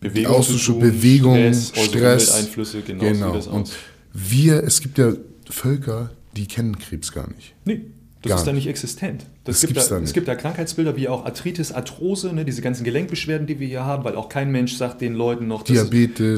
Bewegung 0.00 0.44
tun, 0.44 0.80
Bewegung, 0.80 1.54
Stress, 1.54 1.70
Stress. 1.86 2.28
Umwelteinflüsse, 2.28 2.82
genau, 2.82 3.04
genau. 3.32 3.50
Und 3.50 3.72
wir, 4.12 4.62
es 4.62 4.80
gibt 4.80 4.98
ja 4.98 5.12
Völker, 5.48 6.10
die 6.36 6.46
kennen 6.46 6.78
Krebs 6.78 7.10
gar 7.10 7.28
nicht. 7.30 7.54
Nee. 7.64 7.86
Das 8.22 8.30
Gar 8.30 8.38
ist 8.38 8.46
da 8.48 8.52
nicht. 8.52 8.66
existent. 8.66 9.26
Das 9.44 9.60
Das 9.60 9.68
gibt 9.68 9.90
da. 9.90 9.98
Es 9.98 10.12
gibt 10.12 10.26
da 10.26 10.34
Krankheitsbilder 10.34 10.96
wie 10.96 11.08
auch 11.08 11.24
Arthritis, 11.24 11.70
Arthrose, 11.70 12.32
ne, 12.34 12.44
diese 12.44 12.62
ganzen 12.62 12.82
Gelenkbeschwerden, 12.82 13.46
die 13.46 13.60
wir 13.60 13.68
hier 13.68 13.84
haben, 13.84 14.02
weil 14.02 14.16
auch 14.16 14.28
kein 14.28 14.50
Mensch 14.50 14.74
sagt 14.74 15.00
den 15.00 15.14
Leuten 15.14 15.46
noch, 15.46 15.62
dass, 15.62 15.88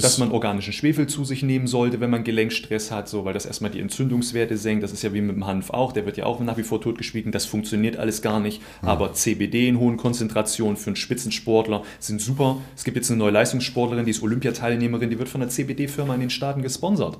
dass 0.02 0.18
man 0.18 0.30
organischen 0.30 0.74
Schwefel 0.74 1.06
zu 1.06 1.24
sich 1.24 1.42
nehmen 1.42 1.66
sollte, 1.66 2.00
wenn 2.00 2.10
man 2.10 2.22
Gelenkstress 2.22 2.90
hat, 2.90 3.08
so, 3.08 3.24
weil 3.24 3.32
das 3.32 3.46
erstmal 3.46 3.70
die 3.70 3.80
Entzündungswerte 3.80 4.58
senkt. 4.58 4.84
Das 4.84 4.92
ist 4.92 5.02
ja 5.02 5.14
wie 5.14 5.22
mit 5.22 5.36
dem 5.36 5.46
Hanf 5.46 5.70
auch, 5.70 5.92
der 5.92 6.04
wird 6.04 6.18
ja 6.18 6.26
auch 6.26 6.38
nach 6.40 6.58
wie 6.58 6.64
vor 6.64 6.82
totgeschwiegen. 6.82 7.32
Das 7.32 7.46
funktioniert 7.46 7.96
alles 7.96 8.20
gar 8.20 8.40
nicht. 8.40 8.60
Aber 8.82 9.14
CBD 9.14 9.68
in 9.68 9.78
hohen 9.78 9.96
Konzentrationen 9.96 10.76
für 10.76 10.88
einen 10.88 10.96
Spitzensportler 10.96 11.82
sind 11.98 12.20
super. 12.20 12.58
Es 12.76 12.84
gibt 12.84 12.98
jetzt 12.98 13.10
eine 13.10 13.18
neue 13.18 13.30
Leistungssportlerin, 13.30 14.04
die 14.04 14.10
ist 14.10 14.22
Olympiateilnehmerin, 14.22 15.08
die 15.08 15.18
wird 15.18 15.30
von 15.30 15.40
einer 15.40 15.50
CBD-Firma 15.50 16.14
in 16.14 16.20
den 16.20 16.30
Staaten 16.30 16.60
gesponsert. 16.60 17.18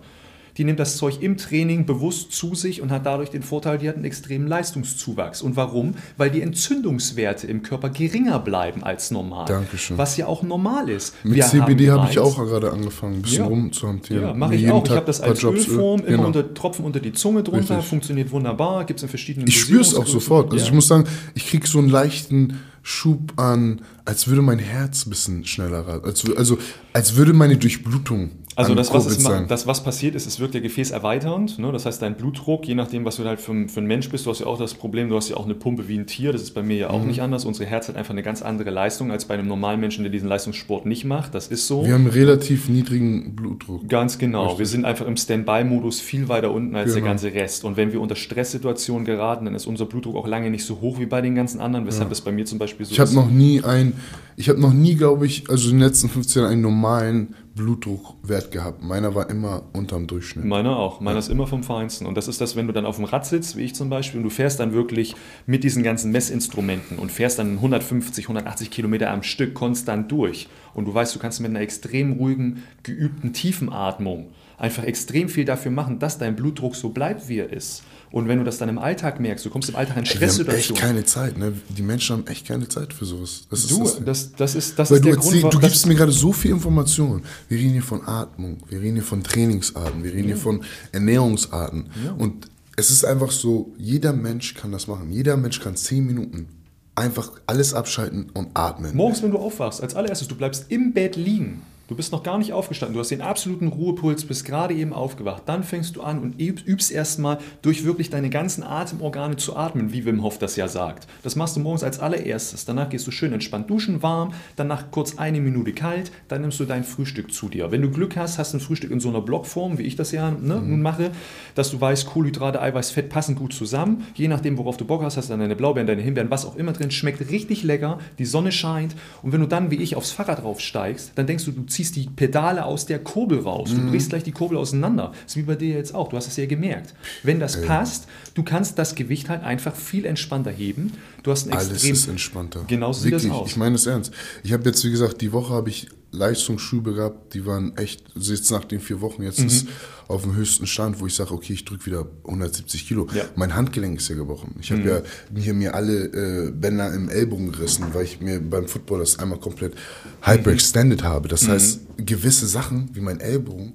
Die 0.61 0.65
nimmt 0.65 0.79
das 0.79 0.99
Zeug 0.99 1.23
im 1.23 1.39
Training 1.39 1.87
bewusst 1.87 2.33
zu 2.33 2.55
sich 2.55 2.83
und 2.83 2.91
hat 2.93 3.07
dadurch 3.07 3.31
den 3.31 3.43
Vorteil, 3.43 3.79
die 3.79 3.89
hat 3.89 3.95
einen 3.97 4.05
extremen 4.05 4.47
Leistungszuwachs. 4.47 5.41
Und 5.41 5.57
warum? 5.57 5.95
Weil 6.19 6.31
die 6.31 6.43
Entzündungswerte 6.43 7.47
im 7.47 7.63
Körper 7.63 7.89
geringer 7.89 8.39
bleiben 8.39 8.85
als 8.85 9.11
normal. 9.11 9.47
Dankeschön. 9.47 9.97
Was 9.97 10.19
ja 10.19 10.27
auch 10.27 10.43
normal 10.43 10.91
ist. 10.91 11.15
Mit 11.25 11.37
Wir 11.37 11.47
CBD 11.47 11.91
habe 11.91 12.09
ich 12.11 12.19
auch 12.19 12.37
gerade 12.37 12.73
angefangen, 12.73 13.15
ein 13.15 13.23
bisschen 13.23 13.39
Ja. 13.45 13.47
rumzuhantieren. 13.47 14.23
ja, 14.23 14.35
mache 14.35 14.55
ich 14.55 14.71
auch. 14.71 14.85
Ich 14.85 14.91
habe 14.91 15.07
das 15.07 15.23
als 15.23 15.43
Öl. 15.43 15.51
Ölform, 15.55 16.01
immer 16.01 16.09
Genau. 16.09 16.27
unter 16.27 16.53
Tropfen 16.53 16.85
unter 16.85 17.01
die 17.01 17.13
Zunge 17.15 17.43
drunter, 17.43 17.77
Richtig. 17.77 17.87
funktioniert 17.89 18.31
wunderbar, 18.31 18.85
gibt 18.85 18.99
es 18.99 19.05
in 19.05 19.09
verschiedenen 19.09 19.49
Ich 19.49 19.59
spüre 19.61 19.81
es 19.81 19.95
auch 19.95 20.07
sofort. 20.07 20.53
Also 20.53 20.59
Ja. 20.63 20.69
ich 20.69 20.75
muss 20.75 20.89
sagen, 20.89 21.05
ich 21.35 21.47
kriege 21.49 21.67
so 21.67 21.79
einen 21.79 21.89
leichten 21.89 22.59
Schub 22.83 23.33
an, 23.41 23.81
als 24.05 24.29
würde 24.29 24.43
mein 24.43 24.59
Herz 24.59 25.07
ein 25.07 25.11
bisschen 25.11 25.47
schneller 25.47 25.87
rasen. 25.87 26.05
Als, 26.05 26.25
wür- 26.27 26.37
also 26.37 26.59
als 26.93 27.17
würde 27.17 27.33
meine 27.33 27.57
Durchblutung 27.57 28.31
Also 28.61 28.75
das 28.75 28.93
was, 28.95 29.07
es 29.07 29.29
das, 29.49 29.67
was 29.67 29.83
passiert 29.83 30.15
ist, 30.15 30.27
es 30.27 30.39
wirkt 30.41 30.55
ja 30.55 30.61
gefäßerweiternd. 30.61 31.59
Ne? 31.59 31.73
Das 31.73 31.87
heißt, 31.87 32.01
dein 32.03 32.17
Blutdruck, 32.17 32.67
je 32.67 32.75
nachdem, 32.75 33.05
was 33.05 33.17
du 33.17 33.25
halt 33.25 33.41
für, 33.41 33.53
ein- 33.53 33.69
für 33.69 33.81
ein 33.81 33.87
Mensch 33.87 34.09
bist, 34.09 34.27
du 34.27 34.31
hast 34.31 34.41
ja 34.41 34.47
auch 34.47 34.59
das 34.59 34.75
Problem, 34.75 35.09
du 35.09 35.17
hast 35.17 35.29
ja 35.29 35.37
auch 35.37 35.45
eine 35.45 35.55
Pumpe 35.55 35.89
wie 35.89 35.99
ein 35.99 36.07
Tier. 36.07 36.33
Das 36.33 36.43
ist 36.43 36.53
bei 36.53 36.63
mir 36.63 36.77
ja 36.77 36.89
Mhm. 36.89 36.95
auch 36.95 37.05
nicht 37.05 37.23
anders. 37.23 37.45
Unsere 37.45 37.69
Herz 37.69 37.89
hat 37.89 37.97
einfach 37.97 38.11
eine 38.13 38.23
ganz 38.23 38.43
andere 38.43 38.71
Leistung 38.71 39.11
als 39.11 39.25
bei 39.25 39.35
einem 39.35 39.49
normalen 39.49 39.81
Menschen, 39.81 40.03
der 40.05 40.11
diesen 40.13 40.29
Leistungssport 40.29 40.87
nicht 40.87 41.05
macht. 41.05 41.35
Das 41.35 41.49
ist 41.49 41.67
so. 41.67 41.85
Wir 41.85 41.95
haben 41.95 42.07
relativ 42.07 42.69
niedrigen 42.69 43.35
Blutdruck. 43.35 43.89
Ganz 43.89 44.19
genau. 44.19 44.59
Wir 44.59 44.67
sind 44.67 44.85
einfach 44.85 45.07
im 45.07 45.17
Standby-Modus 45.17 46.01
viel 46.01 46.29
weiter 46.29 46.53
unten 46.53 46.75
als 46.77 46.93
der 46.93 47.01
Genau. 47.03 47.11
ganze 47.13 47.33
Rest. 47.33 47.65
Und 47.65 47.77
wenn 47.77 47.93
wir 47.93 48.01
unter 48.01 48.17
Stresssituationen 48.17 49.05
geraten, 49.05 49.45
dann 49.45 49.55
ist 49.55 49.67
unser 49.67 49.87
Blutdruck 49.87 50.17
auch 50.17 50.27
lange 50.27 50.51
nicht 50.51 50.65
so 50.65 50.81
hoch 50.81 50.99
wie 50.99 51.07
bei 51.07 51.21
den 51.21 51.35
ganzen 51.35 51.61
anderen, 51.61 51.87
weshalb 51.87 52.11
es 52.13 52.21
bei 52.21 52.33
mir 52.33 52.45
zum 52.45 52.59
Beispiel 52.59 52.87
so 52.87 52.93
Ich 52.93 53.01
habe 53.01 53.11
ist. 53.11 53.17
noch 53.17 53.31
nie 53.31 53.63
ein, 53.63 53.93
ich 54.37 54.49
habe 54.49 54.61
noch 54.61 54.73
nie, 54.73 54.95
glaube 54.95 55.27
ich, 55.27 55.49
also 55.49 55.71
in 55.71 55.77
den 55.79 55.87
letzten 55.87 56.09
15 56.09 56.43
Jahren 56.43 56.53
einen 56.53 56.63
normalen 56.63 57.35
Blutdruckwert 57.55 58.51
gehabt. 58.51 58.83
Meiner 58.83 59.15
war 59.15 59.29
immer 59.29 59.63
unterm 59.73 60.07
Durchschnitt. 60.07 60.45
Meiner 60.45 60.77
auch. 60.77 61.01
Meiner 61.01 61.19
ist 61.19 61.29
immer 61.29 61.47
vom 61.47 61.63
Feinsten. 61.63 62.07
Und 62.07 62.17
das 62.17 62.29
ist 62.29 62.41
das, 62.41 62.57
wenn 62.57 62.67
du 62.67 62.73
dann 62.73 62.87
auf 62.87 62.97
dem 62.97 63.05
Rad 63.05 63.27
sitzt, 63.27 63.57
wie 63.57 63.63
ich 63.63 63.75
zum 63.75 63.91
Beispiel, 63.91 64.19
und 64.19 64.25
du 64.25 64.31
fährst 64.31 64.61
dann 64.61 64.73
wirklich 64.73 65.15
mit 65.47 65.65
diesen 65.65 65.83
ganzen 65.83 66.13
Messinstrumenten 66.13 66.99
und 66.99 67.11
fährst 67.11 67.39
dann 67.39 67.55
150, 67.57 68.25
180 68.25 68.71
Kilometer 68.71 69.11
am 69.11 69.23
Stück 69.23 69.55
konstant 69.55 70.11
durch. 70.11 70.49
Und 70.75 70.87
du 70.87 70.95
weißt, 70.95 71.15
du 71.15 71.19
kannst 71.19 71.41
mit 71.41 71.51
einer 71.51 71.61
extrem 71.61 72.13
ruhigen, 72.13 72.63
geübten 72.83 73.33
Tiefenatmung 73.33 74.29
einfach 74.61 74.85
extrem 74.85 75.29
viel 75.29 75.45
dafür 75.45 75.73
machen, 75.73 75.99
dass 75.99 76.19
dein 76.19 76.37
Blutdruck 76.37 76.77
so 76.77 76.91
bleibt, 76.91 77.29
wie 77.29 77.39
er 77.39 77.51
ist. 77.51 77.83
Und 78.13 78.27
wenn 78.27 78.39
du 78.39 78.45
das 78.45 78.59
dann 78.59 78.69
im 78.69 78.79
Alltag 78.79 79.21
merkst, 79.21 79.45
du 79.45 79.51
kommst 79.51 79.69
im 79.69 79.77
Alltag 79.77 79.97
in 79.97 80.03
haben 80.03 80.05
echt 80.05 80.17
Stresssituationen. 80.17 80.83
keine 80.83 81.05
Zeit, 81.05 81.39
ne? 81.39 81.53
Die 81.69 81.83
Menschen 81.83 82.17
haben 82.17 82.27
echt 82.27 82.47
keine 82.47 82.69
Zeit 82.69 82.93
für 82.93 83.05
sowas. 83.05 83.43
Das 83.51 83.61
ist 83.61 83.71
Du, 83.71 83.85
das, 83.85 84.05
das, 84.05 84.33
das 84.33 84.55
ist, 84.55 84.79
das 84.79 84.91
ist 84.91 84.99
du, 84.99 85.05
der 85.05 85.15
erzähl, 85.15 85.41
Grund, 85.41 85.55
du 85.55 85.61
gibst 85.61 85.87
mir 85.87 85.95
gerade 85.95 86.13
so 86.13 86.33
viel 86.33 86.51
Information. 86.51 87.23
Wir 87.49 87.59
reden 87.59 87.73
hier 87.73 87.83
von 87.83 88.07
Atmung, 88.07 88.59
wir 88.69 88.81
reden 88.81 88.95
hier 88.95 89.05
von 89.05 89.23
Trainingsarten, 89.23 90.03
wir 90.03 90.13
reden 90.13 90.27
hier 90.27 90.37
von 90.37 90.65
Ernährungsarten. 90.93 91.91
Und 92.19 92.49
es 92.77 92.91
ist 92.91 93.05
einfach 93.05 93.31
so, 93.31 93.73
jeder 93.79 94.13
Mensch 94.13 94.55
kann 94.55 94.73
das 94.73 94.87
machen. 94.87 95.13
Jeder 95.13 95.37
Mensch 95.37 95.61
kann 95.61 95.77
zehn 95.77 96.05
Minuten 96.07 96.49
einfach 96.95 97.33
alles 97.47 97.75
abschalten 97.75 98.31
und 98.35 98.49
atmen. 98.55 98.97
Morgens, 98.97 99.23
wenn 99.23 99.31
du 99.31 99.39
aufwachst, 99.39 99.83
als 99.83 99.95
allererstes, 99.95 100.29
du 100.29 100.35
bleibst 100.35 100.67
im 100.69 100.93
Bett 100.93 101.17
liegen. 101.17 101.63
Du 101.91 101.97
bist 101.97 102.13
noch 102.13 102.23
gar 102.23 102.39
nicht 102.39 102.53
aufgestanden, 102.53 102.95
du 102.95 103.01
hast 103.01 103.11
den 103.11 103.21
absoluten 103.21 103.67
Ruhepuls, 103.67 104.25
bist 104.25 104.45
gerade 104.45 104.75
eben 104.75 104.93
aufgewacht. 104.93 105.43
Dann 105.47 105.65
fängst 105.65 105.97
du 105.97 106.03
an 106.03 106.21
und 106.21 106.37
üb- 106.37 106.65
übst 106.65 106.93
erstmal 106.93 107.39
durch 107.63 107.85
wirklich 107.85 108.11
deine 108.11 108.31
ganzen 108.31 108.63
Atemorgane 108.63 109.35
zu 109.39 109.57
atmen, 109.57 109.93
wie 109.93 110.05
Wim 110.05 110.23
Hof 110.23 110.39
das 110.39 110.55
ja 110.55 110.69
sagt. 110.69 111.09
Das 111.25 111.35
machst 111.35 111.57
du 111.57 111.61
morgens 111.61 111.83
als 111.83 111.99
allererstes. 111.99 112.65
Danach 112.65 112.91
gehst 112.91 113.09
du 113.09 113.11
schön 113.11 113.33
entspannt 113.33 113.69
duschen, 113.69 114.05
warm, 114.05 114.35
danach 114.55 114.93
kurz 114.93 115.19
eine 115.19 115.41
Minute 115.41 115.73
kalt, 115.73 116.13
dann 116.29 116.43
nimmst 116.43 116.61
du 116.61 116.65
dein 116.65 116.85
Frühstück 116.85 117.33
zu 117.35 117.49
dir. 117.49 117.73
Wenn 117.73 117.83
du 117.83 117.91
Glück 117.91 118.17
hast, 118.17 118.39
hast 118.39 118.53
du 118.53 118.59
ein 118.59 118.61
Frühstück 118.61 118.93
in 118.93 119.01
so 119.01 119.09
einer 119.09 119.21
Blockform, 119.21 119.79
wie 119.79 119.83
ich 119.83 119.97
das 119.97 120.13
ja 120.13 120.31
ne, 120.31 120.63
nun 120.63 120.83
mache, 120.83 121.11
dass 121.57 121.73
du 121.73 121.81
weißt, 121.81 122.07
Kohlenhydrate, 122.07 122.63
Eiweiß, 122.63 122.93
Fett 122.93 123.09
passen 123.09 123.35
gut 123.35 123.53
zusammen. 123.53 124.07
Je 124.15 124.29
nachdem, 124.29 124.59
worauf 124.59 124.77
du 124.77 124.85
Bock 124.85 125.03
hast, 125.03 125.17
hast 125.17 125.29
du 125.29 125.33
dann 125.33 125.41
deine 125.41 125.57
Blaubeeren, 125.57 125.89
deine 125.89 126.03
Himbeeren, 126.03 126.31
was 126.31 126.47
auch 126.47 126.55
immer 126.55 126.73
drin. 126.73 126.93
Schmeckt 126.93 127.33
richtig 127.33 127.65
lecker, 127.65 127.99
die 128.21 128.27
Sonne 128.27 128.53
scheint. 128.53 128.95
Und 129.25 129.33
wenn 129.33 129.41
du 129.41 129.49
dann, 129.49 129.73
wie 129.73 129.83
ich, 129.83 129.97
aufs 129.97 130.13
Fahrrad 130.13 130.45
draufsteigst, 130.45 131.15
dann 131.17 131.27
denkst 131.27 131.47
du, 131.47 131.51
du 131.51 131.65
ziehst 131.65 131.80
die 131.83 132.09
Pedale 132.15 132.65
aus 132.65 132.87
der 132.87 132.99
Kurbel 132.99 133.41
raus. 133.41 133.71
Du 133.75 133.91
brichst 133.91 134.11
gleich 134.11 134.23
die 134.23 134.33
Kurbel 134.33 134.59
auseinander. 134.59 135.13
Das 135.13 135.33
ist 135.33 135.37
wie 135.37 135.43
bei 135.43 135.55
dir 135.57 135.75
jetzt 135.75 135.95
auch. 135.95 136.09
Du 136.09 136.17
hast 136.17 136.27
es 136.27 136.37
ja 136.37 136.47
gemerkt. 136.47 136.95
Wenn 137.23 137.41
das 137.41 137.61
passt, 137.63 138.07
du 138.35 138.43
kannst 138.43 138.79
das 138.79 138.95
Gewicht 138.95 139.29
halt 139.29 139.43
einfach 139.43 139.75
viel 139.75 140.05
entspannter 140.05 140.51
heben. 140.51 140.93
Du 141.23 141.31
hast 141.31 141.47
ein 141.47 141.55
Alles 141.55 141.71
extrem... 141.71 141.93
ist 141.93 142.09
entspannter. 142.09 142.65
Genau 142.67 142.93
so 142.93 143.03
sieht 143.03 143.15
das 143.15 143.25
Wirklich, 143.25 143.41
aus. 143.41 143.51
Ich 143.51 143.57
meine 143.57 143.75
es 143.75 143.87
ernst. 143.87 144.13
Ich 144.43 144.53
habe 144.53 144.65
jetzt, 144.65 144.85
wie 144.85 144.91
gesagt, 144.91 145.21
die 145.21 145.33
Woche 145.33 145.55
habe 145.55 145.71
ich 145.71 145.89
Leistungsschübe 146.13 146.95
gehabt, 146.95 147.35
die 147.35 147.47
waren 147.47 147.77
echt, 147.77 148.05
also 148.17 148.33
jetzt 148.33 148.51
nach 148.51 148.65
den 148.65 148.81
vier 148.81 149.01
Wochen, 149.01 149.23
Mhm. 149.23 149.29
jetzt 149.29 149.39
ist 149.41 149.67
auf 150.09 150.23
dem 150.23 150.35
höchsten 150.35 150.67
Stand, 150.67 150.99
wo 151.01 151.07
ich 151.07 151.15
sage, 151.15 151.33
okay, 151.33 151.53
ich 151.53 151.65
drücke 151.65 151.87
wieder 151.87 152.07
170 152.25 152.87
Kilo. 152.89 153.07
Ja. 153.15 153.25
Mein 153.37 153.55
Handgelenk 153.55 153.99
ist 154.01 154.09
ja 154.09 154.17
gebrochen. 154.17 154.57
Ich 154.61 154.71
Mhm. 154.71 154.79
habe 154.79 154.89
ja 155.35 155.41
hier 155.41 155.55
mir 155.55 155.75
alle 155.75 156.05
äh, 156.07 156.51
Bänder 156.51 156.93
im 156.93 157.09
Ellbogen 157.09 157.53
gerissen, 157.53 157.87
weil 157.93 158.05
ich 158.05 158.21
mir 158.21 158.41
beim 158.41 158.67
Football 158.67 158.99
das 159.01 159.19
einmal 159.21 159.39
komplett 159.39 159.75
hyperextended 160.23 161.03
habe. 161.05 161.29
Das 161.29 161.45
Mhm. 161.45 161.49
heißt, 161.53 161.81
gewisse 161.99 162.47
Sachen 162.47 162.91
wie 162.93 163.01
mein 163.01 163.21
Ellbogen 163.21 163.73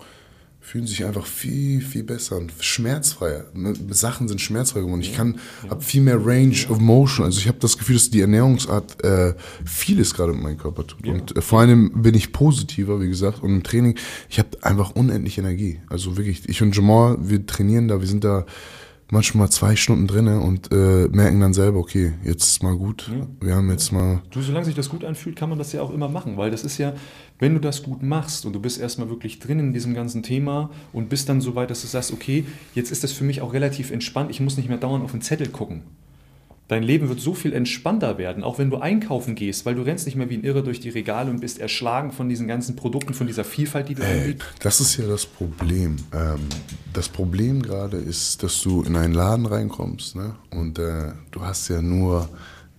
fühlen 0.66 0.88
sich 0.88 1.05
einfach 1.05 1.28
viel, 1.28 1.80
viel 1.80 2.03
besser 2.03 2.38
und 2.38 2.51
schmerzfreier. 2.59 3.45
Ne, 3.53 3.74
Sachen 3.91 4.28
sind 4.28 4.41
schmerzfrei 4.41 4.80
geworden. 4.80 5.01
Ich 5.01 5.16
kann, 5.16 5.38
habe 5.70 5.84
viel 5.84 6.01
mehr 6.01 6.26
Range 6.26 6.55
of 6.70 6.80
Motion. 6.80 7.24
Also 7.24 7.39
ich 7.39 7.47
habe 7.47 7.59
das 7.59 7.78
Gefühl, 7.78 7.95
dass 7.95 8.09
die 8.09 8.22
Ernährungsart 8.22 9.03
äh, 9.03 9.36
vieles 9.63 10.16
gerade 10.16 10.34
mit 10.34 10.41
meinem 10.41 10.57
Körper 10.57 10.88
tut. 10.88 11.07
Und 11.07 11.38
äh, 11.38 11.41
vor 11.41 11.59
allem 11.59 12.01
bin 12.01 12.16
ich 12.16 12.34
positiver, 12.34 12.99
wie 12.99 13.07
gesagt. 13.07 13.43
Und 13.43 13.51
im 13.51 13.63
Training, 13.63 13.95
ich 14.28 14.39
habe 14.39 14.49
einfach 14.63 14.95
unendlich 14.95 15.38
Energie. 15.38 15.82
Also 15.88 16.18
wirklich, 16.18 16.49
ich 16.49 16.63
und 16.63 16.76
Jamal, 16.76 17.18
wir 17.22 17.45
trainieren 17.45 17.88
da, 17.88 18.01
wir 18.01 18.07
sind 18.07 18.24
da 18.24 18.45
manchmal 19.11 19.49
zwei 19.49 19.76
Stunden 19.76 20.07
drinne 20.07 20.39
und 20.39 20.72
äh, 20.72 21.07
merken 21.09 21.39
dann 21.39 21.53
selber, 21.53 21.80
okay, 21.80 22.13
jetzt 22.24 22.43
ist 22.43 22.63
mal 22.63 22.76
gut. 22.76 23.11
Wir 23.39 23.55
haben 23.55 23.70
jetzt 23.70 23.91
mal 23.91 24.22
Du, 24.32 24.41
solange 24.41 24.66
sich 24.66 24.76
das 24.76 24.89
gut 24.89 25.03
anfühlt, 25.05 25.36
kann 25.36 25.49
man 25.49 25.57
das 25.57 25.72
ja 25.74 25.82
auch 25.82 25.91
immer 25.91 26.09
machen, 26.09 26.38
weil 26.38 26.51
das 26.51 26.63
ist 26.63 26.78
ja, 26.78 26.93
wenn 27.39 27.53
du 27.53 27.59
das 27.59 27.83
gut 27.83 28.01
machst 28.01 28.45
und 28.45 28.53
du 28.53 28.59
bist 28.59 28.79
erstmal 28.79 29.09
wirklich 29.09 29.39
drin 29.39 29.59
in 29.59 29.73
diesem 29.73 29.93
ganzen 29.93 30.23
Thema 30.23 30.69
und 30.93 31.09
bist 31.09 31.27
dann 31.27 31.41
so 31.41 31.55
weit, 31.55 31.69
dass 31.69 31.81
du 31.81 31.88
sagst, 31.88 32.13
okay, 32.13 32.45
jetzt 32.73 32.91
ist 32.91 33.03
das 33.03 33.11
für 33.11 33.23
mich 33.23 33.41
auch 33.41 33.53
relativ 33.53 33.91
entspannt, 33.91 34.31
ich 34.31 34.39
muss 34.39 34.57
nicht 34.57 34.69
mehr 34.69 34.77
dauernd 34.77 35.03
auf 35.03 35.11
den 35.11 35.21
Zettel 35.21 35.49
gucken. 35.49 35.83
Dein 36.67 36.81
Leben 36.81 37.09
wird 37.09 37.19
so 37.19 37.36
viel 37.36 37.53
entspannter 37.53 38.17
werden, 38.17 38.43
auch 38.43 38.57
wenn 38.57 38.71
du 38.71 38.77
einkaufen 38.77 39.36
gehst, 39.36 39.67
weil 39.67 39.75
du 39.75 39.83
rennst 39.83 40.07
nicht 40.07 40.15
mehr 40.15 40.31
wie 40.31 40.38
ein 40.38 40.43
Irre 40.43 40.63
durch 40.63 40.79
die 40.79 40.89
Regale 40.89 41.29
und 41.29 41.39
bist 41.39 41.59
erschlagen 41.59 42.11
von 42.11 42.27
diesen 42.27 42.47
ganzen 42.47 42.75
Produkten, 42.75 43.13
von 43.13 43.27
dieser 43.27 43.43
Vielfalt, 43.43 43.88
die 43.88 43.93
du 43.93 44.01
Ey, 44.01 44.21
anbietest. 44.21 44.49
das 44.61 44.79
ist 44.79 44.97
ja 44.97 45.05
das 45.05 45.27
Problem. 45.27 45.97
Ähm, 46.11 46.39
das 46.91 47.07
Problem 47.07 47.61
gerade 47.61 47.97
ist, 47.97 48.41
dass 48.41 48.61
du 48.61 48.81
in 48.81 48.95
einen 48.95 49.13
Laden 49.13 49.45
reinkommst 49.45 50.15
ne? 50.15 50.38
und 50.49 50.79
äh, 50.79 51.11
du 51.29 51.41
hast 51.41 51.67
ja 51.67 51.83
nur, 51.83 52.29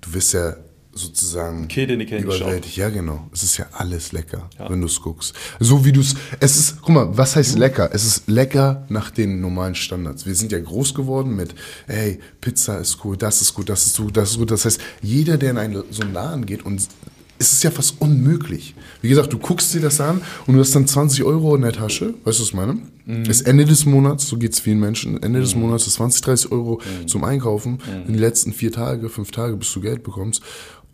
du 0.00 0.14
wirst 0.14 0.34
ja 0.34 0.56
sozusagen 0.96 1.68
Kälte 1.68 1.92
in 1.94 1.98
die 2.00 2.06
Kälte 2.06 2.24
überwältigt. 2.26 2.76
Ja, 2.76 2.88
genau. 2.90 3.28
Es 3.32 3.42
ist 3.42 3.56
ja 3.58 3.66
alles 3.72 4.12
lecker, 4.12 4.48
Ja. 4.58 4.68
wenn 4.70 4.80
du 4.80 4.86
es 4.86 5.00
guckst. 5.00 5.34
So 5.60 5.84
wie 5.84 5.92
du 5.92 6.00
es, 6.00 6.14
es 6.40 6.56
ist, 6.56 6.82
guck 6.82 6.94
mal, 6.94 7.16
was 7.16 7.36
heißt 7.36 7.58
lecker? 7.58 7.90
Es 7.92 8.04
ist 8.04 8.28
lecker 8.28 8.86
nach 8.88 9.10
den 9.10 9.40
normalen 9.40 9.74
Standards. 9.74 10.26
Wir 10.26 10.34
sind 10.34 10.52
ja 10.52 10.58
groß 10.58 10.94
geworden 10.94 11.36
mit, 11.36 11.54
hey, 11.86 12.18
Pizza 12.40 12.78
ist 12.78 12.98
cool, 13.04 13.16
das 13.16 13.40
ist 13.42 13.54
gut, 13.54 13.68
das 13.68 13.86
ist 13.86 13.96
gut, 13.98 14.16
das 14.16 14.30
ist 14.32 14.38
gut. 14.38 14.50
Das 14.50 14.64
heißt, 14.64 14.80
jeder, 15.02 15.36
der 15.38 15.50
in 15.52 15.58
einen, 15.58 15.82
so 15.90 16.02
einen 16.02 16.12
Laden 16.12 16.46
geht 16.46 16.64
und 16.64 16.80
es 17.38 17.52
ist 17.52 17.62
ja 17.64 17.70
fast 17.70 18.00
unmöglich. 18.00 18.74
Wie 19.02 19.10
gesagt, 19.10 19.30
du 19.30 19.38
guckst 19.38 19.74
dir 19.74 19.80
das 19.82 20.00
an 20.00 20.22
und 20.46 20.54
du 20.54 20.60
hast 20.60 20.74
dann 20.74 20.86
20 20.86 21.22
Euro 21.22 21.54
in 21.54 21.60
der 21.62 21.72
Tasche. 21.72 22.14
Weißt 22.24 22.38
du, 22.38 22.42
was 22.42 22.48
ich 22.48 22.54
meine? 22.54 22.78
Das 23.24 23.40
Ende 23.42 23.64
des 23.66 23.84
Monats, 23.86 24.26
so 24.26 24.36
geht 24.36 24.52
es 24.54 24.58
vielen 24.58 24.80
Menschen, 24.80 25.22
Ende 25.22 25.38
des 25.40 25.54
Monats 25.54 25.86
ist 25.86 25.94
20, 25.94 26.22
30 26.22 26.50
Euro 26.50 26.80
zum 27.06 27.22
Einkaufen. 27.22 27.78
In 28.06 28.14
den 28.14 28.18
letzten 28.18 28.52
vier 28.52 28.72
Tage, 28.72 29.08
fünf 29.10 29.30
Tage, 29.30 29.54
bis 29.56 29.72
du 29.72 29.80
Geld 29.80 30.02
bekommst. 30.02 30.42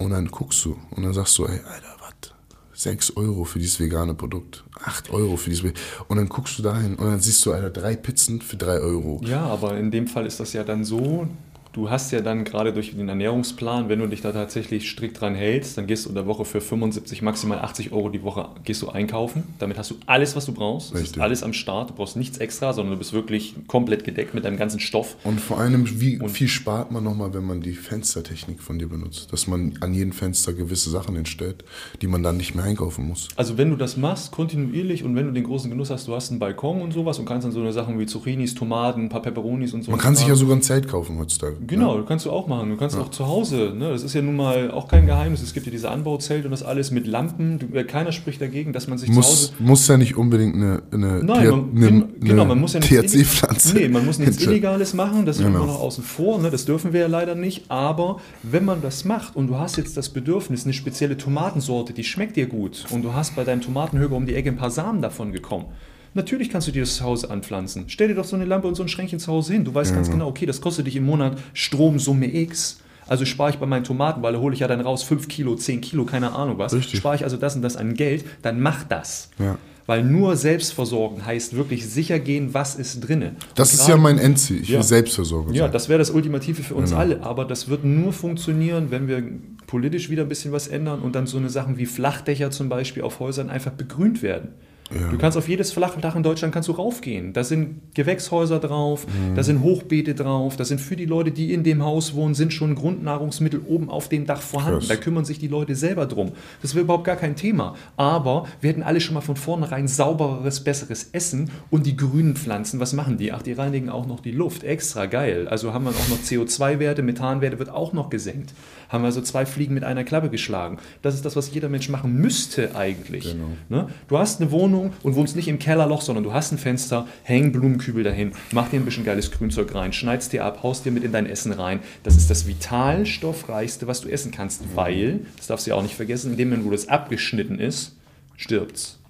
Und 0.02 0.10
dann 0.10 0.26
guckst 0.26 0.64
du 0.64 0.76
und 0.90 1.04
dann 1.04 1.14
sagst 1.14 1.38
du, 1.38 1.44
ey, 1.46 1.60
Alter, 1.60 1.96
was? 2.00 2.32
6 2.74 3.16
Euro 3.16 3.44
für 3.44 3.60
dieses 3.60 3.78
vegane 3.78 4.14
Produkt, 4.14 4.64
8 4.84 5.10
Euro 5.10 5.36
für 5.36 5.50
dieses. 5.50 5.72
Und 6.08 6.16
dann 6.16 6.28
guckst 6.28 6.58
du 6.58 6.62
dahin 6.62 6.96
und 6.96 7.06
dann 7.06 7.20
siehst 7.20 7.46
du, 7.46 7.52
Alter, 7.52 7.70
drei 7.70 7.94
Pizzen 7.94 8.40
für 8.40 8.56
3 8.56 8.80
Euro. 8.80 9.20
Ja, 9.24 9.46
aber 9.46 9.76
in 9.78 9.92
dem 9.92 10.08
Fall 10.08 10.26
ist 10.26 10.40
das 10.40 10.52
ja 10.54 10.64
dann 10.64 10.84
so, 10.84 11.28
du 11.72 11.90
hast 11.90 12.12
ja 12.12 12.20
dann 12.20 12.44
gerade 12.44 12.72
durch 12.72 12.94
den 12.94 13.08
Ernährungsplan, 13.08 13.88
wenn 13.88 13.98
du 13.98 14.06
dich 14.06 14.20
da 14.20 14.32
tatsächlich 14.32 14.90
strikt 14.90 15.20
dran 15.20 15.34
hältst, 15.34 15.78
dann 15.78 15.86
gehst 15.86 16.04
du 16.04 16.10
in 16.10 16.14
der 16.14 16.26
Woche 16.26 16.44
für 16.44 16.60
75, 16.60 17.22
maximal 17.22 17.58
80 17.58 17.92
Euro 17.92 18.10
die 18.10 18.22
Woche 18.22 18.48
gehst 18.64 18.82
du 18.82 18.90
einkaufen. 18.90 19.44
Damit 19.58 19.78
hast 19.78 19.90
du 19.90 19.96
alles, 20.06 20.36
was 20.36 20.46
du 20.46 20.52
brauchst. 20.52 20.94
Es 20.94 21.02
ist 21.02 21.18
alles 21.18 21.42
am 21.42 21.52
Start. 21.52 21.90
Du 21.90 21.94
brauchst 21.94 22.16
nichts 22.16 22.38
extra, 22.38 22.72
sondern 22.72 22.94
du 22.94 22.98
bist 22.98 23.12
wirklich 23.12 23.54
komplett 23.66 24.04
gedeckt 24.04 24.34
mit 24.34 24.44
deinem 24.44 24.56
ganzen 24.56 24.80
Stoff. 24.80 25.16
Und 25.24 25.40
vor 25.40 25.58
allem, 25.58 26.00
wie 26.00 26.18
und 26.18 26.28
viel 26.28 26.48
spart 26.48 26.92
man 26.92 27.04
nochmal, 27.04 27.32
wenn 27.34 27.44
man 27.44 27.60
die 27.60 27.72
Fenstertechnik 27.72 28.60
von 28.60 28.78
dir 28.78 28.88
benutzt? 28.88 29.32
Dass 29.32 29.46
man 29.46 29.74
an 29.80 29.94
jedem 29.94 30.12
Fenster 30.12 30.52
gewisse 30.52 30.90
Sachen 30.90 31.16
entstellt, 31.16 31.64
die 32.02 32.06
man 32.06 32.22
dann 32.22 32.36
nicht 32.36 32.54
mehr 32.54 32.64
einkaufen 32.64 33.06
muss. 33.06 33.28
Also 33.36 33.56
wenn 33.56 33.70
du 33.70 33.76
das 33.76 33.96
machst, 33.96 34.32
kontinuierlich 34.32 35.04
und 35.04 35.16
wenn 35.16 35.26
du 35.26 35.32
den 35.32 35.44
großen 35.44 35.70
Genuss 35.70 35.90
hast, 35.90 36.06
du 36.06 36.14
hast 36.14 36.30
einen 36.30 36.38
Balkon 36.38 36.82
und 36.82 36.92
sowas 36.92 37.18
und 37.18 37.24
kannst 37.24 37.46
dann 37.46 37.52
so 37.52 37.60
eine 37.60 37.72
Sachen 37.72 37.98
wie 37.98 38.06
Zucchinis, 38.06 38.54
Tomaten, 38.54 39.04
ein 39.04 39.08
paar 39.08 39.22
Peperonis 39.22 39.72
und 39.72 39.82
so. 39.82 39.90
Man 39.90 40.00
kann 40.00 40.14
sich 40.14 40.26
ja 40.26 40.34
sogar 40.34 40.56
ein 40.56 40.62
Zelt 40.62 40.88
kaufen 40.88 41.18
heutzutage. 41.18 41.56
Genau, 41.66 41.96
ja. 41.96 42.04
kannst 42.06 42.26
du 42.26 42.30
auch 42.30 42.46
machen. 42.46 42.70
Du 42.70 42.76
kannst 42.76 42.96
ja. 42.96 43.02
auch 43.02 43.10
zu 43.10 43.26
Hause, 43.26 43.72
ne? 43.76 43.90
das 43.90 44.02
ist 44.02 44.14
ja 44.14 44.22
nun 44.22 44.36
mal 44.36 44.70
auch 44.70 44.88
kein 44.88 45.06
Geheimnis. 45.06 45.42
Es 45.42 45.54
gibt 45.54 45.66
ja 45.66 45.72
diese 45.72 45.90
Anbauzelte 45.90 46.46
und 46.46 46.50
das 46.50 46.62
alles 46.62 46.90
mit 46.90 47.06
Lampen. 47.06 47.58
Du, 47.58 47.76
äh, 47.76 47.84
keiner 47.84 48.12
spricht 48.12 48.40
dagegen, 48.40 48.72
dass 48.72 48.88
man 48.88 48.98
sich 48.98 49.10
muss, 49.10 49.26
zu 49.26 49.32
Hause. 49.32 49.52
Muss 49.58 49.88
ja 49.88 49.96
nicht 49.96 50.16
unbedingt 50.16 50.54
eine, 50.54 50.82
eine, 50.92 51.24
Nein, 51.24 51.48
man, 51.50 51.76
eine, 51.76 52.08
genau, 52.20 52.44
man 52.44 52.60
muss 52.60 52.72
ja 52.72 52.80
THC-Pflanze. 52.80 53.76
Nee, 53.76 53.88
man 53.88 54.04
muss 54.04 54.18
nichts 54.18 54.42
Illegales 54.42 54.94
machen, 54.94 55.26
das 55.26 55.38
ist 55.38 55.44
genau. 55.44 55.58
immer 55.58 55.66
noch 55.66 55.80
außen 55.80 56.04
vor, 56.04 56.40
ne? 56.40 56.50
das 56.50 56.64
dürfen 56.64 56.92
wir 56.92 57.00
ja 57.00 57.06
leider 57.06 57.34
nicht. 57.34 57.70
Aber 57.70 58.20
wenn 58.42 58.64
man 58.64 58.82
das 58.82 59.04
macht 59.04 59.36
und 59.36 59.48
du 59.48 59.58
hast 59.58 59.76
jetzt 59.76 59.96
das 59.96 60.08
Bedürfnis, 60.08 60.64
eine 60.64 60.72
spezielle 60.72 61.16
Tomatensorte, 61.16 61.92
die 61.92 62.04
schmeckt 62.04 62.36
dir 62.36 62.46
gut 62.46 62.86
und 62.90 63.02
du 63.02 63.14
hast 63.14 63.36
bei 63.36 63.44
deinem 63.44 63.60
Tomatenhöger 63.60 64.16
um 64.16 64.26
die 64.26 64.34
Ecke 64.34 64.50
ein 64.50 64.56
paar 64.56 64.70
Samen 64.70 65.02
davon 65.02 65.32
gekommen, 65.32 65.66
Natürlich 66.14 66.50
kannst 66.50 66.68
du 66.68 66.72
dir 66.72 66.82
das 66.82 66.96
zu 66.96 67.04
Hause 67.04 67.30
anpflanzen. 67.30 67.84
Stell 67.86 68.08
dir 68.08 68.14
doch 68.14 68.24
so 68.24 68.36
eine 68.36 68.44
Lampe 68.44 68.68
und 68.68 68.74
so 68.74 68.82
ein 68.82 68.88
Schränkchen 68.88 69.18
zu 69.18 69.32
Hause 69.32 69.54
hin. 69.54 69.64
Du 69.64 69.74
weißt 69.74 69.90
ja. 69.90 69.96
ganz 69.96 70.10
genau, 70.10 70.28
okay, 70.28 70.46
das 70.46 70.60
kostet 70.60 70.86
dich 70.86 70.96
im 70.96 71.04
Monat 71.04 71.38
Stromsumme 71.54 72.34
X. 72.34 72.78
Also 73.06 73.24
spare 73.24 73.50
ich 73.50 73.56
bei 73.56 73.66
meinen 73.66 73.84
Tomaten, 73.84 74.22
weil 74.22 74.34
da 74.34 74.38
hole 74.38 74.54
ich 74.54 74.60
ja 74.60 74.68
dann 74.68 74.80
raus 74.80 75.02
5 75.02 75.28
Kilo, 75.28 75.56
10 75.56 75.80
Kilo, 75.80 76.04
keine 76.04 76.32
Ahnung 76.32 76.58
was. 76.58 76.72
Richtig. 76.72 76.98
Spare 76.98 77.16
ich 77.16 77.24
also 77.24 77.36
das 77.36 77.56
und 77.56 77.62
das 77.62 77.76
an 77.76 77.94
Geld, 77.94 78.24
dann 78.42 78.60
mach 78.60 78.84
das. 78.84 79.30
Ja. 79.38 79.58
Weil 79.86 80.04
nur 80.04 80.36
Selbstversorgen 80.36 81.26
heißt 81.26 81.56
wirklich 81.56 81.88
sicher 81.88 82.20
gehen, 82.20 82.54
was 82.54 82.76
ist 82.76 83.00
drinne. 83.00 83.34
Das 83.56 83.74
ist 83.74 83.88
ja 83.88 83.96
mein 83.96 84.18
Endziel. 84.18 84.62
Ich 84.62 84.68
ja, 84.68 84.76
will 84.76 84.84
Selbstversorgung 84.84 85.52
Ja, 85.52 85.66
das 85.66 85.88
wäre 85.88 85.98
das 85.98 86.10
Ultimative 86.10 86.62
für 86.62 86.74
uns 86.74 86.90
genau. 86.90 87.00
alle. 87.00 87.22
Aber 87.22 87.44
das 87.44 87.68
wird 87.68 87.84
nur 87.84 88.12
funktionieren, 88.12 88.90
wenn 88.90 89.08
wir 89.08 89.24
politisch 89.66 90.08
wieder 90.08 90.22
ein 90.22 90.28
bisschen 90.28 90.52
was 90.52 90.68
ändern 90.68 91.00
und 91.00 91.16
dann 91.16 91.26
so 91.26 91.36
eine 91.36 91.50
Sachen 91.50 91.78
wie 91.78 91.86
Flachdächer 91.86 92.52
zum 92.52 92.68
Beispiel 92.68 93.02
auf 93.02 93.18
Häusern 93.18 93.50
einfach 93.50 93.72
begrünt 93.72 94.22
werden. 94.22 94.50
Ja. 94.90 95.08
Du 95.08 95.18
kannst 95.18 95.38
auf 95.38 95.48
jedes 95.48 95.72
flache 95.72 96.00
Dach 96.00 96.16
in 96.16 96.22
Deutschland 96.22 96.52
kannst 96.52 96.68
du 96.68 96.72
raufgehen. 96.72 97.32
Da 97.32 97.44
sind 97.44 97.94
Gewächshäuser 97.94 98.58
drauf, 98.58 99.06
mhm. 99.06 99.34
da 99.34 99.42
sind 99.42 99.62
Hochbeete 99.62 100.14
drauf, 100.14 100.56
da 100.56 100.64
sind 100.64 100.80
für 100.80 100.96
die 100.96 101.06
Leute, 101.06 101.30
die 101.30 101.52
in 101.52 101.64
dem 101.64 101.82
Haus 101.82 102.14
wohnen, 102.14 102.34
sind 102.34 102.52
schon 102.52 102.74
Grundnahrungsmittel 102.74 103.62
oben 103.66 103.88
auf 103.88 104.08
dem 104.08 104.26
Dach 104.26 104.42
vorhanden. 104.42 104.80
Krass. 104.80 104.88
Da 104.88 104.96
kümmern 104.96 105.24
sich 105.24 105.38
die 105.38 105.48
Leute 105.48 105.74
selber 105.74 106.06
drum. 106.06 106.32
Das 106.60 106.74
wäre 106.74 106.84
überhaupt 106.84 107.04
gar 107.04 107.16
kein 107.16 107.36
Thema. 107.36 107.74
Aber 107.96 108.46
wir 108.60 108.70
hätten 108.70 108.82
alle 108.82 109.00
schon 109.00 109.14
mal 109.14 109.20
von 109.20 109.36
vornherein 109.36 109.88
saubereres, 109.88 110.62
besseres 110.64 111.10
Essen 111.12 111.50
und 111.70 111.86
die 111.86 111.96
grünen 111.96 112.36
Pflanzen, 112.36 112.80
was 112.80 112.92
machen 112.92 113.16
die? 113.16 113.32
Ach, 113.32 113.42
die 113.42 113.52
reinigen 113.52 113.88
auch 113.88 114.06
noch 114.06 114.20
die 114.20 114.32
Luft. 114.32 114.64
Extra 114.64 115.06
geil. 115.06 115.48
Also 115.48 115.72
haben 115.72 115.84
wir 115.84 115.90
auch 115.90 116.08
noch 116.08 116.18
CO2-Werte, 116.18 117.02
Methanwerte 117.02 117.58
wird 117.58 117.70
auch 117.70 117.92
noch 117.92 118.10
gesenkt 118.10 118.52
haben 118.92 119.02
wir 119.02 119.06
also 119.06 119.22
zwei 119.22 119.46
Fliegen 119.46 119.74
mit 119.74 119.84
einer 119.84 120.04
Klappe 120.04 120.28
geschlagen. 120.28 120.78
Das 121.00 121.14
ist 121.14 121.24
das, 121.24 121.34
was 121.34 121.52
jeder 121.52 121.68
Mensch 121.68 121.88
machen 121.88 122.14
müsste 122.14 122.76
eigentlich. 122.76 123.32
Genau. 123.32 123.48
Ne? 123.68 123.88
Du 124.08 124.18
hast 124.18 124.40
eine 124.40 124.50
Wohnung 124.50 124.92
und 125.02 125.16
wohnst 125.16 125.34
nicht 125.34 125.48
im 125.48 125.58
Kellerloch, 125.58 126.02
sondern 126.02 126.24
du 126.24 126.32
hast 126.32 126.52
ein 126.52 126.58
Fenster, 126.58 127.06
häng 127.22 127.52
Blumenkübel 127.52 128.04
dahin, 128.04 128.32
mach 128.52 128.68
dir 128.68 128.76
ein 128.76 128.84
bisschen 128.84 129.04
geiles 129.04 129.30
Grünzeug 129.30 129.74
rein, 129.74 129.92
schneidest 129.92 130.32
dir 130.32 130.44
ab, 130.44 130.62
haust 130.62 130.84
dir 130.84 130.92
mit 130.92 131.04
in 131.04 131.12
dein 131.12 131.26
Essen 131.26 131.52
rein. 131.52 131.80
Das 132.02 132.16
ist 132.16 132.30
das 132.30 132.46
vitalstoffreichste, 132.46 133.86
was 133.86 134.02
du 134.02 134.08
essen 134.08 134.30
kannst, 134.30 134.76
weil, 134.76 135.20
das 135.36 135.46
darfst 135.46 135.66
du 135.66 135.70
ja 135.70 135.76
auch 135.76 135.82
nicht 135.82 135.94
vergessen, 135.94 136.32
in 136.32 136.36
dem 136.36 136.50
Moment, 136.50 136.66
wo 136.66 136.70
das 136.70 136.88
abgeschnitten 136.88 137.58
ist, 137.58 137.96
stirbt's. 138.36 139.01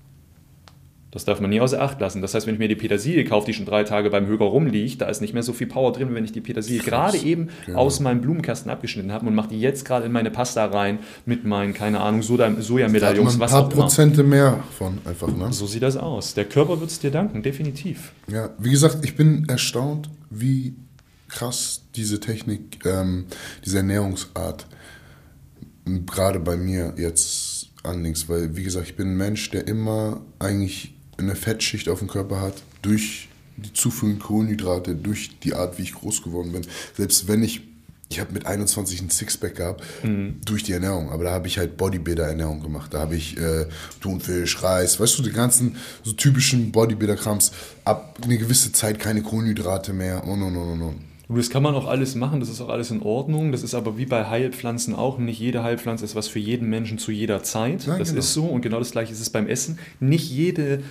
Das 1.12 1.26
darf 1.26 1.40
man 1.40 1.50
nie 1.50 1.60
außer 1.60 1.80
Acht 1.80 2.00
lassen. 2.00 2.22
Das 2.22 2.32
heißt, 2.32 2.46
wenn 2.46 2.54
ich 2.54 2.58
mir 2.58 2.68
die 2.68 2.74
Petersilie 2.74 3.24
kaufe, 3.24 3.44
die 3.44 3.52
schon 3.52 3.66
drei 3.66 3.84
Tage 3.84 4.08
beim 4.08 4.26
Höger 4.26 4.46
rumliegt, 4.46 5.02
da 5.02 5.06
ist 5.06 5.20
nicht 5.20 5.34
mehr 5.34 5.42
so 5.42 5.52
viel 5.52 5.66
Power 5.66 5.92
drin, 5.92 6.14
wenn 6.14 6.24
ich 6.24 6.32
die 6.32 6.40
Petersilie 6.40 6.82
gerade 6.82 7.18
eben 7.18 7.50
genau. 7.66 7.80
aus 7.80 8.00
meinem 8.00 8.22
Blumenkasten 8.22 8.70
abgeschnitten 8.70 9.12
habe 9.12 9.26
und 9.26 9.34
mache 9.34 9.50
die 9.50 9.60
jetzt 9.60 9.84
gerade 9.84 10.06
in 10.06 10.12
meine 10.12 10.30
Pasta 10.30 10.64
rein 10.64 11.00
mit 11.26 11.44
meinen, 11.44 11.74
keine 11.74 12.00
Ahnung, 12.00 12.22
Sojamedaillons, 12.22 13.38
was 13.38 13.52
auch 13.52 13.58
immer. 13.58 13.66
Ein 13.66 13.68
paar 13.68 13.68
Prozente 13.68 14.22
mehr 14.22 14.64
von 14.78 14.98
einfach, 15.04 15.28
ne? 15.28 15.52
So 15.52 15.66
sieht 15.66 15.82
das 15.82 15.98
aus. 15.98 16.32
Der 16.32 16.46
Körper 16.46 16.80
wird 16.80 16.90
es 16.90 16.98
dir 16.98 17.10
danken, 17.10 17.42
definitiv. 17.42 18.12
Ja, 18.28 18.48
wie 18.58 18.70
gesagt, 18.70 19.04
ich 19.04 19.14
bin 19.14 19.46
erstaunt, 19.48 20.08
wie 20.30 20.74
krass 21.28 21.82
diese 21.94 22.20
Technik, 22.20 22.86
ähm, 22.86 23.26
diese 23.66 23.78
Ernährungsart 23.78 24.66
gerade 26.06 26.40
bei 26.40 26.56
mir 26.56 26.94
jetzt 26.96 27.70
anlinks, 27.82 28.28
weil 28.28 28.56
wie 28.56 28.62
gesagt, 28.62 28.86
ich 28.86 28.96
bin 28.96 29.08
ein 29.08 29.16
Mensch, 29.16 29.50
der 29.50 29.66
immer 29.66 30.22
eigentlich 30.38 30.91
eine 31.18 31.36
Fettschicht 31.36 31.88
auf 31.88 31.98
dem 32.00 32.08
Körper 32.08 32.40
hat, 32.40 32.54
durch 32.82 33.28
die 33.56 33.72
Zuführung 33.72 34.18
Kohlenhydrate, 34.18 34.94
durch 34.94 35.38
die 35.40 35.54
Art, 35.54 35.78
wie 35.78 35.82
ich 35.82 35.94
groß 35.94 36.22
geworden 36.22 36.52
bin. 36.52 36.62
Selbst 36.96 37.28
wenn 37.28 37.42
ich, 37.42 37.62
ich 38.08 38.20
habe 38.20 38.32
mit 38.32 38.46
21 38.46 39.02
ein 39.02 39.10
Sixpack 39.10 39.56
gehabt, 39.56 39.84
mhm. 40.02 40.40
durch 40.44 40.62
die 40.62 40.72
Ernährung, 40.72 41.10
aber 41.10 41.24
da 41.24 41.32
habe 41.32 41.48
ich 41.48 41.58
halt 41.58 41.76
Bodybuilder-Ernährung 41.76 42.62
gemacht. 42.62 42.92
Da 42.94 43.00
habe 43.00 43.16
ich 43.16 43.38
äh, 43.38 43.66
Thunfisch, 44.00 44.62
Reis, 44.62 44.98
weißt 44.98 45.18
du, 45.18 45.22
die 45.22 45.32
ganzen 45.32 45.76
so 46.02 46.12
typischen 46.12 46.72
Bodybuilder-Krams, 46.72 47.52
ab 47.84 48.18
eine 48.22 48.38
gewisse 48.38 48.72
Zeit 48.72 48.98
keine 48.98 49.22
Kohlenhydrate 49.22 49.92
mehr 49.92 50.24
und 50.24 50.42
und 50.42 50.56
und 50.56 50.82
und. 50.82 51.11
Das 51.36 51.50
kann 51.50 51.62
man 51.62 51.74
auch 51.74 51.86
alles 51.86 52.14
machen, 52.14 52.40
das 52.40 52.48
ist 52.48 52.60
auch 52.60 52.68
alles 52.68 52.90
in 52.90 53.02
Ordnung. 53.02 53.52
Das 53.52 53.62
ist 53.62 53.74
aber 53.74 53.98
wie 53.98 54.06
bei 54.06 54.26
Heilpflanzen 54.26 54.94
auch. 54.94 55.18
Nicht 55.18 55.38
jede 55.38 55.62
Heilpflanze 55.62 56.04
ist 56.04 56.14
was 56.14 56.28
für 56.28 56.38
jeden 56.38 56.68
Menschen 56.68 56.98
zu 56.98 57.12
jeder 57.12 57.42
Zeit. 57.42 57.86
Ja, 57.86 57.98
das 57.98 58.08
genau. 58.08 58.20
ist 58.20 58.32
so. 58.32 58.44
Und 58.44 58.62
genau 58.62 58.78
das 58.78 58.92
gleiche 58.92 59.12
ist 59.12 59.20
es 59.20 59.30
beim 59.30 59.46
Essen. 59.46 59.78
Nicht 60.00 60.30
jede 60.30 60.82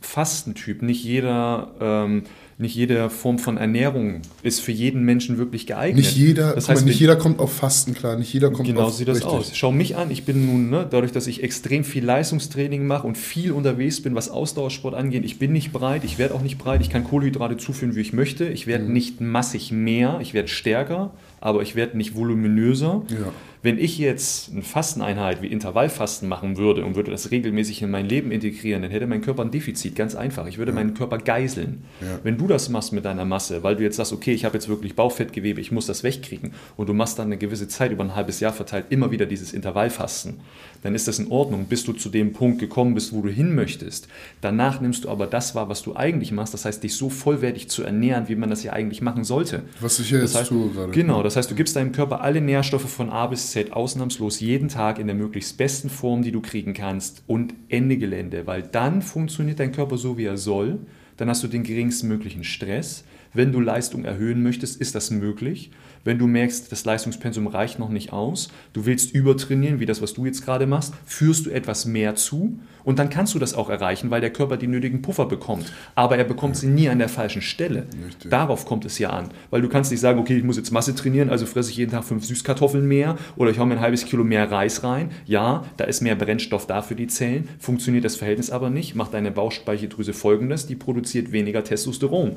Fastentyp, 0.00 0.82
nicht 0.82 1.04
jeder 1.04 1.72
ähm, 1.80 2.24
nicht 2.60 2.74
jede 2.74 3.10
Form 3.10 3.38
von 3.38 3.56
Ernährung 3.56 4.20
ist 4.42 4.60
für 4.60 4.72
jeden 4.72 5.04
Menschen 5.04 5.38
wirklich 5.38 5.66
geeignet. 5.66 6.04
Nicht 6.04 6.16
jeder, 6.16 6.54
das 6.54 6.68
heißt, 6.68 6.82
mal, 6.82 6.88
nicht 6.90 7.00
jeder 7.00 7.16
kommt 7.16 7.40
auf 7.40 7.52
Fasten 7.52 7.94
klar, 7.94 8.16
nicht 8.16 8.32
jeder 8.32 8.50
kommt 8.50 8.68
genau 8.68 8.82
auf 8.82 8.86
Genau 8.86 8.96
sieht 8.96 9.08
das 9.08 9.16
richtig. 9.16 9.32
aus. 9.32 9.50
Schau 9.54 9.72
mich 9.72 9.96
an, 9.96 10.10
ich 10.10 10.24
bin 10.24 10.46
nun, 10.46 10.70
ne, 10.70 10.86
dadurch, 10.88 11.12
dass 11.12 11.26
ich 11.26 11.42
extrem 11.42 11.84
viel 11.84 12.04
Leistungstraining 12.04 12.86
mache 12.86 13.06
und 13.06 13.16
viel 13.16 13.52
unterwegs 13.52 14.02
bin, 14.02 14.14
was 14.14 14.28
Ausdauersport 14.28 14.94
angeht, 14.94 15.24
ich 15.24 15.38
bin 15.38 15.52
nicht 15.52 15.72
breit, 15.72 16.04
ich 16.04 16.18
werde 16.18 16.34
auch 16.34 16.42
nicht 16.42 16.58
breit, 16.58 16.80
ich 16.82 16.90
kann 16.90 17.04
Kohlenhydrate 17.04 17.56
zuführen, 17.56 17.96
wie 17.96 18.00
ich 18.00 18.12
möchte, 18.12 18.46
ich 18.46 18.66
werde 18.66 18.84
mhm. 18.84 18.92
nicht 18.92 19.20
massig 19.20 19.72
mehr, 19.72 20.18
ich 20.20 20.34
werde 20.34 20.48
stärker, 20.48 21.12
aber 21.40 21.62
ich 21.62 21.74
werde 21.74 21.96
nicht 21.96 22.14
voluminöser. 22.14 23.02
Ja. 23.08 23.32
Wenn 23.62 23.78
ich 23.78 23.98
jetzt 23.98 24.50
eine 24.52 24.62
Fasteneinheit 24.62 25.42
wie 25.42 25.48
Intervallfasten 25.48 26.26
machen 26.26 26.56
würde 26.56 26.82
und 26.82 26.96
würde 26.96 27.10
das 27.10 27.30
regelmäßig 27.30 27.82
in 27.82 27.90
mein 27.90 28.08
Leben 28.08 28.32
integrieren, 28.32 28.80
dann 28.80 28.90
hätte 28.90 29.06
mein 29.06 29.20
Körper 29.20 29.42
ein 29.42 29.50
Defizit, 29.50 29.94
ganz 29.94 30.14
einfach. 30.14 30.46
Ich 30.46 30.56
würde 30.56 30.70
ja. 30.72 30.76
meinen 30.76 30.94
Körper 30.94 31.18
geiseln. 31.18 31.84
Ja. 32.00 32.20
Wenn 32.22 32.38
du 32.38 32.46
das 32.46 32.70
machst 32.70 32.94
mit 32.94 33.04
deiner 33.04 33.26
Masse, 33.26 33.62
weil 33.62 33.76
du 33.76 33.82
jetzt 33.82 33.96
sagst, 33.96 34.14
okay, 34.14 34.32
ich 34.32 34.46
habe 34.46 34.54
jetzt 34.54 34.68
wirklich 34.68 34.96
Bauchfettgewebe, 34.96 35.60
ich 35.60 35.72
muss 35.72 35.84
das 35.84 36.02
wegkriegen 36.02 36.52
und 36.78 36.88
du 36.88 36.94
machst 36.94 37.18
dann 37.18 37.26
eine 37.26 37.36
gewisse 37.36 37.68
Zeit 37.68 37.92
über 37.92 38.02
ein 38.02 38.14
halbes 38.14 38.40
Jahr 38.40 38.54
verteilt 38.54 38.86
immer 38.88 39.10
wieder 39.10 39.26
dieses 39.26 39.52
Intervallfasten, 39.52 40.40
dann 40.82 40.94
ist 40.94 41.06
das 41.08 41.18
in 41.18 41.30
Ordnung, 41.30 41.66
bis 41.66 41.84
du 41.84 41.92
zu 41.92 42.08
dem 42.08 42.32
Punkt 42.32 42.58
gekommen 42.58 42.94
bist, 42.94 43.12
wo 43.12 43.20
du 43.20 43.28
hin 43.28 43.54
möchtest. 43.54 44.08
Danach 44.40 44.80
nimmst 44.80 45.04
du 45.04 45.10
aber 45.10 45.26
das 45.26 45.54
wahr, 45.54 45.68
was 45.68 45.82
du 45.82 45.94
eigentlich 45.94 46.32
machst, 46.32 46.54
das 46.54 46.64
heißt, 46.64 46.82
dich 46.82 46.96
so 46.96 47.10
vollwertig 47.10 47.68
zu 47.68 47.82
ernähren, 47.82 48.28
wie 48.28 48.36
man 48.36 48.48
das 48.48 48.62
ja 48.62 48.72
eigentlich 48.72 49.02
machen 49.02 49.24
sollte. 49.24 49.64
Was 49.80 49.98
ich 49.98 50.10
jetzt 50.10 50.22
das 50.22 50.34
heißt, 50.34 50.48
tue 50.48 50.70
gerade. 50.70 50.92
Genau, 50.92 51.22
das 51.30 51.36
heißt, 51.36 51.50
du 51.52 51.54
gibst 51.54 51.76
deinem 51.76 51.92
Körper 51.92 52.22
alle 52.22 52.40
Nährstoffe 52.40 52.90
von 52.90 53.08
A 53.08 53.28
bis 53.28 53.52
Z 53.52 53.72
ausnahmslos 53.72 54.40
jeden 54.40 54.68
Tag 54.68 54.98
in 54.98 55.06
der 55.06 55.14
möglichst 55.14 55.56
besten 55.56 55.88
Form, 55.88 56.22
die 56.22 56.32
du 56.32 56.40
kriegen 56.40 56.74
kannst 56.74 57.22
und 57.28 57.54
Ende 57.68 57.98
Gelände, 57.98 58.48
weil 58.48 58.64
dann 58.64 59.00
funktioniert 59.00 59.60
dein 59.60 59.70
Körper 59.70 59.96
so, 59.96 60.18
wie 60.18 60.24
er 60.24 60.36
soll. 60.36 60.80
Dann 61.18 61.28
hast 61.28 61.44
du 61.44 61.46
den 61.46 61.62
geringsten 61.62 62.08
möglichen 62.08 62.42
Stress. 62.42 63.04
Wenn 63.32 63.52
du 63.52 63.60
Leistung 63.60 64.04
erhöhen 64.04 64.42
möchtest, 64.42 64.80
ist 64.80 64.96
das 64.96 65.12
möglich. 65.12 65.70
Wenn 66.04 66.18
du 66.18 66.26
merkst, 66.26 66.72
das 66.72 66.84
Leistungspensum 66.84 67.46
reicht 67.46 67.78
noch 67.78 67.90
nicht 67.90 68.12
aus, 68.12 68.48
du 68.72 68.86
willst 68.86 69.14
übertrainieren, 69.14 69.80
wie 69.80 69.86
das, 69.86 70.00
was 70.00 70.14
du 70.14 70.24
jetzt 70.24 70.44
gerade 70.44 70.66
machst, 70.66 70.94
führst 71.04 71.46
du 71.46 71.50
etwas 71.50 71.84
mehr 71.84 72.14
zu 72.14 72.58
und 72.84 72.98
dann 72.98 73.10
kannst 73.10 73.34
du 73.34 73.38
das 73.38 73.54
auch 73.54 73.68
erreichen, 73.68 74.10
weil 74.10 74.20
der 74.20 74.32
Körper 74.32 74.56
die 74.56 74.66
nötigen 74.66 75.02
Puffer 75.02 75.26
bekommt. 75.26 75.72
Aber 75.94 76.16
er 76.16 76.24
bekommt 76.24 76.56
sie 76.56 76.66
nie 76.66 76.88
an 76.88 76.98
der 76.98 77.08
falschen 77.08 77.42
Stelle. 77.42 77.86
Richtig. 78.06 78.30
Darauf 78.30 78.64
kommt 78.64 78.84
es 78.84 78.98
ja 78.98 79.10
an. 79.10 79.28
Weil 79.50 79.62
du 79.62 79.68
kannst 79.68 79.90
nicht 79.90 80.00
sagen, 80.00 80.18
okay, 80.18 80.36
ich 80.36 80.44
muss 80.44 80.56
jetzt 80.56 80.70
Masse 80.70 80.94
trainieren, 80.94 81.30
also 81.30 81.46
fresse 81.46 81.70
ich 81.70 81.76
jeden 81.76 81.92
Tag 81.92 82.04
fünf 82.04 82.24
Süßkartoffeln 82.24 82.86
mehr 82.86 83.16
oder 83.36 83.50
ich 83.50 83.58
hau 83.58 83.66
mir 83.66 83.74
ein 83.74 83.80
halbes 83.80 84.06
Kilo 84.06 84.24
mehr 84.24 84.50
Reis 84.50 84.82
rein. 84.82 85.10
Ja, 85.26 85.64
da 85.76 85.84
ist 85.84 86.00
mehr 86.00 86.16
Brennstoff 86.16 86.66
da 86.66 86.82
für 86.82 86.94
die 86.94 87.06
Zellen, 87.06 87.48
funktioniert 87.58 88.04
das 88.04 88.16
Verhältnis 88.16 88.50
aber 88.50 88.70
nicht. 88.70 88.94
Macht 88.94 89.14
deine 89.14 89.30
Bauchspeicheldrüse 89.30 90.12
folgendes, 90.12 90.66
die 90.66 90.76
produziert 90.76 91.32
weniger 91.32 91.62
Testosteron. 91.62 92.36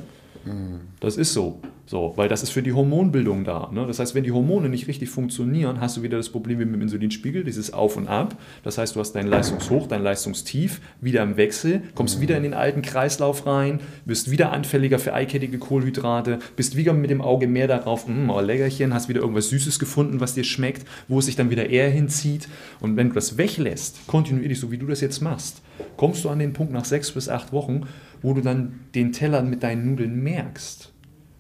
Das 1.00 1.18
ist 1.18 1.34
so. 1.34 1.62
So, 1.86 2.14
weil 2.16 2.30
das 2.30 2.44
ist 2.44 2.52
für 2.52 2.64
die 2.64 2.72
Hormonbildung 2.72 3.44
da. 3.44 3.70
Ne? 3.74 3.86
Das 3.86 4.00
heißt, 4.00 4.16
wenn 4.16 4.24
die 4.24 4.32
Hormone 4.32 4.70
nicht 4.70 4.88
richtig 4.88 5.10
funktionieren, 5.10 5.82
hast 5.82 5.98
du 5.98 6.02
wieder 6.02 6.16
das 6.16 6.30
Problem 6.30 6.60
wie 6.60 6.66
mit 6.66 6.76
dem 6.76 6.82
Insulinspiegel, 6.82 7.44
dieses 7.44 7.74
Auf 7.74 7.98
und 7.98 8.08
Ab. 8.08 8.38
Das 8.64 8.78
heißt, 8.78 8.96
du 8.96 9.02
hast 9.02 9.12
dein 9.12 9.28
Leistungshoch, 9.28 9.88
dein 9.88 10.02
Leistungstief 10.02 10.80
wieder 11.02 11.22
im 11.24 11.36
Wechsel, 11.36 11.84
kommst 11.94 12.22
wieder 12.22 12.38
in 12.38 12.44
den 12.44 12.54
alten 12.54 12.82
Kreislauf 12.82 13.46
rein, 13.46 13.82
bist 14.06 14.32
wieder 14.32 14.54
anfälliger 14.54 14.98
für 14.98 15.14
eikettige 15.14 15.58
Kohlenhydrate, 15.58 16.40
bist 16.56 16.78
wieder 16.78 16.94
mit 16.94 17.10
dem 17.10 17.22
Auge 17.22 17.48
mehr 17.48 17.68
darauf, 17.68 18.08
mm, 18.08 18.30
oh, 18.30 18.40
Leckerchen, 18.40 18.94
hast 18.94 19.10
wieder 19.10 19.20
irgendwas 19.20 19.50
Süßes 19.50 19.78
gefunden, 19.78 20.22
was 20.22 20.36
dir 20.36 20.46
schmeckt, 20.46 20.88
wo 21.10 21.20
es 21.20 21.26
sich 21.26 21.36
dann 21.36 21.50
wieder 21.50 21.70
eher 21.70 21.90
hinzieht. 21.90 22.48
Und 22.80 22.96
wenn 22.96 23.10
du 23.10 23.16
das 23.16 23.38
weglässt, 23.38 24.08
kontinuierlich, 24.08 24.60
so 24.60 24.72
wie 24.72 24.78
du 24.78 24.88
das 24.88 25.02
jetzt 25.02 25.22
machst, 25.22 25.62
kommst 25.98 26.24
du 26.24 26.30
an 26.30 26.40
den 26.40 26.54
Punkt 26.54 26.72
nach 26.72 26.86
sechs 26.86 27.12
bis 27.12 27.28
acht 27.28 27.52
Wochen, 27.52 27.82
wo 28.24 28.34
du 28.34 28.42
dann 28.42 28.80
den 28.96 29.12
Teller 29.12 29.44
mit 29.44 29.62
deinen 29.62 29.92
Nudeln 29.92 30.24
merkst 30.24 30.94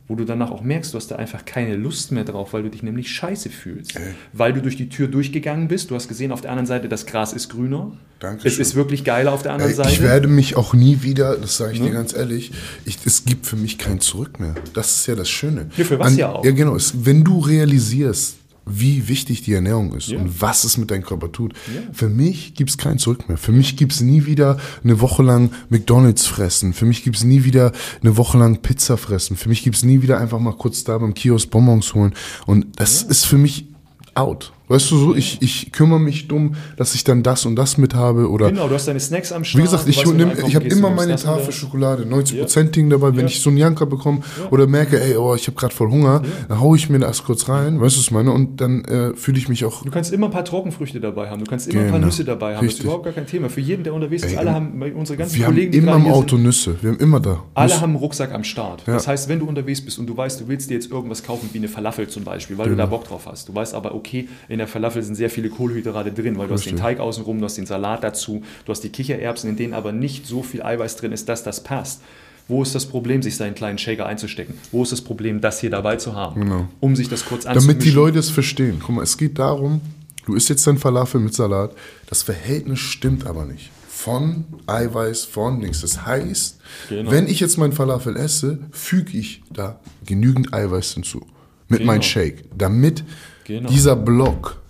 wo 0.07 0.15
du 0.15 0.25
danach 0.25 0.51
auch 0.51 0.61
merkst, 0.61 0.93
du 0.93 0.97
hast 0.97 1.09
da 1.11 1.15
einfach 1.15 1.45
keine 1.45 1.75
Lust 1.75 2.11
mehr 2.11 2.25
drauf, 2.25 2.53
weil 2.53 2.63
du 2.63 2.69
dich 2.69 2.83
nämlich 2.83 3.09
scheiße 3.09 3.49
fühlst. 3.49 3.95
Ey. 3.95 4.01
Weil 4.33 4.51
du 4.51 4.61
durch 4.61 4.75
die 4.75 4.89
Tür 4.89 5.07
durchgegangen 5.07 5.69
bist, 5.69 5.91
du 5.91 5.95
hast 5.95 6.09
gesehen, 6.09 6.31
auf 6.31 6.41
der 6.41 6.51
anderen 6.51 6.67
Seite, 6.67 6.89
das 6.89 7.05
Gras 7.05 7.31
ist 7.31 7.49
grüner. 7.49 7.97
Danke. 8.19 8.47
Es 8.47 8.59
ist 8.59 8.75
wirklich 8.75 9.05
geiler 9.05 9.31
auf 9.31 9.43
der 9.43 9.53
anderen 9.53 9.71
Ey, 9.71 9.77
Seite. 9.77 9.89
Ich 9.89 10.01
werde 10.01 10.27
mich 10.27 10.57
auch 10.57 10.73
nie 10.73 11.03
wieder, 11.03 11.37
das 11.37 11.57
sage 11.57 11.73
ich 11.73 11.79
ne? 11.79 11.87
dir 11.87 11.93
ganz 11.93 12.13
ehrlich, 12.13 12.51
ich, 12.85 12.97
es 13.05 13.23
gibt 13.23 13.45
für 13.45 13.55
mich 13.55 13.77
kein 13.77 14.01
Zurück 14.01 14.39
mehr. 14.39 14.55
Das 14.73 14.97
ist 14.97 15.07
ja 15.07 15.15
das 15.15 15.29
Schöne. 15.29 15.69
Ja, 15.77 15.85
für 15.85 15.99
was 15.99 16.07
An, 16.07 16.17
ja 16.17 16.31
auch. 16.33 16.43
Ja, 16.43 16.51
genau. 16.51 16.75
Es, 16.75 17.05
wenn 17.05 17.23
du 17.23 17.39
realisierst, 17.39 18.37
wie 18.65 19.07
wichtig 19.07 19.41
die 19.41 19.53
Ernährung 19.53 19.93
ist 19.93 20.09
ja. 20.09 20.19
und 20.19 20.41
was 20.41 20.63
es 20.63 20.77
mit 20.77 20.91
deinem 20.91 21.03
Körper 21.03 21.31
tut. 21.31 21.53
Ja. 21.73 21.81
Für 21.91 22.09
mich 22.09 22.53
gibt 22.53 22.69
es 22.69 22.77
kein 22.77 22.97
Zurück 22.97 23.27
mehr. 23.27 23.37
Für 23.37 23.51
mich 23.51 23.75
gibt 23.75 23.91
es 23.91 24.01
nie 24.01 24.25
wieder 24.25 24.57
eine 24.83 25.01
Woche 25.01 25.23
lang 25.23 25.51
McDonalds 25.69 26.25
fressen. 26.25 26.73
Für 26.73 26.85
mich 26.85 27.03
gibt 27.03 27.17
es 27.17 27.23
nie 27.23 27.43
wieder 27.43 27.71
eine 28.01 28.17
Woche 28.17 28.37
lang 28.37 28.61
Pizza 28.61 28.97
fressen. 28.97 29.35
Für 29.35 29.49
mich 29.49 29.63
gibt 29.63 29.75
es 29.75 29.83
nie 29.83 30.01
wieder 30.01 30.19
einfach 30.19 30.39
mal 30.39 30.53
kurz 30.53 30.83
da 30.83 30.97
beim 30.97 31.13
Kiosk 31.13 31.49
Bonbons 31.49 31.93
holen. 31.93 32.13
Und 32.45 32.79
das 32.79 33.03
ja. 33.03 33.09
ist 33.09 33.25
für 33.25 33.37
mich 33.37 33.67
out. 34.15 34.53
Weißt 34.69 34.91
du 34.91 34.97
so, 34.97 35.15
ich, 35.15 35.41
ich 35.41 35.71
kümmere 35.73 35.99
mich 35.99 36.29
dumm, 36.29 36.55
dass 36.77 36.95
ich 36.95 37.03
dann 37.03 37.21
das 37.21 37.45
und 37.45 37.57
das 37.57 37.77
mit 37.77 37.93
habe 37.95 38.29
oder. 38.29 38.49
Genau, 38.49 38.69
du 38.69 38.75
hast 38.75 38.87
deine 38.87 38.99
Snacks 38.99 39.33
am 39.33 39.43
Start. 39.43 39.59
Wie 39.59 39.63
gesagt, 39.63 39.87
ich, 39.89 40.05
nehm, 40.05 40.31
ich 40.47 40.55
habe 40.55 40.65
immer 40.65 40.89
meine 40.89 41.17
Tafel 41.17 41.51
Schokolade, 41.51 42.03
90% 42.03 42.71
Ding 42.71 42.89
dabei, 42.89 43.09
wenn 43.09 43.21
ja. 43.21 43.25
ich 43.25 43.41
so 43.41 43.49
einen 43.49 43.57
Janker 43.57 43.85
bekomme 43.85 44.19
ja. 44.39 44.49
oder 44.51 44.65
merke, 44.65 45.01
ey, 45.01 45.17
oh, 45.17 45.35
ich 45.35 45.47
habe 45.47 45.57
gerade 45.57 45.73
voll 45.73 45.91
Hunger, 45.91 46.21
ja. 46.23 46.29
dann 46.47 46.61
haue 46.61 46.77
ich 46.77 46.89
mir 46.89 46.99
das 46.99 47.23
kurz 47.23 47.49
rein, 47.49 47.81
weißt 47.81 47.95
du, 47.95 47.99
was 47.99 48.05
ich 48.05 48.11
meine? 48.11 48.31
Und 48.31 48.61
dann 48.61 48.85
äh, 48.85 49.13
fühle 49.15 49.37
ich 49.37 49.49
mich 49.49 49.65
auch. 49.65 49.83
Du 49.83 49.91
kannst 49.91 50.13
immer 50.13 50.27
ein 50.27 50.31
paar 50.31 50.45
Trockenfrüchte 50.45 51.01
dabei 51.01 51.29
haben, 51.29 51.43
du 51.43 51.49
kannst 51.49 51.67
immer 51.67 51.73
genau. 51.73 51.85
ein 51.85 51.91
paar 51.91 51.99
genau. 51.99 52.07
Nüsse 52.07 52.23
dabei 52.23 52.55
haben, 52.55 52.61
Richtig. 52.61 52.69
das 52.69 52.79
ist 52.79 52.83
überhaupt 52.85 53.03
gar 53.03 53.13
kein 53.13 53.27
Thema. 53.27 53.49
Für 53.49 53.61
jeden, 53.61 53.83
der 53.83 53.93
unterwegs 53.93 54.23
ist, 54.23 54.31
ey, 54.31 54.37
alle 54.37 54.53
haben, 54.53 54.81
unsere 54.95 55.17
ganzen 55.17 55.39
wir 55.39 55.45
Kollegen, 55.45 55.73
haben 55.73 55.87
immer 55.87 56.07
im 56.07 56.13
Auto 56.13 56.37
sind, 56.37 56.45
Nüsse, 56.45 56.75
wir 56.81 56.91
haben 56.91 56.99
immer 56.99 57.19
da. 57.19 57.43
Alle 57.53 57.67
Nüsse. 57.67 57.81
haben 57.81 57.89
einen 57.89 57.99
Rucksack 57.99 58.31
am 58.31 58.45
Start. 58.45 58.83
Das 58.85 59.07
heißt, 59.07 59.27
wenn 59.27 59.39
du 59.39 59.45
unterwegs 59.45 59.81
bist 59.81 59.99
und 59.99 60.07
du 60.07 60.15
weißt, 60.15 60.39
du 60.39 60.47
willst 60.47 60.69
dir 60.69 60.75
jetzt 60.75 60.89
irgendwas 60.89 61.21
kaufen, 61.21 61.49
wie 61.51 61.57
eine 61.57 61.67
Falafel 61.67 62.07
zum 62.07 62.23
Beispiel, 62.23 62.57
weil 62.57 62.69
genau. 62.69 62.77
du 62.77 62.83
da 62.83 62.85
Bock 62.85 63.07
drauf 63.07 63.25
hast. 63.25 63.49
Du 63.49 63.55
weißt 63.55 63.73
aber, 63.73 63.93
okay, 63.93 64.29
in 64.53 64.59
der 64.59 64.67
Falafel 64.67 65.01
sind 65.01 65.15
sehr 65.15 65.31
viele 65.31 65.49
Kohlenhydrate 65.49 66.11
drin, 66.11 66.37
weil 66.37 66.47
du 66.47 66.53
Richtig. 66.53 66.73
hast 66.73 66.79
den 66.79 66.83
Teig 66.83 66.99
außenrum, 66.99 67.39
du 67.39 67.45
hast 67.45 67.57
den 67.57 67.65
Salat 67.65 68.03
dazu, 68.03 68.43
du 68.65 68.71
hast 68.71 68.81
die 68.81 68.89
Kichererbsen, 68.89 69.49
in 69.49 69.57
denen 69.57 69.73
aber 69.73 69.91
nicht 69.91 70.27
so 70.27 70.43
viel 70.43 70.61
Eiweiß 70.61 70.95
drin 70.97 71.11
ist, 71.11 71.27
dass 71.27 71.43
das 71.43 71.63
passt. 71.63 72.01
Wo 72.47 72.61
ist 72.61 72.75
das 72.75 72.85
Problem, 72.85 73.23
sich 73.23 73.35
seinen 73.35 73.55
kleinen 73.55 73.79
Shaker 73.79 74.05
einzustecken? 74.05 74.53
Wo 74.71 74.83
ist 74.83 74.91
das 74.91 75.01
Problem, 75.01 75.41
das 75.41 75.59
hier 75.59 75.71
dabei 75.71 75.95
zu 75.95 76.13
haben? 76.13 76.41
Genau. 76.41 76.67
Um 76.81 76.95
sich 76.95 77.09
das 77.09 77.25
kurz 77.25 77.45
anzumischen. 77.45 77.79
Damit 77.79 77.85
die 77.85 77.91
Leute 77.91 78.19
es 78.19 78.29
verstehen. 78.29 78.79
Guck 78.79 78.95
mal, 78.95 79.01
es 79.01 79.17
geht 79.17 79.39
darum, 79.39 79.81
du 80.25 80.35
isst 80.35 80.49
jetzt 80.49 80.67
dein 80.67 80.77
Falafel 80.77 81.19
mit 81.19 81.33
Salat, 81.33 81.71
das 82.07 82.21
Verhältnis 82.21 82.79
stimmt 82.79 83.25
aber 83.25 83.45
nicht. 83.45 83.71
Von 83.89 84.43
Eiweiß, 84.67 85.25
von 85.25 85.59
nichts. 85.59 85.81
Das 85.81 86.05
heißt, 86.05 86.59
genau. 86.89 87.09
wenn 87.09 87.27
ich 87.27 87.39
jetzt 87.39 87.57
meinen 87.57 87.73
Falafel 87.73 88.17
esse, 88.17 88.59
füge 88.71 89.17
ich 89.17 89.41
da 89.51 89.79
genügend 90.05 90.53
Eiweiß 90.53 90.93
hinzu. 90.93 91.25
Mit 91.69 91.79
genau. 91.79 91.93
meinem 91.93 92.01
Shake. 92.03 92.43
Damit 92.55 93.03
genau. 93.45 93.69
dieser 93.69 93.95
Block 93.95 94.61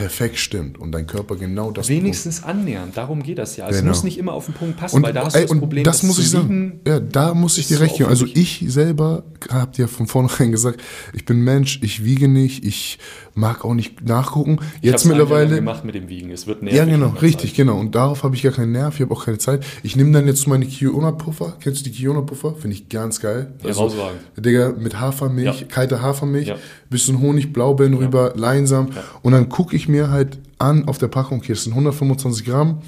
perfekt 0.00 0.38
stimmt 0.38 0.78
und 0.78 0.92
dein 0.92 1.06
Körper 1.06 1.36
genau 1.36 1.70
das 1.70 1.88
wenigstens 1.88 2.40
Punkt. 2.40 2.56
annähern. 2.56 2.90
Darum 2.94 3.22
geht 3.22 3.36
das 3.36 3.58
ja. 3.58 3.68
Es 3.68 3.78
genau. 3.80 3.88
muss 3.88 4.02
nicht 4.02 4.16
immer 4.16 4.32
auf 4.32 4.46
den 4.46 4.54
Punkt 4.54 4.78
passen, 4.78 4.96
und, 4.96 5.02
weil 5.02 5.12
da 5.12 5.26
hast 5.26 5.36
du 5.36 5.40
das 5.40 5.58
Problem, 5.58 5.84
das 5.84 6.02
muss 6.02 6.18
ich 6.18 6.30
sagen. 6.30 6.80
Ja, 6.86 7.00
da 7.00 7.34
muss 7.34 7.58
ich 7.58 7.68
dir 7.68 7.80
recht 7.80 7.98
geben. 7.98 8.08
Also 8.08 8.24
ich 8.24 8.64
selber 8.68 9.24
habe 9.50 9.72
dir 9.72 9.88
von 9.88 10.06
vornherein 10.06 10.52
gesagt, 10.52 10.80
ich 11.12 11.26
bin 11.26 11.42
Mensch, 11.42 11.80
ich 11.82 12.02
wiege 12.02 12.28
nicht, 12.28 12.64
ich 12.64 12.98
mag 13.40 13.64
auch 13.64 13.74
nicht 13.74 14.06
nachgucken. 14.06 14.58
Jetzt 14.80 15.04
mittlerweile 15.06 15.56
gemacht 15.56 15.84
mit 15.84 15.94
dem 15.94 16.08
Wiegen. 16.08 16.30
Es 16.30 16.46
wird 16.46 16.62
nervig. 16.62 16.78
Ja, 16.78 16.84
genau, 16.84 17.08
richtig, 17.20 17.50
Zeit. 17.50 17.56
genau. 17.56 17.78
Und 17.78 17.94
darauf 17.94 18.22
habe 18.22 18.36
ich 18.36 18.42
gar 18.42 18.52
keinen 18.52 18.72
Nerv. 18.72 18.94
Ich 18.94 19.00
habe 19.00 19.12
auch 19.12 19.24
keine 19.24 19.38
Zeit. 19.38 19.64
Ich 19.82 19.96
nehme 19.96 20.12
dann 20.12 20.26
jetzt 20.26 20.46
meine 20.46 20.66
Kiona 20.66 21.10
Puffer. 21.10 21.56
Kennst 21.60 21.80
du 21.80 21.90
die 21.90 21.96
Kiona 21.96 22.20
Puffer? 22.20 22.54
Finde 22.54 22.76
ich 22.76 22.88
ganz 22.88 23.20
geil. 23.20 23.52
Also, 23.64 23.80
Herausragend. 23.80 24.20
Digga, 24.36 24.74
mit 24.78 25.00
Hafermilch, 25.00 25.62
ja. 25.62 25.66
kalte 25.66 26.02
Hafermilch, 26.02 26.48
ja. 26.48 26.56
bisschen 26.88 27.20
Honig, 27.20 27.52
Blaubeeren 27.52 27.94
ja. 27.94 27.98
rüber, 28.00 28.34
Leinsam. 28.36 28.90
Und 29.22 29.32
dann 29.32 29.48
gucke 29.48 29.74
ich 29.74 29.88
mir 29.88 30.10
halt 30.10 30.38
an 30.58 30.86
auf 30.86 30.98
der 30.98 31.08
Packung, 31.08 31.42
das 31.46 31.64
sind 31.64 31.72
125 31.72 32.44
Gramm. 32.44 32.82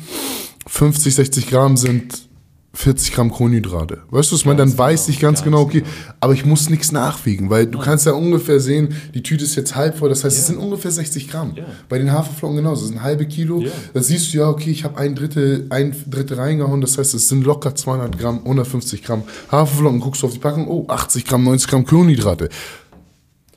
50, 0.67 1.15
60 1.15 1.49
Gramm 1.49 1.77
sind 1.77 2.29
40 2.75 3.13
Gramm 3.13 3.31
Kohlenhydrate. 3.31 3.99
Weißt 4.11 4.31
du, 4.31 4.37
was 4.37 4.45
man 4.45 4.57
dann 4.57 4.77
weiß 4.77 5.07
genau, 5.07 5.15
ich 5.15 5.21
ganz, 5.21 5.39
ganz 5.41 5.45
genau, 5.45 5.61
okay, 5.61 5.81
genau. 5.81 5.93
aber 6.21 6.33
ich 6.33 6.47
muss 6.47 6.71
nichts 6.71 6.91
nachwiegen, 6.91 7.51
weil 7.51 7.67
du 7.67 7.79
kannst 7.79 8.07
ja 8.07 8.13
ungefähr 8.13 8.61
sehen, 8.61 8.95
die 9.15 9.23
Tüte 9.23 9.45
ist 9.45 9.57
jetzt 9.57 9.77
halb 9.77 9.99
voll, 9.99 10.09
das 10.09 10.25
heißt, 10.25 10.37
ja. 10.37 10.41
es 10.41 10.47
sind 10.47 10.57
ungefähr 10.57 10.91
60 10.91 11.29
Gramm. 11.29 11.53
Ja. 11.55 11.65
Bei 11.89 11.99
den 11.99 12.11
Haferflocken 12.11 12.57
genauso, 12.57 12.83
das 12.83 12.89
sind 12.89 12.99
ein 12.99 13.03
halbe 13.03 13.27
Kilo. 13.27 13.61
Ja. 13.61 13.71
Da 13.93 14.03
siehst 14.03 14.33
du 14.33 14.39
ja, 14.39 14.49
okay, 14.49 14.71
ich 14.71 14.85
habe 14.85 14.97
ein 14.97 15.15
Drittel, 15.15 15.67
ein 15.71 15.95
Drittel 16.09 16.39
reingehauen, 16.39 16.81
das 16.81 16.97
heißt, 16.97 17.13
es 17.15 17.29
sind 17.29 17.45
locker 17.45 17.75
200 17.75 18.19
Gramm, 18.19 18.39
150 18.39 19.03
Gramm 19.03 19.25
Haferflocken, 19.51 20.01
guckst 20.01 20.23
du 20.23 20.27
auf 20.27 20.33
die 20.33 20.39
Packung, 20.39 20.67
oh, 20.69 20.87
80 20.89 21.27
Gramm, 21.27 21.45
90 21.45 21.69
Gramm 21.69 21.85
Kohlenhydrate 21.85 22.49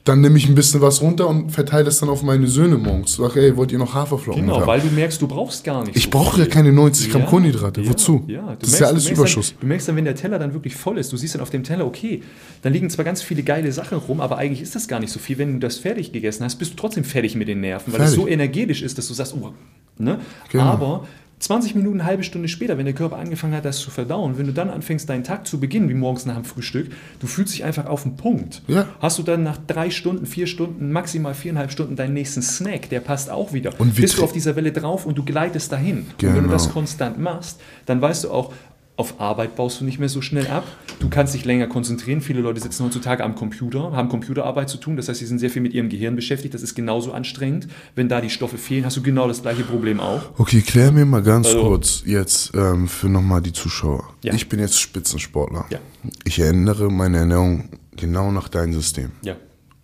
dann 0.06 0.22
nehme 0.22 0.38
ich 0.38 0.48
ein 0.48 0.54
bisschen 0.54 0.82
was 0.82 1.02
runter 1.02 1.28
und 1.28 1.50
verteile 1.50 1.86
das 1.86 2.00
dann 2.00 2.10
auf 2.10 2.22
meine 2.22 2.46
Söhne 2.46 2.78
morgens. 2.78 3.16
Sag, 3.16 3.36
ey, 3.38 3.58
wollt 3.58 3.72
ihr 3.72 3.80
noch 3.80 3.96
Haferflocken? 3.96 4.46
Genau, 4.46 4.66
weil 4.68 4.80
du 4.80 4.88
merkst, 4.88 5.20
du 5.20 5.28
brauchst 5.28 5.64
gar 5.64 5.84
nichts. 5.84 5.98
Ich 5.98 6.04
so 6.06 6.10
brauche 6.12 6.40
ja 6.40 6.46
keine 6.46 6.72
90 6.72 7.10
Gramm 7.10 7.22
ja, 7.22 7.28
Kohlenhydrate. 7.28 7.82
Ja, 7.82 7.90
Wozu? 7.90 8.24
Ja, 8.28 8.42
das 8.42 8.48
merkst, 8.48 8.68
ist 8.68 8.80
ja 8.80 8.88
alles 8.88 9.10
Überschuss. 9.10 9.50
Dann, 9.50 9.62
du 9.62 9.68
merkst 9.68 9.88
dann, 9.88 9.96
wenn 9.96 10.06
der 10.06 10.16
Teller 10.16 10.38
dann 10.38 10.54
wirklich 10.54 10.76
voll 10.76 11.00
ist, 11.00 11.12
du 11.12 11.18
siehst 11.18 11.34
dann 11.34 11.42
auf 11.42 11.50
dem 11.50 11.64
Teller, 11.64 11.88
okay, 11.88 12.22
dann 12.62 12.72
liegen 12.72 12.88
zwar 12.92 13.04
ganz 13.04 13.24
viele 13.24 13.42
geile 13.42 13.72
Sachen 13.72 13.98
rum, 13.98 14.22
aber 14.22 14.38
eigentlich 14.38 14.62
ist 14.62 14.76
das 14.76 14.88
gar 14.88 15.00
nicht 15.00 15.12
so 15.12 15.18
viel. 15.20 15.40
Wenn 15.40 15.54
du 15.54 15.60
das 15.60 15.78
fertig 15.78 16.12
gegessen 16.12 16.44
hast, 16.44 16.58
bist 16.58 16.74
du 16.74 16.76
trotzdem 16.76 17.04
fertig 17.04 17.36
mit 17.36 17.48
den 17.48 17.62
Nerven, 17.62 17.92
weil 17.92 18.02
es 18.02 18.12
so 18.12 18.28
energetisch 18.28 18.84
ist, 18.84 19.00
dass 19.00 19.08
du 19.08 19.16
sagst, 19.16 19.34
oh, 19.34 19.54
ne? 19.98 20.20
Genau. 20.52 20.64
Aber 20.66 21.08
20 21.40 21.76
Minuten, 21.76 22.00
eine 22.00 22.08
halbe 22.08 22.24
Stunde 22.24 22.48
später, 22.48 22.78
wenn 22.78 22.86
der 22.86 22.96
Körper 22.96 23.18
angefangen 23.18 23.54
hat, 23.54 23.66
das 23.66 23.80
zu 23.80 23.92
verdauen, 23.92 24.38
wenn 24.38 24.48
du 24.48 24.54
dann 24.54 24.70
anfängst, 24.70 25.10
deinen 25.10 25.24
Tag 25.24 25.46
zu 25.46 25.60
beginnen, 25.60 25.90
wie 25.90 25.94
morgens 25.94 26.26
nach 26.26 26.36
dem 26.36 26.46
Frühstück, 26.46 26.92
du 27.20 27.28
fühlst 27.28 27.54
dich 27.54 27.64
einfach 27.64 27.88
auf 27.88 28.04
den 28.04 28.16
Punkt. 28.16 28.62
Ja. 28.68 28.88
Hast 29.00 29.20
du 29.20 29.24
dann 29.24 29.44
nach 29.44 29.58
drei 29.68 29.90
Stunden, 29.90 30.26
vier 30.26 30.48
Stunden, 30.48 30.92
maximal 30.92 31.34
viereinhalb 31.34 31.72
Stunden 31.72 31.96
deinen 31.96 32.14
nächsten 32.14 32.42
Snack, 32.42 32.90
der 32.90 33.02
passt 33.02 33.30
auch 33.30 33.52
wieder. 33.52 33.74
Und 33.80 33.96
bist 33.96 34.18
du 34.18 34.24
auf 34.24 34.32
dieser 34.32 34.56
Welle 34.56 34.72
drauf 34.72 35.06
und 35.06 35.18
du 35.18 35.26
gleitest 35.26 35.72
dahin. 35.72 36.08
Genau. 36.18 36.32
Und 36.32 36.38
wenn 36.38 36.44
du 36.46 36.50
das 36.52 36.64
genau. 36.64 36.74
konstant 36.74 37.20
machst, 37.20 37.60
dann 37.86 38.02
weißt 38.02 38.24
du 38.24 38.32
auch, 38.32 38.54
auf 38.98 39.20
Arbeit 39.20 39.56
baust 39.56 39.82
du 39.82 39.86
nicht 39.86 40.00
mehr 40.00 40.08
so 40.08 40.22
schnell 40.22 40.48
ab. 40.48 40.64
Du 41.00 41.10
kannst 41.10 41.34
dich 41.34 41.44
länger 41.44 41.68
konzentrieren. 41.68 42.22
Viele 42.22 42.40
Leute 42.40 42.62
sitzen 42.62 42.86
heutzutage 42.86 43.24
am 43.24 43.36
Computer, 43.36 43.92
haben 43.92 44.08
Computerarbeit 44.08 44.70
zu 44.70 44.78
tun. 44.78 44.96
Das 44.96 45.10
heißt, 45.10 45.20
sie 45.20 45.26
sind 45.26 45.40
sehr 45.40 45.50
viel 45.50 45.62
mit 45.62 45.74
ihrem 45.74 45.90
Gehirn 45.90 46.16
beschäftigt. 46.16 46.54
Das 46.54 46.62
ist 46.62 46.76
genauso 46.76 47.12
anstrengend. 47.12 47.68
Wenn 47.96 48.08
da 48.08 48.22
die 48.22 48.30
Stoffe 48.30 48.58
fehlen, 48.58 48.86
hast 48.86 48.96
du 48.96 49.02
genau 49.02 49.28
das 49.28 49.42
gleiche 49.42 49.64
Problem 49.64 50.00
auch. 50.00 50.22
Okay, 50.38 50.62
klär 50.62 50.94
mir 50.94 51.06
mal 51.06 51.22
ganz 51.22 51.48
also, 51.48 51.62
kurz 51.62 52.04
jetzt 52.06 52.56
ähm, 52.56 52.88
für 52.88 53.10
nochmal 53.10 53.42
die 53.42 53.52
Zuschauer. 53.52 54.14
Ja. 54.24 54.34
Ich 54.34 54.48
bin 54.48 54.60
jetzt 54.60 54.80
Spitzensportler. 54.80 55.66
Ja. 55.70 55.80
Ich 56.24 56.40
erinnere 56.40 56.90
meine 56.90 57.18
Ernährung 57.18 57.70
genau 57.98 58.32
nach 58.32 58.48
deinem 58.48 58.72
System. 58.74 59.12
Ja. 59.24 59.36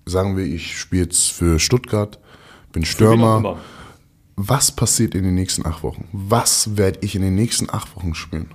Sagen 0.06 0.38
wir, 0.38 0.46
ich 0.46 0.78
spiele 0.78 1.04
jetzt 1.04 1.32
für 1.32 1.60
Stuttgart, 1.60 2.18
bin 2.72 2.86
Stürmer. 2.86 3.58
Was 4.38 4.72
passiert 4.72 5.14
in 5.16 5.24
den 5.24 5.36
nächsten 5.36 5.66
acht 5.66 5.84
Wochen? 5.84 6.08
Was 6.14 6.78
werde 6.78 7.00
ich 7.02 7.16
in 7.16 7.22
den 7.22 7.36
nächsten 7.36 7.70
acht 7.70 7.96
Wochen 7.96 8.16
spielen? 8.16 8.50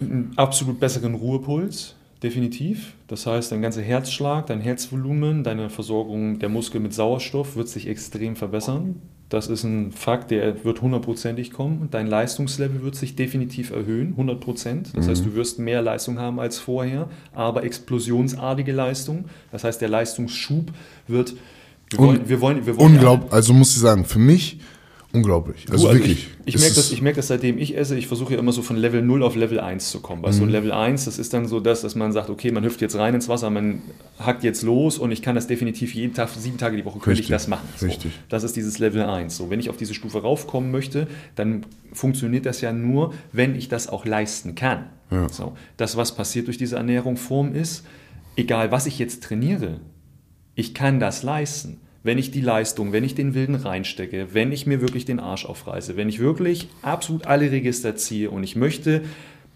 Einen 0.00 0.32
absolut 0.36 0.80
besseren 0.80 1.14
Ruhepuls, 1.14 1.94
definitiv. 2.22 2.94
Das 3.08 3.26
heißt, 3.26 3.52
dein 3.52 3.62
ganzer 3.62 3.82
Herzschlag, 3.82 4.46
dein 4.46 4.60
Herzvolumen, 4.60 5.44
deine 5.44 5.70
Versorgung 5.70 6.38
der 6.38 6.48
Muskeln 6.48 6.82
mit 6.82 6.94
Sauerstoff 6.94 7.56
wird 7.56 7.68
sich 7.68 7.86
extrem 7.86 8.36
verbessern. 8.36 8.96
Das 9.30 9.46
ist 9.46 9.62
ein 9.62 9.92
Fakt, 9.92 10.32
der 10.32 10.64
wird 10.64 10.82
hundertprozentig 10.82 11.52
kommen. 11.52 11.86
Dein 11.92 12.08
Leistungslevel 12.08 12.82
wird 12.82 12.96
sich 12.96 13.14
definitiv 13.14 13.70
erhöhen, 13.70 14.08
100 14.10 14.40
Prozent. 14.40 14.90
Das 14.94 15.06
mhm. 15.06 15.10
heißt, 15.10 15.24
du 15.24 15.34
wirst 15.34 15.60
mehr 15.60 15.82
Leistung 15.82 16.18
haben 16.18 16.40
als 16.40 16.58
vorher, 16.58 17.08
aber 17.32 17.62
explosionsartige 17.62 18.72
Leistung. 18.72 19.26
Das 19.52 19.62
heißt, 19.62 19.80
der 19.80 19.88
Leistungsschub 19.88 20.72
wird. 21.06 21.34
Wir 21.90 21.98
wollen, 21.98 22.28
wir 22.28 22.40
wollen, 22.40 22.66
wir 22.66 22.76
wollen 22.76 22.94
Unglaublich. 22.94 23.32
Also 23.32 23.52
muss 23.52 23.70
ich 23.70 23.78
sagen, 23.78 24.04
für 24.04 24.18
mich 24.18 24.58
Unglaublich. 25.12 25.66
Also, 25.70 25.86
du, 25.86 25.90
also 25.90 25.98
wirklich. 25.98 26.28
Ich, 26.44 26.54
ich 26.54 26.60
merke 26.60 26.74
das, 26.76 27.00
merk 27.00 27.16
das, 27.16 27.26
seitdem 27.26 27.58
ich 27.58 27.76
esse. 27.76 27.98
Ich 27.98 28.06
versuche 28.06 28.34
ja 28.34 28.38
immer 28.38 28.52
so 28.52 28.62
von 28.62 28.76
Level 28.76 29.02
0 29.02 29.24
auf 29.24 29.34
Level 29.34 29.58
1 29.58 29.90
zu 29.90 30.00
kommen. 30.00 30.22
Weil 30.22 30.32
mhm. 30.32 30.36
so 30.36 30.44
Level 30.44 30.70
1, 30.70 31.04
das 31.06 31.18
ist 31.18 31.34
dann 31.34 31.48
so 31.48 31.58
das, 31.58 31.80
dass 31.80 31.96
man 31.96 32.12
sagt, 32.12 32.30
okay, 32.30 32.52
man 32.52 32.64
hüpft 32.64 32.80
jetzt 32.80 32.96
rein 32.96 33.14
ins 33.14 33.28
Wasser, 33.28 33.50
man 33.50 33.82
hackt 34.20 34.44
jetzt 34.44 34.62
los 34.62 34.98
und 34.98 35.10
ich 35.10 35.20
kann 35.20 35.34
das 35.34 35.48
definitiv 35.48 35.94
jeden 35.94 36.14
Tag, 36.14 36.28
sieben 36.28 36.58
Tage 36.58 36.76
die 36.76 36.84
Woche, 36.84 37.00
könnte 37.00 37.20
ich 37.20 37.28
das 37.28 37.48
machen. 37.48 37.68
So. 37.76 37.86
Richtig. 37.86 38.12
Das 38.28 38.44
ist 38.44 38.54
dieses 38.54 38.78
Level 38.78 39.02
1. 39.02 39.36
So, 39.36 39.50
wenn 39.50 39.58
ich 39.58 39.68
auf 39.68 39.76
diese 39.76 39.94
Stufe 39.94 40.22
raufkommen 40.22 40.70
möchte, 40.70 41.08
dann 41.34 41.66
funktioniert 41.92 42.46
das 42.46 42.60
ja 42.60 42.72
nur, 42.72 43.12
wenn 43.32 43.56
ich 43.56 43.68
das 43.68 43.88
auch 43.88 44.06
leisten 44.06 44.54
kann. 44.54 44.86
Ja. 45.10 45.28
So, 45.28 45.56
das, 45.76 45.96
was 45.96 46.14
passiert 46.14 46.46
durch 46.46 46.58
diese 46.58 46.76
Ernährung, 46.76 47.16
Form 47.16 47.52
ist, 47.54 47.84
egal 48.36 48.70
was 48.70 48.86
ich 48.86 49.00
jetzt 49.00 49.24
trainiere, 49.24 49.80
ich 50.54 50.72
kann 50.72 51.00
das 51.00 51.24
leisten. 51.24 51.78
Wenn 52.02 52.16
ich 52.16 52.30
die 52.30 52.40
Leistung, 52.40 52.92
wenn 52.92 53.04
ich 53.04 53.14
den 53.14 53.34
Wilden 53.34 53.54
reinstecke, 53.54 54.28
wenn 54.32 54.52
ich 54.52 54.66
mir 54.66 54.80
wirklich 54.80 55.04
den 55.04 55.20
Arsch 55.20 55.44
aufreiße, 55.44 55.96
wenn 55.96 56.08
ich 56.08 56.18
wirklich 56.18 56.68
absolut 56.82 57.26
alle 57.26 57.50
Register 57.50 57.94
ziehe 57.96 58.30
und 58.30 58.42
ich 58.42 58.56
möchte 58.56 59.02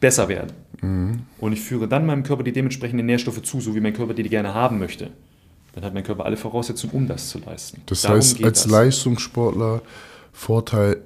besser 0.00 0.28
werden 0.28 0.52
mhm. 0.82 1.20
und 1.38 1.52
ich 1.52 1.60
führe 1.60 1.88
dann 1.88 2.04
meinem 2.04 2.22
Körper 2.22 2.42
die 2.42 2.52
dementsprechenden 2.52 3.06
Nährstoffe 3.06 3.42
zu, 3.42 3.60
so 3.60 3.74
wie 3.74 3.80
mein 3.80 3.94
Körper 3.94 4.12
die, 4.12 4.22
die 4.22 4.28
gerne 4.28 4.52
haben 4.52 4.78
möchte, 4.78 5.10
dann 5.74 5.84
hat 5.84 5.94
mein 5.94 6.04
Körper 6.04 6.24
alle 6.24 6.36
Voraussetzungen, 6.36 6.92
um 6.92 7.08
das 7.08 7.30
zu 7.30 7.38
leisten. 7.38 7.80
Das 7.86 8.02
Darum 8.02 8.18
heißt, 8.18 8.44
als 8.44 8.62
das. 8.62 8.70
Leistungssportler, 8.70 9.82
Vorteil 10.32 11.00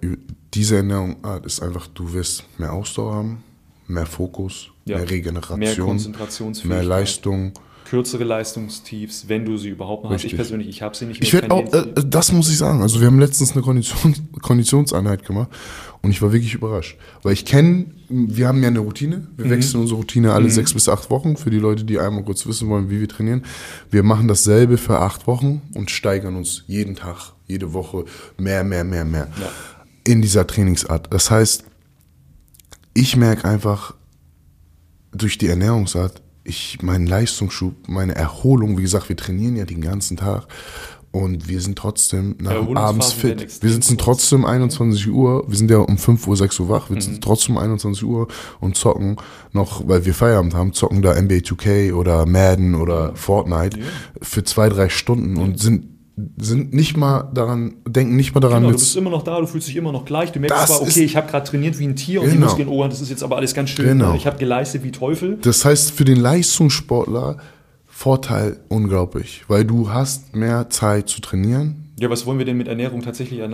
dieser 0.54 0.78
Ernährungsart 0.78 1.46
ist 1.46 1.62
einfach, 1.62 1.86
du 1.88 2.12
wirst 2.12 2.44
mehr 2.58 2.72
Ausdauer 2.72 3.14
haben, 3.14 3.44
mehr 3.86 4.06
Fokus, 4.06 4.70
ja. 4.84 4.96
mehr 4.96 5.10
Regeneration, 5.10 5.58
mehr 5.58 5.76
Konzentrationsfähigkeit, 5.76 6.78
mehr 6.78 6.88
Leistung 6.88 7.52
kürzere 7.88 8.24
Leistungstiefs, 8.24 9.28
wenn 9.28 9.46
du 9.46 9.56
sie 9.56 9.70
überhaupt 9.70 10.04
noch 10.04 10.10
Richtig. 10.10 10.32
hast. 10.32 10.32
Ich 10.32 10.36
persönlich, 10.36 10.68
ich 10.68 10.82
habe 10.82 10.94
sie 10.94 11.06
nicht 11.06 11.20
mehr. 11.20 11.26
Ich 11.26 11.32
werde 11.32 11.50
auch, 11.50 11.72
äh, 11.72 11.86
das 12.06 12.32
muss 12.32 12.50
ich 12.50 12.58
sagen. 12.58 12.82
Also 12.82 13.00
wir 13.00 13.06
haben 13.06 13.18
letztens 13.18 13.52
eine 13.52 13.62
Kondition, 13.62 14.14
Konditionseinheit 14.42 15.24
gemacht 15.24 15.48
und 16.02 16.10
ich 16.10 16.20
war 16.20 16.32
wirklich 16.32 16.54
überrascht, 16.54 16.98
weil 17.22 17.32
ich 17.32 17.46
kenne, 17.46 17.86
wir 18.08 18.46
haben 18.46 18.60
ja 18.62 18.68
eine 18.68 18.80
Routine. 18.80 19.28
Wir 19.36 19.46
mhm. 19.46 19.50
wechseln 19.50 19.80
unsere 19.80 19.98
Routine 19.98 20.32
alle 20.32 20.44
mhm. 20.44 20.50
sechs 20.50 20.74
bis 20.74 20.88
acht 20.88 21.08
Wochen. 21.08 21.36
Für 21.36 21.50
die 21.50 21.58
Leute, 21.58 21.84
die 21.84 21.98
einmal 21.98 22.24
kurz 22.24 22.46
wissen 22.46 22.68
wollen, 22.68 22.90
wie 22.90 23.00
wir 23.00 23.08
trainieren, 23.08 23.44
wir 23.90 24.02
machen 24.02 24.28
dasselbe 24.28 24.76
für 24.76 24.98
acht 24.98 25.26
Wochen 25.26 25.62
und 25.74 25.90
steigern 25.90 26.36
uns 26.36 26.64
jeden 26.66 26.94
Tag, 26.94 27.32
jede 27.46 27.72
Woche 27.72 28.04
mehr, 28.36 28.64
mehr, 28.64 28.84
mehr, 28.84 29.06
mehr 29.06 29.28
ja. 29.40 29.50
in 30.04 30.20
dieser 30.20 30.46
Trainingsart. 30.46 31.12
Das 31.12 31.30
heißt, 31.30 31.64
ich 32.92 33.16
merke 33.16 33.46
einfach 33.46 33.94
durch 35.12 35.38
die 35.38 35.46
Ernährungsart 35.46 36.20
ich 36.48 36.82
meinen 36.82 37.06
Leistungsschub, 37.06 37.88
meine 37.88 38.14
Erholung, 38.14 38.78
wie 38.78 38.82
gesagt, 38.82 39.08
wir 39.08 39.16
trainieren 39.16 39.56
ja 39.56 39.64
den 39.64 39.80
ganzen 39.80 40.16
Tag 40.16 40.46
und 41.10 41.48
wir 41.48 41.60
sind 41.60 41.76
trotzdem 41.76 42.36
nach 42.40 42.54
abends 42.74 43.12
fit. 43.12 43.62
Wir 43.62 43.70
sitzen 43.70 43.96
trotzdem 43.98 44.44
21 44.44 45.08
Uhr, 45.10 45.44
wir 45.48 45.56
sind 45.56 45.70
ja 45.70 45.78
um 45.78 45.96
5 45.96 46.26
Uhr, 46.26 46.36
6 46.36 46.60
Uhr 46.60 46.68
wach, 46.68 46.90
wir 46.90 46.96
mhm. 46.96 47.00
sitzen 47.00 47.20
trotzdem 47.20 47.56
21 47.56 48.04
Uhr 48.04 48.28
und 48.60 48.76
zocken 48.76 49.16
noch, 49.52 49.86
weil 49.88 50.04
wir 50.04 50.14
Feierabend 50.14 50.54
haben, 50.54 50.72
zocken 50.72 51.02
da 51.02 51.20
NBA 51.20 51.36
2K 51.36 51.92
oder 51.94 52.26
Madden 52.26 52.74
oder 52.74 53.14
Fortnite 53.14 53.78
ja. 53.78 53.84
für 54.20 54.44
zwei, 54.44 54.68
drei 54.68 54.88
Stunden 54.88 55.36
und 55.36 55.58
sind 55.58 55.97
sind 56.36 56.72
nicht 56.72 56.96
mal 56.96 57.30
daran, 57.34 57.76
denken 57.86 58.16
nicht 58.16 58.34
mal 58.34 58.40
daran. 58.40 58.62
Genau, 58.62 58.72
du 58.72 58.78
bist 58.78 58.96
immer 58.96 59.10
noch 59.10 59.22
da, 59.22 59.40
du 59.40 59.46
fühlst 59.46 59.68
dich 59.68 59.76
immer 59.76 59.92
noch 59.92 60.04
gleich. 60.04 60.32
Du 60.32 60.40
merkst 60.40 60.66
zwar, 60.66 60.82
okay, 60.82 61.04
ich 61.04 61.16
habe 61.16 61.30
gerade 61.30 61.48
trainiert 61.48 61.78
wie 61.78 61.86
ein 61.86 61.96
Tier 61.96 62.20
und 62.20 62.26
genau. 62.26 62.38
die 62.38 62.44
Muskeln, 62.44 62.68
oh, 62.68 62.86
das 62.86 63.00
ist 63.00 63.10
jetzt 63.10 63.22
aber 63.22 63.36
alles 63.36 63.54
ganz 63.54 63.70
schön. 63.70 63.86
Genau. 63.86 64.14
Ich 64.14 64.26
habe 64.26 64.38
geleistet 64.38 64.82
wie 64.82 64.90
Teufel. 64.90 65.38
Das 65.42 65.64
heißt, 65.64 65.92
für 65.92 66.04
den 66.04 66.16
Leistungssportler 66.18 67.36
Vorteil 67.86 68.58
unglaublich, 68.68 69.44
weil 69.48 69.64
du 69.64 69.90
hast 69.90 70.36
mehr 70.36 70.70
Zeit 70.70 71.08
zu 71.08 71.20
trainieren, 71.20 71.87
ja, 72.00 72.08
was 72.10 72.26
wollen 72.26 72.38
wir 72.38 72.44
denn 72.44 72.56
mit 72.56 72.68
Ernährung 72.68 73.02
tatsächlich, 73.02 73.40
äh, 73.40 73.48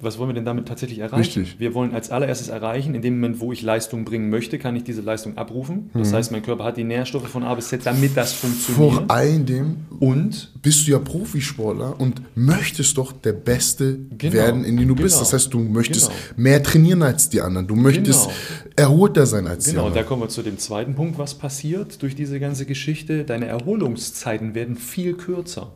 was 0.00 0.18
wollen 0.18 0.28
wir 0.28 0.34
denn 0.34 0.44
damit 0.44 0.68
tatsächlich 0.68 0.98
erreichen? 0.98 1.16
Richtig. 1.16 1.56
Wir 1.58 1.72
wollen 1.72 1.94
als 1.94 2.10
allererstes 2.10 2.48
erreichen, 2.48 2.94
in 2.94 3.00
dem 3.00 3.14
Moment, 3.14 3.40
wo 3.40 3.52
ich 3.52 3.62
Leistung 3.62 4.04
bringen 4.04 4.28
möchte, 4.28 4.58
kann 4.58 4.76
ich 4.76 4.84
diese 4.84 5.00
Leistung 5.00 5.38
abrufen. 5.38 5.90
Das 5.94 6.10
mhm. 6.10 6.16
heißt, 6.16 6.32
mein 6.32 6.42
Körper 6.42 6.64
hat 6.64 6.76
die 6.76 6.84
Nährstoffe 6.84 7.28
von 7.28 7.44
A 7.44 7.54
bis 7.54 7.68
Z, 7.68 7.86
damit 7.86 8.16
das 8.16 8.34
funktioniert. 8.34 8.94
Vor 8.94 9.10
allem 9.10 9.76
und 10.00 10.52
bist 10.60 10.86
du 10.86 10.92
ja 10.92 10.98
Profisportler 10.98 11.98
und 11.98 12.20
möchtest 12.34 12.98
doch 12.98 13.12
der 13.12 13.32
Beste 13.32 13.98
genau. 14.16 14.34
werden, 14.34 14.64
in 14.64 14.76
dem 14.76 14.88
du 14.88 14.94
genau. 14.94 15.04
bist. 15.04 15.20
Das 15.20 15.32
heißt, 15.32 15.52
du 15.52 15.60
möchtest 15.60 16.08
genau. 16.08 16.20
mehr 16.36 16.62
trainieren 16.62 17.02
als 17.02 17.30
die 17.30 17.40
anderen. 17.40 17.66
Du 17.66 17.74
möchtest 17.74 18.24
genau. 18.24 18.36
erholter 18.76 19.24
sein 19.26 19.46
als 19.46 19.64
genau. 19.64 19.72
die 19.72 19.78
anderen. 19.78 19.94
Genau, 19.94 20.02
da 20.02 20.08
kommen 20.08 20.22
wir 20.22 20.28
zu 20.28 20.42
dem 20.42 20.58
zweiten 20.58 20.94
Punkt, 20.94 21.18
was 21.18 21.34
passiert 21.34 22.02
durch 22.02 22.14
diese 22.14 22.38
ganze 22.38 22.66
Geschichte. 22.66 23.24
Deine 23.24 23.46
Erholungszeiten 23.46 24.54
werden 24.54 24.76
viel 24.76 25.14
kürzer. 25.14 25.72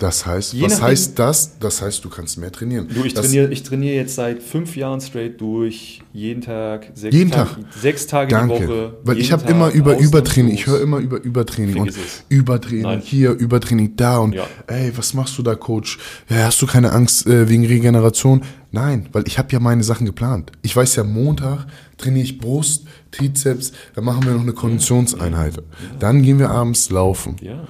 Das 0.00 0.24
heißt, 0.24 0.54
Je 0.54 0.62
was 0.62 0.72
nachdem, 0.72 0.86
heißt 0.86 1.18
das? 1.18 1.58
Das 1.58 1.82
heißt, 1.82 2.02
du 2.02 2.08
kannst 2.08 2.38
mehr 2.38 2.50
trainieren. 2.50 2.88
Du, 2.88 3.04
ich, 3.04 3.12
trainiere, 3.12 3.52
ich 3.52 3.62
trainiere 3.62 3.96
jetzt 3.96 4.14
seit 4.14 4.42
fünf 4.42 4.74
Jahren 4.74 4.98
straight 4.98 5.38
durch, 5.38 6.00
jeden 6.14 6.40
Tag, 6.40 6.90
sechs, 6.94 7.14
jeden 7.14 7.30
Tag. 7.30 7.54
Tag, 7.54 7.64
sechs 7.78 8.06
Tage 8.06 8.30
Danke. 8.30 8.54
die 8.54 8.62
Woche. 8.62 8.96
Weil 9.04 9.18
ich 9.18 9.30
habe 9.30 9.46
immer 9.50 9.70
über 9.70 9.98
Übertraining, 9.98 10.54
ich 10.54 10.66
höre 10.66 10.80
immer 10.80 10.96
über 10.98 11.22
Übertraining 11.22 11.76
und 11.82 11.94
Übertraining 12.30 12.82
Nein. 12.82 13.02
hier, 13.04 13.32
Übertraining 13.32 13.94
da 13.96 14.18
und 14.18 14.32
ja. 14.34 14.46
ey, 14.68 14.90
was 14.96 15.12
machst 15.12 15.36
du 15.36 15.42
da, 15.42 15.54
Coach? 15.54 15.98
Ja, 16.30 16.46
hast 16.46 16.62
du 16.62 16.66
keine 16.66 16.92
Angst 16.92 17.26
äh, 17.26 17.50
wegen 17.50 17.66
Regeneration? 17.66 18.40
Nein, 18.72 19.06
weil 19.12 19.24
ich 19.26 19.38
habe 19.38 19.52
ja 19.52 19.60
meine 19.60 19.82
Sachen 19.82 20.06
geplant. 20.06 20.50
Ich 20.62 20.74
weiß 20.74 20.96
ja, 20.96 21.04
Montag 21.04 21.66
trainiere 21.98 22.24
ich 22.24 22.38
Brust, 22.38 22.86
Trizeps, 23.10 23.72
dann 23.94 24.04
machen 24.04 24.24
wir 24.24 24.32
noch 24.32 24.40
eine 24.40 24.54
Konditionseinheit. 24.54 25.56
Ja. 25.56 25.62
Dann 25.98 26.22
gehen 26.22 26.38
wir 26.38 26.48
abends 26.48 26.88
laufen. 26.88 27.36
Ja. 27.42 27.64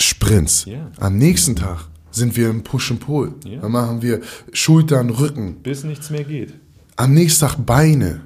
Sprints. 0.00 0.66
Yeah. 0.66 0.90
Am 0.98 1.18
nächsten 1.18 1.56
Tag 1.56 1.86
sind 2.10 2.36
wir 2.36 2.50
im 2.50 2.62
Push 2.62 2.92
and 2.92 3.00
Pull. 3.00 3.34
Yeah. 3.44 3.60
Dann 3.60 3.72
machen 3.72 4.02
wir 4.02 4.20
Schultern, 4.52 5.10
Rücken. 5.10 5.56
Bis 5.62 5.84
nichts 5.84 6.10
mehr 6.10 6.24
geht. 6.24 6.54
Am 6.96 7.14
nächsten 7.14 7.46
Tag 7.46 7.56
Beine 7.64 8.22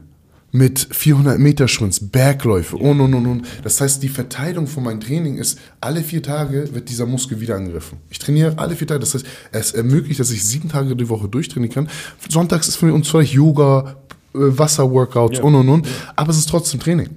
mit 0.54 0.86
400 0.92 1.40
Meter 1.40 1.66
Sprints, 1.66 1.98
Bergläufe 1.98 2.76
und 2.76 3.00
und 3.00 3.12
und 3.12 3.26
und. 3.26 3.46
Das 3.64 3.80
heißt, 3.80 4.00
die 4.04 4.08
Verteilung 4.08 4.68
von 4.68 4.84
meinem 4.84 5.00
Training 5.00 5.36
ist, 5.36 5.58
alle 5.80 6.04
vier 6.04 6.22
Tage 6.22 6.72
wird 6.72 6.88
dieser 6.88 7.06
Muskel 7.06 7.40
wieder 7.40 7.56
angegriffen. 7.56 7.98
Ich 8.08 8.20
trainiere 8.20 8.56
alle 8.56 8.76
vier 8.76 8.86
Tage. 8.86 9.00
Das 9.00 9.14
heißt, 9.14 9.26
es 9.50 9.72
ermöglicht, 9.72 10.20
dass 10.20 10.30
ich 10.30 10.44
sieben 10.44 10.68
Tage 10.68 10.94
die 10.94 11.08
Woche 11.08 11.28
durchtrainieren 11.28 11.74
kann. 11.74 11.88
Sonntags 12.28 12.68
ist 12.68 12.76
für 12.76 12.94
uns 12.94 13.08
vielleicht 13.08 13.32
Yoga, 13.32 13.96
äh, 14.32 14.38
Wasserworkouts 14.38 15.38
ja. 15.38 15.44
und 15.44 15.56
und 15.56 15.68
und. 15.68 15.88
Aber 16.14 16.30
es 16.30 16.38
ist 16.38 16.48
trotzdem 16.48 16.78
Training. 16.78 17.08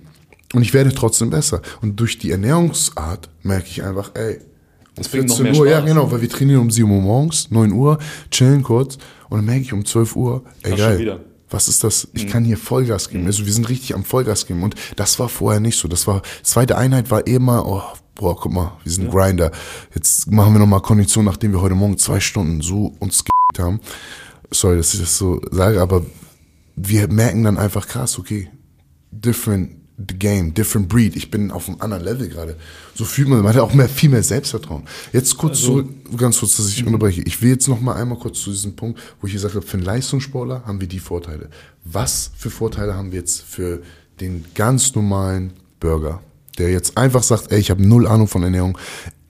Und 0.53 0.61
ich 0.61 0.73
werde 0.73 0.93
trotzdem 0.93 1.29
besser. 1.29 1.61
Und 1.81 1.99
durch 1.99 2.17
die 2.19 2.31
Ernährungsart 2.31 3.29
merke 3.43 3.67
ich 3.67 3.83
einfach, 3.83 4.11
ey, 4.15 4.39
um 4.97 5.03
14 5.03 5.55
Uhr, 5.55 5.67
ja 5.67 5.79
genau, 5.81 6.11
weil 6.11 6.21
wir 6.21 6.29
trainieren 6.29 6.61
um 6.61 6.71
7 6.71 6.89
Uhr 6.89 7.01
morgens, 7.01 7.51
9 7.51 7.71
Uhr, 7.71 7.99
chillen 8.31 8.63
kurz 8.63 8.97
und 9.29 9.37
dann 9.37 9.45
merke 9.45 9.61
ich 9.61 9.73
um 9.73 9.85
12 9.85 10.15
Uhr, 10.15 10.43
ey 10.63 10.75
geil, 10.75 11.19
was 11.49 11.67
ist 11.67 11.83
das? 11.83 12.07
Ich 12.13 12.25
mhm. 12.25 12.29
kann 12.29 12.43
hier 12.43 12.57
Vollgas 12.57 13.09
geben. 13.09 13.21
Mhm. 13.21 13.27
Also 13.27 13.45
wir 13.45 13.53
sind 13.53 13.69
richtig 13.69 13.95
am 13.95 14.03
Vollgas 14.03 14.47
geben 14.47 14.63
und 14.63 14.75
das 14.95 15.19
war 15.19 15.29
vorher 15.29 15.59
nicht 15.59 15.77
so. 15.77 15.87
Das 15.87 16.07
war, 16.07 16.21
zweite 16.43 16.77
Einheit 16.77 17.09
war 17.09 17.25
immer, 17.25 17.65
oh, 17.65 17.83
boah, 18.15 18.35
guck 18.35 18.51
mal, 18.51 18.73
wir 18.83 18.91
sind 18.91 19.05
ja. 19.05 19.11
Grinder. 19.11 19.51
Jetzt 19.93 20.29
machen 20.29 20.53
wir 20.53 20.59
nochmal 20.59 20.81
Kondition, 20.81 21.25
nachdem 21.25 21.53
wir 21.53 21.61
heute 21.61 21.75
Morgen 21.75 21.97
zwei 21.97 22.19
Stunden 22.19 22.61
so 22.61 22.93
uns 22.99 23.23
ge 23.23 23.31
haben. 23.63 23.79
Sorry, 24.51 24.77
dass 24.77 24.93
ich 24.93 24.99
das 24.99 25.17
so 25.17 25.41
sage, 25.51 25.81
aber 25.81 26.05
wir 26.75 27.07
merken 27.07 27.43
dann 27.43 27.57
einfach 27.57 27.87
krass, 27.87 28.19
okay, 28.19 28.49
different 29.11 29.71
game, 29.97 30.53
different 30.53 30.87
breed. 30.87 31.15
Ich 31.15 31.31
bin 31.31 31.51
auf 31.51 31.67
einem 31.67 31.81
anderen 31.81 32.03
Level 32.03 32.29
gerade. 32.29 32.55
So 32.93 33.03
fühlt 33.03 33.27
man, 33.27 33.41
man 33.41 33.53
hat 33.53 33.61
auch 33.61 33.73
mehr, 33.73 33.89
viel 33.89 34.09
mehr 34.09 34.23
Selbstvertrauen. 34.23 34.83
Jetzt 35.11 35.37
kurz 35.37 35.57
also, 35.57 35.81
zurück, 35.81 35.89
ganz 36.17 36.39
kurz, 36.39 36.57
dass 36.57 36.69
ich 36.69 36.81
mhm. 36.81 36.87
unterbreche. 36.87 37.21
Ich 37.21 37.41
will 37.41 37.49
jetzt 37.49 37.67
noch 37.67 37.81
mal 37.81 37.95
einmal 37.95 38.19
kurz 38.19 38.41
zu 38.41 38.51
diesem 38.51 38.75
Punkt, 38.75 38.99
wo 39.19 39.27
ich 39.27 39.33
gesagt 39.33 39.55
habe, 39.55 39.65
für 39.65 39.77
einen 39.77 39.85
Leistungssportler 39.85 40.63
haben 40.65 40.79
wir 40.79 40.87
die 40.87 40.99
Vorteile. 40.99 41.49
Was 41.83 42.31
für 42.37 42.49
Vorteile 42.49 42.93
haben 42.93 43.11
wir 43.11 43.19
jetzt 43.19 43.41
für 43.41 43.81
den 44.19 44.45
ganz 44.53 44.93
normalen 44.93 45.53
Bürger, 45.79 46.21
der 46.57 46.71
jetzt 46.71 46.97
einfach 46.97 47.23
sagt, 47.23 47.51
ey, 47.51 47.59
ich 47.59 47.71
habe 47.71 47.85
null 47.85 48.07
Ahnung 48.07 48.27
von 48.27 48.43
Ernährung, 48.43 48.77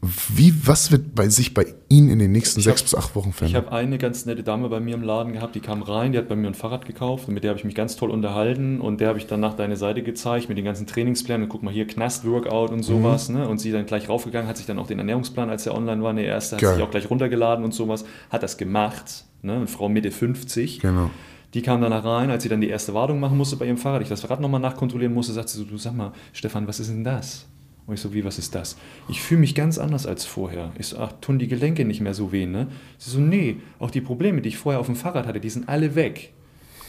wie, 0.01 0.53
was 0.67 0.91
wird 0.91 1.15
bei 1.15 1.27
sich 1.27 1.55
bei 1.55 1.65
Ihnen 1.89 2.11
in 2.11 2.19
den 2.19 2.31
nächsten 2.31 2.59
ich 2.59 2.65
sechs 2.65 2.81
hab, 2.81 2.85
bis 2.85 2.95
acht 2.95 3.15
Wochen 3.15 3.33
verändern? 3.33 3.63
Ich 3.63 3.67
habe 3.67 3.75
eine 3.75 3.97
ganz 3.97 4.27
nette 4.27 4.43
Dame 4.43 4.69
bei 4.69 4.79
mir 4.79 4.93
im 4.93 5.01
Laden 5.01 5.33
gehabt, 5.33 5.55
die 5.55 5.59
kam 5.59 5.81
rein, 5.81 6.11
die 6.11 6.19
hat 6.19 6.29
bei 6.29 6.35
mir 6.35 6.47
ein 6.47 6.53
Fahrrad 6.53 6.85
gekauft 6.85 7.27
und 7.27 7.33
mit 7.33 7.43
der 7.43 7.49
habe 7.49 7.59
ich 7.59 7.65
mich 7.65 7.73
ganz 7.73 7.95
toll 7.95 8.11
unterhalten 8.11 8.79
und 8.79 9.01
der 9.01 9.09
habe 9.09 9.17
ich 9.17 9.25
dann 9.25 9.39
nach 9.39 9.55
deine 9.55 9.75
Seite 9.75 10.03
gezeigt 10.03 10.49
mit 10.49 10.57
den 10.57 10.65
ganzen 10.65 10.85
Trainingsplänen. 10.85 11.49
Guck 11.49 11.63
mal 11.63 11.73
hier, 11.73 11.87
Knast-Workout 11.87 12.69
und 12.69 12.83
sowas. 12.83 13.29
Mhm. 13.29 13.37
Ne? 13.37 13.49
Und 13.49 13.57
sie 13.57 13.71
dann 13.71 13.87
gleich 13.87 14.07
raufgegangen, 14.07 14.47
hat 14.47 14.57
sich 14.57 14.67
dann 14.67 14.77
auch 14.77 14.87
den 14.87 14.99
Ernährungsplan, 14.99 15.49
als 15.49 15.65
er 15.65 15.73
online 15.73 16.03
war, 16.03 16.13
der 16.13 16.25
erste, 16.25 16.57
hat 16.57 16.61
Geil. 16.61 16.75
sich 16.75 16.83
auch 16.83 16.91
gleich 16.91 17.09
runtergeladen 17.09 17.65
und 17.65 17.73
sowas, 17.73 18.05
hat 18.29 18.43
das 18.43 18.57
gemacht. 18.57 19.25
Ne? 19.41 19.53
Eine 19.53 19.67
Frau 19.67 19.89
Mitte 19.89 20.11
50. 20.11 20.79
Genau. 20.79 21.09
Die 21.55 21.63
kam 21.63 21.81
danach 21.81 22.05
rein, 22.05 22.29
als 22.29 22.43
sie 22.43 22.49
dann 22.49 22.61
die 22.61 22.69
erste 22.69 22.93
Wartung 22.93 23.19
machen 23.19 23.37
musste 23.37 23.55
bei 23.55 23.65
ihrem 23.65 23.77
Fahrrad, 23.77 24.03
ich 24.03 24.09
das 24.09 24.21
Fahrrad 24.21 24.41
nochmal 24.41 24.59
nachkontrollieren 24.59 25.13
musste, 25.13 25.33
sagte 25.33 25.53
sie 25.53 25.59
so, 25.59 25.63
du 25.63 25.77
sag 25.77 25.95
mal, 25.95 26.11
Stefan, 26.33 26.67
was 26.67 26.79
ist 26.79 26.91
denn 26.91 27.03
das? 27.03 27.47
Und 27.87 27.93
ich 27.93 28.01
so, 28.01 28.13
wie, 28.13 28.25
was 28.25 28.37
ist 28.37 28.53
das? 28.53 28.77
Ich 29.07 29.21
fühle 29.21 29.39
mich 29.39 29.55
ganz 29.55 29.77
anders 29.77 30.05
als 30.05 30.25
vorher. 30.25 30.73
Ich 30.77 30.87
so, 30.87 30.97
ach, 30.97 31.13
tun 31.21 31.39
die 31.39 31.47
Gelenke 31.47 31.85
nicht 31.85 32.01
mehr 32.01 32.13
so 32.13 32.33
weh, 32.33 32.45
ne? 32.45 32.67
Sie 32.97 33.09
so, 33.09 33.19
nee, 33.19 33.61
auch 33.79 33.89
die 33.89 34.01
Probleme, 34.01 34.41
die 34.41 34.49
ich 34.49 34.57
vorher 34.57 34.81
auf 34.81 34.87
dem 34.87 34.97
Fahrrad 34.97 35.25
hatte, 35.25 35.39
die 35.39 35.49
sind 35.49 35.69
alle 35.69 35.95
weg. 35.95 36.33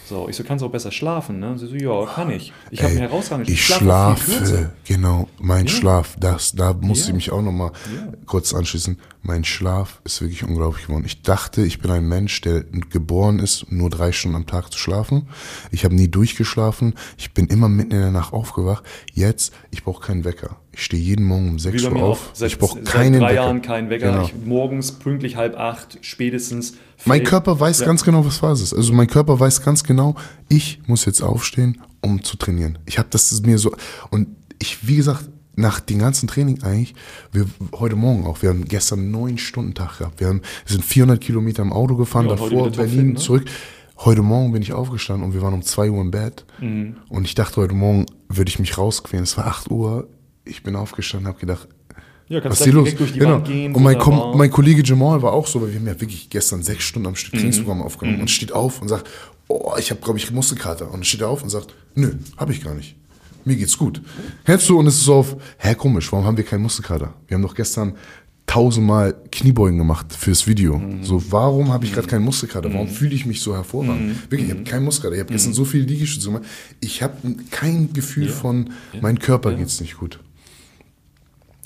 So, 0.09 0.26
ich 0.26 0.36
so, 0.36 0.43
kannst 0.43 0.62
du 0.62 0.66
auch 0.66 0.70
besser 0.70 0.90
schlafen, 0.90 1.39
ne? 1.39 1.51
Und 1.51 1.59
sie 1.59 1.66
so, 1.66 1.74
ja, 1.74 2.06
kann 2.06 2.30
ich. 2.30 2.52
Ich 2.70 2.82
habe 2.82 2.94
mir 2.94 3.01
herausragend 3.01 3.48
Ich 3.48 3.66
schlafe, 3.66 4.70
genau, 4.85 5.28
mein 5.39 5.66
ja. 5.66 5.72
Schlaf, 5.72 6.16
das, 6.18 6.52
da 6.52 6.72
muss 6.72 7.01
ja. 7.01 7.09
ich 7.09 7.14
mich 7.14 7.30
auch 7.30 7.43
nochmal 7.43 7.72
ja. 7.94 8.12
kurz 8.24 8.55
anschließen. 8.55 8.98
Mein 9.20 9.44
Schlaf 9.44 10.01
ist 10.05 10.22
wirklich 10.22 10.44
unglaublich 10.44 10.86
geworden. 10.86 11.05
Ich 11.05 11.20
dachte, 11.20 11.62
ich 11.62 11.80
bin 11.80 11.90
ein 11.90 12.09
Mensch, 12.09 12.40
der 12.40 12.62
geboren 12.62 13.39
ist, 13.39 13.70
nur 13.70 13.90
drei 13.90 14.12
Stunden 14.12 14.36
am 14.36 14.47
Tag 14.47 14.72
zu 14.72 14.78
schlafen. 14.78 15.28
Ich 15.72 15.85
habe 15.85 15.94
nie 15.94 16.09
durchgeschlafen. 16.09 16.94
Ich 17.18 17.35
bin 17.35 17.47
immer 17.48 17.68
mitten 17.68 17.90
in 17.90 18.01
der 18.01 18.10
Nacht 18.10 18.32
aufgewacht. 18.32 18.85
Jetzt, 19.12 19.52
ich 19.70 19.85
brauche 19.85 20.01
keinen 20.01 20.24
Wecker. 20.24 20.56
Ich 20.72 20.85
stehe 20.85 21.02
jeden 21.02 21.26
Morgen 21.26 21.51
um 21.51 21.59
6 21.59 21.85
Uhr 21.85 21.97
auf. 21.97 22.30
Seit, 22.32 22.52
ich 22.52 22.59
brauche 22.59 22.80
keinen 22.80 23.14
seit 23.14 23.22
drei 23.22 23.28
Wecker. 23.30 23.35
Jahren 23.35 23.62
keinen 23.62 23.90
Wecker. 23.90 24.12
Genau. 24.12 24.24
Ich, 24.24 24.35
morgens 24.35 24.93
pünktlich 24.93 25.36
halb 25.36 25.59
acht, 25.59 25.98
spätestens. 26.01 26.74
Mein 27.05 27.25
Körper 27.25 27.59
weiß 27.59 27.81
ja. 27.81 27.87
ganz 27.87 28.05
genau, 28.05 28.25
was 28.25 28.39
Phase 28.39 28.65
ist. 28.65 28.75
Also 28.75 28.93
mein 28.93 29.07
Körper 29.07 29.39
weiß 29.39 29.62
ganz 29.62 29.85
genau, 29.85 30.15
ich 30.49 30.81
muss 30.87 31.05
jetzt 31.05 31.23
aufstehen, 31.23 31.81
um 32.01 32.23
zu 32.23 32.37
trainieren. 32.37 32.79
Ich 32.87 32.99
habe 32.99 33.09
das 33.11 33.41
mir 33.43 33.59
so 33.59 33.75
und 34.11 34.29
ich, 34.59 34.87
wie 34.87 34.97
gesagt, 34.97 35.29
nach 35.59 35.81
dem 35.81 35.99
ganzen 35.99 36.29
Training 36.29 36.62
eigentlich, 36.62 36.95
wir, 37.33 37.47
heute 37.75 37.97
Morgen 37.97 38.27
auch, 38.27 38.43
wir 38.43 38.51
haben 38.51 38.65
gestern 38.65 39.11
neun 39.11 39.39
Stunden 39.39 39.75
Tag 39.75 39.99
gehabt. 39.99 40.20
Wir, 40.20 40.29
haben, 40.29 40.41
wir 40.41 40.73
sind 40.73 40.85
400 40.85 41.20
Kilometer 41.20 41.62
im 41.62 41.73
Auto 41.73 41.97
gefahren, 41.97 42.27
Ja, 42.27 42.37
davor 42.37 42.70
Berlin 42.70 42.73
topfit, 42.73 43.07
ne? 43.07 43.15
zurück. 43.15 43.45
Heute 43.99 44.23
Morgen 44.23 44.53
bin 44.53 44.62
ich 44.62 44.73
aufgestanden 44.73 45.25
und 45.25 45.35
wir 45.35 45.43
waren 45.43 45.55
um 45.55 45.62
2 45.62 45.91
Uhr 45.91 46.01
im 46.01 46.12
Bett. 46.12 46.45
Mhm. 46.61 46.97
Und 47.09 47.25
ich 47.25 47.35
dachte, 47.35 47.57
heute 47.61 47.75
Morgen 47.75 48.07
würde 48.29 48.49
ich 48.49 48.61
mich 48.61 48.79
rausquälen. 48.79 49.25
Es 49.25 49.37
war 49.37 49.47
8 49.49 49.70
Uhr. 49.73 50.09
Ich 50.45 50.62
bin 50.62 50.77
aufgestanden, 50.77 51.27
habe 51.27 51.41
gedacht, 51.41 51.69
Ja, 52.28 52.36
was 52.38 52.42
kannst 52.44 52.60
ist 52.60 52.64
gleich 52.64 52.74
los? 52.74 52.84
direkt 52.84 53.00
durch 53.00 53.12
die 53.12 53.18
Genau. 53.18 53.32
Wand 53.34 53.46
gehen. 53.46 53.74
Und 53.74 53.82
mein. 53.82 53.98
Kom 53.98 54.36
mein 54.36 54.50
Kollege 54.50 54.82
Jamal 54.84 55.22
war 55.22 55.32
auch 55.32 55.46
so, 55.46 55.60
weil 55.62 55.70
wir 55.72 55.76
haben 55.80 55.86
ja 55.86 56.00
wirklich 56.00 56.28
gestern 56.30 56.62
sechs 56.62 56.84
Stunden 56.84 57.06
am 57.09 57.14
Stück 57.16 57.34
Mhm. 57.34 57.38
Trainingsprogramm 57.38 57.82
aufgenommen 57.82 58.20
und 58.20 58.30
steht 58.30 58.52
auf 58.52 58.80
und 58.82 58.88
sagt, 58.88 59.09
oh, 59.48 59.72
ich 59.78 59.90
habe, 59.90 60.00
glaube 60.00 60.18
ich, 60.18 60.30
Muskelkater. 60.30 60.86
Und 60.86 60.92
dann 60.94 61.05
steht 61.05 61.22
er 61.22 61.28
auf 61.28 61.42
und 61.42 61.48
sagt, 61.48 61.74
nö, 61.94 62.12
habe 62.36 62.52
ich 62.52 62.62
gar 62.62 62.74
nicht. 62.74 62.96
Mir 63.44 63.56
geht's 63.56 63.78
gut. 63.78 64.02
Hältst 64.44 64.68
du 64.68 64.78
und 64.78 64.86
es 64.88 64.96
ist 64.96 65.05
so 65.05 65.14
auf, 65.14 65.36
hä, 65.56 65.74
komisch, 65.74 66.12
warum 66.12 66.26
haben 66.26 66.36
wir 66.36 66.44
keinen 66.44 66.62
Muskelkater? 66.62 67.14
Wir 67.28 67.34
haben 67.36 67.42
doch 67.42 67.55
gestern 67.55 67.94
tausendmal 68.46 69.14
Kniebeugen 69.30 69.78
gemacht 69.78 70.06
fürs 70.12 70.46
Video. 70.46 70.78
Mhm. 70.78 71.05
So, 71.05 71.22
warum 71.30 71.70
habe 71.72 71.84
ich 71.84 71.92
gerade 71.92 72.09
keinen 72.09 72.24
Muskelkater? 72.24 72.72
Warum 72.72 72.88
fühle 72.88 73.14
ich 73.14 73.26
mich 73.26 73.40
so 73.40 73.55
hervorragend? 73.55 74.09
Mhm. 74.09 74.16
Wirklich, 74.30 74.48
ich 74.50 74.55
habe 74.55 74.64
keinen 74.64 74.84
Muskelkater. 74.84 75.14
Ich 75.16 75.20
habe 75.20 75.32
gestern 75.32 75.52
so 75.55 75.64
viele 75.64 75.84
Liegestütze 75.84 76.26
gemacht. 76.28 76.44
Ich 76.80 77.02
habe 77.02 77.14
kein 77.50 77.92
Gefühl 77.92 78.28
von, 78.28 78.70
mein 79.00 79.18
Körper 79.18 79.55
geht's 79.55 79.80
nicht 79.80 79.96
gut. 79.98 80.18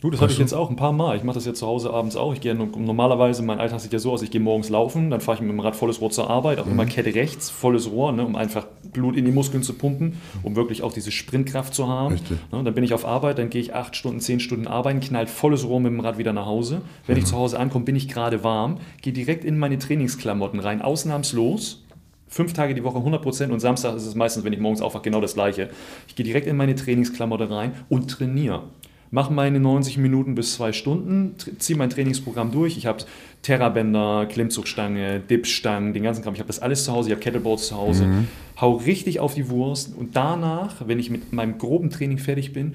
Du, 0.02 0.10
das 0.10 0.20
hatte 0.20 0.32
ich 0.32 0.38
jetzt 0.40 0.52
auch 0.52 0.68
ein 0.68 0.74
paar 0.74 0.92
Mal. 0.92 1.16
Ich 1.16 1.22
mache 1.22 1.36
das 1.36 1.46
ja 1.46 1.54
zu 1.54 1.64
Hause 1.64 1.92
abends 1.92 2.16
auch. 2.16 2.34
Ich 2.34 2.40
gehe 2.40 2.56
no- 2.56 2.66
normalerweise, 2.76 3.42
mein 3.44 3.60
Alltag 3.60 3.78
sieht 3.80 3.92
ja 3.92 4.00
so 4.00 4.10
aus, 4.10 4.20
ich 4.22 4.32
gehe 4.32 4.40
morgens 4.40 4.68
laufen, 4.68 5.10
dann 5.10 5.20
fahre 5.20 5.36
ich 5.36 5.42
mit 5.42 5.50
dem 5.50 5.60
Rad 5.60 5.76
volles 5.76 6.00
Rohr 6.00 6.10
zur 6.10 6.28
Arbeit, 6.28 6.58
auch 6.58 6.66
immer 6.66 6.84
Kette 6.86 7.14
rechts, 7.14 7.50
volles 7.50 7.88
Rohr, 7.88 8.10
ne, 8.10 8.24
um 8.26 8.34
einfach 8.34 8.66
Blut 8.92 9.16
in 9.16 9.24
die 9.24 9.30
Muskeln 9.30 9.62
zu 9.62 9.74
pumpen, 9.74 10.16
um 10.42 10.56
wirklich 10.56 10.82
auch 10.82 10.92
diese 10.92 11.12
Sprintkraft 11.12 11.72
zu 11.72 11.86
haben. 11.86 12.16
Ne, 12.50 12.64
dann 12.64 12.74
bin 12.74 12.82
ich 12.82 12.94
auf 12.94 13.06
Arbeit, 13.06 13.38
dann 13.38 13.48
gehe 13.48 13.60
ich 13.62 13.74
acht 13.74 13.94
Stunden, 13.94 14.18
zehn 14.18 14.40
Stunden 14.40 14.66
arbeiten, 14.66 14.98
knallt 14.98 15.30
volles 15.30 15.64
Rohr 15.64 15.78
mit 15.78 15.92
dem 15.92 16.00
Rad 16.00 16.18
wieder 16.18 16.32
nach 16.32 16.46
Hause. 16.46 16.82
Wenn 17.06 17.16
ich 17.16 17.24
zu 17.26 17.36
Hause 17.36 17.60
ankomme, 17.60 17.84
bin 17.84 17.94
ich 17.94 18.08
gerade 18.08 18.42
warm, 18.42 18.78
gehe 19.02 19.12
direkt 19.12 19.44
in 19.44 19.56
meine 19.56 19.78
Trainingsklamotten 19.78 20.58
rein, 20.58 20.82
ausnahmslos. 20.82 21.84
Fünf 22.26 22.54
Tage 22.54 22.74
die 22.74 22.82
Woche 22.82 22.98
100% 22.98 23.50
und 23.50 23.60
Samstag 23.60 23.94
ist 23.94 24.06
es 24.06 24.14
meistens, 24.14 24.42
wenn 24.44 24.52
ich 24.54 24.58
morgens 24.58 24.80
aufwache, 24.80 25.02
genau 25.04 25.20
das 25.20 25.34
gleiche. 25.34 25.68
Ich 26.08 26.16
gehe 26.16 26.24
direkt 26.24 26.46
in 26.48 26.56
meine 26.56 26.74
Trainingsklamotte 26.74 27.50
rein 27.50 27.72
und 27.88 28.10
trainiere. 28.10 28.64
Mache 29.14 29.30
meine 29.32 29.60
90 29.60 29.98
Minuten 29.98 30.34
bis 30.34 30.54
zwei 30.54 30.72
Stunden, 30.72 31.34
ziehe 31.58 31.78
mein 31.78 31.90
Trainingsprogramm 31.90 32.50
durch. 32.50 32.78
Ich 32.78 32.86
habe 32.86 33.04
Terrabänder, 33.42 34.26
Klimmzugstange, 34.26 35.20
Dipsstangen, 35.20 35.92
den 35.92 36.02
ganzen 36.02 36.22
Kram. 36.22 36.32
Ich 36.32 36.40
habe 36.40 36.46
das 36.46 36.60
alles 36.60 36.84
zu 36.84 36.92
Hause, 36.92 37.10
ich 37.10 37.12
habe 37.12 37.22
Kettleboards 37.22 37.68
zu 37.68 37.76
Hause. 37.76 38.06
Hau 38.58 38.72
richtig 38.76 39.20
auf 39.20 39.34
die 39.34 39.50
Wurst 39.50 39.94
und 39.94 40.16
danach, 40.16 40.88
wenn 40.88 40.98
ich 40.98 41.10
mit 41.10 41.30
meinem 41.30 41.58
groben 41.58 41.90
Training 41.90 42.16
fertig 42.16 42.54
bin, 42.54 42.74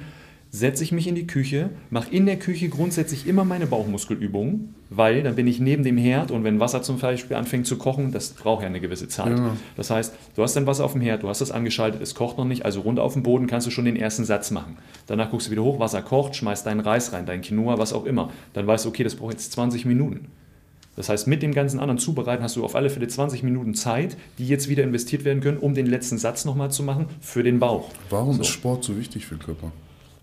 setze 0.58 0.84
ich 0.84 0.92
mich 0.92 1.08
in 1.08 1.16
die 1.16 1.28
Küche, 1.28 1.70
mache 1.90 2.10
in 2.12 2.26
der 2.26 2.38
Küche 2.38 2.70
grundsätzlich 2.70 3.28
immer 3.28 3.46
meine 3.46 3.68
Bauchmuskelübungen, 3.68 4.76
weil 4.90 5.24
dann 5.24 5.36
bin 5.36 5.48
ich 5.48 5.60
neben 5.60 5.84
dem 5.84 5.98
Herd 5.98 6.32
und 6.32 6.44
wenn 6.44 6.60
Wasser 6.60 6.82
zum 6.82 7.00
Beispiel 7.00 7.36
anfängt 7.36 7.68
zu 7.68 7.78
kochen, 7.78 8.12
das 8.12 8.30
braucht 8.30 8.62
ja 8.62 8.68
eine 8.68 8.80
gewisse 8.80 9.08
Zeit. 9.08 9.38
Ja. 9.38 9.56
Das 9.76 9.90
heißt, 9.90 10.14
du 10.36 10.44
hast 10.44 10.56
dein 10.56 10.68
Wasser 10.68 10.86
auf 10.86 10.94
dem 10.94 11.02
Herd, 11.02 11.24
du 11.24 11.30
hast 11.30 11.42
das 11.42 11.52
angeschaltet, 11.52 12.02
es 12.02 12.16
kocht 12.16 12.38
noch 12.38 12.46
nicht, 12.46 12.66
also 12.66 12.82
runter 12.82 13.04
auf 13.04 13.14
dem 13.14 13.24
Boden 13.24 13.48
kannst 13.48 13.68
du 13.68 13.72
schon 13.72 13.86
den 13.86 13.96
ersten 13.96 14.26
Satz 14.26 14.52
machen. 14.52 14.78
Danach 15.08 15.32
guckst 15.32 15.48
du 15.48 15.52
wieder 15.52 15.64
hoch, 15.64 15.80
Wasser 15.80 16.02
kocht, 16.02 16.36
schmeißt 16.36 16.66
deinen 16.66 16.80
Reis 16.80 17.14
rein, 17.14 17.26
dein 17.26 17.42
Quinoa, 17.42 17.78
was 17.78 17.94
auch 17.94 18.06
immer. 18.06 18.32
Dann 18.54 18.68
weißt 18.68 18.86
du, 18.86 18.90
okay, 18.90 19.04
das 19.04 19.16
braucht 19.16 19.34
jetzt 19.34 19.52
20 19.52 19.86
Minuten. 19.86 20.28
Das 20.96 21.10
heißt, 21.10 21.28
mit 21.28 21.44
dem 21.44 21.54
ganzen 21.54 21.80
anderen 21.80 22.00
Zubereiten 22.00 22.42
hast 22.44 22.56
du 22.56 22.66
auf 22.66 22.76
alle 22.76 22.90
Fälle 22.90 23.08
20 23.08 23.44
Minuten 23.44 23.76
Zeit, 23.76 24.18
die 24.40 24.48
jetzt 24.48 24.68
wieder 24.68 24.84
investiert 24.84 25.26
werden 25.26 25.42
können, 25.42 25.60
um 25.60 25.76
den 25.76 25.86
letzten 25.86 26.18
Satz 26.18 26.44
nochmal 26.44 26.72
zu 26.72 26.82
machen 26.82 27.06
für 27.22 27.44
den 27.44 27.60
Bauch. 27.60 27.92
Warum 28.10 28.34
So. 28.34 28.42
ist 28.42 28.48
Sport 28.48 28.84
so 28.84 28.98
wichtig 28.98 29.28
für 29.28 29.36
den 29.36 29.44
Körper? 29.44 29.72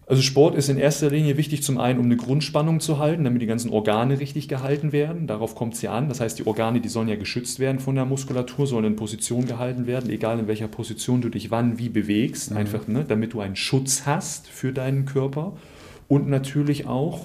Also 0.06 0.20
Sport 0.20 0.54
ist 0.54 0.68
in 0.68 0.76
erster 0.76 1.10
Linie 1.10 1.38
wichtig 1.38 1.62
zum 1.62 1.78
einen, 1.78 1.98
um 1.98 2.04
eine 2.04 2.16
Grundspannung 2.16 2.80
zu 2.80 2.98
halten, 2.98 3.24
damit 3.24 3.40
die 3.40 3.46
ganzen 3.46 3.70
Organe 3.70 4.20
richtig 4.20 4.48
gehalten 4.48 4.92
werden. 4.92 5.26
Darauf 5.26 5.54
kommt 5.54 5.74
es 5.74 5.82
ja 5.82 5.92
an. 5.94 6.08
Das 6.10 6.20
heißt, 6.20 6.38
die 6.38 6.46
Organe, 6.46 6.82
die 6.82 6.90
sollen 6.90 7.08
ja 7.08 7.16
geschützt 7.16 7.58
werden 7.58 7.78
von 7.78 7.94
der 7.94 8.04
Muskulatur, 8.04 8.66
sollen 8.66 8.84
in 8.84 8.96
Position 8.96 9.46
gehalten 9.46 9.86
werden, 9.86 10.10
egal 10.10 10.38
in 10.38 10.46
welcher 10.46 10.68
Position 10.68 11.22
du 11.22 11.30
dich 11.30 11.50
wann 11.50 11.78
wie 11.78 11.88
bewegst, 11.88 12.52
einfach, 12.52 12.86
ne, 12.86 13.04
damit 13.08 13.32
du 13.32 13.40
einen 13.40 13.56
Schutz 13.56 14.02
hast 14.04 14.46
für 14.46 14.72
deinen 14.72 15.06
Körper. 15.06 15.56
Und 16.06 16.28
natürlich 16.28 16.86
auch 16.86 17.24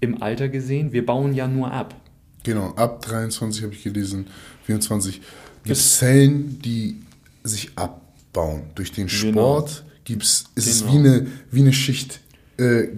im 0.00 0.22
Alter 0.22 0.48
gesehen, 0.48 0.92
wir 0.92 1.04
bauen 1.04 1.34
ja 1.34 1.48
nur 1.48 1.72
ab. 1.72 1.96
Genau, 2.44 2.68
ab 2.76 3.02
23 3.02 3.64
habe 3.64 3.74
ich 3.74 3.82
gelesen, 3.82 4.28
24 4.66 5.14
gibt 5.16 5.70
Das- 5.70 5.78
es 5.78 5.98
Zellen, 5.98 6.60
die 6.64 6.98
sich 7.42 7.70
abbauen. 7.74 8.62
Durch 8.76 8.92
den 8.92 9.08
Sport 9.08 9.84
gibt's, 10.08 10.44
ist 10.56 10.66
es 10.66 10.80
Genau. 10.80 10.92
wie 10.92 10.98
eine, 10.98 11.26
wie 11.50 11.60
eine 11.60 11.72
Schicht, 11.72 12.20
äh, 12.56 12.88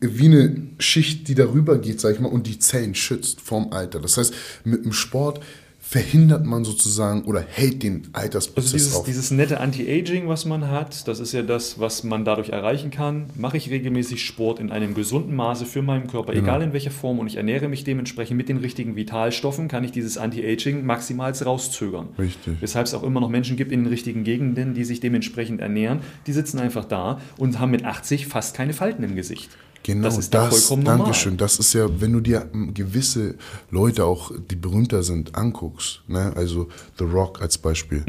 wie 0.00 0.26
eine 0.26 0.62
Schicht, 0.78 1.26
die 1.28 1.34
darüber 1.34 1.78
geht, 1.78 2.00
sag 2.00 2.14
ich 2.14 2.20
mal, 2.20 2.28
und 2.28 2.46
die 2.46 2.58
Zellen 2.60 2.94
schützt 2.94 3.40
vom 3.40 3.72
Alter. 3.72 4.00
Das 4.00 4.16
heißt, 4.16 4.32
mit 4.64 4.84
dem 4.84 4.92
Sport 4.92 5.40
verhindert 5.88 6.44
man 6.44 6.64
sozusagen 6.66 7.22
oder 7.24 7.40
hält 7.40 7.82
den 7.82 8.08
Altersprozess 8.12 8.56
Also 8.74 8.76
dieses, 8.76 8.94
auf. 8.96 9.06
dieses 9.06 9.30
nette 9.30 9.58
Anti-Aging, 9.58 10.28
was 10.28 10.44
man 10.44 10.68
hat, 10.70 11.08
das 11.08 11.18
ist 11.18 11.32
ja 11.32 11.40
das, 11.40 11.80
was 11.80 12.04
man 12.04 12.26
dadurch 12.26 12.50
erreichen 12.50 12.90
kann. 12.90 13.30
Mache 13.36 13.56
ich 13.56 13.70
regelmäßig 13.70 14.22
Sport 14.22 14.60
in 14.60 14.70
einem 14.70 14.92
gesunden 14.92 15.34
Maße 15.34 15.64
für 15.64 15.80
meinen 15.80 16.06
Körper, 16.06 16.32
Genau. 16.34 16.44
egal 16.44 16.60
in 16.60 16.74
welcher 16.74 16.90
Form, 16.90 17.18
und 17.18 17.26
ich 17.26 17.36
ernähre 17.36 17.68
mich 17.68 17.84
dementsprechend 17.84 18.36
mit 18.36 18.50
den 18.50 18.58
richtigen 18.58 18.96
Vitalstoffen, 18.96 19.68
kann 19.68 19.82
ich 19.82 19.90
dieses 19.90 20.18
Anti-Aging 20.18 20.84
maximal 20.84 21.32
rauszögern. 21.32 22.08
Richtig. 22.18 22.58
Weshalb 22.60 22.86
es 22.86 22.92
auch 22.92 23.02
immer 23.02 23.20
noch 23.20 23.30
Menschen 23.30 23.56
gibt 23.56 23.72
in 23.72 23.84
den 23.84 23.88
richtigen 23.88 24.24
Gegenden, 24.24 24.74
die 24.74 24.84
sich 24.84 25.00
dementsprechend 25.00 25.62
ernähren. 25.62 26.00
Die 26.26 26.34
sitzen 26.34 26.58
einfach 26.58 26.84
da 26.84 27.18
und 27.38 27.60
haben 27.60 27.70
mit 27.70 27.86
80 27.86 28.26
fast 28.26 28.54
keine 28.54 28.74
Falten 28.74 29.04
im 29.04 29.16
Gesicht. 29.16 29.48
Genau, 29.82 30.02
das 30.02 30.16
das, 30.16 30.24
ist 30.24 30.34
da 30.34 30.50
vollkommen 30.50 30.82
normal. 30.82 30.98
Dankeschön. 30.98 31.36
Das 31.36 31.58
ist 31.58 31.72
ja, 31.72 31.88
wenn 32.00 32.12
du 32.12 32.20
dir 32.20 32.50
gewisse 32.74 33.36
Leute 33.70 34.04
auch, 34.04 34.32
die 34.50 34.56
berühmter 34.56 35.02
sind, 35.02 35.34
anguckst, 35.34 36.02
ne? 36.08 36.32
also 36.36 36.68
The 36.98 37.04
Rock 37.04 37.40
als 37.40 37.56
Beispiel, 37.58 38.04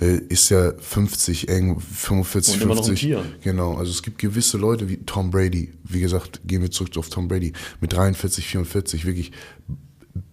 äh, 0.00 0.18
ist 0.28 0.50
ja 0.50 0.72
50, 0.78 1.48
eng 1.48 1.80
45, 1.80 2.54
Mhm. 2.56 2.62
Und 2.62 2.62
immer 2.62 2.74
noch 2.74 2.82
ein 2.82 2.96
50. 2.96 3.08
Tier. 3.08 3.24
Genau, 3.42 3.74
also 3.74 3.90
es 3.90 4.02
gibt 4.02 4.18
gewisse 4.18 4.58
Leute 4.58 4.88
wie 4.88 4.98
Tom 4.98 5.30
Brady, 5.30 5.72
wie 5.84 6.00
gesagt, 6.00 6.40
gehen 6.44 6.62
wir 6.62 6.70
zurück 6.70 6.96
auf 6.96 7.08
Tom 7.08 7.28
Brady, 7.28 7.52
mit 7.80 7.92
43, 7.92 8.46
44, 8.46 9.04
wirklich 9.04 9.32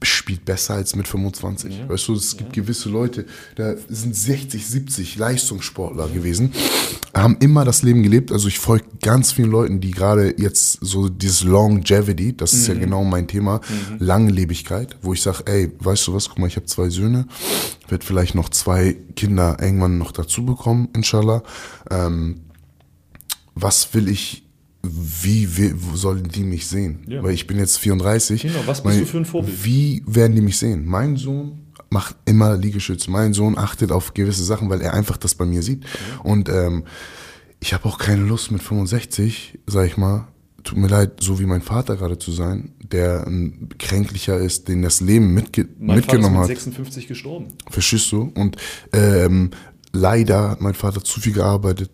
spielt 0.03 0.45
besser 0.45 0.75
als 0.75 0.95
mit 0.95 1.07
25. 1.07 1.79
Ja. 1.79 1.89
Weißt 1.89 2.07
du, 2.07 2.13
es 2.13 2.37
gibt 2.37 2.53
gewisse 2.53 2.89
Leute, 2.89 3.25
da 3.55 3.75
sind 3.87 4.15
60, 4.15 4.65
70 4.65 5.17
Leistungssportler 5.17 6.07
gewesen, 6.09 6.53
haben 7.13 7.37
immer 7.39 7.65
das 7.65 7.83
Leben 7.83 8.03
gelebt. 8.03 8.31
Also 8.31 8.47
ich 8.47 8.59
folge 8.59 8.85
ganz 9.01 9.31
vielen 9.31 9.51
Leuten, 9.51 9.79
die 9.81 9.91
gerade 9.91 10.35
jetzt 10.37 10.79
so 10.81 11.09
dieses 11.09 11.43
Longevity, 11.43 12.35
das 12.35 12.53
ist 12.53 12.67
ja 12.67 12.73
genau 12.73 13.03
mein 13.03 13.27
Thema, 13.27 13.61
Langlebigkeit, 13.99 14.97
wo 15.01 15.13
ich 15.13 15.21
sage, 15.21 15.43
ey, 15.45 15.71
weißt 15.79 16.07
du 16.07 16.13
was, 16.13 16.29
guck 16.29 16.39
mal, 16.39 16.47
ich 16.47 16.55
habe 16.55 16.65
zwei 16.67 16.89
Söhne, 16.89 17.27
werde 17.87 18.05
vielleicht 18.05 18.35
noch 18.35 18.49
zwei 18.49 18.95
Kinder 19.15 19.57
irgendwann 19.59 19.97
noch 19.97 20.11
dazu 20.11 20.45
bekommen, 20.45 20.89
inshallah. 20.93 21.43
Ähm, 21.89 22.41
was 23.55 23.93
will 23.93 24.07
ich, 24.07 24.43
wie, 24.83 25.57
wie 25.57 25.73
sollen 25.95 26.27
die 26.27 26.43
mich 26.43 26.67
sehen? 26.67 26.99
Ja. 27.07 27.23
Weil 27.23 27.33
ich 27.33 27.47
bin 27.47 27.57
jetzt 27.57 27.77
34. 27.77 28.41
Genau, 28.41 28.59
was 28.65 28.83
bist 28.83 29.01
du 29.01 29.05
für 29.05 29.17
ein 29.17 29.25
Vorbild? 29.25 29.63
Wie 29.63 30.03
werden 30.05 30.35
die 30.35 30.41
mich 30.41 30.57
sehen? 30.57 30.85
Mein 30.85 31.17
Sohn 31.17 31.67
macht 31.89 32.15
immer 32.25 32.57
Liegestütze. 32.57 33.11
Mein 33.11 33.33
Sohn 33.33 33.57
achtet 33.57 33.91
auf 33.91 34.13
gewisse 34.13 34.43
Sachen, 34.43 34.69
weil 34.69 34.81
er 34.81 34.93
einfach 34.93 35.17
das 35.17 35.35
bei 35.35 35.45
mir 35.45 35.61
sieht. 35.61 35.85
Und 36.23 36.49
ähm, 36.49 36.85
ich 37.59 37.73
habe 37.73 37.85
auch 37.85 37.97
keine 37.99 38.23
Lust 38.23 38.51
mit 38.51 38.63
65, 38.63 39.59
sag 39.67 39.85
ich 39.85 39.97
mal, 39.97 40.27
tut 40.63 40.77
mir 40.77 40.87
leid, 40.87 41.21
so 41.21 41.39
wie 41.39 41.45
mein 41.45 41.61
Vater 41.61 41.95
gerade 41.95 42.17
zu 42.17 42.31
sein, 42.31 42.73
der 42.79 43.25
ein 43.27 43.69
kränklicher 43.77 44.37
ist, 44.37 44.67
den 44.67 44.81
das 44.81 45.01
Leben 45.01 45.33
mitge 45.33 45.67
Mein 45.79 45.97
mitgenommen 45.97 46.35
Vater 46.37 46.49
hat. 46.49 46.57
ist 46.57 46.65
mit 46.65 46.75
56 46.75 47.07
gestorben. 47.07 47.47
Verstehst 47.69 48.11
du? 48.11 48.31
Und 48.35 48.57
ähm, 48.93 49.51
leider 49.91 50.51
hat 50.51 50.61
mein 50.61 50.73
Vater 50.73 51.03
zu 51.03 51.19
viel 51.19 51.33
gearbeitet, 51.33 51.91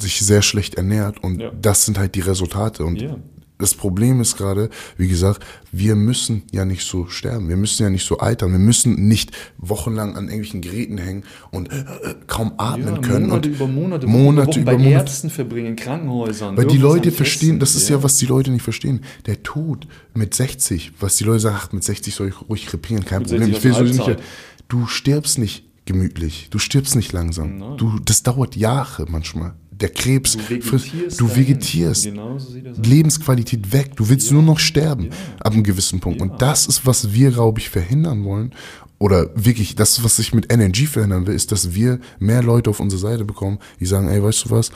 sich 0.00 0.20
sehr 0.20 0.42
schlecht 0.42 0.74
ernährt 0.76 1.22
und 1.22 1.40
Ja. 1.40 1.50
das 1.60 1.84
sind 1.84 1.98
halt 1.98 2.14
die 2.14 2.20
Resultate. 2.20 2.84
Und 2.84 3.00
Ja. 3.00 3.16
das 3.58 3.74
Problem 3.74 4.20
ist 4.22 4.36
gerade, 4.38 4.70
wie 4.96 5.06
gesagt, 5.08 5.44
wir 5.70 5.94
müssen 5.94 6.44
ja 6.50 6.64
nicht 6.64 6.82
so 6.86 7.06
sterben, 7.08 7.48
wir 7.50 7.56
müssen 7.58 7.82
ja 7.82 7.90
nicht 7.90 8.06
so 8.06 8.16
altern, 8.18 8.52
wir 8.52 8.58
müssen 8.58 9.06
nicht 9.08 9.32
wochenlang 9.58 10.16
an 10.16 10.24
irgendwelchen 10.24 10.62
Geräten 10.62 10.96
hängen 10.98 11.24
und 11.50 11.70
äh, 11.70 11.80
äh, 11.80 12.14
kaum 12.26 12.54
atmen 12.56 12.94
Ja, 12.96 13.00
können. 13.02 13.28
Monate 13.28 13.48
und 13.50 13.54
über 13.56 13.66
Monate, 13.68 14.06
Monate 14.06 14.48
Wochen 14.48 14.60
über 14.60 14.72
bei 14.72 14.78
Monate. 14.78 14.94
Ärzten 14.94 15.28
verbringen, 15.30 15.66
in 15.68 15.76
Krankenhäusern. 15.76 16.56
Weil 16.56 16.66
die 16.66 16.78
Leute 16.78 17.12
verstehen, 17.12 17.60
das 17.60 17.74
ist 17.74 17.88
ja. 17.90 18.02
was 18.02 18.16
die 18.16 18.26
Leute 18.26 18.50
nicht 18.50 18.62
verstehen. 18.62 19.00
Der 19.26 19.42
Tod 19.42 19.86
mit 20.14 20.32
60, 20.34 20.92
was 20.98 21.16
die 21.16 21.24
Leute 21.24 21.40
sagen, 21.40 21.56
ach, 21.60 21.72
mit 21.72 21.84
60 21.84 22.14
soll 22.14 22.28
ich 22.28 22.40
ruhig 22.48 22.66
krepieren, 22.66 23.04
kein 23.04 23.20
Mit 23.22 23.28
Problem. 23.28 23.50
60 23.52 23.56
Ich 23.58 23.78
will 23.78 23.92
so 23.94 24.06
nicht, 24.08 24.20
du 24.68 24.86
stirbst 24.86 25.38
nicht 25.38 25.64
gemütlich, 25.84 26.48
du 26.50 26.58
stirbst 26.58 26.94
nicht 26.96 27.12
langsam. 27.12 27.58
Nein. 27.58 27.76
Du, 27.76 27.98
das 28.04 28.22
dauert 28.22 28.56
Jahre 28.56 29.06
manchmal. 29.08 29.54
Der 29.80 29.88
Krebs, 29.88 30.36
Du 30.36 30.40
vegetierst. 30.48 31.20
du 31.20 31.36
vegetierst. 31.36 32.04
Genau 32.04 32.38
so. 32.38 32.54
Lebensqualität 32.84 33.72
weg. 33.72 33.96
Du 33.96 34.08
willst 34.08 34.30
nur 34.30 34.42
noch 34.42 34.58
sterben 34.58 35.04
Ja. 35.04 35.10
ab 35.40 35.52
einem 35.54 35.62
gewissen 35.62 36.00
Punkt. 36.00 36.20
Ja. 36.20 36.26
Und 36.26 36.42
das 36.42 36.66
ist, 36.66 36.84
was 36.86 37.12
wir, 37.12 37.30
glaube 37.30 37.60
ich, 37.60 37.70
verhindern 37.70 38.24
wollen. 38.24 38.52
Oder 38.98 39.30
wirklich, 39.34 39.74
das, 39.76 40.04
was 40.04 40.18
ich 40.18 40.34
mit 40.34 40.52
NNG 40.52 40.86
verhindern 40.86 41.26
will, 41.26 41.34
ist, 41.34 41.50
dass 41.52 41.72
wir 41.74 41.98
mehr 42.18 42.42
Leute 42.42 42.68
auf 42.68 42.80
unsere 42.80 43.00
Seite 43.00 43.24
bekommen, 43.24 43.58
die 43.80 43.86
sagen, 43.86 44.08
ey, 44.08 44.22
weißt 44.22 44.44
du 44.46 44.50
was, 44.50 44.70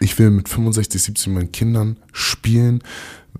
Ich 0.00 0.18
will 0.18 0.30
mit 0.30 0.48
65, 0.48 1.00
70 1.00 1.28
meinen 1.28 1.52
Kindern 1.52 1.96
spielen, 2.12 2.82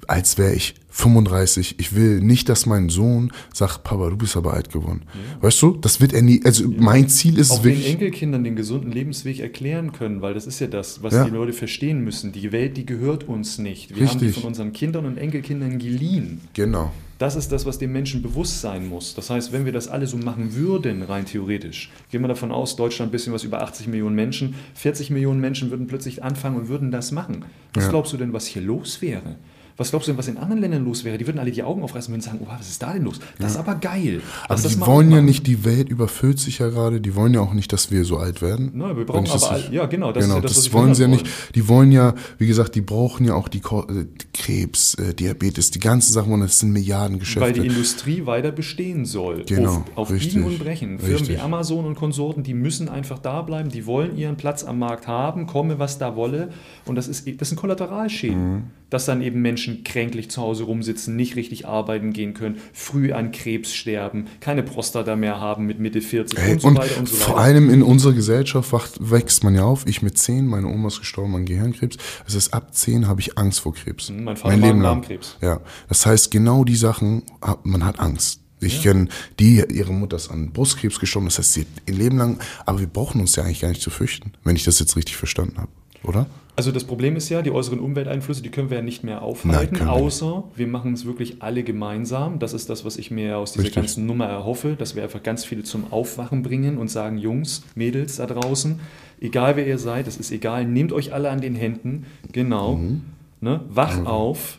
als 0.06 0.38
wäre 0.38 0.54
ich 0.54 0.74
35. 0.90 1.76
Ich 1.78 1.94
will 1.96 2.20
nicht, 2.20 2.48
dass 2.48 2.66
mein 2.66 2.88
Sohn 2.88 3.32
sagt, 3.52 3.82
Papa, 3.82 4.10
du 4.10 4.16
bist 4.16 4.36
aber 4.36 4.54
alt 4.54 4.70
geworden. 4.72 5.02
Ja. 5.12 5.42
Weißt 5.42 5.60
du, 5.60 5.72
das 5.72 6.00
wird 6.00 6.12
er 6.12 6.22
nie, 6.22 6.40
also 6.44 6.64
ja. 6.64 6.70
mein 6.78 7.08
Ziel 7.08 7.38
ist 7.38 7.50
Auch 7.50 7.64
wirklich... 7.64 7.84
den 7.84 7.94
Enkelkindern 7.94 8.44
den 8.44 8.54
gesunden 8.54 8.92
Lebensweg 8.92 9.40
erklären 9.40 9.92
können, 9.92 10.22
weil 10.22 10.34
das 10.34 10.46
ist 10.46 10.60
ja 10.60 10.68
das, 10.68 11.02
was 11.02 11.14
ja. 11.14 11.24
die 11.24 11.30
Leute 11.30 11.52
verstehen 11.52 12.04
müssen. 12.04 12.30
Die 12.30 12.52
Welt, 12.52 12.76
die 12.76 12.86
gehört 12.86 13.24
uns 13.24 13.58
nicht. 13.58 13.90
Wir 13.90 14.02
Richtig. 14.02 14.10
haben 14.10 14.20
die 14.20 14.32
von 14.32 14.44
unseren 14.44 14.72
Kindern 14.72 15.06
und 15.06 15.18
Enkelkindern 15.18 15.78
geliehen. 15.78 16.42
Genau. 16.54 16.92
Das 17.18 17.36
ist 17.36 17.50
das, 17.50 17.64
was 17.64 17.78
dem 17.78 17.92
Menschen 17.92 18.22
bewusst 18.22 18.60
sein 18.60 18.88
muss. 18.88 19.14
Das 19.14 19.30
heißt, 19.30 19.52
wenn 19.52 19.64
wir 19.64 19.72
das 19.72 19.88
alle 19.88 20.06
so 20.06 20.16
machen 20.16 20.54
würden, 20.54 21.02
rein 21.02 21.26
theoretisch, 21.26 21.90
gehen 22.10 22.22
wir 22.22 22.28
davon 22.28 22.52
aus, 22.52 22.76
Deutschland 22.76 23.10
ein 23.10 23.12
bisschen 23.12 23.32
was 23.32 23.44
über 23.44 23.62
80 23.62 23.88
Millionen 23.88 24.14
Menschen, 24.14 24.54
40 24.74 25.10
Millionen 25.10 25.40
Menschen 25.40 25.70
würden 25.70 25.86
plötzlich 25.86 26.22
anfangen 26.22 26.56
und 26.56 26.68
würden 26.68 26.90
das 26.90 27.12
machen. 27.12 27.44
Was 27.72 27.88
glaubst 27.88 28.12
du 28.12 28.16
denn, 28.16 28.32
was 28.32 28.46
hier 28.46 28.62
los 28.62 29.00
wäre? 29.02 29.36
Was 29.76 29.90
glaubst 29.90 30.06
du 30.06 30.12
denn, 30.12 30.18
was 30.18 30.28
in 30.28 30.36
anderen 30.36 30.60
Ländern 30.60 30.84
los 30.84 31.02
wäre? 31.02 31.18
Die 31.18 31.26
würden 31.26 31.40
alle 31.40 31.50
die 31.50 31.64
Augen 31.64 31.82
aufreißen 31.82 32.14
und 32.14 32.22
sagen, 32.22 32.38
oh, 32.42 32.46
was 32.48 32.68
ist 32.68 32.80
da 32.80 32.92
denn 32.92 33.02
los? 33.02 33.18
Das 33.38 33.52
ist 33.52 33.56
aber 33.56 33.74
geil. 33.74 34.22
Aber 34.48 34.60
die 34.60 34.80
wollen 34.80 35.10
ja 35.10 35.20
nicht, 35.20 35.48
die 35.48 35.64
Welt 35.64 35.88
überfüllt 35.88 36.38
sich 36.38 36.60
ja 36.60 36.68
gerade, 36.68 37.00
die 37.00 37.16
wollen 37.16 37.34
ja 37.34 37.40
auch 37.40 37.54
nicht, 37.54 37.72
dass 37.72 37.90
wir 37.90 38.04
so 38.04 38.16
alt 38.16 38.40
werden. 38.40 38.70
Nein, 38.74 38.96
wir 38.96 39.04
brauchen 39.04 39.28
aber, 39.28 39.50
all, 39.50 39.72
ja 39.72 39.86
genau, 39.86 40.12
das 40.12 40.24
genau, 40.24 40.36
ja 40.36 40.40
das, 40.42 40.54
das 40.54 40.72
wollen 40.72 40.94
sie 40.94 41.02
ja 41.02 41.08
nicht. 41.08 41.26
Die 41.56 41.66
wollen 41.68 41.90
ja, 41.90 42.14
wie 42.38 42.46
gesagt, 42.46 42.76
die 42.76 42.82
brauchen 42.82 43.26
ja 43.26 43.34
auch 43.34 43.48
die 43.48 43.58
äh, 43.58 44.06
Krebs, 44.32 44.94
äh, 44.94 45.12
Diabetes, 45.12 45.72
die 45.72 45.80
ganzen 45.80 46.12
Sachen, 46.12 46.32
und 46.32 46.40
das 46.40 46.60
sind 46.60 46.70
Milliardengeschäfte. 46.70 47.40
Weil 47.40 47.52
die 47.52 47.66
Industrie 47.66 48.26
weiter 48.26 48.52
bestehen 48.52 49.04
soll. 49.04 49.44
Genau, 49.44 49.84
auf, 49.96 50.10
auf 50.12 50.18
Biegen 50.18 50.44
und 50.44 50.60
Brechen. 50.60 51.00
Firmen 51.00 51.16
richtig. 51.16 51.36
wie 51.36 51.40
Amazon 51.40 51.84
und 51.84 51.96
Konsorten, 51.96 52.44
die 52.44 52.54
müssen 52.54 52.88
einfach 52.88 53.18
da 53.18 53.42
bleiben, 53.42 53.70
die 53.70 53.86
wollen 53.86 54.16
ihren 54.16 54.36
Platz 54.36 54.62
am 54.62 54.78
Markt 54.78 55.08
haben, 55.08 55.46
komme 55.46 55.80
was 55.80 55.98
da 55.98 56.14
wolle. 56.14 56.50
Und 56.84 56.94
das, 56.94 57.08
ist, 57.08 57.28
das 57.40 57.48
sind 57.48 57.58
Kollateralschäden. 57.58 58.54
Mhm. 58.54 58.62
Dass 58.94 59.06
dann 59.06 59.22
eben 59.22 59.42
Menschen 59.42 59.82
kränklich 59.82 60.30
zu 60.30 60.40
Hause 60.40 60.62
rumsitzen, 60.62 61.16
nicht 61.16 61.34
richtig 61.34 61.66
arbeiten 61.66 62.12
gehen 62.12 62.32
können, 62.32 62.58
früh 62.72 63.12
an 63.12 63.32
Krebs 63.32 63.74
sterben, 63.74 64.26
keine 64.38 64.62
Prostata 64.62 65.16
mehr 65.16 65.40
haben 65.40 65.66
mit 65.66 65.80
Mitte 65.80 66.00
40 66.00 66.38
Ey, 66.38 66.52
und 66.52 66.60
so 66.60 66.68
und 66.68 66.78
weiter 66.78 67.00
und 67.00 67.08
so 67.08 67.16
weiter. 67.16 67.24
Vor 67.24 67.40
allem 67.40 67.70
in 67.70 67.82
unserer 67.82 68.12
Gesellschaft 68.12 68.70
wächst 69.00 69.42
man 69.42 69.56
ja 69.56 69.64
auf. 69.64 69.84
Ich 69.88 70.02
mit 70.02 70.16
10, 70.16 70.46
meine 70.46 70.68
Oma 70.68 70.86
ist 70.86 71.00
gestorben 71.00 71.34
an 71.34 71.44
Gehirnkrebs. 71.44 71.96
Das 72.24 72.36
heißt, 72.36 72.54
ab 72.54 72.72
10 72.72 73.08
habe 73.08 73.20
ich 73.20 73.36
Angst 73.36 73.58
vor 73.58 73.74
Krebs. 73.74 74.10
Hm, 74.10 74.22
mein 74.22 74.36
Vater 74.36 74.56
mein 74.56 74.60
Leben 74.60 74.80
lang. 74.80 75.00
Darmkrebs. 75.00 75.38
Ja, 75.40 75.60
das 75.88 76.06
heißt, 76.06 76.30
genau 76.30 76.62
die 76.62 76.76
Sachen, 76.76 77.24
man 77.64 77.84
hat 77.84 77.98
Angst. 77.98 78.42
Ich 78.60 78.84
ja. 78.84 78.92
kenne 78.92 79.08
die, 79.40 79.60
ihre 79.72 79.92
Mutter 79.92 80.18
ist 80.18 80.30
an 80.30 80.52
Brustkrebs 80.52 81.00
gestorben, 81.00 81.26
das 81.26 81.38
heißt, 81.38 81.52
sie 81.52 81.66
ihr 81.86 81.94
Leben 81.94 82.16
lang, 82.16 82.38
aber 82.64 82.78
wir 82.78 82.86
brauchen 82.86 83.20
uns 83.20 83.34
ja 83.34 83.42
eigentlich 83.42 83.60
gar 83.60 83.70
nicht 83.70 83.82
zu 83.82 83.90
fürchten, 83.90 84.34
wenn 84.44 84.54
ich 84.54 84.62
das 84.62 84.78
jetzt 84.78 84.96
richtig 84.96 85.16
verstanden 85.16 85.58
habe, 85.58 85.72
oder? 86.04 86.26
Also 86.56 86.70
das 86.70 86.84
Problem 86.84 87.16
ist 87.16 87.28
ja, 87.30 87.42
die 87.42 87.50
äußeren 87.50 87.80
Umwelteinflüsse, 87.80 88.40
die 88.40 88.50
können 88.50 88.70
wir 88.70 88.76
ja 88.76 88.82
nicht 88.82 89.02
mehr 89.02 89.22
aufhalten, 89.22 89.78
Nein, 89.78 89.88
außer 89.88 90.44
wir 90.54 90.66
machen 90.68 90.92
es 90.92 91.04
wirklich 91.04 91.42
alle 91.42 91.64
gemeinsam. 91.64 92.38
Das 92.38 92.52
ist 92.52 92.70
das, 92.70 92.84
was 92.84 92.96
ich 92.96 93.10
mir 93.10 93.38
aus 93.38 93.52
dieser 93.52 93.64
Richtig. 93.64 93.82
ganzen 93.82 94.06
Nummer 94.06 94.26
erhoffe, 94.26 94.76
dass 94.78 94.94
wir 94.94 95.02
einfach 95.02 95.22
ganz 95.24 95.44
viele 95.44 95.64
zum 95.64 95.92
Aufwachen 95.92 96.44
bringen 96.44 96.78
und 96.78 96.88
sagen, 96.88 97.18
Jungs, 97.18 97.64
Mädels 97.74 98.16
da 98.16 98.26
draußen, 98.26 98.78
egal 99.20 99.56
wer 99.56 99.66
ihr 99.66 99.78
seid, 99.78 100.06
es 100.06 100.16
ist 100.16 100.30
egal, 100.30 100.64
nehmt 100.64 100.92
euch 100.92 101.12
alle 101.12 101.30
an 101.30 101.40
den 101.40 101.56
Händen, 101.56 102.06
genau, 102.30 102.76
mhm. 102.76 103.02
ne, 103.40 103.60
wach 103.68 103.98
mhm. 103.98 104.06
auf, 104.06 104.58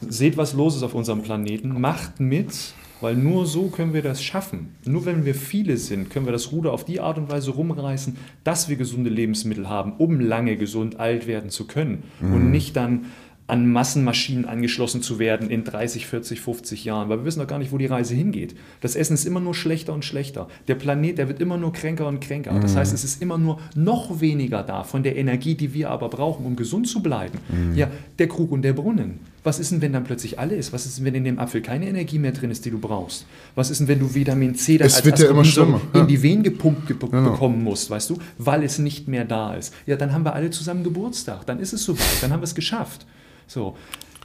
seht, 0.00 0.38
was 0.38 0.54
los 0.54 0.74
ist 0.74 0.82
auf 0.82 0.94
unserem 0.94 1.22
Planeten, 1.22 1.78
macht 1.78 2.18
mit, 2.18 2.72
weil 3.00 3.14
nur 3.14 3.46
so 3.46 3.68
können 3.68 3.92
wir 3.92 4.02
das 4.02 4.22
schaffen. 4.22 4.74
Nur 4.84 5.04
wenn 5.04 5.24
wir 5.24 5.34
viele 5.34 5.76
sind, 5.76 6.10
können 6.10 6.26
wir 6.26 6.32
das 6.32 6.52
Ruder 6.52 6.72
auf 6.72 6.84
die 6.84 7.00
Art 7.00 7.18
und 7.18 7.30
Weise 7.30 7.50
rumreißen, 7.50 8.16
dass 8.44 8.68
wir 8.68 8.76
gesunde 8.76 9.10
Lebensmittel 9.10 9.68
haben, 9.68 9.92
um 9.98 10.20
lange 10.20 10.56
gesund 10.56 10.98
alt 10.98 11.26
werden 11.26 11.50
zu 11.50 11.66
können. 11.66 12.04
Mhm. 12.20 12.34
Und 12.34 12.50
nicht 12.50 12.76
dann 12.76 13.06
an 13.48 13.70
Massenmaschinen 13.70 14.44
angeschlossen 14.44 15.02
zu 15.02 15.18
werden 15.18 15.50
in 15.50 15.62
30, 15.62 16.06
40, 16.06 16.40
50 16.40 16.84
Jahren, 16.84 17.08
weil 17.08 17.18
wir 17.18 17.24
wissen 17.24 17.38
doch 17.38 17.46
gar 17.46 17.58
nicht, 17.58 17.70
wo 17.70 17.78
die 17.78 17.86
Reise 17.86 18.14
hingeht. 18.14 18.56
Das 18.80 18.96
Essen 18.96 19.14
ist 19.14 19.24
immer 19.24 19.40
nur 19.40 19.54
schlechter 19.54 19.92
und 19.92 20.04
schlechter. 20.04 20.48
Der 20.66 20.74
Planet, 20.74 21.18
der 21.18 21.28
wird 21.28 21.40
immer 21.40 21.56
nur 21.56 21.72
kränker 21.72 22.08
und 22.08 22.20
kränker. 22.20 22.52
Mhm. 22.52 22.60
Das 22.60 22.74
heißt, 22.74 22.92
es 22.92 23.04
ist 23.04 23.22
immer 23.22 23.38
nur 23.38 23.60
noch 23.76 24.20
weniger 24.20 24.64
da 24.64 24.82
von 24.82 25.02
der 25.02 25.16
Energie, 25.16 25.54
die 25.54 25.74
wir 25.74 25.90
aber 25.90 26.08
brauchen, 26.08 26.44
um 26.44 26.56
gesund 26.56 26.88
zu 26.88 27.00
bleiben. 27.02 27.38
Mhm. 27.48 27.76
Ja, 27.76 27.88
der 28.18 28.26
Krug 28.26 28.50
und 28.50 28.62
der 28.62 28.72
Brunnen. 28.72 29.20
Was 29.44 29.60
ist 29.60 29.70
denn, 29.70 29.80
wenn 29.80 29.92
dann 29.92 30.02
plötzlich 30.02 30.40
alle 30.40 30.56
ist? 30.56 30.72
Was 30.72 30.86
ist 30.86 30.98
denn, 30.98 31.04
wenn 31.04 31.14
in 31.14 31.22
dem 31.22 31.38
Apfel 31.38 31.62
keine 31.62 31.86
Energie 31.86 32.18
mehr 32.18 32.32
drin 32.32 32.50
ist, 32.50 32.64
die 32.64 32.70
du 32.72 32.80
brauchst? 32.80 33.26
Was 33.54 33.70
ist 33.70 33.78
denn, 33.78 33.86
wenn 33.86 34.00
du 34.00 34.12
Vitamin 34.12 34.56
C 34.56 34.76
dann 34.76 34.88
es 34.88 34.96
als 34.96 35.04
wird 35.04 35.20
ja 35.20 35.30
immer 35.30 35.44
schlimmer. 35.44 35.80
in 35.94 36.08
die 36.08 36.20
Venen 36.20 36.42
gepumpt 36.42 36.88
ge 36.88 36.96
genau. 36.98 37.30
bekommen 37.30 37.62
musst, 37.62 37.88
weißt 37.88 38.10
du, 38.10 38.18
weil 38.38 38.64
es 38.64 38.80
nicht 38.80 39.06
mehr 39.06 39.24
da 39.24 39.54
ist? 39.54 39.72
Ja, 39.86 39.94
dann 39.94 40.12
haben 40.12 40.24
wir 40.24 40.34
alle 40.34 40.50
zusammen 40.50 40.82
Geburtstag. 40.82 41.46
Dann 41.46 41.60
ist 41.60 41.72
es 41.72 41.84
soweit. 41.84 42.22
Dann 42.22 42.32
haben 42.32 42.40
wir 42.40 42.44
es 42.44 42.56
geschafft. 42.56 43.06
So. 43.46 43.76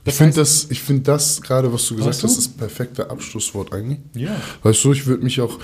Das 0.03 0.15
ich 0.15 0.18
finde 0.18 0.35
das, 0.35 0.64
find 0.64 1.07
das 1.07 1.41
gerade, 1.41 1.72
was 1.72 1.88
du 1.88 1.95
gesagt 1.95 2.23
hast, 2.23 2.38
das 2.38 2.48
perfekte 2.48 3.10
Abschlusswort 3.10 3.72
eigentlich. 3.72 3.99
Ja. 4.15 4.35
Weißt 4.64 4.84
du, 4.84 4.93
ich 4.93 5.06
würde 5.06 5.23
mich 5.23 5.39
auch. 5.41 5.60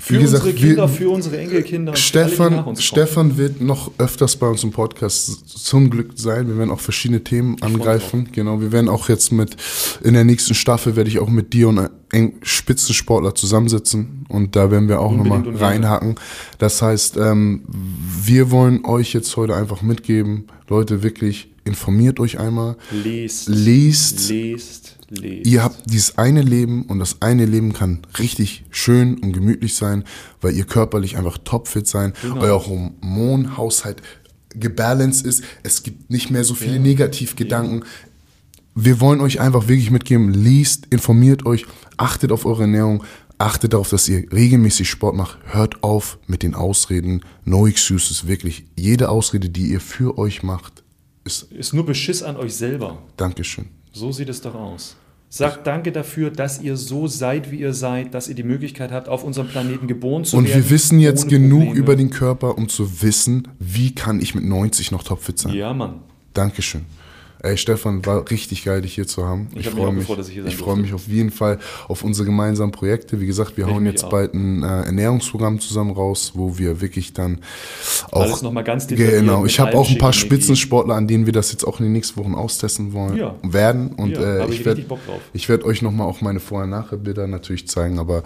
Für 0.00 0.16
gesagt, 0.16 0.44
unsere 0.44 0.56
Kinder, 0.56 0.82
wir, 0.82 0.88
für 0.88 1.10
unsere 1.10 1.38
Enkelkinder. 1.38 1.96
Stefan, 1.96 2.54
alle, 2.54 2.76
Stefan 2.76 3.36
wird 3.36 3.60
noch 3.60 3.90
öfters 3.98 4.36
bei 4.36 4.46
uns 4.46 4.62
im 4.62 4.70
Podcast 4.70 5.48
zum 5.48 5.90
Glück 5.90 6.12
sein. 6.14 6.46
Wir 6.46 6.56
werden 6.56 6.70
auch 6.70 6.78
verschiedene 6.78 7.24
Themen 7.24 7.56
ich 7.56 7.64
angreifen. 7.64 8.28
Genau, 8.30 8.60
wir 8.60 8.70
werden 8.70 8.88
auch 8.88 9.08
jetzt 9.08 9.32
mit, 9.32 9.56
in 10.04 10.14
der 10.14 10.22
nächsten 10.22 10.54
Staffel 10.54 10.94
werde 10.94 11.10
ich 11.10 11.18
auch 11.18 11.28
mit 11.28 11.52
dir 11.52 11.66
und 11.66 11.90
einem 12.12 12.34
Spitzensportler 12.42 13.34
zusammensitzen 13.34 14.24
und 14.28 14.54
da 14.54 14.70
werden 14.70 14.88
wir 14.88 15.00
auch 15.00 15.10
nochmal 15.10 15.42
reinhaken. 15.48 16.14
Das 16.58 16.80
heißt, 16.80 17.16
ähm, 17.16 17.64
wir 17.66 18.52
wollen 18.52 18.84
euch 18.84 19.12
jetzt 19.14 19.36
heute 19.36 19.56
einfach 19.56 19.82
mitgeben, 19.82 20.46
Leute, 20.68 21.02
wirklich 21.02 21.48
informiert 21.68 22.18
euch 22.18 22.38
einmal. 22.38 22.76
Lest. 22.90 23.48
Lest. 23.48 24.28
Lest. 24.28 24.98
Lest. 25.10 25.46
Ihr 25.46 25.62
habt 25.62 25.90
dieses 25.90 26.18
eine 26.18 26.42
Leben 26.42 26.82
und 26.82 26.98
das 26.98 27.22
eine 27.22 27.46
Leben 27.46 27.72
kann 27.72 28.00
richtig 28.18 28.64
schön 28.70 29.18
und 29.18 29.32
gemütlich 29.32 29.74
sein, 29.74 30.04
weil 30.40 30.54
ihr 30.54 30.64
körperlich 30.64 31.16
einfach 31.16 31.38
topfit 31.38 31.86
sein, 31.86 32.12
genau. 32.20 32.40
euer 32.40 32.66
Hormonhaushalt 32.66 34.02
gebalanced 34.50 35.26
ist. 35.26 35.42
Es 35.62 35.82
gibt 35.82 36.10
nicht 36.10 36.30
mehr 36.30 36.44
so 36.44 36.54
viele 36.54 36.76
ja. 36.76 36.80
Negativgedanken. 36.80 37.80
Ja. 37.80 37.86
Wir 38.74 39.00
wollen 39.00 39.20
euch 39.20 39.40
einfach 39.40 39.68
wirklich 39.68 39.90
mitgeben, 39.90 40.32
liest, 40.32 40.86
informiert 40.90 41.46
euch, 41.46 41.66
achtet 41.96 42.30
auf 42.30 42.46
eure 42.46 42.62
Ernährung, 42.62 43.02
achtet 43.38 43.72
darauf, 43.72 43.88
dass 43.88 44.08
ihr 44.08 44.30
regelmäßig 44.30 44.88
Sport 44.88 45.16
macht. 45.16 45.38
Hört 45.46 45.82
auf 45.82 46.18
mit 46.26 46.42
den 46.42 46.54
Ausreden. 46.54 47.22
No 47.44 47.66
excuses, 47.66 48.26
wirklich. 48.26 48.66
Jede 48.76 49.08
Ausrede, 49.08 49.48
die 49.48 49.70
ihr 49.70 49.80
für 49.80 50.18
euch 50.18 50.42
macht, 50.42 50.84
ist, 51.28 51.52
ist 51.52 51.74
nur 51.74 51.84
Beschiss 51.84 52.22
an 52.22 52.36
euch 52.36 52.54
selber. 52.54 52.98
Dankeschön. 53.16 53.66
So 53.92 54.10
sieht 54.12 54.28
es 54.28 54.40
doch 54.40 54.54
aus. 54.54 54.96
Sagt 55.30 55.66
danke 55.66 55.92
dafür, 55.92 56.30
dass 56.30 56.62
ihr 56.62 56.76
so 56.78 57.06
seid, 57.06 57.50
wie 57.50 57.60
ihr 57.60 57.74
seid, 57.74 58.14
dass 58.14 58.28
ihr 58.28 58.34
die 58.34 58.42
Möglichkeit 58.42 58.90
habt, 58.92 59.08
auf 59.10 59.24
unserem 59.24 59.48
Planeten 59.48 59.86
geboren 59.86 60.24
zu 60.24 60.38
Und 60.38 60.44
werden. 60.44 60.56
Und 60.56 60.64
wir 60.64 60.70
wissen 60.70 61.00
jetzt 61.00 61.28
genug 61.28 61.66
Probleme. 61.66 61.78
über 61.78 61.96
den 61.96 62.08
Körper, 62.08 62.56
um 62.56 62.68
zu 62.70 63.02
wissen, 63.02 63.46
wie 63.58 63.94
kann 63.94 64.20
ich 64.20 64.34
mit 64.34 64.44
90 64.44 64.90
noch 64.90 65.02
topfit 65.02 65.38
sein. 65.38 65.52
Ja, 65.52 65.74
Mann. 65.74 66.00
Dankeschön. 66.32 66.86
Ey, 67.40 67.56
Stefan, 67.56 68.04
war 68.04 68.28
richtig 68.30 68.64
geil, 68.64 68.82
dich 68.82 68.94
hier 68.94 69.06
zu 69.06 69.24
haben. 69.24 69.48
Ich, 69.52 69.60
ich 69.60 69.70
freue 69.70 69.92
mich, 69.92 70.08
gefreut, 70.08 70.28
ich, 70.28 70.38
ich 70.38 70.56
freue 70.56 70.76
mich 70.76 70.92
auf 70.92 71.06
jeden 71.06 71.30
Fall 71.30 71.58
auf 71.86 72.02
unsere 72.02 72.26
gemeinsamen 72.26 72.72
Projekte. 72.72 73.20
Wie 73.20 73.26
gesagt, 73.26 73.56
wir 73.56 73.66
ich 73.66 73.72
hauen 73.72 73.86
jetzt 73.86 74.04
auch. 74.04 74.10
bald 74.10 74.34
ein 74.34 74.64
äh, 74.64 74.82
Ernährungsprogramm 74.82 75.60
zusammen 75.60 75.92
raus, 75.92 76.32
wo 76.34 76.58
wir 76.58 76.80
wirklich 76.80 77.12
dann 77.12 77.38
auch 78.10 78.22
alles 78.22 78.42
nochmal 78.42 78.64
ganz 78.64 78.88
Genau, 78.88 79.46
ich 79.46 79.60
habe 79.60 79.78
auch 79.78 79.88
ein 79.88 79.98
paar 79.98 80.12
Spitzensportler, 80.12 80.94
an 80.94 81.06
denen 81.06 81.26
wir 81.26 81.32
das 81.32 81.52
jetzt 81.52 81.64
auch 81.64 81.78
in 81.78 81.86
den 81.86 81.92
nächsten 81.92 82.18
Wochen 82.20 82.34
austesten 82.34 82.92
wollen 82.92 83.16
ja. 83.16 83.34
werden. 83.42 83.92
Und 83.92 84.12
ja, 84.12 84.44
äh, 84.44 84.50
ich 84.50 84.64
werde 84.64 84.84
ich 85.32 85.48
werde 85.48 85.64
euch 85.64 85.80
nochmal 85.80 86.08
auch 86.08 86.20
meine 86.20 86.40
Vorher-Nachher-Bilder 86.40 87.28
natürlich 87.28 87.68
zeigen, 87.68 87.98
aber 87.98 88.22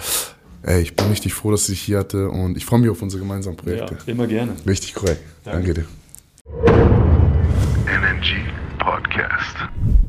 Ey, 0.65 0.81
ich 0.81 0.95
bin 0.95 1.09
richtig 1.09 1.35
froh, 1.35 1.51
dass 1.51 1.63
ich 1.63 1.79
dich 1.79 1.81
hier 1.81 1.99
hatte 1.99 2.29
und 2.29 2.57
ich 2.57 2.65
freue 2.65 2.79
mich 2.79 2.89
auf 2.89 3.03
unsere 3.03 3.21
gemeinsamen 3.21 3.57
Projekte. 3.57 3.99
Ja, 4.07 4.13
immer 4.13 4.29
gerne. 4.29 4.53
Richtig 4.65 4.95
korrekt. 4.95 5.21
Danke, 5.43 5.75
Danke 5.75 5.81
dir. 5.81 5.87
NNG 7.87 8.62
Podcast. 8.83 10.02